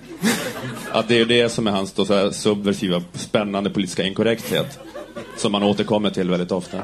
Att 0.93 1.09
det 1.09 1.21
är 1.21 1.25
det 1.25 1.49
som 1.49 1.67
är 1.67 1.71
hans 1.71 1.93
då, 1.93 2.05
så 2.05 2.15
här, 2.15 2.31
subversiva, 2.31 3.03
spännande 3.13 3.71
politiska 3.71 4.05
inkorrekthet. 4.05 4.79
Som 5.37 5.53
man 5.53 5.63
återkommer 5.63 6.11
till 6.11 6.31
väldigt 6.31 6.53
ofta. 6.53 6.83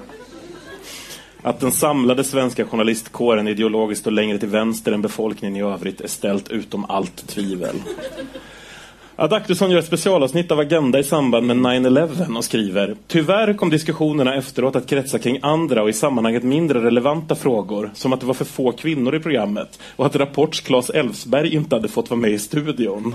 Att 1.43 1.61
den 1.61 1.73
samlade 1.73 2.25
svenska 2.25 2.65
journalistkåren 2.65 3.49
ideologiskt 3.49 4.01
står 4.01 4.11
längre 4.11 4.39
till 4.39 4.49
vänster 4.49 4.93
än 4.93 5.03
befolkningen 5.03 5.57
i 5.57 5.63
övrigt 5.63 6.01
är 6.01 6.09
ställt 6.09 6.49
utom 6.49 6.85
allt 6.85 7.27
tvivel. 7.27 7.77
Adaktusson 9.17 9.71
gör 9.71 9.79
ett 9.79 9.87
specialavsnitt 9.87 10.51
av 10.51 10.59
Agenda 10.59 10.99
i 10.99 11.05
samband 11.05 11.47
med 11.47 11.57
9-11 11.57 12.37
och 12.37 12.45
skriver 12.45 12.97
Tyvärr 13.07 13.55
kom 13.55 13.71
diskussionerna 13.71 14.35
efteråt 14.35 14.77
att 14.77 14.87
kretsa 14.87 15.19
kring 15.19 15.39
andra 15.43 15.83
och 15.83 15.89
i 15.89 15.93
sammanhanget 15.93 16.43
mindre 16.43 16.85
relevanta 16.85 17.35
frågor 17.35 17.91
som 17.95 18.13
att 18.13 18.21
det 18.21 18.27
var 18.27 18.35
för 18.35 18.45
få 18.45 18.73
kvinnor 18.73 19.15
i 19.15 19.21
programmet 19.21 19.79
och 19.97 20.07
att 20.07 20.17
Rapports 20.17 20.61
Claes 20.61 20.91
Elfsberg 20.91 21.55
inte 21.55 21.77
hade 21.77 21.89
fått 21.89 22.11
vara 22.11 22.21
med 22.21 22.31
i 22.31 22.39
studion. 22.39 23.15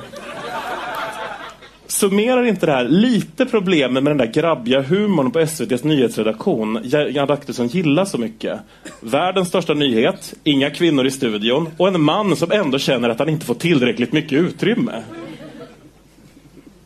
Summerar 1.89 2.43
inte 2.45 2.65
det 2.65 2.71
här 2.71 2.83
lite 2.83 3.45
problemen 3.45 4.03
med 4.03 4.11
den 4.11 4.17
där 4.17 4.33
grabbiga 4.33 4.81
humorn 4.81 5.31
på 5.31 5.39
SVTs 5.39 5.83
nyhetsredaktion 5.83 6.79
Jan 6.83 7.17
Adaktusson 7.17 7.67
gillar 7.67 8.05
så 8.05 8.17
mycket? 8.17 8.59
Världens 9.01 9.47
största 9.47 9.73
nyhet, 9.73 10.33
inga 10.43 10.69
kvinnor 10.69 11.05
i 11.05 11.11
studion 11.11 11.69
och 11.77 11.87
en 11.87 12.01
man 12.01 12.35
som 12.35 12.51
ändå 12.51 12.79
känner 12.79 13.09
att 13.09 13.19
han 13.19 13.29
inte 13.29 13.45
får 13.45 13.53
tillräckligt 13.53 14.11
mycket 14.11 14.31
utrymme. 14.31 15.03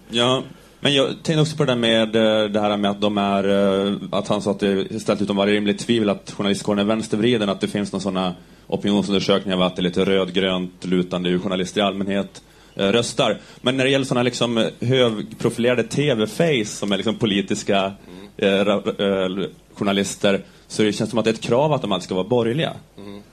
Ja, 0.09 0.43
men 0.79 0.93
jag 0.93 1.07
tänkte 1.09 1.41
också 1.41 1.57
på 1.57 1.65
det 1.65 1.71
där 1.71 1.79
med 1.79 2.15
eh, 2.15 2.49
det 2.49 2.59
här 2.59 2.77
med 2.77 2.91
att 2.91 3.01
de 3.01 3.17
är, 3.17 3.49
eh, 3.87 3.93
att 4.11 4.27
han 4.27 4.41
sa 4.41 4.51
att 4.51 4.59
det 4.59 4.67
är 4.67 4.99
ställt 4.99 5.21
utom 5.21 5.37
varje 5.37 5.53
rimligt 5.53 5.79
tvivel 5.79 6.09
att 6.09 6.31
journalistkåren 6.37 6.79
är 6.79 6.83
vänstervriden, 6.83 7.49
att 7.49 7.61
det 7.61 7.67
finns 7.67 7.91
några 7.91 8.01
sådana 8.01 8.35
opinionsundersökningar 8.67 9.57
av 9.57 9.63
att 9.63 9.75
det 9.75 9.79
är 9.79 9.83
lite 9.83 10.05
rödgrönt 10.05 10.85
lutande 10.85 11.29
ur 11.29 11.39
journalister 11.39 11.81
i 11.81 11.83
allmänhet 11.83 12.41
röstar. 12.75 13.37
Men 13.61 13.77
när 13.77 13.83
det 13.83 13.89
gäller 13.89 14.05
sådana 14.05 14.23
liksom 14.23 14.57
eh, 14.57 14.65
högprofilerade 14.81 15.83
TV-face 15.83 16.65
som 16.65 16.91
är 16.91 16.97
liksom 16.97 17.15
politiska 17.15 17.91
eh, 18.37 18.45
ra- 18.45 19.41
eh, 19.41 19.47
journalister 19.73 20.41
så 20.67 20.83
det 20.83 20.93
känns 20.93 21.09
som 21.09 21.19
att 21.19 21.25
det 21.25 21.31
är 21.31 21.33
ett 21.33 21.41
krav 21.41 21.73
att 21.73 21.81
de 21.81 21.91
alltid 21.91 22.03
ska 22.05 22.15
vara 22.15 22.27
borgerliga. 22.27 22.73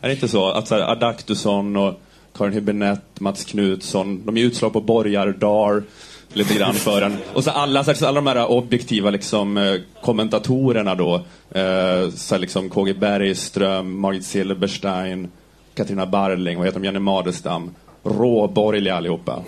Är 0.00 0.08
det 0.08 0.14
inte 0.14 0.28
så? 0.28 0.50
Att 0.50 0.68
så 0.68 0.74
här, 0.74 0.82
Adaktusson 0.82 1.76
och 1.76 2.00
Karin 2.36 2.52
Hübinette, 2.52 3.00
Mats 3.20 3.44
Knutsson, 3.44 4.26
de 4.26 4.36
är 4.36 4.40
utslag 4.44 4.72
på 4.72 4.80
borgardar 4.80 5.82
lite 6.32 6.54
grann 6.54 6.74
för 6.74 7.02
en. 7.02 7.16
Och 7.34 7.44
så 7.44 7.50
alla, 7.50 7.84
så 7.84 8.06
alla 8.06 8.20
de 8.20 8.26
här 8.26 8.50
objektiva 8.50 9.10
liksom, 9.10 9.56
eh, 9.56 9.74
kommentatorerna 10.02 10.94
då. 10.94 11.14
Eh, 11.50 12.10
så 12.10 12.38
liksom 12.38 12.68
KG 12.70 12.94
Bergström, 12.94 14.00
Margit 14.00 14.24
Silberstein, 14.24 15.28
Katarina 15.74 16.06
Barling, 16.06 16.56
vad 16.58 16.66
heter 16.66 16.80
de, 16.80 16.84
Jenny 16.84 16.98
Madestam. 16.98 17.70
Råborgerliga 18.04 18.94
allihopa. 18.94 19.42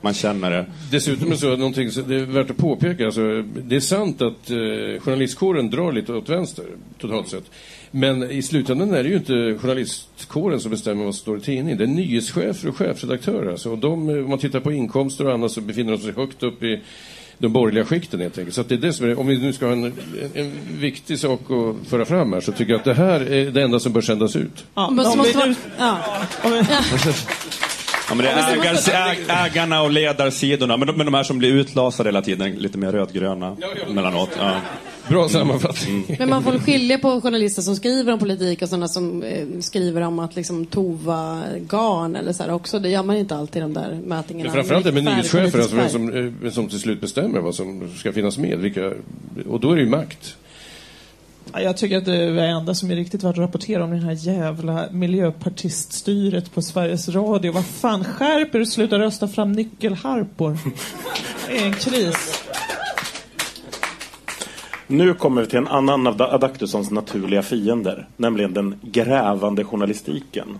Man 0.00 0.14
känner 0.14 0.50
det. 0.50 0.66
Dessutom 0.90 1.32
är 1.32 1.36
så 1.36 1.56
någonting, 1.56 1.90
så- 1.90 2.00
det 2.00 2.14
är 2.16 2.24
värt 2.26 2.50
att 2.50 2.56
påpeka, 2.56 3.04
alltså, 3.06 3.42
det 3.42 3.76
är 3.76 3.80
sant 3.80 4.22
att 4.22 4.50
eh, 4.50 4.56
journalistkåren 5.00 5.70
drar 5.70 5.92
lite 5.92 6.12
åt 6.12 6.28
vänster, 6.28 6.64
totalt 6.98 7.28
sett. 7.28 7.44
Men 7.90 8.30
i 8.30 8.42
slutändan 8.42 8.94
är 8.94 9.02
det 9.02 9.08
ju 9.08 9.16
inte 9.16 9.58
journalistkåren 9.62 10.60
som 10.60 10.70
bestämmer 10.70 11.04
vad 11.04 11.14
som 11.14 11.20
står 11.20 11.38
i 11.38 11.40
tidningen. 11.40 11.78
Det 11.78 11.84
är 11.84 11.88
nyhetschefer 11.88 12.68
och 12.68 12.76
chefredaktörer. 12.76 13.50
Alltså, 13.50 13.70
och 13.70 13.78
de, 13.78 14.08
eh, 14.10 14.16
om 14.24 14.30
man 14.30 14.38
tittar 14.38 14.60
på 14.60 14.72
inkomster 14.72 15.26
och 15.26 15.32
annat 15.34 15.52
så 15.52 15.60
befinner 15.60 15.92
de 15.92 15.98
sig 15.98 16.12
högt 16.12 16.42
upp 16.42 16.62
i 16.62 16.80
de 17.38 17.52
borgerliga 17.52 17.84
skikten 17.84 18.20
helt 18.20 18.38
enkelt. 18.38 18.54
Så 18.54 18.60
att 18.60 18.68
det 18.68 18.74
är 18.74 18.78
det 18.78 18.92
som 18.92 19.06
är, 19.06 19.18
om 19.20 19.26
vi 19.26 19.38
nu 19.38 19.52
ska 19.52 19.66
ha 19.66 19.72
en, 19.72 19.84
en, 19.84 19.92
en 20.34 20.52
viktig 20.78 21.18
sak 21.18 21.40
att 21.50 21.88
föra 21.88 22.04
fram 22.04 22.32
här 22.32 22.40
så 22.40 22.52
tycker 22.52 22.72
jag 22.72 22.78
att 22.78 22.84
det 22.84 22.94
här 22.94 23.20
är 23.32 23.50
det 23.50 23.62
enda 23.62 23.80
som 23.80 23.92
bör 23.92 24.00
sändas 24.00 24.36
ut. 24.36 24.64
Ja, 24.74 24.90
Men 24.90 25.04
så 25.04 25.10
om 25.12 25.18
måste 25.18 25.32
vi 25.32 25.38
man, 25.38 25.48
nu- 25.48 25.56
ja. 25.78 25.98
Ja, 28.08 28.14
men 28.14 28.24
det 28.26 28.30
är 28.30 28.52
ägars, 28.52 28.88
äg, 28.88 29.18
ägarna 29.28 29.82
och 29.82 29.90
ledarsidorna, 29.90 30.76
men 30.76 30.86
de, 30.86 30.96
men 30.96 31.06
de 31.06 31.14
här 31.14 31.22
som 31.22 31.38
blir 31.38 31.52
utlasade 31.52 32.08
hela 32.08 32.22
tiden, 32.22 32.52
lite 32.52 32.78
mer 32.78 32.92
rödgröna 32.92 33.56
emellanåt. 33.90 34.30
Ja. 34.38 34.60
Bra 35.08 35.28
sammanfattning. 35.28 36.16
Men 36.18 36.30
man 36.30 36.42
får 36.42 36.58
skilja 36.58 36.98
på 36.98 37.20
journalister 37.20 37.62
som 37.62 37.76
skriver 37.76 38.12
om 38.12 38.18
politik 38.18 38.62
och 38.62 38.68
sådana 38.68 38.88
som 38.88 39.22
eh, 39.22 39.46
skriver 39.60 40.00
om 40.00 40.18
att 40.18 40.36
liksom 40.36 40.66
tova 40.66 41.42
garn 41.68 42.16
eller 42.16 42.32
så 42.32 42.42
här 42.42 42.52
också. 42.52 42.78
Det 42.78 42.88
gör 42.88 43.02
man 43.02 43.16
inte 43.16 43.36
alltid 43.36 43.56
i 43.56 43.62
de 43.62 43.74
där 43.74 43.98
mätningarna. 44.04 44.50
Men 44.50 44.52
framförallt 44.52 44.84
det 44.84 44.92
med 44.92 45.04
nyhetschefer, 45.04 45.58
alltså 45.58 45.88
som, 45.88 46.32
eh, 46.44 46.50
som 46.50 46.68
till 46.68 46.80
slut 46.80 47.00
bestämmer 47.00 47.40
vad 47.40 47.54
som 47.54 47.90
ska 47.96 48.12
finnas 48.12 48.38
med. 48.38 48.58
Vilka, 48.58 48.92
och 49.48 49.60
då 49.60 49.72
är 49.72 49.76
det 49.76 49.82
ju 49.82 49.88
makt. 49.88 50.36
Jag 51.52 51.76
tycker 51.76 51.98
att 51.98 52.04
det 52.04 52.14
är 52.14 52.38
enda 52.38 52.74
som 52.74 52.90
är 52.90 52.96
riktigt 52.96 53.22
värt 53.22 53.30
att 53.30 53.38
rapportera 53.38 53.84
om 53.84 53.90
det 53.90 53.96
här 53.96 54.12
jävla 54.12 54.88
miljöpartiststyret 54.90 56.54
på 56.54 56.62
Sveriges 56.62 57.08
Radio. 57.08 57.52
Vad 57.52 57.66
fan, 57.66 58.04
skärp 58.04 58.54
er 58.54 58.60
och 58.60 58.68
sluta 58.68 58.98
rösta 58.98 59.28
fram 59.28 59.52
nyckelharpor. 59.52 60.58
Det 61.48 61.58
är 61.58 61.66
en 61.66 61.72
kris. 61.72 62.42
Nu 64.86 65.14
kommer 65.14 65.40
vi 65.40 65.48
till 65.48 65.58
en 65.58 65.68
annan 65.68 66.06
av 66.06 66.22
Adaktussons 66.22 66.90
naturliga 66.90 67.42
fiender, 67.42 68.08
nämligen 68.16 68.54
den 68.54 68.74
grävande 68.82 69.64
journalistiken. 69.64 70.58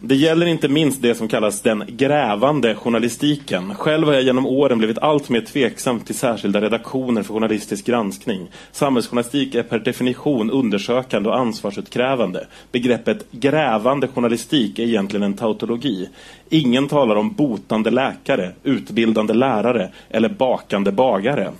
Det 0.00 0.14
gäller 0.14 0.46
inte 0.46 0.68
minst 0.68 1.02
det 1.02 1.14
som 1.14 1.28
kallas 1.28 1.60
den 1.60 1.84
grävande 1.88 2.74
journalistiken. 2.74 3.74
Själv 3.74 4.06
har 4.06 4.14
jag 4.14 4.22
genom 4.22 4.46
åren 4.46 4.78
blivit 4.78 4.98
allt 4.98 5.28
mer 5.28 5.40
tveksam 5.40 6.00
till 6.00 6.14
särskilda 6.14 6.60
redaktioner 6.60 7.22
för 7.22 7.34
journalistisk 7.34 7.86
granskning. 7.86 8.48
Samhällsjournalistik 8.72 9.54
är 9.54 9.62
per 9.62 9.78
definition 9.78 10.50
undersökande 10.50 11.28
och 11.28 11.38
ansvarsutkrävande. 11.38 12.46
Begreppet 12.72 13.26
grävande 13.30 14.08
journalistik 14.08 14.78
är 14.78 14.82
egentligen 14.82 15.22
en 15.22 15.34
tautologi. 15.34 16.08
Ingen 16.48 16.88
talar 16.88 17.16
om 17.16 17.32
botande 17.32 17.90
läkare, 17.90 18.52
utbildande 18.64 19.34
lärare 19.34 19.90
eller 20.10 20.28
bakande 20.28 20.92
bagare. 20.92 21.52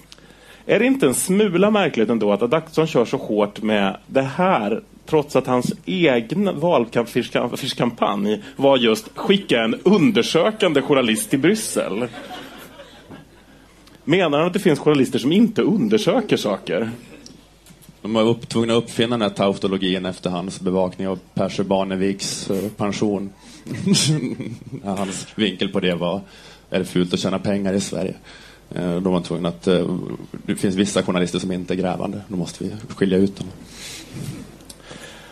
Är 0.66 0.78
det 0.78 0.86
inte 0.86 1.06
en 1.06 1.14
smula 1.14 1.70
märkligt 1.70 2.10
ändå 2.10 2.32
att 2.32 2.42
Adaktusson 2.42 2.86
kör 2.86 3.04
så 3.04 3.16
hårt 3.16 3.62
med 3.62 3.96
det 4.06 4.22
här 4.22 4.82
trots 5.08 5.36
att 5.36 5.46
hans 5.46 5.72
egen 5.86 6.60
valkampanj 6.60 8.42
var 8.56 8.76
just 8.76 9.08
skicka 9.14 9.64
en 9.64 9.74
undersökande 9.74 10.82
journalist 10.82 11.30
till 11.30 11.38
Bryssel? 11.38 12.08
Menar 14.04 14.38
han 14.38 14.46
att 14.46 14.52
det 14.52 14.58
finns 14.58 14.78
journalister 14.78 15.18
som 15.18 15.32
inte 15.32 15.62
undersöker 15.62 16.36
saker? 16.36 16.90
De 18.02 18.12
var 18.12 18.22
upp, 18.22 18.48
tvungna 18.48 18.76
att 18.76 18.84
uppfinna 18.84 19.18
den 19.18 19.22
här 19.22 19.36
tautologin 19.36 20.06
efter 20.06 20.30
hans 20.30 20.60
bevakning 20.60 21.08
av 21.08 21.18
Percy 21.34 21.62
Barneviks 21.62 22.50
eh, 22.50 22.70
pension. 22.76 23.32
hans 24.84 25.26
vinkel 25.34 25.68
på 25.68 25.80
det 25.80 25.94
var, 25.94 26.20
är 26.70 26.78
det 26.78 26.84
fult 26.84 27.14
att 27.14 27.20
tjäna 27.20 27.38
pengar 27.38 27.72
i 27.72 27.80
Sverige? 27.80 28.14
Eh, 28.74 28.96
då 29.00 29.10
var 29.10 29.22
man 29.30 29.46
att, 29.46 29.66
eh, 29.66 29.98
det 30.46 30.56
finns 30.56 30.74
vissa 30.74 31.02
journalister 31.02 31.38
som 31.38 31.52
inte 31.52 31.74
är 31.74 31.76
grävande, 31.76 32.20
då 32.28 32.36
måste 32.36 32.64
vi 32.64 32.70
skilja 32.96 33.18
ut 33.18 33.36
dem. 33.36 33.46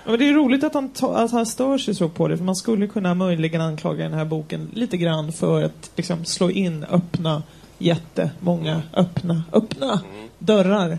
Ja, 0.07 0.11
men 0.11 0.21
det 0.21 0.29
är 0.29 0.33
roligt 0.35 0.65
att 0.65 0.75
han, 0.75 0.89
ta, 0.89 1.17
att 1.17 1.33
han 1.33 1.47
stör 1.47 1.79
sig 1.79 1.95
så 1.95 2.09
på 2.09 2.29
det, 2.29 2.37
för 2.37 2.45
man 2.45 2.57
skulle 2.57 2.87
kunna 2.87 3.15
möjligen 3.15 3.61
anklaga 3.61 4.05
den 4.05 4.15
här 4.15 4.25
boken 4.25 4.71
lite 4.75 4.97
grann 4.97 5.33
för 5.33 5.63
att 5.63 5.91
liksom, 5.97 6.25
slå 6.25 6.51
in 6.51 6.85
öppna, 6.91 7.43
jättemånga 7.79 8.83
öppna, 8.95 9.43
öppna 9.53 10.01
dörrar, 10.39 10.99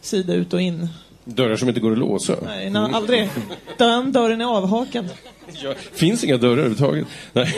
sida 0.00 0.34
ut 0.34 0.52
och 0.52 0.60
in. 0.60 0.88
Dörrar 1.24 1.56
som 1.56 1.68
inte 1.68 1.80
går 1.80 1.92
att 1.92 1.98
låsa. 1.98 2.34
Nej, 2.46 2.70
nej 2.70 2.90
aldrig. 2.92 3.30
Den 3.78 4.12
dörren 4.12 4.40
är 4.40 4.44
avhakad. 4.56 5.08
Ja, 5.62 5.74
finns 5.92 6.24
inga 6.24 6.36
dörrar 6.36 6.52
överhuvudtaget. 6.52 7.06
Nej. 7.32 7.54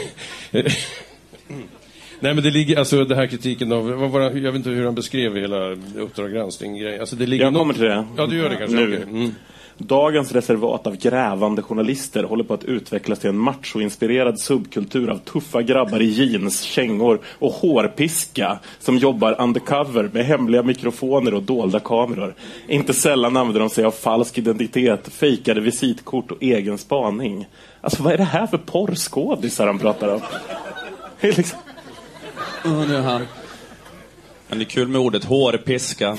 Nej 2.22 2.34
men 2.34 2.44
det 2.44 2.50
ligger, 2.50 2.78
alltså 2.78 3.04
det 3.04 3.14
här 3.16 3.26
kritiken 3.26 3.72
av, 3.72 3.90
vad 3.90 4.10
var, 4.10 4.20
jag 4.20 4.30
vet 4.30 4.54
inte 4.54 4.70
hur 4.70 4.84
han 4.84 4.94
beskrev 4.94 5.36
hela 5.36 5.70
Uppdrag 5.98 6.32
granskning 6.32 6.98
Alltså 7.00 7.16
det 7.16 7.26
ligger 7.26 7.44
Jag 7.44 7.54
kommer 7.54 7.64
något- 7.66 7.76
till 7.76 7.84
det. 7.84 8.06
Ja, 8.16 8.26
du 8.26 8.36
gör 8.36 8.50
det 8.50 8.56
kanske. 8.56 8.76
Nu. 8.76 8.92
okej. 8.94 9.02
Mm. 9.02 9.34
Dagens 9.82 10.32
reservat 10.32 10.86
av 10.86 10.96
grävande 10.96 11.62
journalister 11.62 12.24
håller 12.24 12.44
på 12.44 12.54
att 12.54 12.64
utvecklas 12.64 13.18
till 13.18 13.30
en 13.30 13.38
machoinspirerad 13.38 14.40
subkultur 14.40 15.10
av 15.10 15.18
tuffa 15.18 15.62
grabbar 15.62 16.02
i 16.02 16.04
jeans, 16.04 16.62
kängor 16.62 17.20
och 17.38 17.52
hårpiska 17.52 18.58
som 18.78 18.96
jobbar 18.96 19.40
undercover 19.40 20.10
med 20.12 20.26
hemliga 20.26 20.62
mikrofoner 20.62 21.34
och 21.34 21.42
dolda 21.42 21.80
kameror. 21.80 22.34
Inte 22.68 22.94
sällan 22.94 23.36
använder 23.36 23.60
de 23.60 23.70
sig 23.70 23.84
av 23.84 23.90
falsk 23.90 24.38
identitet, 24.38 25.08
fejkade 25.12 25.60
visitkort 25.60 26.30
och 26.30 26.42
egen 26.42 26.78
spaning. 26.78 27.46
Alltså 27.80 28.02
vad 28.02 28.12
är 28.12 28.18
det 28.18 28.24
här 28.24 28.46
för 28.46 28.58
porrskådisar 28.58 29.66
han 29.66 29.78
pratar 29.78 30.14
om? 30.14 30.20
Det 31.20 31.28
är 31.28 31.36
liksom... 31.36 31.58
Oh, 32.64 32.88
nu 32.88 32.96
är 32.96 33.02
han. 33.02 33.26
Men 34.50 34.58
det 34.58 34.64
är 34.64 34.66
kul 34.66 34.88
med 34.88 35.00
ordet 35.00 35.24
hårpiska. 35.24 36.16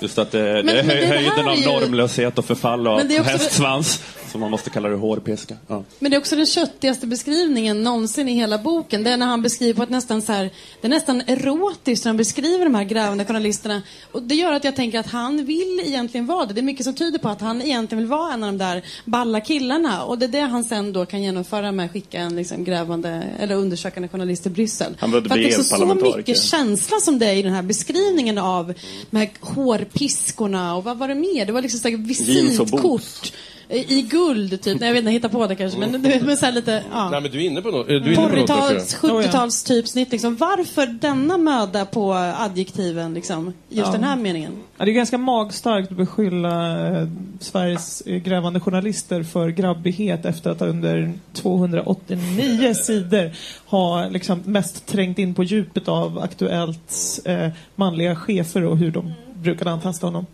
Just 0.00 0.18
att 0.18 0.30
det, 0.32 0.42
det 0.42 0.48
är 0.58 0.62
men 0.62 0.74
det 0.76 0.82
här 0.82 1.06
höjden 1.06 1.46
är 1.46 1.50
av 1.50 1.82
normlöshet 1.82 2.38
och 2.38 2.44
förfall 2.44 2.84
det 2.84 2.90
är 2.90 3.04
det- 3.24 3.30
hästsvans. 3.30 4.02
Så 4.34 4.38
man 4.38 4.50
måste 4.50 4.70
kalla 4.70 4.88
det 4.88 4.96
hårpiska. 4.96 5.56
Ja. 5.66 5.84
Men 5.98 6.10
det 6.10 6.16
är 6.16 6.18
också 6.18 6.36
den 6.36 6.46
köttigaste 6.46 7.06
beskrivningen 7.06 7.82
någonsin 7.82 8.28
i 8.28 8.34
hela 8.34 8.58
boken. 8.58 9.04
Det 9.04 9.10
är 9.10 9.16
när 9.16 9.26
han 9.26 9.42
beskriver 9.42 9.74
på 9.74 9.82
ett 9.82 9.90
nästan 9.90 10.22
så 10.22 10.32
här, 10.32 10.50
det 10.80 10.86
är 10.86 10.88
nästan 10.88 11.22
erotiskt 11.26 12.04
när 12.04 12.10
han 12.10 12.16
beskriver 12.16 12.64
de 12.64 12.74
här 12.74 12.84
grävande 12.84 13.24
journalisterna. 13.24 13.82
Och 14.12 14.22
det 14.22 14.34
gör 14.34 14.52
att 14.52 14.64
jag 14.64 14.76
tänker 14.76 14.98
att 14.98 15.06
han 15.06 15.44
vill 15.44 15.82
egentligen 15.84 16.26
vara 16.26 16.46
det. 16.46 16.54
Det 16.54 16.60
är 16.60 16.62
mycket 16.62 16.84
som 16.84 16.94
tyder 16.94 17.18
på 17.18 17.28
att 17.28 17.40
han 17.40 17.62
egentligen 17.62 18.02
vill 18.02 18.10
vara 18.10 18.32
en 18.32 18.44
av 18.44 18.52
de 18.52 18.58
där 18.58 18.84
balla 19.04 19.40
killarna. 19.40 20.04
Och 20.04 20.18
det 20.18 20.26
är 20.26 20.28
det 20.28 20.40
han 20.40 20.64
sen 20.64 20.92
då 20.92 21.06
kan 21.06 21.22
genomföra 21.22 21.72
med 21.72 21.86
att 21.86 21.92
skicka 21.92 22.20
en 22.20 22.36
liksom 22.36 22.64
grävande 22.64 23.24
eller 23.38 23.54
undersökande 23.54 24.08
journalist 24.08 24.42
till 24.42 24.52
Bryssel. 24.52 24.96
Han 24.98 25.10
behövde 25.10 25.28
bli 25.28 25.42
det 25.42 25.54
är 25.54 25.62
så, 25.62 26.16
mycket 26.16 26.42
känsla 26.42 27.00
som 27.00 27.18
det 27.18 27.26
är 27.26 27.34
i 27.34 27.42
den 27.42 27.52
här 27.52 27.62
beskrivningen 27.62 28.38
av 28.38 28.74
de 29.10 29.16
här 29.16 29.30
hårpiskorna 29.40 30.74
och 30.76 30.84
vad 30.84 30.98
var 30.98 31.08
det 31.08 31.14
mer? 31.14 31.46
Det 31.46 31.52
var 31.52 31.62
liksom 31.62 32.04
visitkort. 32.04 33.32
I 33.68 34.02
guld, 34.26 34.62
typ. 34.62 34.80
Nej, 34.80 34.88
jag 34.88 34.94
vet 34.94 34.98
inte, 35.00 35.08
jag 35.08 35.12
hittar 35.12 35.28
på 35.28 35.46
det 35.46 35.54
kanske. 35.56 35.78
Men, 35.78 35.92
du 35.92 35.98
vet, 35.98 36.22
men 36.22 36.36
så 36.36 36.46
här 36.46 36.52
lite, 36.52 36.82
ja. 36.92 37.10
Nej 37.10 37.20
men 37.20 37.30
du 37.30 37.38
är 37.38 37.46
inne 37.46 37.62
på 37.62 37.70
något. 37.70 37.86
Du 37.86 37.94
är 37.94 38.00
inne 38.06 38.14
på 38.16 38.22
något 38.22 38.46
där, 38.46 38.46
tror 38.46 38.72
jag. 38.76 38.80
40-tals, 38.80 39.26
70-tals 39.32 39.62
typsnitt 39.64 40.12
liksom. 40.12 40.36
Varför 40.36 40.86
denna 40.86 41.38
möda 41.38 41.84
på 41.84 42.12
adjektiven 42.14 43.14
liksom? 43.14 43.52
Just 43.68 43.86
Ja. 43.86 43.92
den 43.92 44.04
här 44.04 44.16
meningen. 44.16 44.52
Ja, 44.76 44.84
det 44.84 44.90
är 44.90 44.94
ganska 44.94 45.18
magstarkt 45.18 45.90
att 45.90 45.96
beskylla 45.96 46.86
eh, 47.00 47.08
Sveriges 47.40 48.00
eh, 48.00 48.16
grävande 48.16 48.60
journalister 48.60 49.22
för 49.22 49.48
grabbighet 49.48 50.24
efter 50.24 50.50
att 50.50 50.62
under 50.62 51.12
289 51.32 52.74
sidor 52.82 53.30
ha 53.66 54.08
liksom 54.08 54.42
mest 54.44 54.86
trängt 54.86 55.18
in 55.18 55.34
på 55.34 55.42
djupet 55.44 55.88
av 55.88 56.18
Aktuellts 56.18 57.18
eh, 57.18 57.50
manliga 57.74 58.16
chefer 58.16 58.64
och 58.64 58.76
hur 58.78 58.90
de 58.90 59.12
brukade 59.34 59.70
antasta 59.70 60.06
honom. 60.06 60.26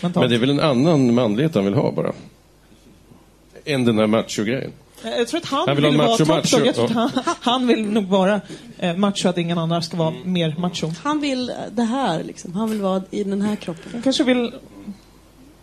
mentalt. 0.00 0.22
Men 0.22 0.30
det 0.30 0.36
är 0.36 0.40
väl 0.40 0.50
en 0.50 0.60
annan 0.60 1.14
manlighet 1.14 1.54
han 1.54 1.64
vill 1.64 1.74
ha 1.74 1.92
bara? 1.92 2.12
Än 3.64 3.84
den 3.84 3.98
här 3.98 4.06
macho-grejen. 4.06 4.72
Eh, 5.04 5.10
Jag 5.10 5.28
tror 5.28 5.40
att 5.40 5.46
han, 5.46 5.64
Han 5.68 5.76
vill, 5.76 5.84
vill 5.86 5.96
vara 5.98 6.08
macho, 6.08 6.18
top 6.18 6.28
macho. 6.28 6.56
dog. 6.58 6.66
Jag 6.66 6.74
tror 6.74 6.84
att 6.84 6.92
han, 6.92 7.10
han 7.40 7.66
vill 7.66 7.84
nog 7.86 8.04
vara 8.04 8.40
eh, 8.78 8.96
macho, 8.96 9.28
att 9.28 9.38
ingen 9.38 9.58
annan 9.58 9.82
ska 9.82 9.96
vara 9.96 10.14
mer 10.24 10.54
macho. 10.58 10.92
Han 11.02 11.20
vill 11.20 11.48
eh, 11.50 11.54
det 11.72 11.82
här 11.82 12.22
liksom. 12.22 12.52
Han 12.54 12.70
vill 12.70 12.80
vara 12.80 13.02
i 13.10 13.24
den 13.24 13.42
här 13.42 13.56
kroppen. 13.56 13.90
Han 13.92 14.02
kanske 14.02 14.24
vill, 14.24 14.52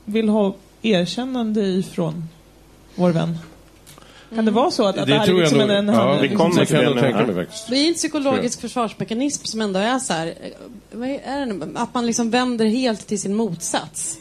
vill 0.06 0.30
ha 0.30 0.56
erkännande 0.82 1.62
ifrån 1.62 2.24
vår 2.96 3.10
vän. 3.12 3.38
Kan 4.36 4.46
det 4.46 4.52
vara 4.52 4.72
så 4.72 4.84
att, 4.88 4.98
att 4.98 5.06
det, 5.08 5.14
Det 5.14 5.20
här 5.20 5.28
är 5.30 5.34
liksom 5.34 5.58
nog. 5.58 5.70
en... 5.70 5.90
en 5.90 5.96
Ja, 5.96 6.18
det 6.22 6.28
kommer 6.28 6.74
jag 6.74 6.86
nog 6.86 7.00
tänka 7.00 7.26
mig 7.26 7.36
faktiskt. 7.36 7.70
Det 7.70 7.76
är 7.76 7.88
en 7.88 7.94
psykologisk 7.94 8.62
försvarsmekanism 8.62 9.46
som 9.46 9.62
ändå 9.62 9.80
är 9.80 10.00
så 10.00 10.14
här, 10.14 10.28
eh, 10.28 10.34
vad 10.92 11.10
är 11.10 11.40
det 11.40 11.46
nu? 11.46 11.74
Att 11.76 11.94
man 11.94 12.06
liksom 12.06 12.30
vänder 12.30 12.66
helt 12.66 13.08
till 13.08 13.20
sin 13.22 13.36
motsats. 13.36 14.18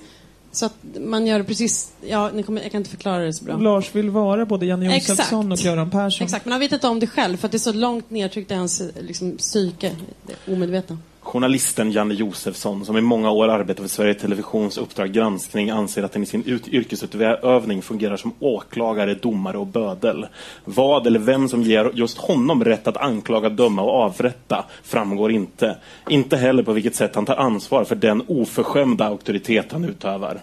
Så 0.59 0.67
att 0.67 0.75
man 1.01 1.27
gör 1.27 1.43
precis, 1.43 1.93
ja, 2.01 2.31
ni 2.35 2.43
kommer, 2.43 2.63
jag 2.63 2.71
kan 2.73 2.81
inte 2.81 2.91
förklara 2.91 3.25
det 3.25 3.33
så 3.33 3.45
bra. 3.45 3.57
Lars 3.57 3.95
vill 3.95 4.11
vara 4.11 4.47
både 4.47 4.67
Janne. 4.67 4.95
Josefsson 4.95 5.53
och 5.53 5.59
Göran 5.59 5.91
Persson. 5.91 6.25
Exakt, 6.25 6.45
men 6.45 6.53
han 6.53 6.61
vet 6.61 6.73
inte 6.73 6.89
om 6.89 7.01
det 7.01 7.07
själv 7.07 7.37
för 7.37 7.49
att 7.49 7.53
det 7.53 7.57
är 7.57 7.59
så 7.59 7.73
långt 7.73 8.11
nedtryckt 8.11 8.51
i 8.51 8.55
hans 8.55 8.83
liksom, 9.01 9.37
psyke, 9.37 9.97
det 10.27 10.53
omedvetna. 10.53 10.99
Journalisten 11.29 11.93
Janne 11.93 12.15
Josefsson, 12.15 12.85
som 12.85 12.97
i 12.97 13.01
många 13.01 13.31
år 13.31 13.49
arbetat 13.49 13.83
för 13.83 13.89
Sveriges 13.89 14.23
Televisions 14.23 14.79
Uppdrag 14.79 15.13
granskning, 15.13 15.71
anser 15.71 16.03
att 16.03 16.13
den 16.13 16.23
i 16.23 16.27
sin 16.27 16.43
ut- 16.45 16.69
yrkesutövning 16.69 17.83
fungerar 17.83 18.17
som 18.17 18.33
åklagare, 18.41 19.15
domare 19.15 19.59
och 19.59 19.67
bödel. 19.67 20.27
Vad 20.65 21.07
eller 21.07 21.19
vem 21.19 21.49
som 21.49 21.63
ger 21.63 21.91
just 21.95 22.19
honom 22.19 22.65
rätt 22.65 22.87
att 22.87 22.97
anklaga, 22.97 23.49
döma 23.49 23.83
och 23.83 23.95
avrätta 23.95 24.65
framgår 24.83 25.33
inte. 25.33 25.77
Inte 26.09 26.37
heller 26.37 26.63
på 26.63 26.73
vilket 26.73 26.95
sätt 26.95 27.15
han 27.15 27.27
tar 27.27 27.37
ansvar 27.37 27.85
för 27.85 27.95
den 27.97 28.23
oförskämda 28.27 29.05
auktoritet 29.05 29.73
han 29.73 29.85
utövar. 29.85 30.41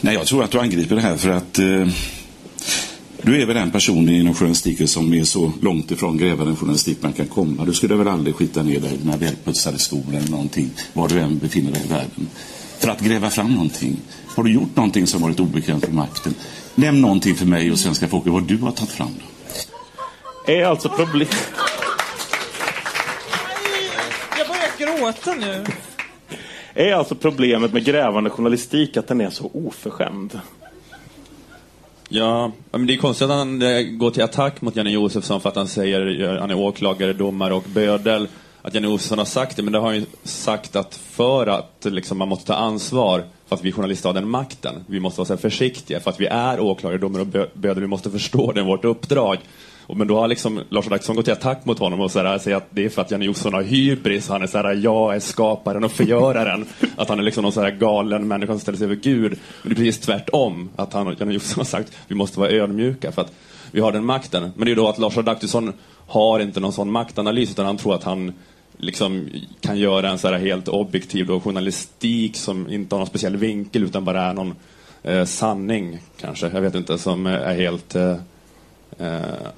Nej, 0.00 0.14
jag 0.14 0.26
tror 0.26 0.44
att 0.44 0.50
du 0.50 0.58
angriper 0.58 0.94
det 0.96 1.02
här 1.02 1.16
för 1.16 1.30
att 1.30 1.58
eh, 1.58 1.86
du 3.22 3.42
är 3.42 3.46
väl 3.46 3.56
den 3.56 3.70
personen 3.70 4.08
inom 4.08 4.34
journalistiken 4.34 4.88
som 4.88 5.14
är 5.14 5.24
så 5.24 5.52
långt 5.60 5.90
ifrån 5.90 6.18
grävande 6.18 6.56
journalistik 6.56 6.98
man 7.02 7.12
kan 7.12 7.26
komma. 7.26 7.64
Du 7.64 7.72
skulle 7.72 7.94
väl 7.94 8.08
aldrig 8.08 8.34
skita 8.34 8.62
ner 8.62 8.80
dig 8.80 8.94
i 8.94 8.96
dina 8.96 9.16
välputsade 9.16 9.78
skor 9.78 10.04
eller 10.10 10.30
någonting, 10.30 10.70
var 10.92 11.08
du 11.08 11.18
än 11.18 11.38
befinner 11.38 11.72
dig 11.72 11.82
i 11.84 11.88
världen. 11.88 12.28
För 12.78 12.88
att 12.88 13.00
gräva 13.00 13.30
fram 13.30 13.54
någonting. 13.54 13.96
Har 14.26 14.44
du 14.44 14.52
gjort 14.52 14.76
någonting 14.76 15.06
som 15.06 15.22
varit 15.22 15.40
obekvämt 15.40 15.84
för 15.84 15.92
makten? 15.92 16.34
Nämn 16.74 17.00
någonting 17.00 17.34
för 17.34 17.46
mig 17.46 17.72
och 17.72 17.78
svenska 17.78 18.08
folket 18.08 18.32
vad 18.32 18.42
du 18.42 18.56
har 18.56 18.72
tagit 18.72 18.90
fram. 18.90 19.14
Då. 19.18 20.52
Är 20.52 20.64
alltså 20.64 20.88
problem... 20.88 21.28
Jag 24.38 24.48
börjar 24.48 24.98
gråta 24.98 25.34
nu. 25.34 25.64
Är 26.74 26.92
alltså 26.94 27.14
problemet 27.14 27.72
med 27.72 27.84
grävande 27.84 28.30
journalistik 28.30 28.96
att 28.96 29.08
den 29.08 29.20
är 29.20 29.30
så 29.30 29.50
oförskämd? 29.54 30.40
Ja, 32.12 32.52
men 32.70 32.86
det 32.86 32.94
är 32.94 32.96
konstigt 32.96 33.24
att 33.24 33.36
han 33.36 33.62
eh, 33.62 33.82
går 33.82 34.10
till 34.10 34.22
attack 34.22 34.60
mot 34.60 34.76
Janne 34.76 34.90
Josefsson 34.90 35.40
för 35.40 35.48
att 35.48 35.56
han 35.56 35.68
säger 35.68 36.24
att 36.34 36.40
han 36.40 36.50
är 36.50 36.58
åklagare, 36.58 37.12
domare 37.12 37.54
och 37.54 37.64
bödel. 37.74 38.28
att 38.62 38.74
Janne 38.74 38.86
Josefsson 38.88 39.18
har 39.18 39.24
sagt 39.24 39.56
det, 39.56 39.62
men 39.62 39.72
det 39.72 39.78
har 39.78 39.86
han 39.86 39.96
ju 39.96 40.04
sagt 40.24 40.76
att 40.76 40.94
för 40.94 41.46
att 41.46 41.86
liksom, 41.88 42.18
man 42.18 42.28
måste 42.28 42.46
ta 42.46 42.54
ansvar 42.54 43.24
för 43.46 43.56
att 43.56 43.64
vi 43.64 43.72
journalister 43.72 44.08
har 44.08 44.14
den 44.14 44.28
makten. 44.28 44.74
Vi 44.86 45.00
måste 45.00 45.20
vara 45.20 45.26
så 45.26 45.32
här 45.32 45.40
försiktiga 45.40 46.00
för 46.00 46.10
att 46.10 46.20
vi 46.20 46.26
är 46.26 46.60
åklagare, 46.60 46.98
domare 46.98 47.22
och 47.22 47.48
bödel. 47.54 47.80
Vi 47.80 47.86
måste 47.86 48.10
förstå 48.10 48.52
det, 48.52 48.62
vårt 48.62 48.84
uppdrag. 48.84 49.38
Och, 49.90 49.96
men 49.96 50.06
då 50.06 50.20
har 50.20 50.28
liksom 50.28 50.60
Lars 50.68 50.86
Adaktusson 50.86 51.16
gått 51.16 51.24
till 51.24 51.32
attack 51.32 51.64
mot 51.64 51.78
honom 51.78 52.00
och 52.00 52.10
så 52.10 52.18
här, 52.22 52.38
säger 52.38 52.56
att 52.56 52.66
det 52.70 52.84
är 52.84 52.88
för 52.88 53.02
att 53.02 53.10
Janne 53.10 53.24
Josefsson 53.24 53.54
har 53.54 53.62
hybris. 53.62 54.28
Han 54.28 54.42
är 54.42 54.46
så 54.46 54.58
här, 54.58 54.74
jag 54.74 55.14
är 55.14 55.20
skaparen 55.20 55.84
och 55.84 55.92
förgöraren. 55.92 56.66
att 56.96 57.08
han 57.08 57.18
är 57.18 57.22
liksom 57.22 57.42
någon 57.42 57.52
så 57.52 57.60
här 57.60 57.70
galen 57.70 58.28
människa 58.28 58.52
som 58.52 58.60
ställer 58.60 58.78
sig 58.78 58.84
över 58.84 58.94
Gud. 58.94 59.38
Men 59.62 59.68
det 59.68 59.72
är 59.72 59.84
precis 59.84 60.00
tvärtom. 60.00 60.70
Att 60.76 60.92
han, 60.92 61.16
Janne 61.18 61.32
Josefsson 61.32 61.60
har 61.60 61.64
sagt 61.64 61.92
vi 62.08 62.14
måste 62.14 62.40
vara 62.40 62.50
ödmjuka 62.50 63.12
för 63.12 63.22
att 63.22 63.32
vi 63.70 63.80
har 63.80 63.92
den 63.92 64.04
makten. 64.04 64.50
Men 64.56 64.66
det 64.66 64.70
är 64.72 64.76
då 64.76 64.88
att 64.88 64.98
Lars 64.98 65.18
Adaktusson 65.18 65.72
har 66.06 66.40
inte 66.40 66.60
någon 66.60 66.72
sån 66.72 66.92
maktanalys 66.92 67.50
utan 67.50 67.66
han 67.66 67.76
tror 67.76 67.94
att 67.94 68.04
han 68.04 68.32
liksom 68.76 69.28
kan 69.60 69.78
göra 69.78 70.08
en 70.08 70.18
så 70.18 70.28
här 70.28 70.38
helt 70.38 70.68
objektiv 70.68 71.26
då, 71.26 71.40
journalistik 71.40 72.36
som 72.36 72.70
inte 72.70 72.94
har 72.94 72.98
någon 72.98 73.06
speciell 73.06 73.36
vinkel 73.36 73.84
utan 73.84 74.04
bara 74.04 74.22
är 74.22 74.34
någon 74.34 74.54
eh, 75.02 75.24
sanning 75.24 75.98
kanske. 76.20 76.50
Jag 76.54 76.60
vet 76.60 76.74
inte, 76.74 76.98
som 76.98 77.26
är 77.26 77.54
helt... 77.54 77.94
Eh, 77.94 78.16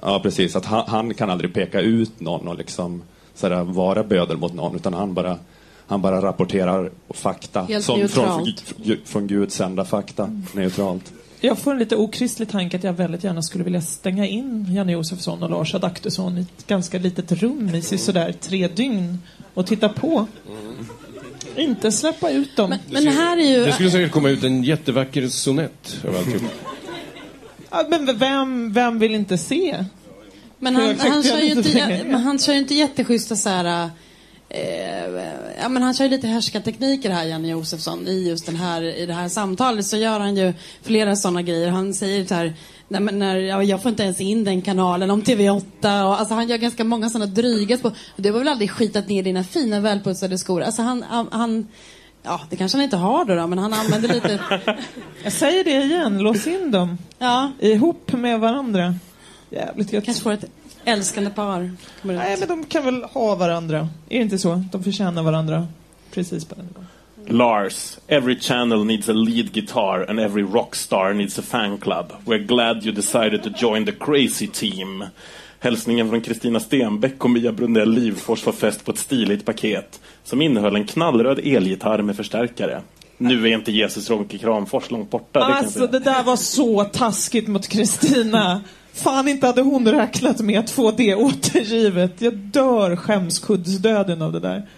ja, 0.01 0.21
precis. 0.23 0.57
Att 0.57 0.65
han, 0.65 0.85
han 0.87 1.15
kan 1.15 1.31
aldrig 1.31 1.55
peka 1.55 1.81
ut 1.81 2.21
någon 2.21 2.49
och 2.49 2.59
liksom 2.59 3.03
så 3.35 3.49
här, 3.49 3.65
vara 3.65 4.05
bödel 4.05 4.37
mot 4.37 4.55
någon 4.55 4.77
utan 4.77 4.95
han 4.95 5.15
bara, 5.15 5.39
han 5.87 6.03
bara 6.03 6.23
rapporterar 6.23 6.91
fakta. 7.11 7.63
Helt 7.63 7.85
som 7.85 7.95
från, 7.95 8.01
neutralt. 8.01 8.61
från, 8.61 8.97
från 9.05 9.27
Gud 9.27 9.53
sända 9.53 9.85
fakta. 9.85 10.41
Neutralt. 10.53 11.13
Jag 11.45 11.59
får 11.59 11.73
en 11.73 11.79
lite 11.79 11.97
okristlig 11.97 12.49
tanke 12.49 12.77
att 12.77 12.85
jag 12.85 12.93
väldigt 12.93 13.25
gärna 13.25 13.43
skulle 13.43 13.65
vilja 13.65 13.81
stänga 13.81 14.27
in 14.27 14.75
Janne 14.75 14.93
Josefsson 14.93 15.43
och 15.43 15.51
Lars 15.51 15.75
Adaktusson 15.75 16.39
i 16.39 16.41
ett 16.41 16.67
ganska 16.67 16.99
litet 16.99 17.33
rum 17.33 17.75
i 17.75 17.83
sådär 17.83 18.35
tre 18.41 18.69
dygn 18.69 19.19
och 19.55 19.67
titta 19.67 19.89
på. 19.89 20.27
Inte 21.57 21.93
släppa 21.93 22.31
ut 22.31 22.57
dem. 22.57 22.75
Men 22.91 23.07
här 23.07 23.37
är 23.37 23.59
ju... 23.59 23.65
Det 23.65 23.73
skulle 23.73 23.91
säkert 23.91 24.13
komma 24.13 24.29
ut 24.29 24.45
en 24.45 24.65
jättevacker 24.65 25.29
sonett 25.29 26.01
av 26.09 26.17
alltihop. 26.17 26.51
Ja, 27.73 27.87
men 27.89 28.19
vem, 28.19 28.73
vem 28.73 28.99
vill 28.99 29.15
inte 29.15 29.39
se? 29.39 29.85
Men 30.59 30.77
han, 30.77 30.99
han, 30.99 31.23
kör 31.23 31.39
ju 31.39 31.53
inte, 31.53 31.69
ja, 31.69 32.19
han 32.19 32.39
kör 32.39 32.53
ju 32.53 32.59
inte 32.59 32.75
jätteschyssta 32.75 33.37
så 33.37 33.49
här... 33.49 33.91
Eh, 34.49 35.23
ja, 35.61 35.69
men 35.69 35.83
han 35.83 35.95
kör 35.95 36.05
ju 36.05 36.11
lite 36.11 36.27
härskartekniker 36.27 37.11
här, 37.11 37.25
Janne 37.25 37.49
Josefsson, 37.49 38.09
i 38.09 38.29
just 38.29 38.47
den 38.47 38.57
här, 38.57 38.83
i 38.83 39.07
det 39.07 39.13
här 39.13 39.29
samtalet. 39.29 39.87
Så 39.87 39.97
gör 39.97 40.21
han 40.21 40.37
ju 40.37 40.53
flera 40.83 41.17
sådana 41.17 41.43
grejer. 41.43 41.69
Han 41.69 41.95
säger 41.95 42.25
så 42.25 42.35
här, 42.35 42.55
nej, 42.89 43.01
men 43.01 43.19
när, 43.19 43.37
ja, 43.37 43.63
jag 43.63 43.83
får 43.83 43.89
inte 43.91 44.03
ens 44.03 44.21
in 44.21 44.45
den 44.45 44.63
kanalen 44.63 45.11
om 45.11 45.23
TV8. 45.23 46.05
Och, 46.05 46.21
alltså, 46.21 46.35
han 46.35 46.49
gör 46.49 46.57
ganska 46.57 46.85
många 46.85 47.11
sådana 47.11 47.27
dryga 47.27 47.79
spår. 47.79 47.93
Du 48.17 48.31
har 48.31 48.39
väl 48.39 48.49
aldrig 48.49 48.71
skitat 48.71 49.09
ner 49.09 49.23
dina 49.23 49.45
fina 49.45 49.81
välputsade 49.81 50.39
skor? 50.39 50.63
Alltså, 50.63 50.83
han, 50.83 51.03
han, 51.03 51.29
han 51.31 51.67
Ja, 52.23 52.41
det 52.51 52.57
kanske 52.57 52.79
han 52.79 52.85
inte 52.85 52.97
har 52.97 53.25
då, 53.25 53.35
då 53.35 53.47
men 53.47 53.59
han 53.59 53.73
använder 53.73 54.15
lite... 54.15 54.41
Jag 55.23 55.33
säger 55.33 55.65
det 55.65 55.71
igen, 55.71 56.19
lås 56.19 56.47
in 56.47 56.71
dem. 56.71 56.99
Ja. 57.19 57.53
Ihop 57.61 58.13
med 58.13 58.41
varandra. 58.41 58.95
Jävligt 59.51 59.93
gött. 59.93 60.05
Kanske 60.05 60.23
får 60.23 60.33
ett 60.33 60.45
älskande 60.85 61.31
par. 61.31 61.71
kommer 62.01 62.15
ut. 62.15 62.21
Nej, 62.21 62.37
men 62.39 62.49
de 62.49 62.65
kan 62.65 62.85
väl 62.85 63.03
ha 63.03 63.35
varandra. 63.35 63.79
Är 64.09 64.19
det 64.19 64.23
inte 64.23 64.39
så? 64.39 64.65
De 64.73 64.85
förtjänar 64.85 65.23
varandra. 65.23 65.67
Precis 66.11 66.45
på 66.45 66.55
den 66.55 66.67
nivån. 66.67 66.87
Lars, 67.27 67.99
every 68.09 68.41
channel 68.41 68.85
needs 68.85 69.09
a 69.09 69.13
lead 69.13 69.53
guitar 69.53 70.07
and 70.09 70.21
every 70.21 70.43
rock 70.43 70.75
star 70.75 71.13
needs 71.13 71.39
a 71.39 71.43
fan 71.43 71.79
club. 71.79 72.13
We're 72.25 72.47
glad 72.47 72.85
you 72.85 72.95
decided 72.95 73.43
to 73.43 73.51
join 73.51 73.87
the 73.87 73.93
crazy 73.93 74.47
team. 74.47 75.05
Hälsningen 75.63 76.09
från 76.09 76.21
Kristina 76.21 76.61
Stenbeck 76.61 77.25
och 77.25 77.31
Mia 77.31 77.53
Brunell 77.53 77.91
Livfors 77.91 78.47
var 78.47 78.53
fäst 78.53 78.85
på 78.85 78.93
ett 78.93 78.99
stiligt 78.99 79.45
paket 79.45 80.01
som 80.25 80.43
innehöll 80.43 80.77
en 80.77 80.87
knallröd 80.87 81.39
elgitarr 81.39 82.03
med 82.03 82.17
förstärkare. 82.17 82.81
Nu 83.19 83.49
är 83.49 83.55
inte 83.55 83.73
Jesus 83.73 84.11
Ronke 84.11 84.39
Kramfors 84.39 84.91
långt 84.91 85.11
borta. 85.11 85.39
det 85.39 85.45
Alltså 85.45 85.87
det 85.87 85.99
där 85.99 86.23
var 86.23 86.37
så 86.37 86.85
taskigt 86.85 87.49
mot 87.49 87.69
Kristina. 87.69 88.61
Fan 88.93 89.29
inte 89.29 89.47
hade 89.47 89.63
hon 89.63 89.89
räknat 89.89 90.41
med 90.41 90.61
att 90.61 90.71
få 90.71 90.91
det 90.91 91.15
återgivet. 91.15 92.13
Jag 92.19 92.35
dör 92.35 92.97
skämskuddsdöden 92.97 94.23
av 94.23 94.33
det 94.33 94.41
där. 94.41 94.69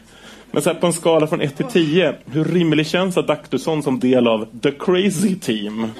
Men 0.50 0.62
så 0.62 0.74
på 0.74 0.86
en 0.86 0.92
skala 0.92 1.26
från 1.26 1.40
1 1.40 1.56
till 1.56 1.66
10, 1.66 2.14
hur 2.26 2.44
rimlig 2.44 2.86
känns 2.86 3.16
Adaktusson 3.16 3.82
som 3.82 4.00
del 4.00 4.26
av 4.26 4.48
the 4.62 4.70
crazy 4.70 5.34
team? 5.34 5.90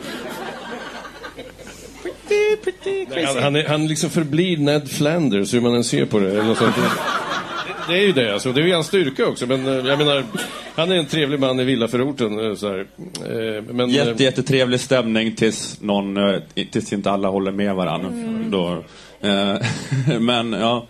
Pretty, 2.65 3.07
pretty 3.07 3.07
Nej, 3.15 3.25
han, 3.25 3.43
han, 3.43 3.57
är, 3.57 3.65
han 3.69 3.87
liksom 3.87 4.11
förblir 4.11 4.57
Ned 4.57 4.91
Flanders, 4.91 5.55
hur 5.55 5.61
man 5.61 5.75
än 5.75 5.85
ser 5.85 6.05
på 6.07 6.19
det. 6.19 6.31
Eller 6.31 6.55
sånt. 6.55 6.77
Det, 6.77 7.93
det 7.93 7.99
är 7.99 8.03
ju 8.07 8.13
det, 8.13 8.33
alltså. 8.33 8.53
det 8.53 8.61
är 8.61 8.65
ju 8.67 8.73
hans 8.75 8.87
styrka 8.87 9.27
också. 9.27 9.47
Men 9.47 9.67
eh, 9.67 9.87
jag 9.87 9.99
menar, 9.99 10.25
han 10.75 10.93
är 10.93 10.97
en 10.97 11.07
trevlig 11.07 11.41
man 11.41 11.61
i 11.61 11.65
villaförorten. 11.65 12.51
eh, 12.51 12.55
Så 12.57 12.69
här. 12.69 12.87
Eh, 13.59 13.63
Men, 13.63 13.91
Jätte, 13.91 14.23
jättetrevlig 14.25 14.81
stämning 14.81 15.35
tills, 15.37 15.81
någon, 15.81 16.19
tills 16.71 16.93
inte 16.93 17.11
alla 17.11 17.29
håller 17.29 17.53
med 17.53 17.75
varandra. 17.75 18.09
Mm. 18.09 18.51
Då, 18.51 18.85
men 20.21 20.53
ja, 20.53 20.87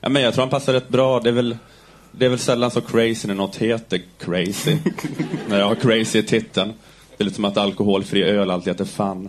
ja, 0.00 0.08
men 0.08 0.22
jag 0.22 0.34
tror 0.34 0.42
han 0.42 0.50
passar 0.50 0.72
rätt 0.72 0.88
bra. 0.88 1.20
Det 1.20 1.28
är 1.28 1.32
väl, 1.32 1.56
det 2.12 2.24
är 2.24 2.28
väl 2.28 2.38
sällan 2.38 2.70
så 2.70 2.80
crazy 2.80 3.28
när 3.28 3.34
något 3.34 3.56
heter 3.56 4.00
crazy. 4.24 4.76
när 5.48 5.58
jag 5.58 5.66
har 5.66 5.74
crazy 5.74 6.18
i 6.18 6.22
titeln. 6.22 6.72
Det 7.16 7.22
är 7.22 7.24
lite 7.24 7.36
som 7.36 7.44
att 7.44 7.56
alkoholfri 7.56 8.22
öl 8.22 8.50
alltid 8.50 8.72
heter 8.72 8.84
fan. 8.84 9.28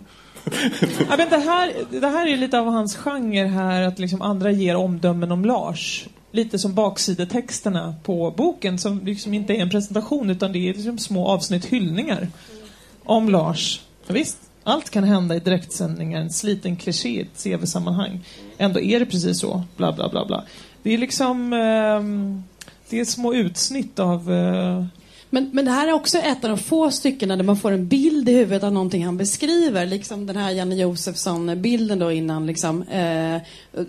Ja, 1.08 1.16
men 1.16 1.30
det, 1.30 1.38
här, 1.38 1.72
det 2.00 2.08
här 2.08 2.26
är 2.26 2.36
lite 2.36 2.58
av 2.58 2.66
hans 2.66 2.96
genre 2.96 3.46
här, 3.46 3.82
att 3.82 3.98
liksom 3.98 4.22
andra 4.22 4.50
ger 4.50 4.76
omdömen 4.76 5.32
om 5.32 5.44
Lars. 5.44 6.06
Lite 6.32 6.58
som 6.58 6.74
baksidetexterna 6.74 7.94
på 8.02 8.34
boken 8.36 8.78
som 8.78 9.00
liksom 9.04 9.34
inte 9.34 9.52
är 9.52 9.60
en 9.60 9.70
presentation 9.70 10.30
utan 10.30 10.52
det 10.52 10.68
är 10.68 10.74
liksom 10.74 10.98
små 10.98 11.28
avsnitt 11.28 11.64
hyllningar 11.64 12.28
om 13.04 13.28
Lars. 13.28 13.80
Ja, 14.06 14.14
visst, 14.14 14.38
allt 14.64 14.90
kan 14.90 15.04
hända 15.04 15.36
i 15.36 15.40
direktsändningar, 15.40 16.20
en 16.20 16.30
sliten 16.30 16.76
kliché 16.76 17.08
i 17.08 17.20
ett 17.20 17.44
CV-sammanhang. 17.44 18.20
Ändå 18.58 18.80
är 18.80 19.00
det 19.00 19.06
precis 19.06 19.40
så, 19.40 19.62
bla 19.76 19.92
bla 19.92 20.08
bla 20.08 20.26
bla. 20.26 20.44
Det 20.82 20.94
är 20.94 20.98
liksom, 20.98 21.52
eh, 21.52 22.02
det 22.90 23.00
är 23.00 23.04
små 23.04 23.34
utsnitt 23.34 23.98
av 23.98 24.32
eh, 24.32 24.84
men, 25.32 25.50
men 25.52 25.64
det 25.64 25.70
här 25.70 25.88
är 25.88 25.92
också 25.92 26.18
ett 26.18 26.44
av 26.44 26.50
de 26.50 26.58
få 26.58 26.90
styckena 26.90 27.36
där 27.36 27.44
man 27.44 27.56
får 27.56 27.72
en 27.72 27.88
bild 27.88 28.28
i 28.28 28.32
huvudet 28.32 28.62
av 28.62 28.72
någonting 28.72 29.04
han 29.04 29.16
beskriver. 29.16 29.86
Liksom 29.86 30.26
den 30.26 30.36
här 30.36 30.50
Janne 30.50 30.74
Josefsson-bilden 30.74 31.98
då 31.98 32.12
innan. 32.12 32.46
Liksom. 32.46 32.82
Eh, 32.82 33.40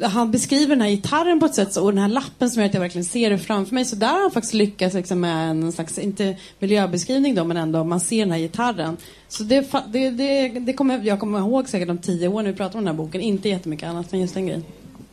han 0.09 0.31
beskriver 0.31 0.75
den 0.75 0.81
här 0.81 0.89
gitarren 0.89 1.39
på 1.39 1.45
ett 1.45 1.55
sätt 1.55 1.73
så, 1.73 1.83
och 1.83 1.93
den 1.93 2.01
här 2.01 2.09
lappen 2.09 2.49
som 2.49 2.61
gör 2.61 2.67
att 2.67 2.73
jag 2.73 2.81
verkligen 2.81 3.05
ser 3.05 3.29
det 3.29 3.37
framför 3.37 3.75
mig. 3.75 3.85
Så 3.85 3.95
där 3.95 4.07
har 4.07 4.21
han 4.21 4.31
faktiskt 4.31 4.53
lyckats 4.53 4.95
liksom, 4.95 5.19
med 5.19 5.49
en 5.49 5.71
slags, 5.71 5.97
inte 5.97 6.35
miljöbeskrivning 6.59 7.35
då, 7.35 7.43
men 7.43 7.57
ändå 7.57 7.83
man 7.83 7.99
ser 7.99 8.19
den 8.19 8.31
här 8.31 8.39
gitarren. 8.39 8.97
Så 9.27 9.43
det, 9.43 9.71
det, 9.87 10.09
det, 10.09 10.47
det 10.49 10.73
kommer 10.73 11.01
jag 11.03 11.19
kommer 11.19 11.39
ihåg 11.39 11.69
säkert 11.69 11.89
om 11.89 11.97
tio 11.97 12.27
år 12.27 12.41
när 12.43 12.51
vi 12.51 12.57
pratar 12.57 12.79
om 12.79 12.85
den 12.85 12.95
här 12.95 13.03
boken. 13.03 13.21
Inte 13.21 13.49
jättemycket 13.49 13.89
annat, 13.89 14.13
än 14.13 14.19
just 14.19 14.33
den 14.33 14.45
grejen. 14.45 14.63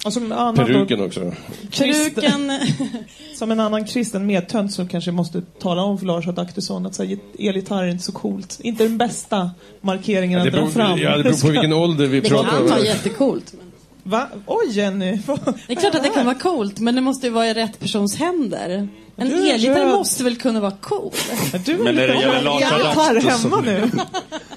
Annat 0.05 0.57
Peruken 0.67 1.01
också. 1.05 1.33
Peruken. 1.79 2.53
som 3.35 3.51
en 3.51 3.61
annan 3.61 3.85
kristen 3.85 4.27
medtönt 4.27 4.73
som 4.73 4.89
kanske 4.89 5.13
måste 5.13 5.43
tala 5.43 5.83
om 5.83 5.99
för 5.99 6.07
Lars 6.07 6.27
Adaktusson 6.29 6.87
att 6.87 6.95
så 6.95 7.05
här, 7.05 7.19
elgitarr 7.39 7.83
är 7.85 7.89
inte 7.89 8.05
så 8.05 8.13
coolt. 8.13 8.61
Inte 8.63 8.83
den 8.85 8.99
bästa 8.99 9.51
markeringen 9.81 10.39
Ja, 10.39 10.45
det 10.45 10.49
att 10.63 10.65
dra 10.75 10.83
fram. 10.87 10.99
ja, 10.99 11.17
det 11.17 11.23
beror 11.23 11.41
på 11.41 11.49
vilken 11.49 11.73
ålder 11.73 12.07
vi 12.07 12.21
Det 12.21 12.29
pratar 12.29 12.51
kan 12.51 12.63
om. 12.63 12.69
vara 12.69 12.81
jättecoolt. 12.81 13.53
Men... 13.53 13.65
Va? 14.03 14.29
Oj 14.47 14.67
Jenny! 14.71 15.19
Det 15.67 15.73
är 15.73 15.77
klart 15.77 15.95
att 15.95 16.03
det 16.03 16.09
kan 16.09 16.27
vara 16.27 16.39
coolt, 16.39 16.79
men 16.79 16.95
det 16.95 17.01
måste 17.01 17.27
ju 17.27 17.33
vara 17.33 17.47
i 17.47 17.55
rätt 17.55 17.81
persons 17.81 18.17
händer. 18.17 18.89
En 19.17 19.33
elgitarr 19.33 19.87
måste 19.87 20.25
väl 20.25 20.37
kunna 20.37 20.61
vara 20.61 20.73
cool? 20.81 21.13
Du 21.65 21.77
Men 21.77 21.95
när 21.95 22.09
det 22.09 22.15
gäller 22.21 22.43
Lars 22.43 22.63
Adaktusson- 22.63 23.31
hemma 23.43 23.61
nu. 23.61 23.91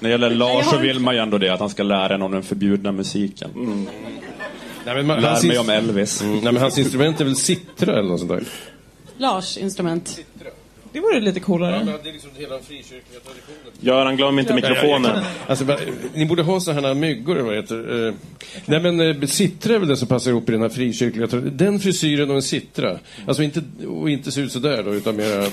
det 0.00 0.08
gäller 0.08 0.30
Lars 0.30 0.66
så 0.66 0.76
vill 0.78 0.98
man 1.00 1.14
ju 1.14 1.20
ändå 1.20 1.38
det, 1.38 1.48
att 1.48 1.60
han 1.60 1.70
ska 1.70 1.82
lära 1.82 2.14
en 2.14 2.22
om 2.22 2.32
den 2.32 2.42
förbjudna 2.42 2.92
musiken. 2.92 3.50
Nej, 4.86 4.94
men 4.94 5.06
man, 5.06 5.20
Lär 5.22 5.28
hans 5.28 5.44
mig 5.44 5.58
om 5.58 5.68
Elvis. 5.68 6.22
Mm, 6.22 6.34
nej, 6.34 6.52
men 6.52 6.56
hans 6.62 6.78
instrument 6.78 7.20
är 7.20 7.24
väl 7.24 7.36
cittra 7.36 7.92
eller 7.98 8.08
något 8.08 8.18
sånt 8.20 8.30
där? 8.32 8.44
Lars 9.18 9.58
instrument. 9.58 10.20
Det 10.92 11.00
vore 11.00 11.20
lite 11.20 11.40
coolare. 11.40 11.84
det 12.02 12.08
är 12.08 12.12
liksom 12.12 12.30
hela 12.34 12.58
frikyrkliga 12.58 13.20
traditionen. 13.24 13.72
Göran, 13.80 14.16
glöm 14.16 14.38
inte 14.38 14.54
mikrofonen. 14.54 15.24
Alltså, 15.46 15.64
va- 15.64 15.78
ni 16.14 16.26
borde 16.26 16.42
ha 16.42 16.60
sådana 16.60 16.88
här 16.88 16.94
myggor, 16.94 17.34
eller 17.36 17.46
vad 17.46 17.54
heter. 17.56 18.06
Eh, 18.08 18.14
nej 18.66 18.80
men 18.80 19.00
eh, 19.00 19.26
sittra 19.26 19.74
är 19.74 19.78
väl 19.78 19.88
det 19.88 19.96
som 19.96 20.08
passar 20.08 20.30
ihop 20.30 20.48
i 20.48 20.52
den 20.52 20.62
här 20.62 20.68
frikyrkliga 20.68 21.26
traditionen. 21.26 21.56
Den 21.56 21.80
frisyren 21.80 22.30
och 22.30 22.36
en 22.36 22.42
sittra. 22.42 22.98
Alltså 23.26 23.42
inte, 23.42 23.62
och 23.88 24.10
inte 24.10 24.32
se 24.32 24.40
ut 24.40 24.52
sådär 24.52 24.82
då, 24.82 24.94
utan 24.94 25.16
Men 25.16 25.46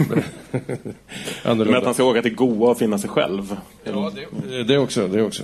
annorlunda. 1.44 1.78
att 1.78 1.86
han 1.86 1.94
ska 1.94 2.04
åka 2.04 2.22
till 2.22 2.36
Goa 2.36 2.72
och 2.72 2.78
finna 2.80 2.98
sig 2.98 3.10
själv. 3.10 3.56
Ja, 3.84 4.12
det, 4.50 4.64
det 4.64 4.78
också, 4.78 5.08
det 5.08 5.24
också. 5.24 5.44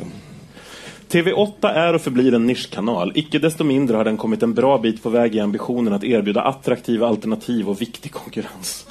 TV8 1.16 1.74
är 1.74 1.94
och 1.94 2.02
förblir 2.02 2.34
en 2.34 2.46
nischkanal. 2.46 3.12
Icke 3.16 3.40
desto 3.40 3.64
mindre 3.64 3.98
har 3.98 4.04
den 4.04 4.18
kommit 4.18 4.44
en 4.44 4.54
bra 4.54 4.78
bit 4.78 5.04
på 5.04 5.10
väg 5.10 5.36
i 5.36 5.40
ambitionen 5.40 5.94
att 5.94 6.04
erbjuda 6.04 6.42
attraktiva 6.42 7.08
alternativ 7.08 7.70
och 7.70 7.82
viktig 7.82 8.12
konkurrens. 8.12 8.88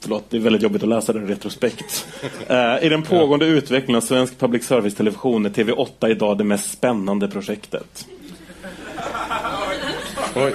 Förlåt, 0.00 0.24
det 0.30 0.36
är 0.36 0.40
väldigt 0.40 0.62
jobbigt 0.62 0.82
att 0.82 0.88
läsa 0.88 1.12
den 1.12 1.24
i 1.24 1.26
retrospekt. 1.26 2.06
Eh, 2.48 2.84
I 2.84 2.88
den 2.88 3.02
pågående 3.02 3.46
utvecklingen 3.46 3.96
av 3.96 4.00
svensk 4.00 4.38
public 4.38 4.64
service-television 4.66 5.46
är 5.46 5.50
TV8 5.50 6.08
idag 6.08 6.38
det 6.38 6.44
mest 6.44 6.70
spännande 6.70 7.28
projektet. 7.28 8.06
Oj. 10.36 10.52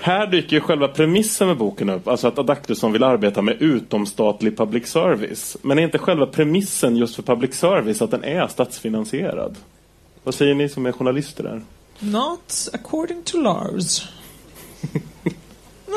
Här 0.00 0.26
dyker 0.26 0.60
själva 0.60 0.88
premissen 0.88 1.48
med 1.48 1.56
boken 1.56 1.90
upp, 1.90 2.08
alltså 2.08 2.28
att 2.28 2.38
Adaktusson 2.38 2.92
vill 2.92 3.02
arbeta 3.02 3.42
med 3.42 3.62
utomstatlig 3.62 4.56
public 4.56 4.86
service. 4.86 5.56
Men 5.62 5.78
är 5.78 5.82
inte 5.82 5.98
själva 5.98 6.26
premissen 6.26 6.96
just 6.96 7.16
för 7.16 7.22
public 7.22 7.54
service 7.54 8.02
att 8.02 8.10
den 8.10 8.24
är 8.24 8.46
statsfinansierad? 8.46 9.56
Vad 10.26 10.34
säger 10.34 10.54
ni 10.54 10.68
som 10.68 10.86
är 10.86 10.92
journalister 10.92 11.42
där? 11.44 11.62
Not 11.98 12.68
according 12.72 13.22
to 13.22 13.36
Lars. 13.38 14.08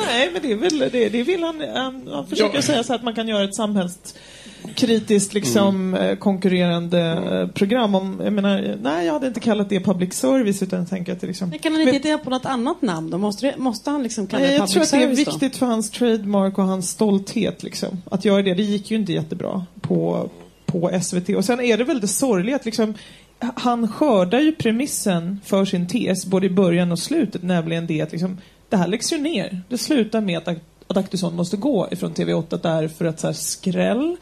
Nej, 0.07 0.29
men 0.33 0.41
det, 0.41 0.51
är 0.51 0.55
väl, 0.55 0.79
det, 0.91 1.09
det 1.09 1.23
vill 1.23 1.43
han. 1.43 1.61
Han, 1.75 2.07
han 2.13 2.27
försöker 2.27 2.55
Ja. 2.55 2.61
säga 2.61 2.83
så 2.83 2.93
att 2.93 3.03
man 3.03 3.15
kan 3.15 3.27
göra 3.27 3.43
ett 3.43 3.55
samhällskritiskt 3.55 5.33
liksom, 5.33 5.93
eh, 5.93 6.15
konkurrerande 6.15 6.99
eh, 7.01 7.47
program. 7.53 7.95
Om, 7.95 8.21
jag 8.23 8.33
menar, 8.33 8.77
nej, 8.81 9.05
jag 9.05 9.13
hade 9.13 9.27
inte 9.27 9.39
kallat 9.39 9.69
det 9.69 9.79
public 9.79 10.13
service 10.13 10.63
utan 10.63 10.79
jag 10.79 10.89
tänker 10.89 11.13
att 11.13 11.21
det 11.21 11.27
liksom... 11.27 11.49
Men 11.49 11.59
kan 11.59 11.71
han 11.71 11.81
inte 11.81 11.91
hitta 12.09 12.17
på 12.17 12.29
något 12.29 12.45
annat 12.45 12.81
namn 12.81 13.09
då? 13.09 13.17
Måste, 13.17 13.47
det, 13.47 13.57
måste 13.57 13.89
han 13.89 14.03
liksom 14.03 14.27
kalla 14.27 14.43
Nej, 14.43 14.51
det 14.51 14.57
jag 14.57 14.67
public 14.67 14.73
tror 14.73 14.83
att 14.83 14.91
det 14.91 14.97
är 14.97 15.15
service 15.15 15.25
då? 15.25 15.31
viktigt 15.31 15.57
för 15.57 15.65
hans 15.65 15.89
trademark 15.91 16.57
och 16.57 16.63
hans 16.65 16.89
stolthet 16.89 17.63
liksom, 17.63 18.01
att 18.11 18.25
göra 18.25 18.41
det. 18.41 18.53
Det 18.53 18.63
gick 18.63 18.91
ju 18.91 18.97
inte 18.97 19.13
jättebra 19.13 19.65
på, 19.81 20.29
på 20.65 20.99
SVT. 21.03 21.29
Och 21.29 21.45
sen 21.45 21.59
är 21.61 21.77
det 21.77 21.83
väl 21.83 21.99
det 22.01 22.07
sorgliga 22.07 22.55
att 22.55 22.65
liksom, 22.65 22.93
han 23.39 23.87
skördar 23.87 24.39
ju 24.39 24.51
premissen 24.51 25.39
för 25.45 25.65
sin 25.65 25.87
tes 25.87 26.25
både 26.25 26.45
i 26.45 26.49
början 26.49 26.91
och 26.91 26.99
slutet, 26.99 27.43
nämligen 27.43 27.87
det 27.87 28.01
att 28.01 28.11
liksom, 28.11 28.37
det 28.69 28.77
här 28.77 28.87
läggs 28.87 29.13
ju 29.13 29.17
ner. 29.17 29.61
Det 29.69 29.77
slutar 29.77 30.21
med 30.21 30.37
att 30.37 30.57
Adaktusson 30.87 31.35
måste 31.35 31.57
gå 31.57 31.87
ifrån 31.91 32.13
TV8 32.13 32.59
därför 32.63 33.05
att 33.05 33.19
så 33.19 33.27
här, 33.27 33.33
skräll 33.33 34.17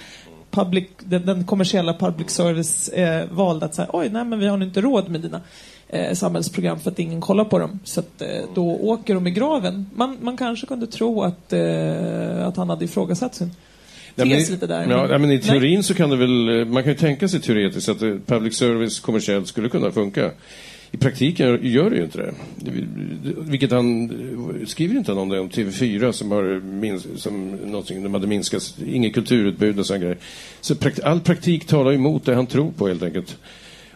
public, 0.51 0.87
den, 0.99 1.25
den 1.25 1.45
kommersiella 1.45 1.93
public 1.93 2.29
service 2.29 2.89
eh, 2.89 3.29
valde 3.31 3.65
att 3.65 3.75
säga 3.75 3.89
oj, 3.93 4.09
nej 4.09 4.25
men 4.25 4.39
vi 4.39 4.47
har 4.47 4.57
nu 4.57 4.65
inte 4.65 4.81
råd 4.81 5.09
med 5.09 5.21
dina 5.21 5.41
eh, 5.87 6.13
samhällsprogram 6.13 6.79
för 6.79 6.91
att 6.91 6.99
ingen 6.99 7.21
kollar 7.21 7.45
på 7.45 7.59
dem. 7.59 7.79
Så 7.83 7.99
att, 7.99 8.21
eh, 8.21 8.27
då 8.55 8.75
åker 8.75 9.13
de 9.13 9.27
i 9.27 9.31
graven. 9.31 9.89
Man, 9.95 10.17
man 10.21 10.37
kanske 10.37 10.67
kunde 10.67 10.87
tro 10.87 11.21
att, 11.21 11.53
eh, 11.53 12.47
att 12.47 12.57
han 12.57 12.69
hade 12.69 12.85
ifrågasatt 12.85 13.35
sin 13.35 13.51
Tes 14.17 14.49
men, 14.49 14.53
lite 14.53 14.67
där. 14.67 14.89
Ja, 14.89 15.17
men 15.17 15.31
I 15.31 15.33
Nej. 15.33 15.41
teorin 15.41 15.83
så 15.83 15.93
kan 15.93 16.09
det 16.09 16.17
väl, 16.17 16.65
man 16.65 16.83
kan 16.83 16.91
ju 16.91 16.97
tänka 16.97 17.27
sig 17.27 17.41
teoretiskt 17.41 17.89
att 17.89 18.01
eh, 18.01 18.15
public 18.25 18.55
service 18.55 18.99
kommersiellt 18.99 19.47
skulle 19.47 19.69
kunna 19.69 19.91
funka. 19.91 20.31
I 20.91 20.97
praktiken 20.97 21.59
gör 21.61 21.89
det 21.89 21.95
ju 21.95 22.03
inte 22.03 22.17
det. 22.17 22.33
Vilket 23.37 23.71
han, 23.71 24.09
eh, 24.61 24.65
skriver 24.67 24.95
inte 24.95 25.11
han 25.11 25.19
om 25.19 25.29
det 25.29 25.39
om 25.39 25.49
TV4 25.49 26.11
som 26.11 26.31
har 26.31 26.59
mins, 26.59 27.07
som 27.15 27.51
någonting, 27.51 28.03
de 28.03 28.13
hade 28.13 28.27
minskat, 28.27 28.77
inget 28.85 29.13
kulturutbud 29.13 29.79
och 29.79 29.85
sådana 29.85 30.03
grejer. 30.03 30.17
Så 30.61 30.75
prakt, 30.75 30.99
all 30.99 31.19
praktik 31.19 31.65
talar 31.65 31.93
emot 31.93 32.25
det 32.25 32.35
han 32.35 32.47
tror 32.47 32.71
på 32.71 32.87
helt 32.87 33.03
enkelt. 33.03 33.37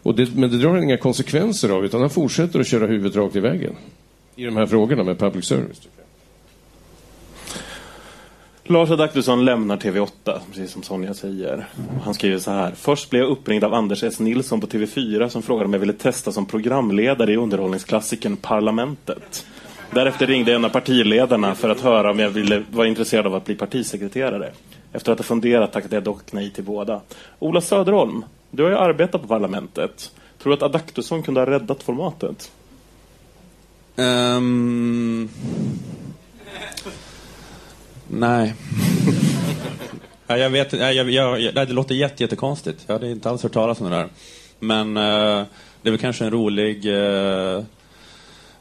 Och 0.03 0.15
det, 0.15 0.35
men 0.35 0.51
det 0.51 0.57
drar 0.57 0.73
han 0.73 0.83
inga 0.83 0.97
konsekvenser 0.97 1.69
av 1.69 1.85
utan 1.85 2.01
han 2.01 2.09
fortsätter 2.09 2.59
att 2.59 2.67
köra 2.67 2.87
huvudet 2.87 3.15
rakt 3.15 3.35
i 3.35 3.39
väggen. 3.39 3.75
I 4.35 4.45
de 4.45 4.57
här 4.57 4.65
frågorna 4.65 5.03
med 5.03 5.19
public 5.19 5.45
service. 5.45 5.81
Lars 8.71 8.91
Adaktusson 8.91 9.45
lämnar 9.45 9.77
TV8, 9.77 10.39
precis 10.49 10.71
som 10.71 10.83
Sonja 10.83 11.13
säger. 11.13 11.67
Han 12.03 12.13
skriver 12.13 12.39
så 12.39 12.51
här. 12.51 12.71
Först 12.75 13.09
blev 13.09 13.21
jag 13.21 13.31
uppringd 13.31 13.63
av 13.63 13.73
Anders 13.73 14.03
S. 14.03 14.19
Nilsson 14.19 14.61
på 14.61 14.67
TV4 14.67 15.29
som 15.29 15.41
frågade 15.41 15.65
om 15.65 15.73
jag 15.73 15.79
ville 15.79 15.93
testa 15.93 16.31
som 16.31 16.45
programledare 16.45 17.33
i 17.33 17.37
underhållningsklassikern 17.37 18.37
Parlamentet. 18.37 19.45
Därefter 19.91 20.27
ringde 20.27 20.53
en 20.53 20.65
av 20.65 20.69
partiledarna 20.69 21.55
för 21.55 21.69
att 21.69 21.79
höra 21.79 22.11
om 22.11 22.19
jag 22.19 22.29
ville, 22.29 22.63
var 22.71 22.85
intresserad 22.85 23.27
av 23.27 23.35
att 23.35 23.45
bli 23.45 23.55
partisekreterare. 23.55 24.51
Efter 24.93 25.11
att 25.11 25.19
ha 25.19 25.23
funderat 25.23 25.73
tackade 25.73 25.95
jag 25.95 26.03
dock 26.03 26.33
nej 26.33 26.49
till 26.49 26.63
båda. 26.63 27.01
Ola 27.39 27.61
Söderholm, 27.61 28.25
du 28.51 28.63
har 28.63 28.69
ju 28.69 28.77
arbetat 28.77 29.21
på 29.21 29.27
Parlamentet. 29.27 30.11
Tror 30.41 30.51
du 30.51 30.57
att 30.57 30.63
Adaktusson 30.63 31.23
kunde 31.23 31.41
ha 31.41 31.45
räddat 31.45 31.83
formatet? 31.83 32.51
Um 33.95 35.29
nej. 38.11 38.53
ja, 40.27 40.37
jag 40.37 40.49
vet 40.49 40.73
jag, 40.73 40.93
jag, 40.93 41.41
jag, 41.41 41.55
det 41.55 41.73
låter 41.73 41.95
jätte, 41.95 42.23
jättekonstigt. 42.23 42.83
Jag 42.87 42.93
hade 42.93 43.11
inte 43.11 43.29
alls 43.29 43.43
hört 43.43 43.53
talas 43.53 43.81
om 43.81 43.89
det 43.89 43.95
där. 43.95 44.07
Men 44.59 44.97
eh, 44.97 45.45
det 45.81 45.89
är 45.89 45.91
väl 45.91 45.97
kanske 45.97 46.25
en 46.25 46.31
rolig, 46.31 46.85
eh, 46.85 47.63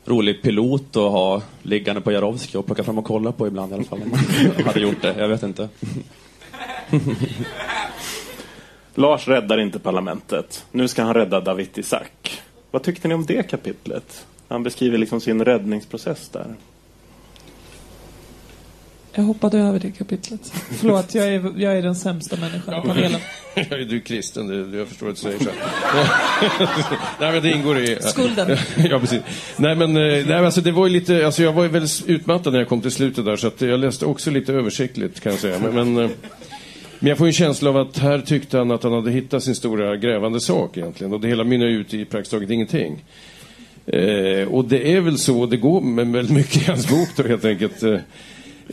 rolig 0.04 0.42
pilot 0.42 0.96
att 0.96 1.12
ha 1.12 1.42
liggande 1.62 2.00
på 2.00 2.12
Jarowski 2.12 2.56
och 2.56 2.66
plocka 2.66 2.84
fram 2.84 2.98
och 2.98 3.04
kolla 3.04 3.32
på 3.32 3.46
ibland 3.46 3.72
i 3.72 3.74
alla 3.74 3.84
fall. 3.84 4.02
Om 4.02 4.10
man 4.10 4.64
hade 4.66 4.80
gjort 4.80 5.02
det, 5.02 5.14
jag 5.18 5.28
vet 5.28 5.42
inte. 5.42 5.68
Lars 8.94 9.28
räddar 9.28 9.60
inte 9.60 9.78
parlamentet. 9.78 10.64
Nu 10.72 10.88
ska 10.88 11.02
han 11.02 11.14
rädda 11.14 11.40
David 11.40 11.78
Isaac. 11.78 12.06
Vad 12.70 12.82
tyckte 12.82 13.08
ni 13.08 13.14
om 13.14 13.26
det 13.26 13.50
kapitlet? 13.50 14.26
Han 14.48 14.62
beskriver 14.62 14.98
liksom 14.98 15.20
sin 15.20 15.44
räddningsprocess 15.44 16.28
där. 16.28 16.54
Jag 19.14 19.22
hoppade 19.22 19.58
över 19.58 19.78
det 19.78 19.90
kapitlet. 19.90 20.52
Förlåt, 20.80 21.14
jag 21.14 21.28
är, 21.28 21.52
jag 21.56 21.78
är 21.78 21.82
den 21.82 21.94
sämsta 21.94 22.36
människan 22.36 22.84
i 22.84 22.88
panelen. 22.88 23.20
du 23.54 23.96
är 23.96 24.00
kristen, 24.00 24.70
det, 24.70 24.78
jag 24.78 24.88
förstår 24.88 25.08
att 25.08 25.14
du 25.14 25.20
säger 25.20 25.38
så. 25.38 25.44
nej, 27.20 27.32
men 27.32 27.42
det 27.42 27.50
ingår 27.52 27.78
i... 27.78 27.98
Skulden. 28.00 28.56
ja, 28.90 29.00
precis. 29.00 29.20
Nej, 29.56 29.76
men, 29.76 29.96
eh, 29.96 30.26
nej, 30.26 30.32
alltså, 30.32 30.60
det 30.60 30.72
var 30.72 30.86
ju 30.86 30.92
lite, 30.92 31.26
alltså, 31.26 31.42
jag 31.42 31.52
var 31.52 31.62
ju 31.62 31.68
väldigt 31.68 32.04
utmattad 32.06 32.52
när 32.52 32.60
jag 32.60 32.68
kom 32.68 32.80
till 32.80 32.90
slutet 32.90 33.24
där, 33.24 33.36
så 33.36 33.46
att 33.46 33.60
jag 33.60 33.80
läste 33.80 34.06
också 34.06 34.30
lite 34.30 34.52
översiktligt 34.52 35.20
kan 35.20 35.32
jag 35.32 35.40
säga. 35.40 35.58
Men, 35.58 35.74
men, 35.74 36.04
eh, 36.04 36.10
men 36.98 37.08
jag 37.08 37.18
får 37.18 37.26
en 37.26 37.32
känsla 37.32 37.70
av 37.70 37.76
att 37.76 37.98
här 37.98 38.18
tyckte 38.18 38.58
han 38.58 38.70
att 38.70 38.82
han 38.82 38.92
hade 38.92 39.10
hittat 39.10 39.42
sin 39.42 39.54
stora 39.54 39.96
grävande 39.96 40.40
sak 40.40 40.76
egentligen. 40.76 41.12
Och 41.12 41.20
det 41.20 41.28
hela 41.28 41.44
mynnar 41.44 41.66
ut 41.66 41.94
i 41.94 42.04
praktiskt 42.04 42.30
taget 42.30 42.50
ingenting. 42.50 43.04
Eh, 43.86 44.48
och 44.48 44.64
det 44.64 44.92
är 44.92 45.00
väl 45.00 45.18
så 45.18 45.46
det 45.46 45.56
går 45.56 45.80
med 45.80 46.06
väldigt 46.06 46.36
mycket 46.36 46.62
i 46.62 46.70
hans 46.70 46.88
bok 46.88 47.08
då 47.16 47.22
helt 47.22 47.44
enkelt. 47.44 47.82
Eh, 47.82 47.96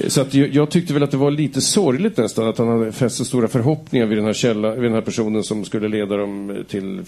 så 0.08 0.22
att 0.22 0.34
jag, 0.34 0.50
jag 0.50 0.70
tyckte 0.70 0.94
väl 0.94 1.04
att 1.04 1.12
det 1.12 1.18
var 1.18 1.32
lite 1.32 1.62
sorgligt 1.62 2.18
nästan 2.18 2.48
att 2.48 2.58
han 2.58 2.68
hade 2.68 2.92
fäst 2.92 3.16
så 3.16 3.26
stora 3.26 3.48
förhoppningar 3.48 4.06
vid 4.06 4.18
den 4.18 4.26
här, 4.26 4.34
källa, 4.34 4.72
vid 4.72 4.84
den 4.84 4.94
här 4.94 5.02
personen 5.02 5.44
som 5.44 5.66
skulle 5.66 5.88
leda 5.88 6.18
dem 6.18 6.64
till 6.68 7.04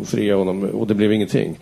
och 0.00 0.08
fria 0.08 0.36
honom 0.36 0.64
och 0.64 0.86
det 0.86 0.94
blev 0.94 1.12
ingenting. 1.12 1.58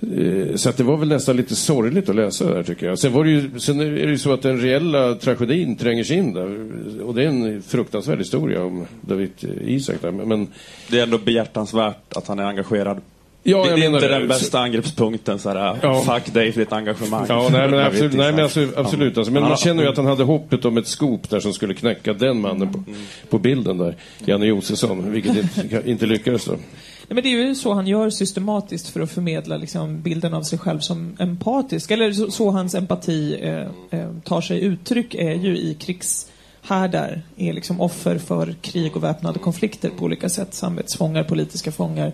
Eh, 0.00 0.56
så 0.56 0.68
att 0.68 0.76
det 0.76 0.84
var 0.84 0.96
väl 0.96 1.08
nästan 1.08 1.36
lite 1.36 1.56
sorgligt 1.56 2.08
att 2.08 2.16
läsa 2.16 2.48
det 2.48 2.54
där 2.54 2.62
tycker 2.62 2.86
jag. 2.86 2.98
Sen, 2.98 3.12
var 3.12 3.24
det 3.24 3.30
ju, 3.30 3.60
sen 3.60 3.80
är 3.80 3.90
det 3.90 4.10
ju 4.10 4.18
så 4.18 4.32
att 4.32 4.42
den 4.42 4.60
reella 4.60 5.14
tragedin 5.14 5.76
tränger 5.76 6.04
sig 6.04 6.16
in 6.16 6.34
där. 6.34 7.02
Och 7.02 7.14
det 7.14 7.22
är 7.22 7.28
en 7.28 7.62
fruktansvärd 7.62 8.18
historia 8.18 8.64
om 8.64 8.86
David 9.00 9.30
Isak 9.64 9.96
där. 10.02 10.10
Men, 10.10 10.28
men 10.28 10.48
Det 10.90 10.98
är 10.98 11.02
ändå 11.02 11.18
behjärtansvärt 11.18 12.16
att 12.16 12.28
han 12.28 12.38
är 12.38 12.44
engagerad. 12.44 13.00
Ja, 13.42 13.64
det, 13.64 13.76
det 13.76 13.82
är 13.82 13.86
inte 13.86 14.08
det. 14.08 14.18
den 14.18 14.28
bästa 14.28 14.58
angreppspunkten, 14.60 15.38
så 15.38 15.48
här, 15.48 15.78
Ja. 15.82 16.00
fuck 16.00 16.34
dig 16.34 16.52
för 16.52 16.60
ditt 16.60 16.72
engagemang. 16.72 17.26
Ja, 17.28 17.48
nej, 17.52 17.68
men 17.70 17.80
absolut, 17.80 18.12
nej, 18.12 18.32
men 18.32 18.44
exakt. 18.44 18.76
absolut, 18.76 19.18
alltså, 19.18 19.32
Men 19.32 19.42
man 19.42 19.56
känner 19.56 19.82
ju 19.82 19.88
att 19.88 19.96
han 19.96 20.06
hade 20.06 20.24
hoppet 20.24 20.64
om 20.64 20.78
ett 20.78 20.86
skop 20.86 21.30
där 21.30 21.40
som 21.40 21.52
skulle 21.52 21.74
knäcka 21.74 22.12
den 22.12 22.40
mannen 22.40 22.72
på, 22.72 22.84
på 23.30 23.38
bilden 23.38 23.78
där. 23.78 23.96
Janne 24.24 24.46
Josefsson, 24.46 25.12
vilket 25.12 25.36
inte, 25.36 25.82
inte 25.90 26.06
lyckades 26.06 26.44
då. 26.44 26.52
Nej, 26.52 27.14
men 27.14 27.22
det 27.22 27.28
är 27.28 27.46
ju 27.46 27.54
så 27.54 27.72
han 27.74 27.86
gör 27.86 28.10
systematiskt 28.10 28.88
för 28.88 29.00
att 29.00 29.10
förmedla 29.10 29.56
liksom, 29.56 30.02
bilden 30.02 30.34
av 30.34 30.42
sig 30.42 30.58
själv 30.58 30.80
som 30.80 31.16
empatisk. 31.18 31.90
Eller 31.90 32.12
så, 32.12 32.30
så 32.30 32.50
hans 32.50 32.74
empati 32.74 33.38
eh, 33.42 34.00
eh, 34.00 34.10
tar 34.24 34.40
sig 34.40 34.60
uttryck 34.64 35.14
är 35.14 35.34
ju 35.34 35.58
i 35.58 35.74
krigshärdar. 35.74 37.22
Är 37.36 37.52
liksom 37.52 37.80
offer 37.80 38.18
för 38.18 38.54
krig 38.60 38.96
och 38.96 39.04
väpnade 39.04 39.38
konflikter 39.38 39.90
på 39.98 40.04
olika 40.04 40.28
sätt. 40.28 40.54
Samvetsfångar, 40.54 41.24
politiska 41.24 41.72
fångar, 41.72 42.12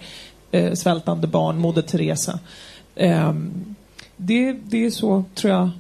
eh, 0.55 0.73
svältande 0.75 1.27
barn, 1.27 1.59
Moder 1.59 1.83
Teresa. 1.83 2.39
Ehm, 2.97 3.75
det, 4.17 4.53
det 4.53 4.85
är 4.85 4.91
så, 4.91 5.25
tror 5.35 5.53
jag, 5.53 5.71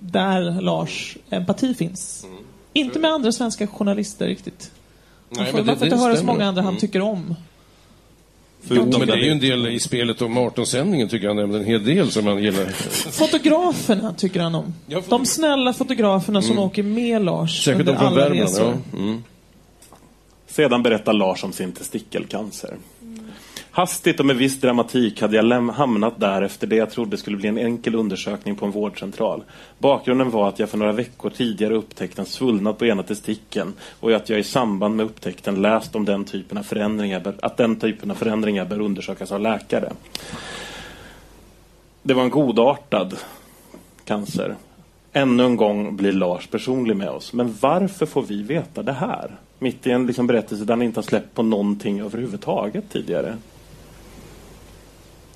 där 0.00 0.60
Lars 0.60 1.16
empati 1.30 1.74
finns. 1.74 2.26
Inte 2.72 2.98
med 2.98 3.10
andra 3.10 3.32
svenska 3.32 3.66
journalister 3.66 4.26
riktigt. 4.26 4.70
Man 5.30 5.42
Nej, 5.42 5.52
får, 5.52 5.58
men 5.58 5.66
det- 5.66 5.72
man 5.72 5.78
får 5.78 5.86
det 5.86 5.92
inte 5.92 6.04
höra 6.04 6.16
så 6.16 6.24
många 6.24 6.46
andra 6.46 6.62
han 6.62 6.68
Mm. 6.68 6.80
tycker 6.80 7.00
om. 7.00 7.34
Jo, 8.70 8.86
men 8.98 9.06
det 9.06 9.12
är 9.12 9.16
ju 9.24 9.30
en 9.30 9.40
del 9.40 9.66
i 9.66 9.80
spelet 9.80 10.22
om 10.22 10.38
18-sändningen 10.38 11.08
tycker 11.08 11.28
han 11.28 11.38
en 11.38 11.64
hel 11.64 11.84
del 11.84 12.10
som 12.10 12.26
han 12.26 12.42
gillar. 12.42 12.66
Fotograferna 13.10 14.12
tycker 14.14 14.40
han 14.40 14.54
om. 14.54 14.74
De 15.08 15.26
snälla 15.26 15.72
fotograferna 15.72 16.42
som 16.42 16.50
Mm. 16.52 16.64
åker 16.64 16.82
med 16.82 17.22
Lars 17.24 17.64
Särskilt 17.64 17.80
under 17.88 17.92
de 17.92 17.98
från 17.98 18.06
alla 18.08 18.16
Värmland. 18.20 18.40
resor. 18.50 18.78
Ja. 18.92 18.98
Mm. 18.98 19.22
Sedan 20.46 20.82
berättar 20.82 21.12
Lars 21.12 21.44
om 21.44 21.52
sin 21.52 21.72
testikelcancer. 21.72 22.76
Hastigt 23.78 24.20
och 24.20 24.26
med 24.26 24.36
viss 24.36 24.60
dramatik 24.60 25.20
hade 25.20 25.36
jag 25.36 25.62
hamnat 25.70 26.20
där 26.20 26.42
efter 26.42 26.66
det 26.66 26.76
jag 26.76 26.90
trodde 26.90 27.16
skulle 27.16 27.36
bli 27.36 27.48
en 27.48 27.58
enkel 27.58 27.94
undersökning 27.94 28.56
på 28.56 28.66
en 28.66 28.72
vårdcentral. 28.72 29.42
Bakgrunden 29.78 30.30
var 30.30 30.48
att 30.48 30.58
jag 30.58 30.68
för 30.68 30.78
några 30.78 30.92
veckor 30.92 31.30
tidigare 31.30 31.74
upptäckt 31.74 32.18
en 32.18 32.26
svullnad 32.26 32.78
på 32.78 32.86
ena 32.86 33.02
testikeln 33.02 33.72
och 34.00 34.12
att 34.12 34.28
jag 34.28 34.38
i 34.38 34.44
samband 34.44 34.96
med 34.96 35.06
upptäckten 35.06 35.62
läst 35.62 35.94
om 35.94 36.04
den 36.04 36.24
typen 36.24 36.58
av 36.58 36.62
förändringar, 36.62 37.20
bör- 37.20 37.38
att 37.42 37.56
den 37.56 37.76
typen 37.76 38.10
av 38.10 38.14
förändringar 38.14 38.64
bör 38.64 38.80
undersökas 38.80 39.32
av 39.32 39.40
läkare. 39.40 39.92
Det 42.02 42.14
var 42.14 42.22
en 42.22 42.30
godartad 42.30 43.14
cancer. 44.04 44.56
Ännu 45.12 45.44
en 45.44 45.56
gång 45.56 45.96
blir 45.96 46.12
Lars 46.12 46.46
personlig 46.46 46.96
med 46.96 47.10
oss. 47.10 47.32
Men 47.32 47.54
varför 47.60 48.06
får 48.06 48.22
vi 48.22 48.42
veta 48.42 48.82
det 48.82 48.92
här? 48.92 49.30
Mitt 49.58 49.86
i 49.86 49.90
en 49.90 50.06
liksom 50.06 50.26
berättelse 50.26 50.64
där 50.64 50.74
han 50.74 50.82
inte 50.82 50.98
har 50.98 51.04
släppt 51.04 51.34
på 51.34 51.42
någonting 51.42 52.00
överhuvudtaget 52.00 52.84
tidigare. 52.92 53.36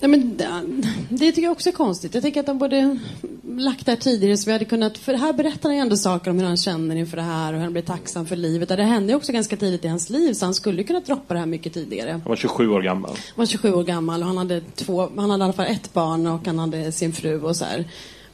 Nej, 0.02 0.10
men 0.10 0.36
det, 0.36 0.62
det 1.08 1.32
tycker 1.32 1.42
jag 1.42 1.52
också 1.52 1.68
är 1.68 1.72
konstigt. 1.72 2.14
Jag 2.14 2.22
tänker 2.22 2.40
att 2.40 2.46
de 2.46 2.58
borde 2.58 2.98
lagt 3.42 3.86
det 3.86 3.92
här 3.92 3.96
tidigare 3.96 4.36
så 4.36 4.46
vi 4.46 4.52
hade 4.52 4.64
kunnat... 4.64 4.98
För 4.98 5.14
här 5.14 5.32
berättar 5.32 5.68
han 5.68 5.76
ju 5.76 5.80
ändå 5.80 5.96
saker 5.96 6.30
om 6.30 6.38
hur 6.38 6.46
han 6.46 6.56
känner 6.56 6.96
inför 6.96 7.16
det 7.16 7.22
här 7.22 7.52
och 7.52 7.58
hur 7.58 7.64
han 7.64 7.72
blir 7.72 7.82
tacksam 7.82 8.26
för 8.26 8.36
livet. 8.36 8.70
Och 8.70 8.76
det 8.76 8.82
hände 8.82 9.12
ju 9.12 9.16
också 9.16 9.32
ganska 9.32 9.56
tidigt 9.56 9.84
i 9.84 9.88
hans 9.88 10.10
liv 10.10 10.32
så 10.34 10.44
han 10.44 10.54
skulle 10.54 10.78
ju 10.78 10.86
kunnat 10.86 11.06
droppa 11.06 11.34
det 11.34 11.40
här 11.40 11.46
mycket 11.46 11.74
tidigare. 11.74 12.10
Han 12.10 12.20
var 12.24 12.36
27 12.36 12.68
år 12.68 12.82
gammal. 12.82 13.10
Han 13.10 13.34
var 13.34 13.46
27 13.46 13.72
år 13.72 13.84
gammal 13.84 14.20
och 14.20 14.26
han 14.26 14.36
hade, 14.36 14.60
två, 14.60 15.10
han 15.16 15.30
hade 15.30 15.42
i 15.42 15.44
alla 15.44 15.52
fall 15.52 15.66
ett 15.66 15.92
barn 15.92 16.26
och 16.26 16.46
han 16.46 16.58
hade 16.58 16.92
sin 16.92 17.12
fru 17.12 17.40
och 17.40 17.56
så 17.56 17.64
här. 17.64 17.84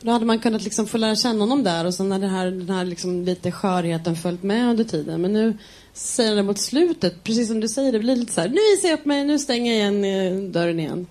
Då 0.00 0.10
hade 0.10 0.26
man 0.26 0.38
kunnat 0.38 0.64
liksom 0.64 0.86
få 0.86 0.98
lära 0.98 1.16
känna 1.16 1.40
honom 1.40 1.64
där 1.64 1.84
och 1.84 1.94
sen 1.94 2.12
har 2.12 2.18
det 2.18 2.26
här, 2.26 2.46
den 2.46 2.70
här 2.70 2.84
liksom 2.84 3.24
lite 3.24 3.52
skörheten 3.52 4.16
följt 4.16 4.42
med 4.42 4.70
under 4.70 4.84
tiden. 4.84 5.22
Men 5.22 5.32
nu 5.32 5.58
säger 5.92 6.30
han 6.30 6.36
det 6.36 6.42
mot 6.42 6.60
slutet, 6.60 7.24
precis 7.24 7.48
som 7.48 7.60
du 7.60 7.68
säger, 7.68 7.92
det 7.92 7.98
blir 7.98 8.16
lite 8.16 8.32
så 8.32 8.40
här, 8.40 8.48
nu 8.48 8.60
visar 8.74 8.88
jag 8.88 8.98
upp 8.98 9.04
mig, 9.04 9.24
nu 9.24 9.38
stänger 9.38 9.72
jag 9.72 9.80
igen 9.80 10.04
eh, 10.04 10.50
dörren 10.50 10.80
igen. 10.80 11.06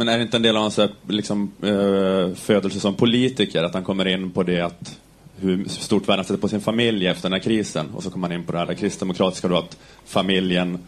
Men 0.00 0.08
är 0.08 0.16
det 0.16 0.22
inte 0.22 0.36
en 0.36 0.42
del 0.42 0.56
av 0.56 0.62
hans 0.62 0.78
eh, 0.78 0.90
liksom, 1.08 1.52
eh, 1.62 2.34
födelse 2.34 2.80
som 2.80 2.94
politiker, 2.94 3.62
att 3.62 3.74
han 3.74 3.84
kommer 3.84 4.08
in 4.08 4.30
på 4.30 4.42
det 4.42 4.60
att 4.60 4.98
hur 5.40 5.68
stort 5.68 6.08
värde 6.08 6.18
han 6.18 6.24
sätter 6.24 6.40
på 6.40 6.48
sin 6.48 6.60
familj 6.60 7.06
efter 7.06 7.22
den 7.22 7.32
här 7.32 7.40
krisen 7.40 7.86
och 7.94 8.02
så 8.02 8.10
kommer 8.10 8.28
han 8.28 8.38
in 8.38 8.46
på 8.46 8.52
det 8.52 8.58
här 8.58 8.74
kristdemokratiska 8.74 9.48
då 9.48 9.58
att 9.58 9.76
familjen 10.04 10.78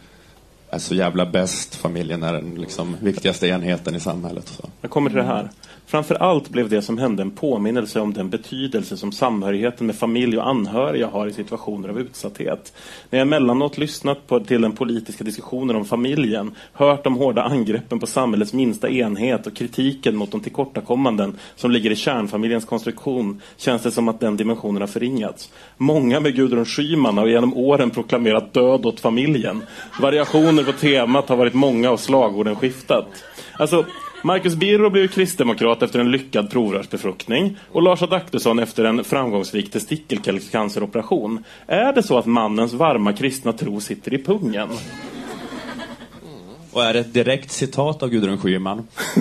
är 0.69 0.79
så 0.79 0.95
jävla 0.95 1.25
bäst, 1.25 1.75
familjen 1.75 2.23
är 2.23 2.33
den 2.33 2.55
liksom, 2.55 2.97
viktigaste 3.01 3.47
enheten 3.47 3.95
i 3.95 3.99
samhället. 3.99 4.47
Så. 4.47 4.69
Jag 4.81 4.91
kommer 4.91 5.09
till 5.09 5.17
det 5.17 5.23
här. 5.23 5.49
Framför 5.85 6.15
allt 6.15 6.49
blev 6.49 6.69
det 6.69 6.81
som 6.81 6.97
hände 6.97 7.21
en 7.21 7.31
påminnelse 7.31 7.99
om 7.99 8.13
den 8.13 8.29
betydelse 8.29 8.97
som 8.97 9.11
samhörigheten 9.11 9.87
med 9.87 9.95
familj 9.95 10.37
och 10.37 10.47
anhöriga 10.47 11.07
har 11.07 11.27
i 11.27 11.33
situationer 11.33 11.89
av 11.89 11.99
utsatthet. 11.99 12.73
När 13.09 13.19
jag 13.19 13.25
emellanåt 13.25 13.77
lyssnat 13.77 14.27
på, 14.27 14.39
till 14.39 14.61
den 14.61 14.71
politiska 14.71 15.23
diskussionen 15.23 15.75
om 15.75 15.85
familjen, 15.85 16.55
hört 16.73 17.03
de 17.03 17.15
hårda 17.15 17.43
angreppen 17.43 17.99
på 17.99 18.07
samhällets 18.07 18.53
minsta 18.53 18.89
enhet 18.89 19.47
och 19.47 19.55
kritiken 19.55 20.15
mot 20.15 20.31
de 20.31 20.41
tillkortakommanden 20.41 21.37
som 21.55 21.71
ligger 21.71 21.91
i 21.91 21.95
kärnfamiljens 21.95 22.65
konstruktion, 22.65 23.41
känns 23.57 23.81
det 23.81 23.91
som 23.91 24.07
att 24.07 24.19
den 24.19 24.37
dimensionen 24.37 24.81
har 24.81 24.87
förringats. 24.87 25.51
Många 25.77 26.19
med 26.19 26.35
Gudrun 26.35 26.65
Schyman 26.65 27.17
har 27.17 27.27
genom 27.27 27.57
åren 27.57 27.89
proklamerat 27.89 28.53
död 28.53 28.85
åt 28.85 28.99
familjen. 28.99 29.63
Variationer 30.01 30.63
på 30.63 30.71
temat 30.71 31.29
har 31.29 31.35
varit 31.35 31.53
många 31.53 31.91
och 31.91 31.99
slagorden 31.99 32.55
skiftat. 32.55 33.07
Alltså, 33.53 33.85
Marcus 34.25 34.55
Birro 34.55 34.89
blev 34.89 35.07
kristdemokrat 35.07 35.81
efter 35.81 35.99
en 35.99 36.11
lyckad 36.11 36.49
provrörsbefruktning 36.49 37.57
och 37.71 37.81
Lars 37.81 38.01
Adaktusson 38.01 38.59
efter 38.59 38.83
en 38.83 39.03
framgångsrik 39.03 39.71
testikelcanceroperation. 39.71 41.43
Är 41.67 41.93
det 41.93 42.03
så 42.03 42.17
att 42.17 42.25
mannens 42.25 42.73
varma 42.73 43.13
kristna 43.13 43.53
tro 43.53 43.81
sitter 43.81 44.13
i 44.13 44.23
pungen? 44.23 44.69
Och 46.73 46.83
är 46.83 46.93
det 46.93 46.99
ett 46.99 47.13
direkt 47.13 47.51
citat 47.51 48.03
av 48.03 48.09
Gudrun 48.09 48.37
Schyman? 48.37 48.87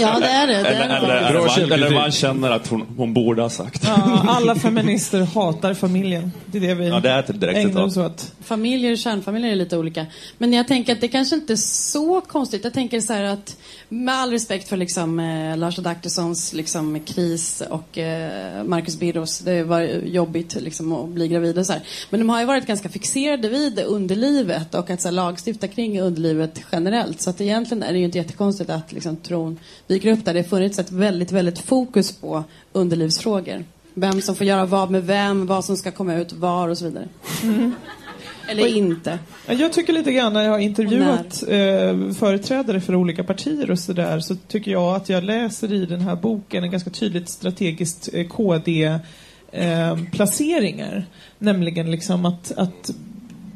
Ja, 0.00 0.18
det 0.20 0.26
är 0.26 0.46
det. 0.46 0.52
det, 0.52 0.68
är 0.68 0.96
Eller, 0.98 1.08
det 1.08 1.28
eller, 1.28 1.40
faktiskt. 1.40 1.72
eller, 1.72 1.90
han 1.90 2.12
känner 2.12 2.50
att 2.50 2.68
hon, 2.68 2.86
hon 2.96 3.14
borde 3.14 3.42
ha 3.42 3.50
sagt. 3.50 3.82
Ja, 3.84 4.24
alla 4.28 4.54
feminister 4.54 5.20
hatar 5.20 5.74
familjen. 5.74 6.32
Det 6.46 6.58
är 6.58 6.62
det 6.62 6.74
vi 6.74 6.88
Ja, 6.88 7.00
det 7.00 7.10
är 7.10 7.18
ett 7.18 7.40
direkt 7.40 7.58
ägnar 7.58 7.82
oss 7.82 7.96
åt. 7.96 8.32
Familjer 8.44 8.92
och 8.92 8.98
kärnfamiljer 8.98 9.50
är 9.50 9.56
lite 9.56 9.78
olika. 9.78 10.06
Men 10.38 10.52
jag 10.52 10.68
tänker 10.68 10.92
att 10.92 11.00
det 11.00 11.08
kanske 11.08 11.36
inte 11.36 11.52
är 11.52 11.56
så 11.56 12.20
konstigt. 12.20 12.64
Jag 12.64 12.72
tänker 12.72 13.00
så 13.00 13.12
här 13.12 13.22
att 13.22 13.56
med 13.88 14.14
all 14.14 14.30
respekt 14.30 14.68
för 14.68 14.76
liksom, 14.76 15.20
eh, 15.20 15.56
Lars 15.56 15.78
Adaktussons 15.78 16.52
liksom, 16.52 17.00
kris 17.00 17.62
och 17.70 17.98
eh, 17.98 18.64
Marcus 18.64 18.98
Birros, 18.98 19.38
det 19.38 19.62
var 19.62 19.80
jobbigt 20.04 20.54
liksom, 20.54 20.92
att 20.92 21.08
bli 21.08 21.28
gravid 21.28 21.58
och 21.58 21.66
så 21.66 21.72
här. 21.72 21.82
Men 22.10 22.20
de 22.20 22.28
har 22.28 22.40
ju 22.40 22.46
varit 22.46 22.66
ganska 22.66 22.88
fixerade 22.88 23.48
vid 23.48 23.78
underlivet 23.78 24.74
och 24.74 24.90
att 24.90 25.00
så 25.00 25.08
här, 25.08 25.12
lagstifta 25.12 25.68
kring 25.68 26.00
underlivet 26.00 26.60
generellt. 26.72 26.85
Så 27.20 27.30
att 27.30 27.40
egentligen 27.40 27.82
är 27.82 27.92
det 27.92 27.98
ju 27.98 28.04
inte 28.04 28.18
jättekonstigt 28.18 28.70
att 28.70 28.92
liksom, 28.92 29.16
tron 29.16 29.58
dyker 29.86 30.12
upp 30.12 30.24
där. 30.24 30.34
Det 30.34 30.40
har 30.40 30.48
funnits 30.48 30.78
ett 30.78 30.92
väldigt, 30.92 31.32
väldigt 31.32 31.58
fokus 31.58 32.12
på 32.12 32.44
underlivsfrågor. 32.72 33.64
Vem 33.94 34.20
som 34.20 34.36
får 34.36 34.46
göra 34.46 34.66
vad 34.66 34.90
med 34.90 35.06
vem, 35.06 35.46
vad 35.46 35.64
som 35.64 35.76
ska 35.76 35.90
komma 35.90 36.14
ut 36.14 36.32
var 36.32 36.68
och 36.68 36.78
så 36.78 36.84
vidare. 36.84 37.08
Eller 38.48 38.66
inte. 38.66 39.18
Ja, 39.46 39.54
Jag 39.54 39.72
tycker 39.72 39.92
lite 39.92 40.12
grann 40.12 40.32
när 40.32 40.42
jag 40.42 40.50
har 40.50 40.58
intervjuat 40.58 41.42
eh, 41.42 42.12
företrädare 42.12 42.80
för 42.80 42.94
olika 42.94 43.24
partier 43.24 43.70
och 43.70 43.78
sådär 43.78 44.20
så 44.20 44.36
tycker 44.48 44.70
jag 44.70 44.96
att 44.96 45.08
jag 45.08 45.24
läser 45.24 45.72
i 45.72 45.86
den 45.86 46.00
här 46.00 46.16
boken 46.16 46.64
en 46.64 46.70
ganska 46.70 46.90
tydligt 46.90 47.28
strategiskt 47.28 48.08
eh, 48.12 48.26
KD 48.26 48.98
eh, 49.52 49.98
placeringar. 50.12 51.06
Nämligen 51.38 51.90
liksom 51.90 52.24
att, 52.24 52.52
att 52.56 52.90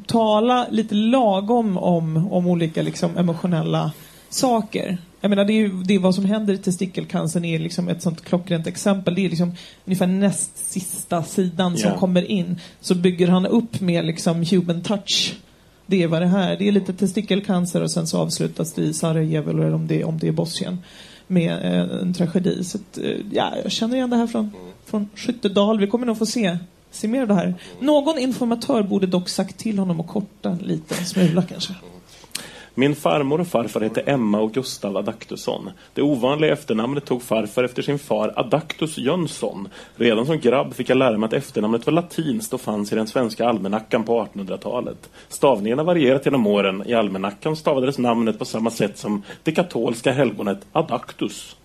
tala 0.07 0.67
lite 0.71 0.95
lagom 0.95 1.77
om, 1.77 2.31
om 2.31 2.47
olika 2.47 2.81
liksom 2.81 3.17
emotionella 3.17 3.91
saker. 4.29 4.97
Jag 5.21 5.29
menar, 5.29 5.45
det 5.45 5.53
är, 5.53 5.55
ju, 5.55 5.83
det 5.83 5.95
är 5.95 5.99
vad 5.99 6.15
som 6.15 6.25
händer 6.25 6.53
i 6.53 6.57
testikelcancern 6.57 7.45
är 7.45 7.59
liksom 7.59 7.89
ett 7.89 8.01
sånt 8.01 8.21
klockrent 8.25 8.67
exempel. 8.67 9.15
Det 9.15 9.25
är 9.25 9.29
liksom 9.29 9.53
ungefär 9.85 10.07
näst 10.07 10.71
sista 10.71 11.23
sidan 11.23 11.77
som 11.77 11.89
Ja. 11.89 11.97
kommer 11.97 12.31
in. 12.31 12.59
Så 12.79 12.95
bygger 12.95 13.27
han 13.27 13.45
upp 13.45 13.81
med 13.81 14.05
liksom 14.05 14.43
human 14.51 14.81
touch. 14.81 15.35
Det 15.85 16.03
är 16.03 16.07
vad 16.07 16.21
det 16.21 16.27
här 16.27 16.55
Det 16.57 16.67
är 16.67 16.71
lite 16.71 16.93
testikelcancer 16.93 17.81
och 17.81 17.91
sen 17.91 18.07
så 18.07 18.17
avslutas 18.17 18.73
det 18.73 18.81
i 18.81 18.93
Sarajevo 18.93 19.49
eller 19.49 19.73
om 19.73 19.87
det, 19.87 20.03
om 20.03 20.19
det 20.19 20.27
är 20.27 20.31
Bosnien 20.31 20.77
med 21.27 21.51
eh, 21.51 22.01
en 22.01 22.13
tragedi. 22.13 22.63
Så 22.63 22.77
att, 22.77 22.97
eh, 22.97 23.17
ja, 23.31 23.53
jag 23.63 23.71
känner 23.71 23.95
igen 23.95 24.09
det 24.09 24.15
här 24.15 24.27
från, 24.27 24.51
från 24.85 25.09
Skyttedal. 25.15 25.79
Vi 25.79 25.87
kommer 25.87 26.05
nog 26.05 26.17
få 26.17 26.25
se, 26.25 26.57
se 26.91 27.07
mer 27.07 27.21
av 27.21 27.27
det 27.27 27.33
här. 27.33 27.53
Någon 27.79 28.17
informatör 28.17 28.83
borde 28.83 29.07
dock 29.07 29.29
sagt 29.29 29.57
till 29.57 29.79
honom 29.79 29.99
att 29.99 30.07
korta 30.07 30.57
lite, 30.61 30.67
liten 30.67 31.05
smula 31.05 31.43
kanske. 31.43 31.73
Min 32.75 32.95
farmor 32.95 33.41
och 33.41 33.47
farfar 33.47 33.81
hette 33.81 34.01
Emma 34.01 34.39
och 34.39 34.53
Gustav 34.53 34.97
Adaktusson. 34.97 35.69
Det 35.93 36.01
ovanliga 36.01 36.53
efternamnet 36.53 37.05
tog 37.05 37.21
farfar 37.21 37.63
efter 37.63 37.81
sin 37.81 37.99
far 37.99 38.33
Adaktus 38.35 38.97
Jönsson. 38.97 39.67
Redan 39.95 40.25
som 40.25 40.39
grabb 40.39 40.73
fick 40.73 40.89
jag 40.89 40.97
lära 40.97 41.17
mig 41.17 41.27
att 41.27 41.33
efternamnet 41.33 41.85
var 41.85 41.93
latinskt 41.93 42.53
och 42.53 42.61
fanns 42.61 42.91
i 42.91 42.95
den 42.95 43.07
svenska 43.07 43.47
almanackan 43.47 44.03
på 44.03 44.25
1800-talet. 44.25 45.09
Stavningen 45.29 45.77
har 45.77 45.85
varierat 45.85 46.25
genom 46.25 46.47
åren. 46.47 46.83
I 46.85 46.93
almanackan 46.93 47.55
stavades 47.55 47.97
namnet 47.97 48.39
på 48.39 48.45
samma 48.45 48.69
sätt 48.69 48.97
som 48.97 49.23
det 49.43 49.51
katolska 49.51 50.11
helgonet 50.11 50.65
Adaktus. 50.71 51.55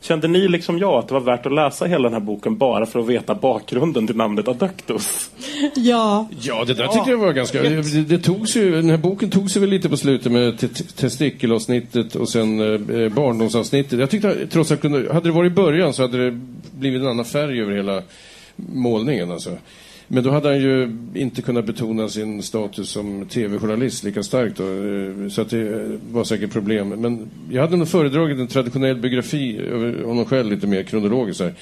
Kände 0.00 0.28
ni 0.28 0.48
liksom 0.48 0.78
jag 0.78 0.94
att 0.94 1.08
det 1.08 1.14
var 1.14 1.20
värt 1.20 1.46
att 1.46 1.54
läsa 1.54 1.84
hela 1.84 2.02
den 2.02 2.12
här 2.12 2.20
boken 2.20 2.56
bara 2.56 2.86
för 2.86 3.00
att 3.00 3.06
veta 3.06 3.34
bakgrunden 3.34 4.06
till 4.06 4.16
namnet 4.16 4.48
Adaktus? 4.48 5.30
Ja. 5.74 6.28
Ja, 6.40 6.64
det 6.64 6.74
där 6.74 6.86
tyckte 6.86 7.10
jag 7.10 7.18
var 7.18 7.32
ganska... 7.32 7.62
Det, 7.62 8.02
det 8.02 8.18
togs 8.18 8.56
ju, 8.56 8.70
den 8.70 8.90
här 8.90 8.96
boken 8.96 9.30
tog 9.30 9.50
sig 9.50 9.60
väl 9.60 9.70
lite 9.70 9.88
på 9.88 9.96
slutet 9.96 10.32
med 10.32 10.58
te- 10.58 10.68
testikelavsnittet 10.96 12.14
och 12.14 12.28
sen 12.28 12.60
eh, 12.60 13.08
barndomsavsnittet. 13.12 13.98
Jag 13.98 14.10
tyckte 14.10 14.46
trots 14.46 14.72
allt 14.72 14.80
kunde... 14.80 15.12
Hade 15.12 15.28
det 15.28 15.32
varit 15.32 15.52
i 15.52 15.54
början 15.54 15.92
så 15.92 16.02
hade 16.02 16.24
det 16.30 16.40
blivit 16.78 17.02
en 17.02 17.08
annan 17.08 17.24
färg 17.24 17.60
över 17.60 17.76
hela 17.76 18.02
målningen 18.56 19.30
alltså. 19.30 19.50
Men 20.08 20.24
då 20.24 20.30
hade 20.30 20.48
han 20.48 20.60
ju 20.60 20.96
inte 21.14 21.42
kunnat 21.42 21.64
betona 21.64 22.08
sin 22.08 22.42
status 22.42 22.90
som 22.90 23.26
tv-journalist 23.26 24.04
lika 24.04 24.22
starkt. 24.22 24.56
Då, 24.56 24.64
eh, 24.64 25.28
så 25.28 25.42
att 25.42 25.50
det 25.50 25.98
var 26.10 26.24
säkert 26.24 26.52
problem. 26.52 26.88
Men 26.88 27.28
jag 27.50 27.62
hade 27.62 27.76
nog 27.76 27.88
föredragit 27.88 28.38
en 28.38 28.46
traditionell 28.46 28.96
biografi 28.96 29.58
över 29.58 30.04
honom 30.04 30.24
själv 30.24 30.50
lite 30.50 30.66
mer 30.66 30.82
kronologiskt. 30.82 31.38
Så, 31.38 31.44
här. 31.44 31.54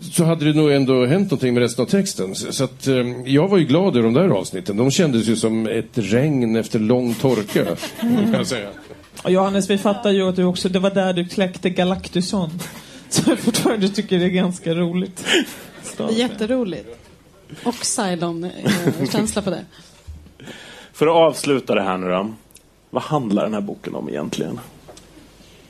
så 0.00 0.24
hade 0.24 0.44
det 0.44 0.52
nog 0.52 0.72
ändå 0.72 1.06
hänt 1.06 1.30
någonting 1.30 1.54
med 1.54 1.60
resten 1.60 1.82
av 1.82 1.88
texten. 1.88 2.34
Så 2.34 2.64
att, 2.64 2.86
eh, 2.86 2.94
jag 3.24 3.48
var 3.48 3.58
ju 3.58 3.64
glad 3.64 3.96
över 3.96 4.04
de 4.04 4.14
där 4.14 4.28
avsnitten. 4.28 4.76
De 4.76 4.90
kändes 4.90 5.28
ju 5.28 5.36
som 5.36 5.66
ett 5.66 5.90
regn 5.94 6.56
efter 6.56 6.78
lång 6.78 7.14
torka. 7.14 7.64
Kan 8.00 8.32
jag 8.32 8.46
säga. 8.46 8.68
Johannes, 9.28 9.70
vi 9.70 9.78
fattar 9.78 10.10
ju 10.10 10.28
att 10.28 10.36
du 10.36 10.44
också, 10.44 10.68
det 10.68 10.78
var 10.78 10.90
där 10.90 11.12
du 11.12 11.28
kläckte 11.28 11.70
Galactusson. 11.70 12.50
Så 13.08 13.30
jag 13.30 13.38
fortfarande 13.38 13.88
tycker 13.88 14.18
det 14.18 14.24
är 14.24 14.28
ganska 14.28 14.74
roligt. 14.74 15.24
Det 15.96 16.02
är 16.02 16.10
jätteroligt. 16.10 16.99
Och 17.64 17.74
Cylon-känsla 17.98 19.42
på 19.42 19.50
det. 19.50 19.64
För 20.92 21.06
att 21.06 21.12
avsluta 21.14 21.74
det 21.74 21.82
här 21.82 21.98
nu 21.98 22.08
då. 22.08 22.34
Vad 22.90 23.02
handlar 23.02 23.42
den 23.44 23.54
här 23.54 23.60
boken 23.60 23.94
om 23.94 24.08
egentligen? 24.08 24.60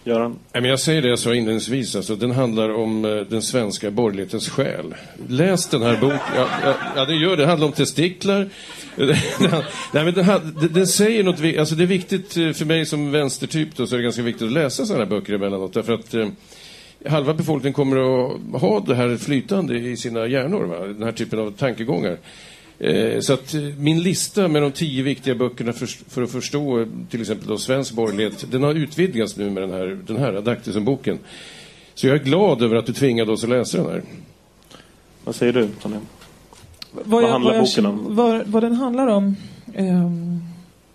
Göran? 0.04 0.38
Jag 0.52 0.80
säger 0.80 1.02
det 1.02 1.08
jag 1.08 1.18
sa 1.18 1.34
inledningsvis, 1.34 1.96
alltså, 1.96 2.16
den 2.16 2.30
handlar 2.30 2.74
om 2.74 3.04
eh, 3.04 3.10
den 3.16 3.42
svenska 3.42 3.90
borgerlighetens 3.90 4.48
själ. 4.48 4.94
Läs 5.28 5.66
den 5.66 5.82
här 5.82 5.96
boken. 5.96 6.18
Ja, 6.36 6.46
ja, 6.64 6.74
ja, 6.96 7.04
det 7.04 7.14
gör 7.14 7.30
det. 7.30 7.42
Det 7.42 7.46
handlar 7.46 7.66
om 7.66 7.72
testiklar. 7.72 8.48
Nej, 9.92 10.04
men 10.04 10.14
den, 10.14 10.56
den, 10.72 10.86
säger 10.86 11.24
något, 11.24 11.38
vi- 11.38 11.58
alltså 11.58 11.74
det 11.74 11.82
är 11.84 11.86
viktigt 11.86 12.36
eh, 12.36 12.52
för 12.52 12.64
mig 12.64 12.86
som 12.86 13.10
vänstertyp 13.10 13.76
då, 13.76 13.86
så 13.86 13.94
är 13.94 13.98
det 13.98 14.02
ganska 14.02 14.22
viktigt 14.22 14.46
att 14.46 14.52
läsa 14.52 14.86
sådana 14.86 15.04
här 15.04 15.10
böcker 15.10 15.32
emellanåt. 15.32 15.72
Därför 15.72 15.92
att 15.92 16.14
eh, 16.14 16.28
halva 17.06 17.34
befolkningen 17.34 17.74
kommer 17.74 17.96
att 18.54 18.60
ha 18.60 18.80
det 18.80 18.94
här 18.94 19.16
flytande 19.16 19.78
i 19.78 19.96
sina 19.96 20.26
hjärnor, 20.26 20.64
va? 20.64 20.86
den 20.86 21.02
här 21.02 21.12
typen 21.12 21.38
av 21.38 21.50
tankegångar. 21.50 22.16
Eh, 22.78 23.20
Så 23.20 23.32
att 23.32 23.54
eh, 23.54 23.60
min 23.60 24.02
lista 24.02 24.48
med 24.48 24.62
de 24.62 24.72
tio 24.72 25.02
viktiga 25.02 25.34
böckerna 25.34 25.72
för, 25.72 25.86
för 26.10 26.22
att 26.22 26.30
förstå 26.30 26.80
eh, 26.80 26.86
till 27.10 27.20
exempel 27.20 27.48
då 27.48 27.58
svensk 27.58 27.92
borgerlighet, 27.94 28.44
den 28.50 28.62
har 28.62 28.74
utvidgats 28.74 29.36
nu 29.36 29.50
med 29.50 29.62
den 29.62 29.70
här, 29.72 29.98
den 30.06 30.16
här 30.16 30.32
Adaktusen-boken. 30.34 31.18
Så 31.94 32.06
jag 32.06 32.16
är 32.20 32.24
glad 32.24 32.62
över 32.62 32.76
att 32.76 32.86
du 32.86 32.92
tvingade 32.92 33.32
oss 33.32 33.44
att 33.44 33.50
läsa 33.50 33.76
den 33.82 33.86
här. 33.86 34.02
Vad 35.24 35.34
säger 35.34 35.52
du, 35.52 35.68
Sonja? 35.82 36.00
Vad, 36.92 37.22
jag- 37.22 37.28
handlar 37.28 37.50
vad 37.50 37.58
jag 37.58 37.64
boken 37.66 37.86
om? 37.86 38.16
Vad, 38.16 38.46
vad 38.46 38.62
den 38.62 38.72
handlar 38.74 39.06
om? 39.06 39.36
ehm, 39.74 40.40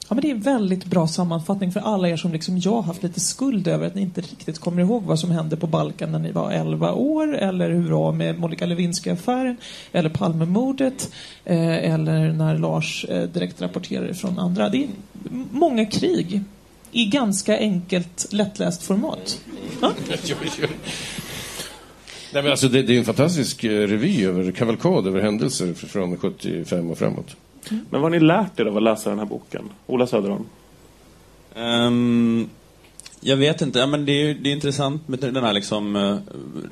Ja, 0.08 0.16
men 0.16 0.22
det 0.22 0.30
är 0.30 0.36
en 0.36 0.42
väldigt 0.42 0.86
bra 0.86 1.08
sammanfattning 1.08 1.72
för 1.72 1.80
alla 1.80 2.10
er 2.10 2.18
som 2.18 2.32
liksom 2.32 2.58
jag 2.58 2.82
haft 2.82 3.04
lite 3.04 3.20
skuld 3.20 3.68
över 3.68 3.88
att 3.88 3.96
ni 3.96 4.02
inte 4.02 4.22
riktigt 4.22 4.60
kommer 4.60 4.82
ihåg 4.82 5.04
vad 5.04 5.20
som 5.20 5.32
hände 5.32 5.58
på 5.58 5.68
Balkan 5.68 6.12
när 6.12 6.20
ni 6.20 6.32
var 6.32 6.52
11 6.52 6.94
år 6.94 7.38
eller 7.38 7.70
hur 7.70 7.84
det 7.84 7.96
var 7.96 8.12
med 8.12 8.40
Monica 8.40 8.66
Lewinsky-affären 8.66 9.58
eller 9.92 10.10
Palmemordet 10.10 11.12
eh, 11.46 11.94
eller 11.94 12.32
när 12.32 12.58
Lars 12.58 13.06
eh, 13.10 13.24
direkt 13.24 13.62
rapporterade 13.62 14.14
från 14.14 14.40
andra. 14.40 14.70
Det 14.70 14.78
är 14.78 14.88
många 15.52 15.86
krig 15.86 16.42
i 16.92 17.06
ganska 17.06 17.58
enkelt 17.58 18.28
lättläst 18.34 18.84
format. 18.84 19.42
Ja? 19.82 19.92
Nej, 22.34 22.44
men 22.44 22.52
alltså, 22.52 22.68
det, 22.68 22.82
det 22.82 22.94
är 22.94 23.00
en 23.00 23.06
fantastisk 23.06 23.64
eh, 23.64 23.88
revy 23.88 24.26
över 24.26 24.52
kavalkad 24.52 25.08
över 25.08 25.22
händelser 25.22 25.74
från 25.74 26.18
75 26.18 26.92
och 26.92 26.98
framåt. 26.98 27.36
Men 27.70 27.86
vad 27.90 28.02
har 28.02 28.10
ni 28.10 28.20
lärt 28.20 28.60
er 28.60 28.66
av 28.66 28.78
att 28.78 28.84
läsa 28.84 29.10
den 29.10 29.20
här 29.20 29.26
boken? 29.26 29.70
Ola 29.88 30.08
Söderholm? 30.08 30.46
Um, 31.56 32.50
jag 33.28 33.38
vet 33.38 33.62
inte, 33.62 33.80
ja, 33.80 33.88
men 33.88 34.06
det 34.06 34.12
är, 34.12 34.34
det 34.34 34.50
är 34.50 34.54
intressant 34.54 35.08
med 35.08 35.20
den 35.20 35.44
här 35.44 35.54
liksom, 35.54 35.96
eh, 35.96 36.18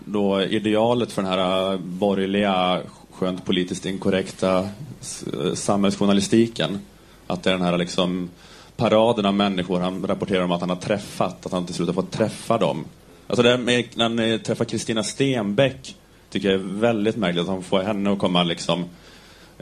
då 0.06 0.41
idealet 0.41 1.11
för 1.11 1.22
den 1.22 1.32
här 1.32 1.74
eh, 1.74 1.80
borgerliga, 1.80 2.82
skönt 3.11 3.45
politiskt 3.45 3.86
inkorrekta 3.86 4.60
eh, 4.60 5.53
samhällsjournalistiken. 5.53 6.80
Att 7.28 7.44
det 7.44 7.49
är 7.49 7.53
den 7.53 7.65
här 7.65 7.78
liksom 7.78 8.30
paraden 8.78 9.26
av 9.26 9.34
människor 9.34 9.80
han 9.80 10.07
rapporterar 10.07 10.44
om 10.44 10.52
att 10.52 10.61
han 10.61 10.70
har 10.70 10.78
träffat, 10.78 11.45
att 11.45 11.52
han 11.52 11.65
till 11.65 11.76
slut 11.76 11.88
har 11.88 11.94
fått 11.94 12.11
träffa 12.11 12.57
dem. 12.57 12.86
Alltså 13.28 13.44
det 13.44 13.49
här 13.49 13.57
med, 13.57 13.86
när 13.95 14.03
han 14.03 14.40
träffar 14.40 14.65
Kristina 14.65 15.03
Stenbeck 15.03 15.95
tycker 16.30 16.52
jag 16.52 16.60
är 16.60 16.80
väldigt 16.80 17.15
märkligt 17.15 17.41
att 17.41 17.48
han 17.48 17.64
får 17.64 17.82
henne 17.82 18.11
att 18.11 18.20
komma 18.20 18.44
liksom 18.44 18.80
eh, 18.80 18.88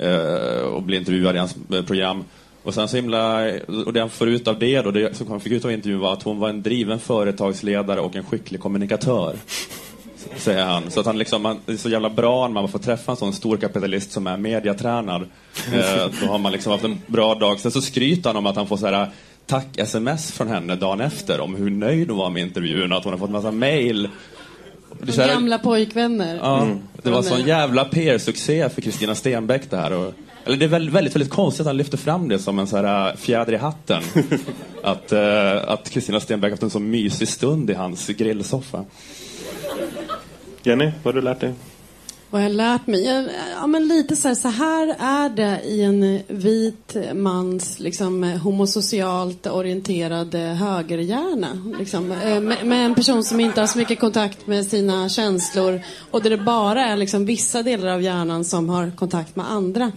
Eh, 0.01 0.61
och 0.61 0.83
blev 0.83 0.99
intervjuad 0.99 1.35
i 1.35 1.39
hans 1.39 1.55
eh, 1.73 1.85
program. 1.85 2.23
Och 2.63 2.73
sen 2.73 2.87
så 2.87 2.95
himla, 2.95 3.51
och 3.85 3.93
det 3.93 3.99
han 3.99 4.09
får 4.09 4.29
ut 4.29 4.47
av 4.47 4.59
det 4.59 4.81
då, 4.81 4.91
det 4.91 5.17
som 5.17 5.27
han 5.27 5.39
fick 5.39 5.53
ut 5.53 5.65
av 5.65 5.71
intervjun 5.71 5.99
var 5.99 6.13
att 6.13 6.23
hon 6.23 6.39
var 6.39 6.49
en 6.49 6.61
driven 6.61 6.99
företagsledare 6.99 7.99
och 7.99 8.15
en 8.15 8.23
skicklig 8.23 8.61
kommunikatör. 8.61 9.35
Säger 10.35 10.65
han. 10.65 10.91
Så 10.91 10.99
att 10.99 11.05
han 11.05 11.17
liksom, 11.17 11.41
man, 11.41 11.59
det 11.65 11.71
är 11.71 11.77
så 11.77 11.89
jävla 11.89 12.09
bra 12.09 12.47
när 12.47 12.53
man 12.53 12.69
får 12.69 12.79
träffa 12.79 13.11
en 13.11 13.17
sån 13.17 13.33
stor 13.33 13.57
kapitalist 13.57 14.11
som 14.11 14.27
är 14.27 14.37
mediatränad. 14.37 15.21
Eh, 15.73 16.07
då 16.21 16.27
har 16.27 16.37
man 16.37 16.51
liksom 16.51 16.71
haft 16.71 16.83
en 16.83 17.01
bra 17.07 17.35
dag. 17.35 17.59
Sen 17.59 17.71
så 17.71 17.81
skryter 17.81 18.29
han 18.29 18.37
om 18.37 18.45
att 18.45 18.55
han 18.55 18.67
får 18.67 18.77
så 18.77 18.85
här 18.85 19.09
tack-sms 19.47 20.31
från 20.31 20.47
henne 20.47 20.75
dagen 20.75 21.01
efter 21.01 21.39
om 21.39 21.55
hur 21.55 21.69
nöjd 21.69 22.09
hon 22.09 22.17
var 22.17 22.29
med 22.29 22.43
intervjun 22.43 22.91
och 22.91 22.97
att 22.97 23.03
hon 23.03 23.13
har 23.13 23.19
fått 23.19 23.29
massa 23.29 23.51
mail. 23.51 24.09
Det 25.05 25.17
här- 25.17 25.27
Gamla 25.27 25.59
pojkvänner. 25.59 26.35
Ja, 26.41 26.61
Mm. 26.63 26.79
det 27.03 27.09
var 27.09 27.21
Från, 27.21 27.37
sån 27.37 27.47
jävla 27.47 27.85
PR-succé 27.85 28.69
för 28.69 28.81
Kristina 28.81 29.15
Stenbeck 29.15 29.69
det 29.69 29.77
här. 29.77 29.93
Och, 29.93 30.13
eller 30.45 30.57
det 30.57 30.65
är 30.65 30.69
väldigt, 30.69 30.93
väldigt, 30.95 31.15
väldigt 31.15 31.31
konstigt 31.31 31.61
att 31.61 31.67
han 31.67 31.77
lyfter 31.77 31.97
fram 31.97 32.27
det 32.27 32.39
som 32.39 32.59
en 32.59 32.67
så 32.67 32.77
här 32.77 33.09
äh, 33.09 33.15
fjäder 33.15 33.53
i 33.53 33.57
hatten. 33.57 34.03
att 34.83 35.11
eh, 35.11 35.55
att 35.67 35.89
Kristina 35.89 36.19
Stenbeck 36.19 36.51
haft 36.51 36.63
en 36.63 36.69
så 36.69 36.79
mysig 36.79 37.27
stund 37.27 37.69
i 37.69 37.73
hans 37.73 38.07
grillsoffa. 38.07 38.85
Jenny, 40.63 40.85
vad 41.03 41.13
har 41.15 41.21
du 41.21 41.25
lärt 41.25 41.39
dig? 41.39 41.53
Vad 42.31 42.41
jag 42.41 42.49
har 42.49 42.53
lärt 42.53 42.87
mig? 42.87 43.27
Ja, 43.55 43.67
men 43.67 43.87
lite 43.87 44.15
så 44.15 44.27
här, 44.27 44.35
så 44.35 44.47
här 44.47 44.95
är 44.99 45.29
det 45.29 45.61
i 45.65 45.83
en 45.83 46.19
vit 46.27 46.95
mans 47.13 47.79
liksom, 47.79 48.23
homosocialt 48.23 49.47
orienterade 49.47 50.39
högerhjärna. 50.39 51.73
Liksom, 51.79 52.11
eh, 52.11 52.39
med, 52.39 52.65
med 52.65 52.85
en 52.85 52.95
person 52.95 53.23
som 53.23 53.39
inte 53.39 53.59
har 53.59 53.67
så 53.67 53.77
mycket 53.77 53.99
kontakt 53.99 54.47
med 54.47 54.65
sina 54.65 55.09
känslor 55.09 55.81
och 56.11 56.23
där 56.23 56.29
det 56.29 56.37
bara 56.37 56.85
är 56.85 56.97
liksom, 56.97 57.25
vissa 57.25 57.63
delar 57.63 57.87
av 57.87 58.01
hjärnan 58.01 58.45
som 58.45 58.69
har 58.69 58.91
kontakt 58.91 59.35
med 59.35 59.51
andra. 59.51 59.91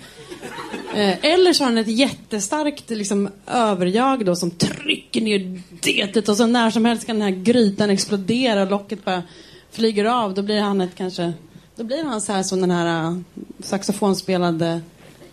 Eh, 0.94 1.24
eller 1.24 1.52
så 1.52 1.64
har 1.64 1.70
han 1.70 1.78
ett 1.78 1.98
jättestarkt 1.98 2.90
liksom, 2.90 3.28
överjag 3.46 4.24
då 4.26 4.36
som 4.36 4.50
trycker 4.50 5.20
ner 5.20 5.62
detet 5.80 6.28
och 6.28 6.36
så 6.36 6.46
när 6.46 6.70
som 6.70 6.84
helst 6.84 7.06
kan 7.06 7.18
den 7.18 7.34
här 7.34 7.42
grytan 7.42 7.90
explodera 7.90 8.62
och 8.62 8.70
locket 8.70 9.04
bara 9.04 9.22
flyger 9.70 10.04
av. 10.04 10.34
Då 10.34 10.42
blir 10.42 10.60
han 10.60 10.80
ett 10.80 10.94
kanske 10.94 11.32
då 11.76 11.84
blir 11.84 12.04
han 12.04 12.20
så 12.20 12.32
här 12.32 12.42
som 12.42 12.60
den 12.60 12.70
här 12.70 13.10
uh, 13.10 13.18
saxofonspelande 13.60 14.80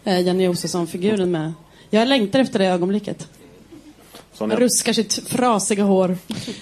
uh, 0.08 0.22
Janne 0.22 0.44
Josefsson-figuren 0.44 1.32
med. 1.32 1.54
Jag 1.90 2.08
längtar 2.08 2.40
efter 2.40 2.60
det 2.60 2.66
ögonblicket. 2.66 3.28
Sonja? 4.34 4.56
Han 4.56 4.64
ruskar 4.64 4.94
sitt 4.94 5.14
frasiga 5.14 5.84
hår. 5.84 6.18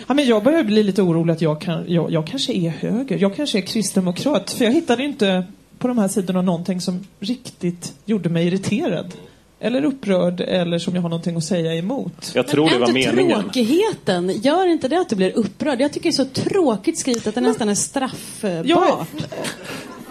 Ja, 0.08 0.14
men 0.14 0.26
jag 0.26 0.44
börjar 0.44 0.64
bli 0.64 0.84
lite 0.84 1.02
orolig 1.02 1.34
att 1.34 1.42
jag, 1.42 1.62
kan, 1.62 1.86
jag, 1.88 2.12
jag 2.12 2.28
kanske 2.28 2.54
är 2.54 2.70
höger. 2.70 3.18
Jag 3.18 3.36
kanske 3.36 3.58
är 3.58 3.62
kristdemokrat. 3.62 4.52
För 4.52 4.66
jag 4.66 4.72
hittade 4.72 5.04
inte 5.04 5.44
på 5.78 5.88
de 5.88 5.98
här 5.98 6.08
sidorna 6.08 6.42
någonting 6.42 6.82
som 6.82 7.06
riktigt 7.20 7.94
gjorde 8.06 8.30
mig 8.30 8.48
irriterad. 8.48 9.14
Eller 9.60 9.84
upprörd 9.86 10.42
eller 10.42 10.80
som 10.80 10.96
jag 10.96 11.02
har 11.02 11.10
någonting 11.10 11.36
att 11.38 11.44
säga 11.44 11.76
emot. 11.76 12.32
Jag 12.36 12.48
tror 12.48 12.66
det 12.66 12.72
Men 12.72 12.82
var 12.82 12.92
meningen. 12.94 13.42
tråkigheten, 13.44 14.30
gör 14.42 14.68
inte 14.68 14.88
det 14.88 15.00
att 15.00 15.10
du 15.10 15.16
blir 15.16 15.38
upprörd? 15.38 15.82
Jag 15.82 15.94
tycker 15.94 16.10
det 16.10 16.14
är 16.14 16.26
så 16.26 16.26
tråkigt 16.26 16.98
skrivet 16.98 17.28
att 17.28 17.36
det 17.36 17.42
nästan 17.42 17.70
är 17.70 17.76
straffbart. 17.76 18.66
Ja, 18.66 19.06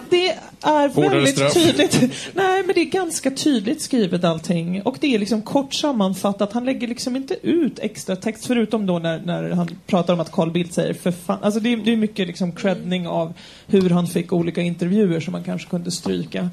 det 0.09 0.29
är 0.61 0.89
Hårdare 0.89 1.15
väldigt 1.15 1.35
straff. 1.35 1.53
tydligt. 1.53 2.01
Nej, 2.33 2.63
men 2.65 2.75
det 2.75 2.81
är 2.81 2.85
ganska 2.85 3.31
tydligt 3.31 3.81
skrivet 3.81 4.23
allting. 4.23 4.81
Och 4.81 4.97
det 4.99 5.15
är 5.15 5.19
liksom 5.19 5.41
kort 5.41 5.73
sammanfattat. 5.73 6.53
Han 6.53 6.65
lägger 6.65 6.87
liksom 6.87 7.15
inte 7.15 7.37
ut 7.41 7.79
extra 7.79 8.15
text 8.15 8.45
förutom 8.45 8.85
då 8.85 8.99
när, 8.99 9.19
när 9.19 9.49
han 9.51 9.69
pratar 9.87 10.13
om 10.13 10.19
att 10.19 10.31
Carl 10.31 10.51
Bildt 10.51 10.73
säger 10.73 10.93
för 10.93 11.11
fan. 11.11 11.37
Alltså 11.41 11.59
det 11.59 11.73
är, 11.73 11.77
det 11.77 11.91
är 11.93 11.97
mycket 11.97 12.27
liksom 12.27 12.51
creddning 12.51 13.07
av 13.07 13.33
hur 13.67 13.89
han 13.89 14.07
fick 14.07 14.33
olika 14.33 14.61
intervjuer 14.61 15.19
som 15.19 15.31
man 15.31 15.43
kanske 15.43 15.69
kunde 15.69 15.91
stryka. 15.91 16.49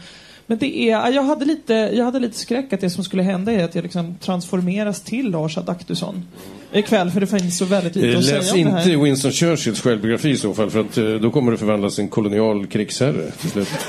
Men 0.46 0.58
det 0.58 0.78
är, 0.90 1.12
jag 1.12 1.22
hade 1.22 1.44
lite, 1.44 1.74
jag 1.74 2.04
hade 2.04 2.18
lite 2.18 2.38
skräck 2.38 2.72
att 2.72 2.80
det 2.80 2.90
som 2.90 3.04
skulle 3.04 3.22
hända 3.22 3.52
är 3.52 3.64
att 3.64 3.74
jag 3.74 3.82
liksom 3.82 4.14
transformeras 4.20 5.00
till 5.00 5.30
Lars 5.30 5.58
Adaktusson 5.58 6.24
ikväll 6.72 7.10
för 7.10 7.20
det 7.20 7.26
finns 7.26 7.58
så 7.58 7.64
väldigt 7.64 7.96
lite 7.96 8.08
Eh, 8.08 8.18
att 8.18 8.24
Läs 8.24 8.48
säga 8.50 8.66
om 8.66 8.72
det 8.72 8.78
inte 8.78 8.90
här. 8.90 9.04
Winston 9.04 9.32
Churchills 9.32 9.80
självbiografi 9.80 10.30
i 10.30 10.36
så 10.36 10.54
fall, 10.54 10.70
för 10.70 10.80
att 10.80 10.98
eh, 10.98 11.04
då 11.14 11.30
kommer 11.30 11.52
det 11.52 11.58
förvandlas 11.58 11.94
till 11.94 12.04
en 12.04 12.10
kolonial 12.10 12.66
krigsherre 12.66 13.30
till 13.30 13.50
slut. 13.50 13.68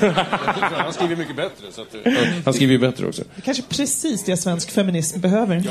han 0.76 0.92
skriver 0.92 1.16
mycket 1.16 1.36
bättre. 1.36 1.64
Så 1.70 1.82
att, 1.82 1.94
eh, 1.94 2.12
han, 2.12 2.42
han 2.44 2.54
skriver 2.54 2.72
ju 2.72 2.78
bättre 2.78 3.06
också. 3.06 3.22
Det 3.34 3.40
är 3.40 3.42
kanske 3.42 3.62
precis 3.62 4.24
det 4.24 4.36
svensk 4.36 4.70
feminism 4.70 5.20
behöver. 5.20 5.62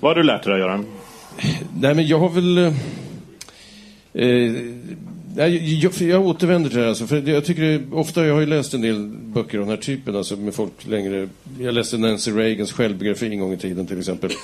Vad 0.00 0.10
har 0.10 0.14
du 0.14 0.22
lärt 0.22 0.42
dig 0.44 0.52
då, 0.52 0.58
Göran? 0.58 0.86
Nej, 1.80 1.94
men 1.94 2.06
jag 2.06 2.18
har 2.18 2.28
väl... 2.28 2.58
eh, 2.58 4.52
Eh, 5.38 5.74
jag, 5.74 5.94
för 5.94 6.04
jag 6.04 6.26
återvänder 6.26 6.70
till 6.70 6.78
det 6.78 6.82
här. 6.84 6.88
Alltså, 6.88 7.06
för 7.06 7.28
jag 7.28 7.44
tycker 7.44 7.62
det, 7.62 7.82
ofta, 7.92 8.26
jag 8.26 8.34
har 8.34 8.40
ju 8.40 8.46
läst 8.46 8.74
en 8.74 8.80
del 8.80 9.08
böcker 9.08 9.58
av 9.58 9.64
den 9.64 9.76
här 9.76 9.82
typen, 9.82 10.16
alltså 10.16 10.36
med 10.36 10.54
folk 10.54 10.86
längre. 10.86 11.28
Jag 11.58 11.74
läste 11.74 11.98
Nancy 11.98 12.30
Reagans 12.30 12.72
självbiografi 12.72 13.26
en 13.26 13.40
gång 13.40 13.52
i 13.52 13.56
tiden 13.56 13.86
till 13.86 13.98
exempel. 13.98 14.30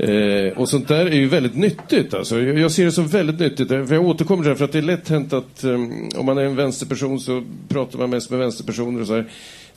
Eh, 0.00 0.58
och 0.58 0.68
sånt 0.68 0.88
där 0.88 1.06
är 1.06 1.16
ju 1.16 1.28
väldigt 1.28 1.56
nyttigt. 1.56 2.14
Alltså. 2.14 2.40
Jag, 2.40 2.58
jag 2.58 2.70
ser 2.70 2.84
det 2.84 2.92
som 2.92 3.06
väldigt 3.06 3.38
nyttigt. 3.40 3.68
För 3.68 3.94
jag 3.94 4.06
återkommer 4.06 4.42
till 4.42 4.50
det 4.50 4.56
för 4.56 4.64
att 4.64 4.72
det 4.72 4.78
är 4.78 4.82
lätt 4.82 5.08
hänt 5.08 5.32
att 5.32 5.64
um, 5.64 6.10
om 6.16 6.26
man 6.26 6.38
är 6.38 6.42
en 6.42 6.56
vänsterperson 6.56 7.20
så 7.20 7.44
pratar 7.68 7.98
man 7.98 8.10
mest 8.10 8.30
med 8.30 8.38
vänsterpersoner 8.38 9.00
och 9.00 9.06
så 9.06 9.14
här. 9.14 9.26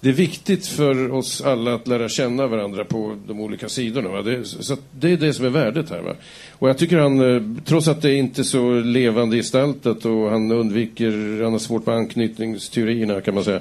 Det 0.01 0.09
är 0.09 0.13
viktigt 0.13 0.67
för 0.67 1.11
oss 1.11 1.41
alla 1.41 1.73
att 1.73 1.87
lära 1.87 2.09
känna 2.09 2.47
varandra 2.47 2.85
på 2.85 3.15
de 3.27 3.39
olika 3.39 3.69
sidorna. 3.69 4.09
Va? 4.09 4.21
Det, 4.21 4.45
så 4.45 4.73
att 4.73 4.81
det 4.99 5.11
är 5.11 5.17
det 5.17 5.33
som 5.33 5.45
är 5.45 5.49
värdet 5.49 5.89
här. 5.89 6.01
Va? 6.01 6.15
Och 6.51 6.69
jag 6.69 6.77
tycker 6.77 6.97
han, 6.97 7.35
eh, 7.35 7.41
trots 7.65 7.87
att 7.87 8.01
det 8.01 8.15
inte 8.15 8.41
är 8.41 8.43
så 8.43 8.73
levande 8.73 9.37
gestaltat 9.37 10.05
och 10.05 10.29
han 10.29 10.51
undviker, 10.51 11.43
han 11.43 11.51
har 11.51 11.59
svårt 11.59 11.85
med 11.85 11.95
anknytningsteorierna 11.95 13.21
kan 13.21 13.33
man 13.35 13.43
säga. 13.43 13.59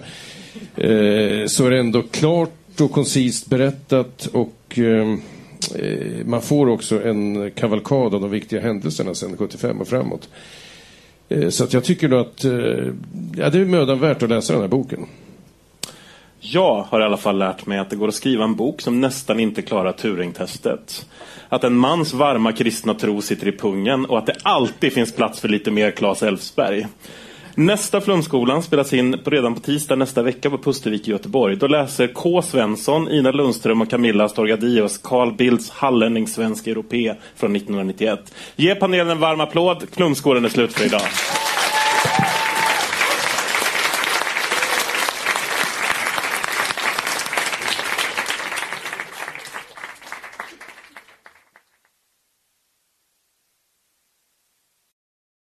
Eh, 0.77 1.47
så 1.47 1.67
är 1.67 1.71
det 1.71 1.79
ändå 1.79 2.03
klart 2.03 2.81
och 2.81 2.93
koncist 2.93 3.47
berättat 3.47 4.27
och 4.27 4.79
eh, 4.79 5.17
eh, 5.75 6.25
man 6.25 6.43
får 6.43 6.69
också 6.69 7.03
en 7.05 7.51
kavalkad 7.51 8.15
av 8.15 8.21
de 8.21 8.31
viktiga 8.31 8.61
händelserna 8.61 9.15
sedan 9.15 9.37
75 9.37 9.81
och 9.81 9.89
framåt. 9.89 10.29
Eh, 11.29 11.49
så 11.49 11.65
att 11.65 11.73
jag 11.73 11.85
tycker 11.85 12.09
då 12.09 12.19
att 12.19 12.45
eh, 12.45 12.53
ja, 13.37 13.51
det 13.51 13.59
är 13.59 13.65
mödan 13.65 14.01
värt 14.01 14.23
att 14.23 14.31
läsa 14.31 14.53
den 14.53 14.63
här 14.63 14.69
boken. 14.69 15.07
Jag 16.43 16.83
har 16.83 17.01
i 17.01 17.05
alla 17.05 17.17
fall 17.17 17.39
lärt 17.39 17.67
mig 17.67 17.79
att 17.79 17.91
det 17.91 17.97
går 17.97 18.09
att 18.09 18.15
skriva 18.15 18.45
en 18.45 18.55
bok 18.55 18.81
som 18.81 19.01
nästan 19.01 19.41
inte 19.41 19.63
klarar 19.63 19.93
Turingtestet. 19.93 21.07
Att 21.49 21.65
en 21.65 21.77
mans 21.77 22.13
varma 22.13 22.53
kristna 22.53 22.95
tro 22.95 23.21
sitter 23.21 23.49
i 23.49 23.53
pungen 23.53 24.05
och 24.07 24.19
att 24.19 24.27
det 24.27 24.37
alltid 24.43 24.93
finns 24.93 25.13
plats 25.13 25.41
för 25.41 25.49
lite 25.49 25.71
mer 25.71 25.91
Claes 25.91 26.23
Elfsberg. 26.23 26.87
Nästa 27.55 28.01
Flumskolan 28.01 28.63
spelas 28.63 28.93
in 28.93 29.15
redan 29.15 29.55
på 29.55 29.61
tisdag 29.61 29.97
nästa 29.97 30.23
vecka 30.23 30.51
på 30.51 30.59
Pustervik 30.59 31.09
i 31.09 31.11
Göteborg. 31.11 31.57
Då 31.57 31.67
läser 31.67 32.07
K. 32.07 32.43
Svensson, 32.43 33.09
Ina 33.09 33.31
Lundström 33.31 33.81
och 33.81 33.91
Camilla 33.91 34.29
Storgadius 34.29 34.99
Carl 34.99 35.33
Bildts 35.33 35.71
Hallänning 35.71 36.27
svensk 36.27 36.67
europé 36.67 37.15
från 37.37 37.57
1991. 37.57 38.35
Ge 38.57 38.75
panelen 38.75 39.11
en 39.11 39.21
varm 39.21 39.41
applåd. 39.41 39.87
Flumskolan 39.93 40.45
är 40.45 40.49
slut 40.49 40.73
för 40.73 40.87
idag. 40.87 41.03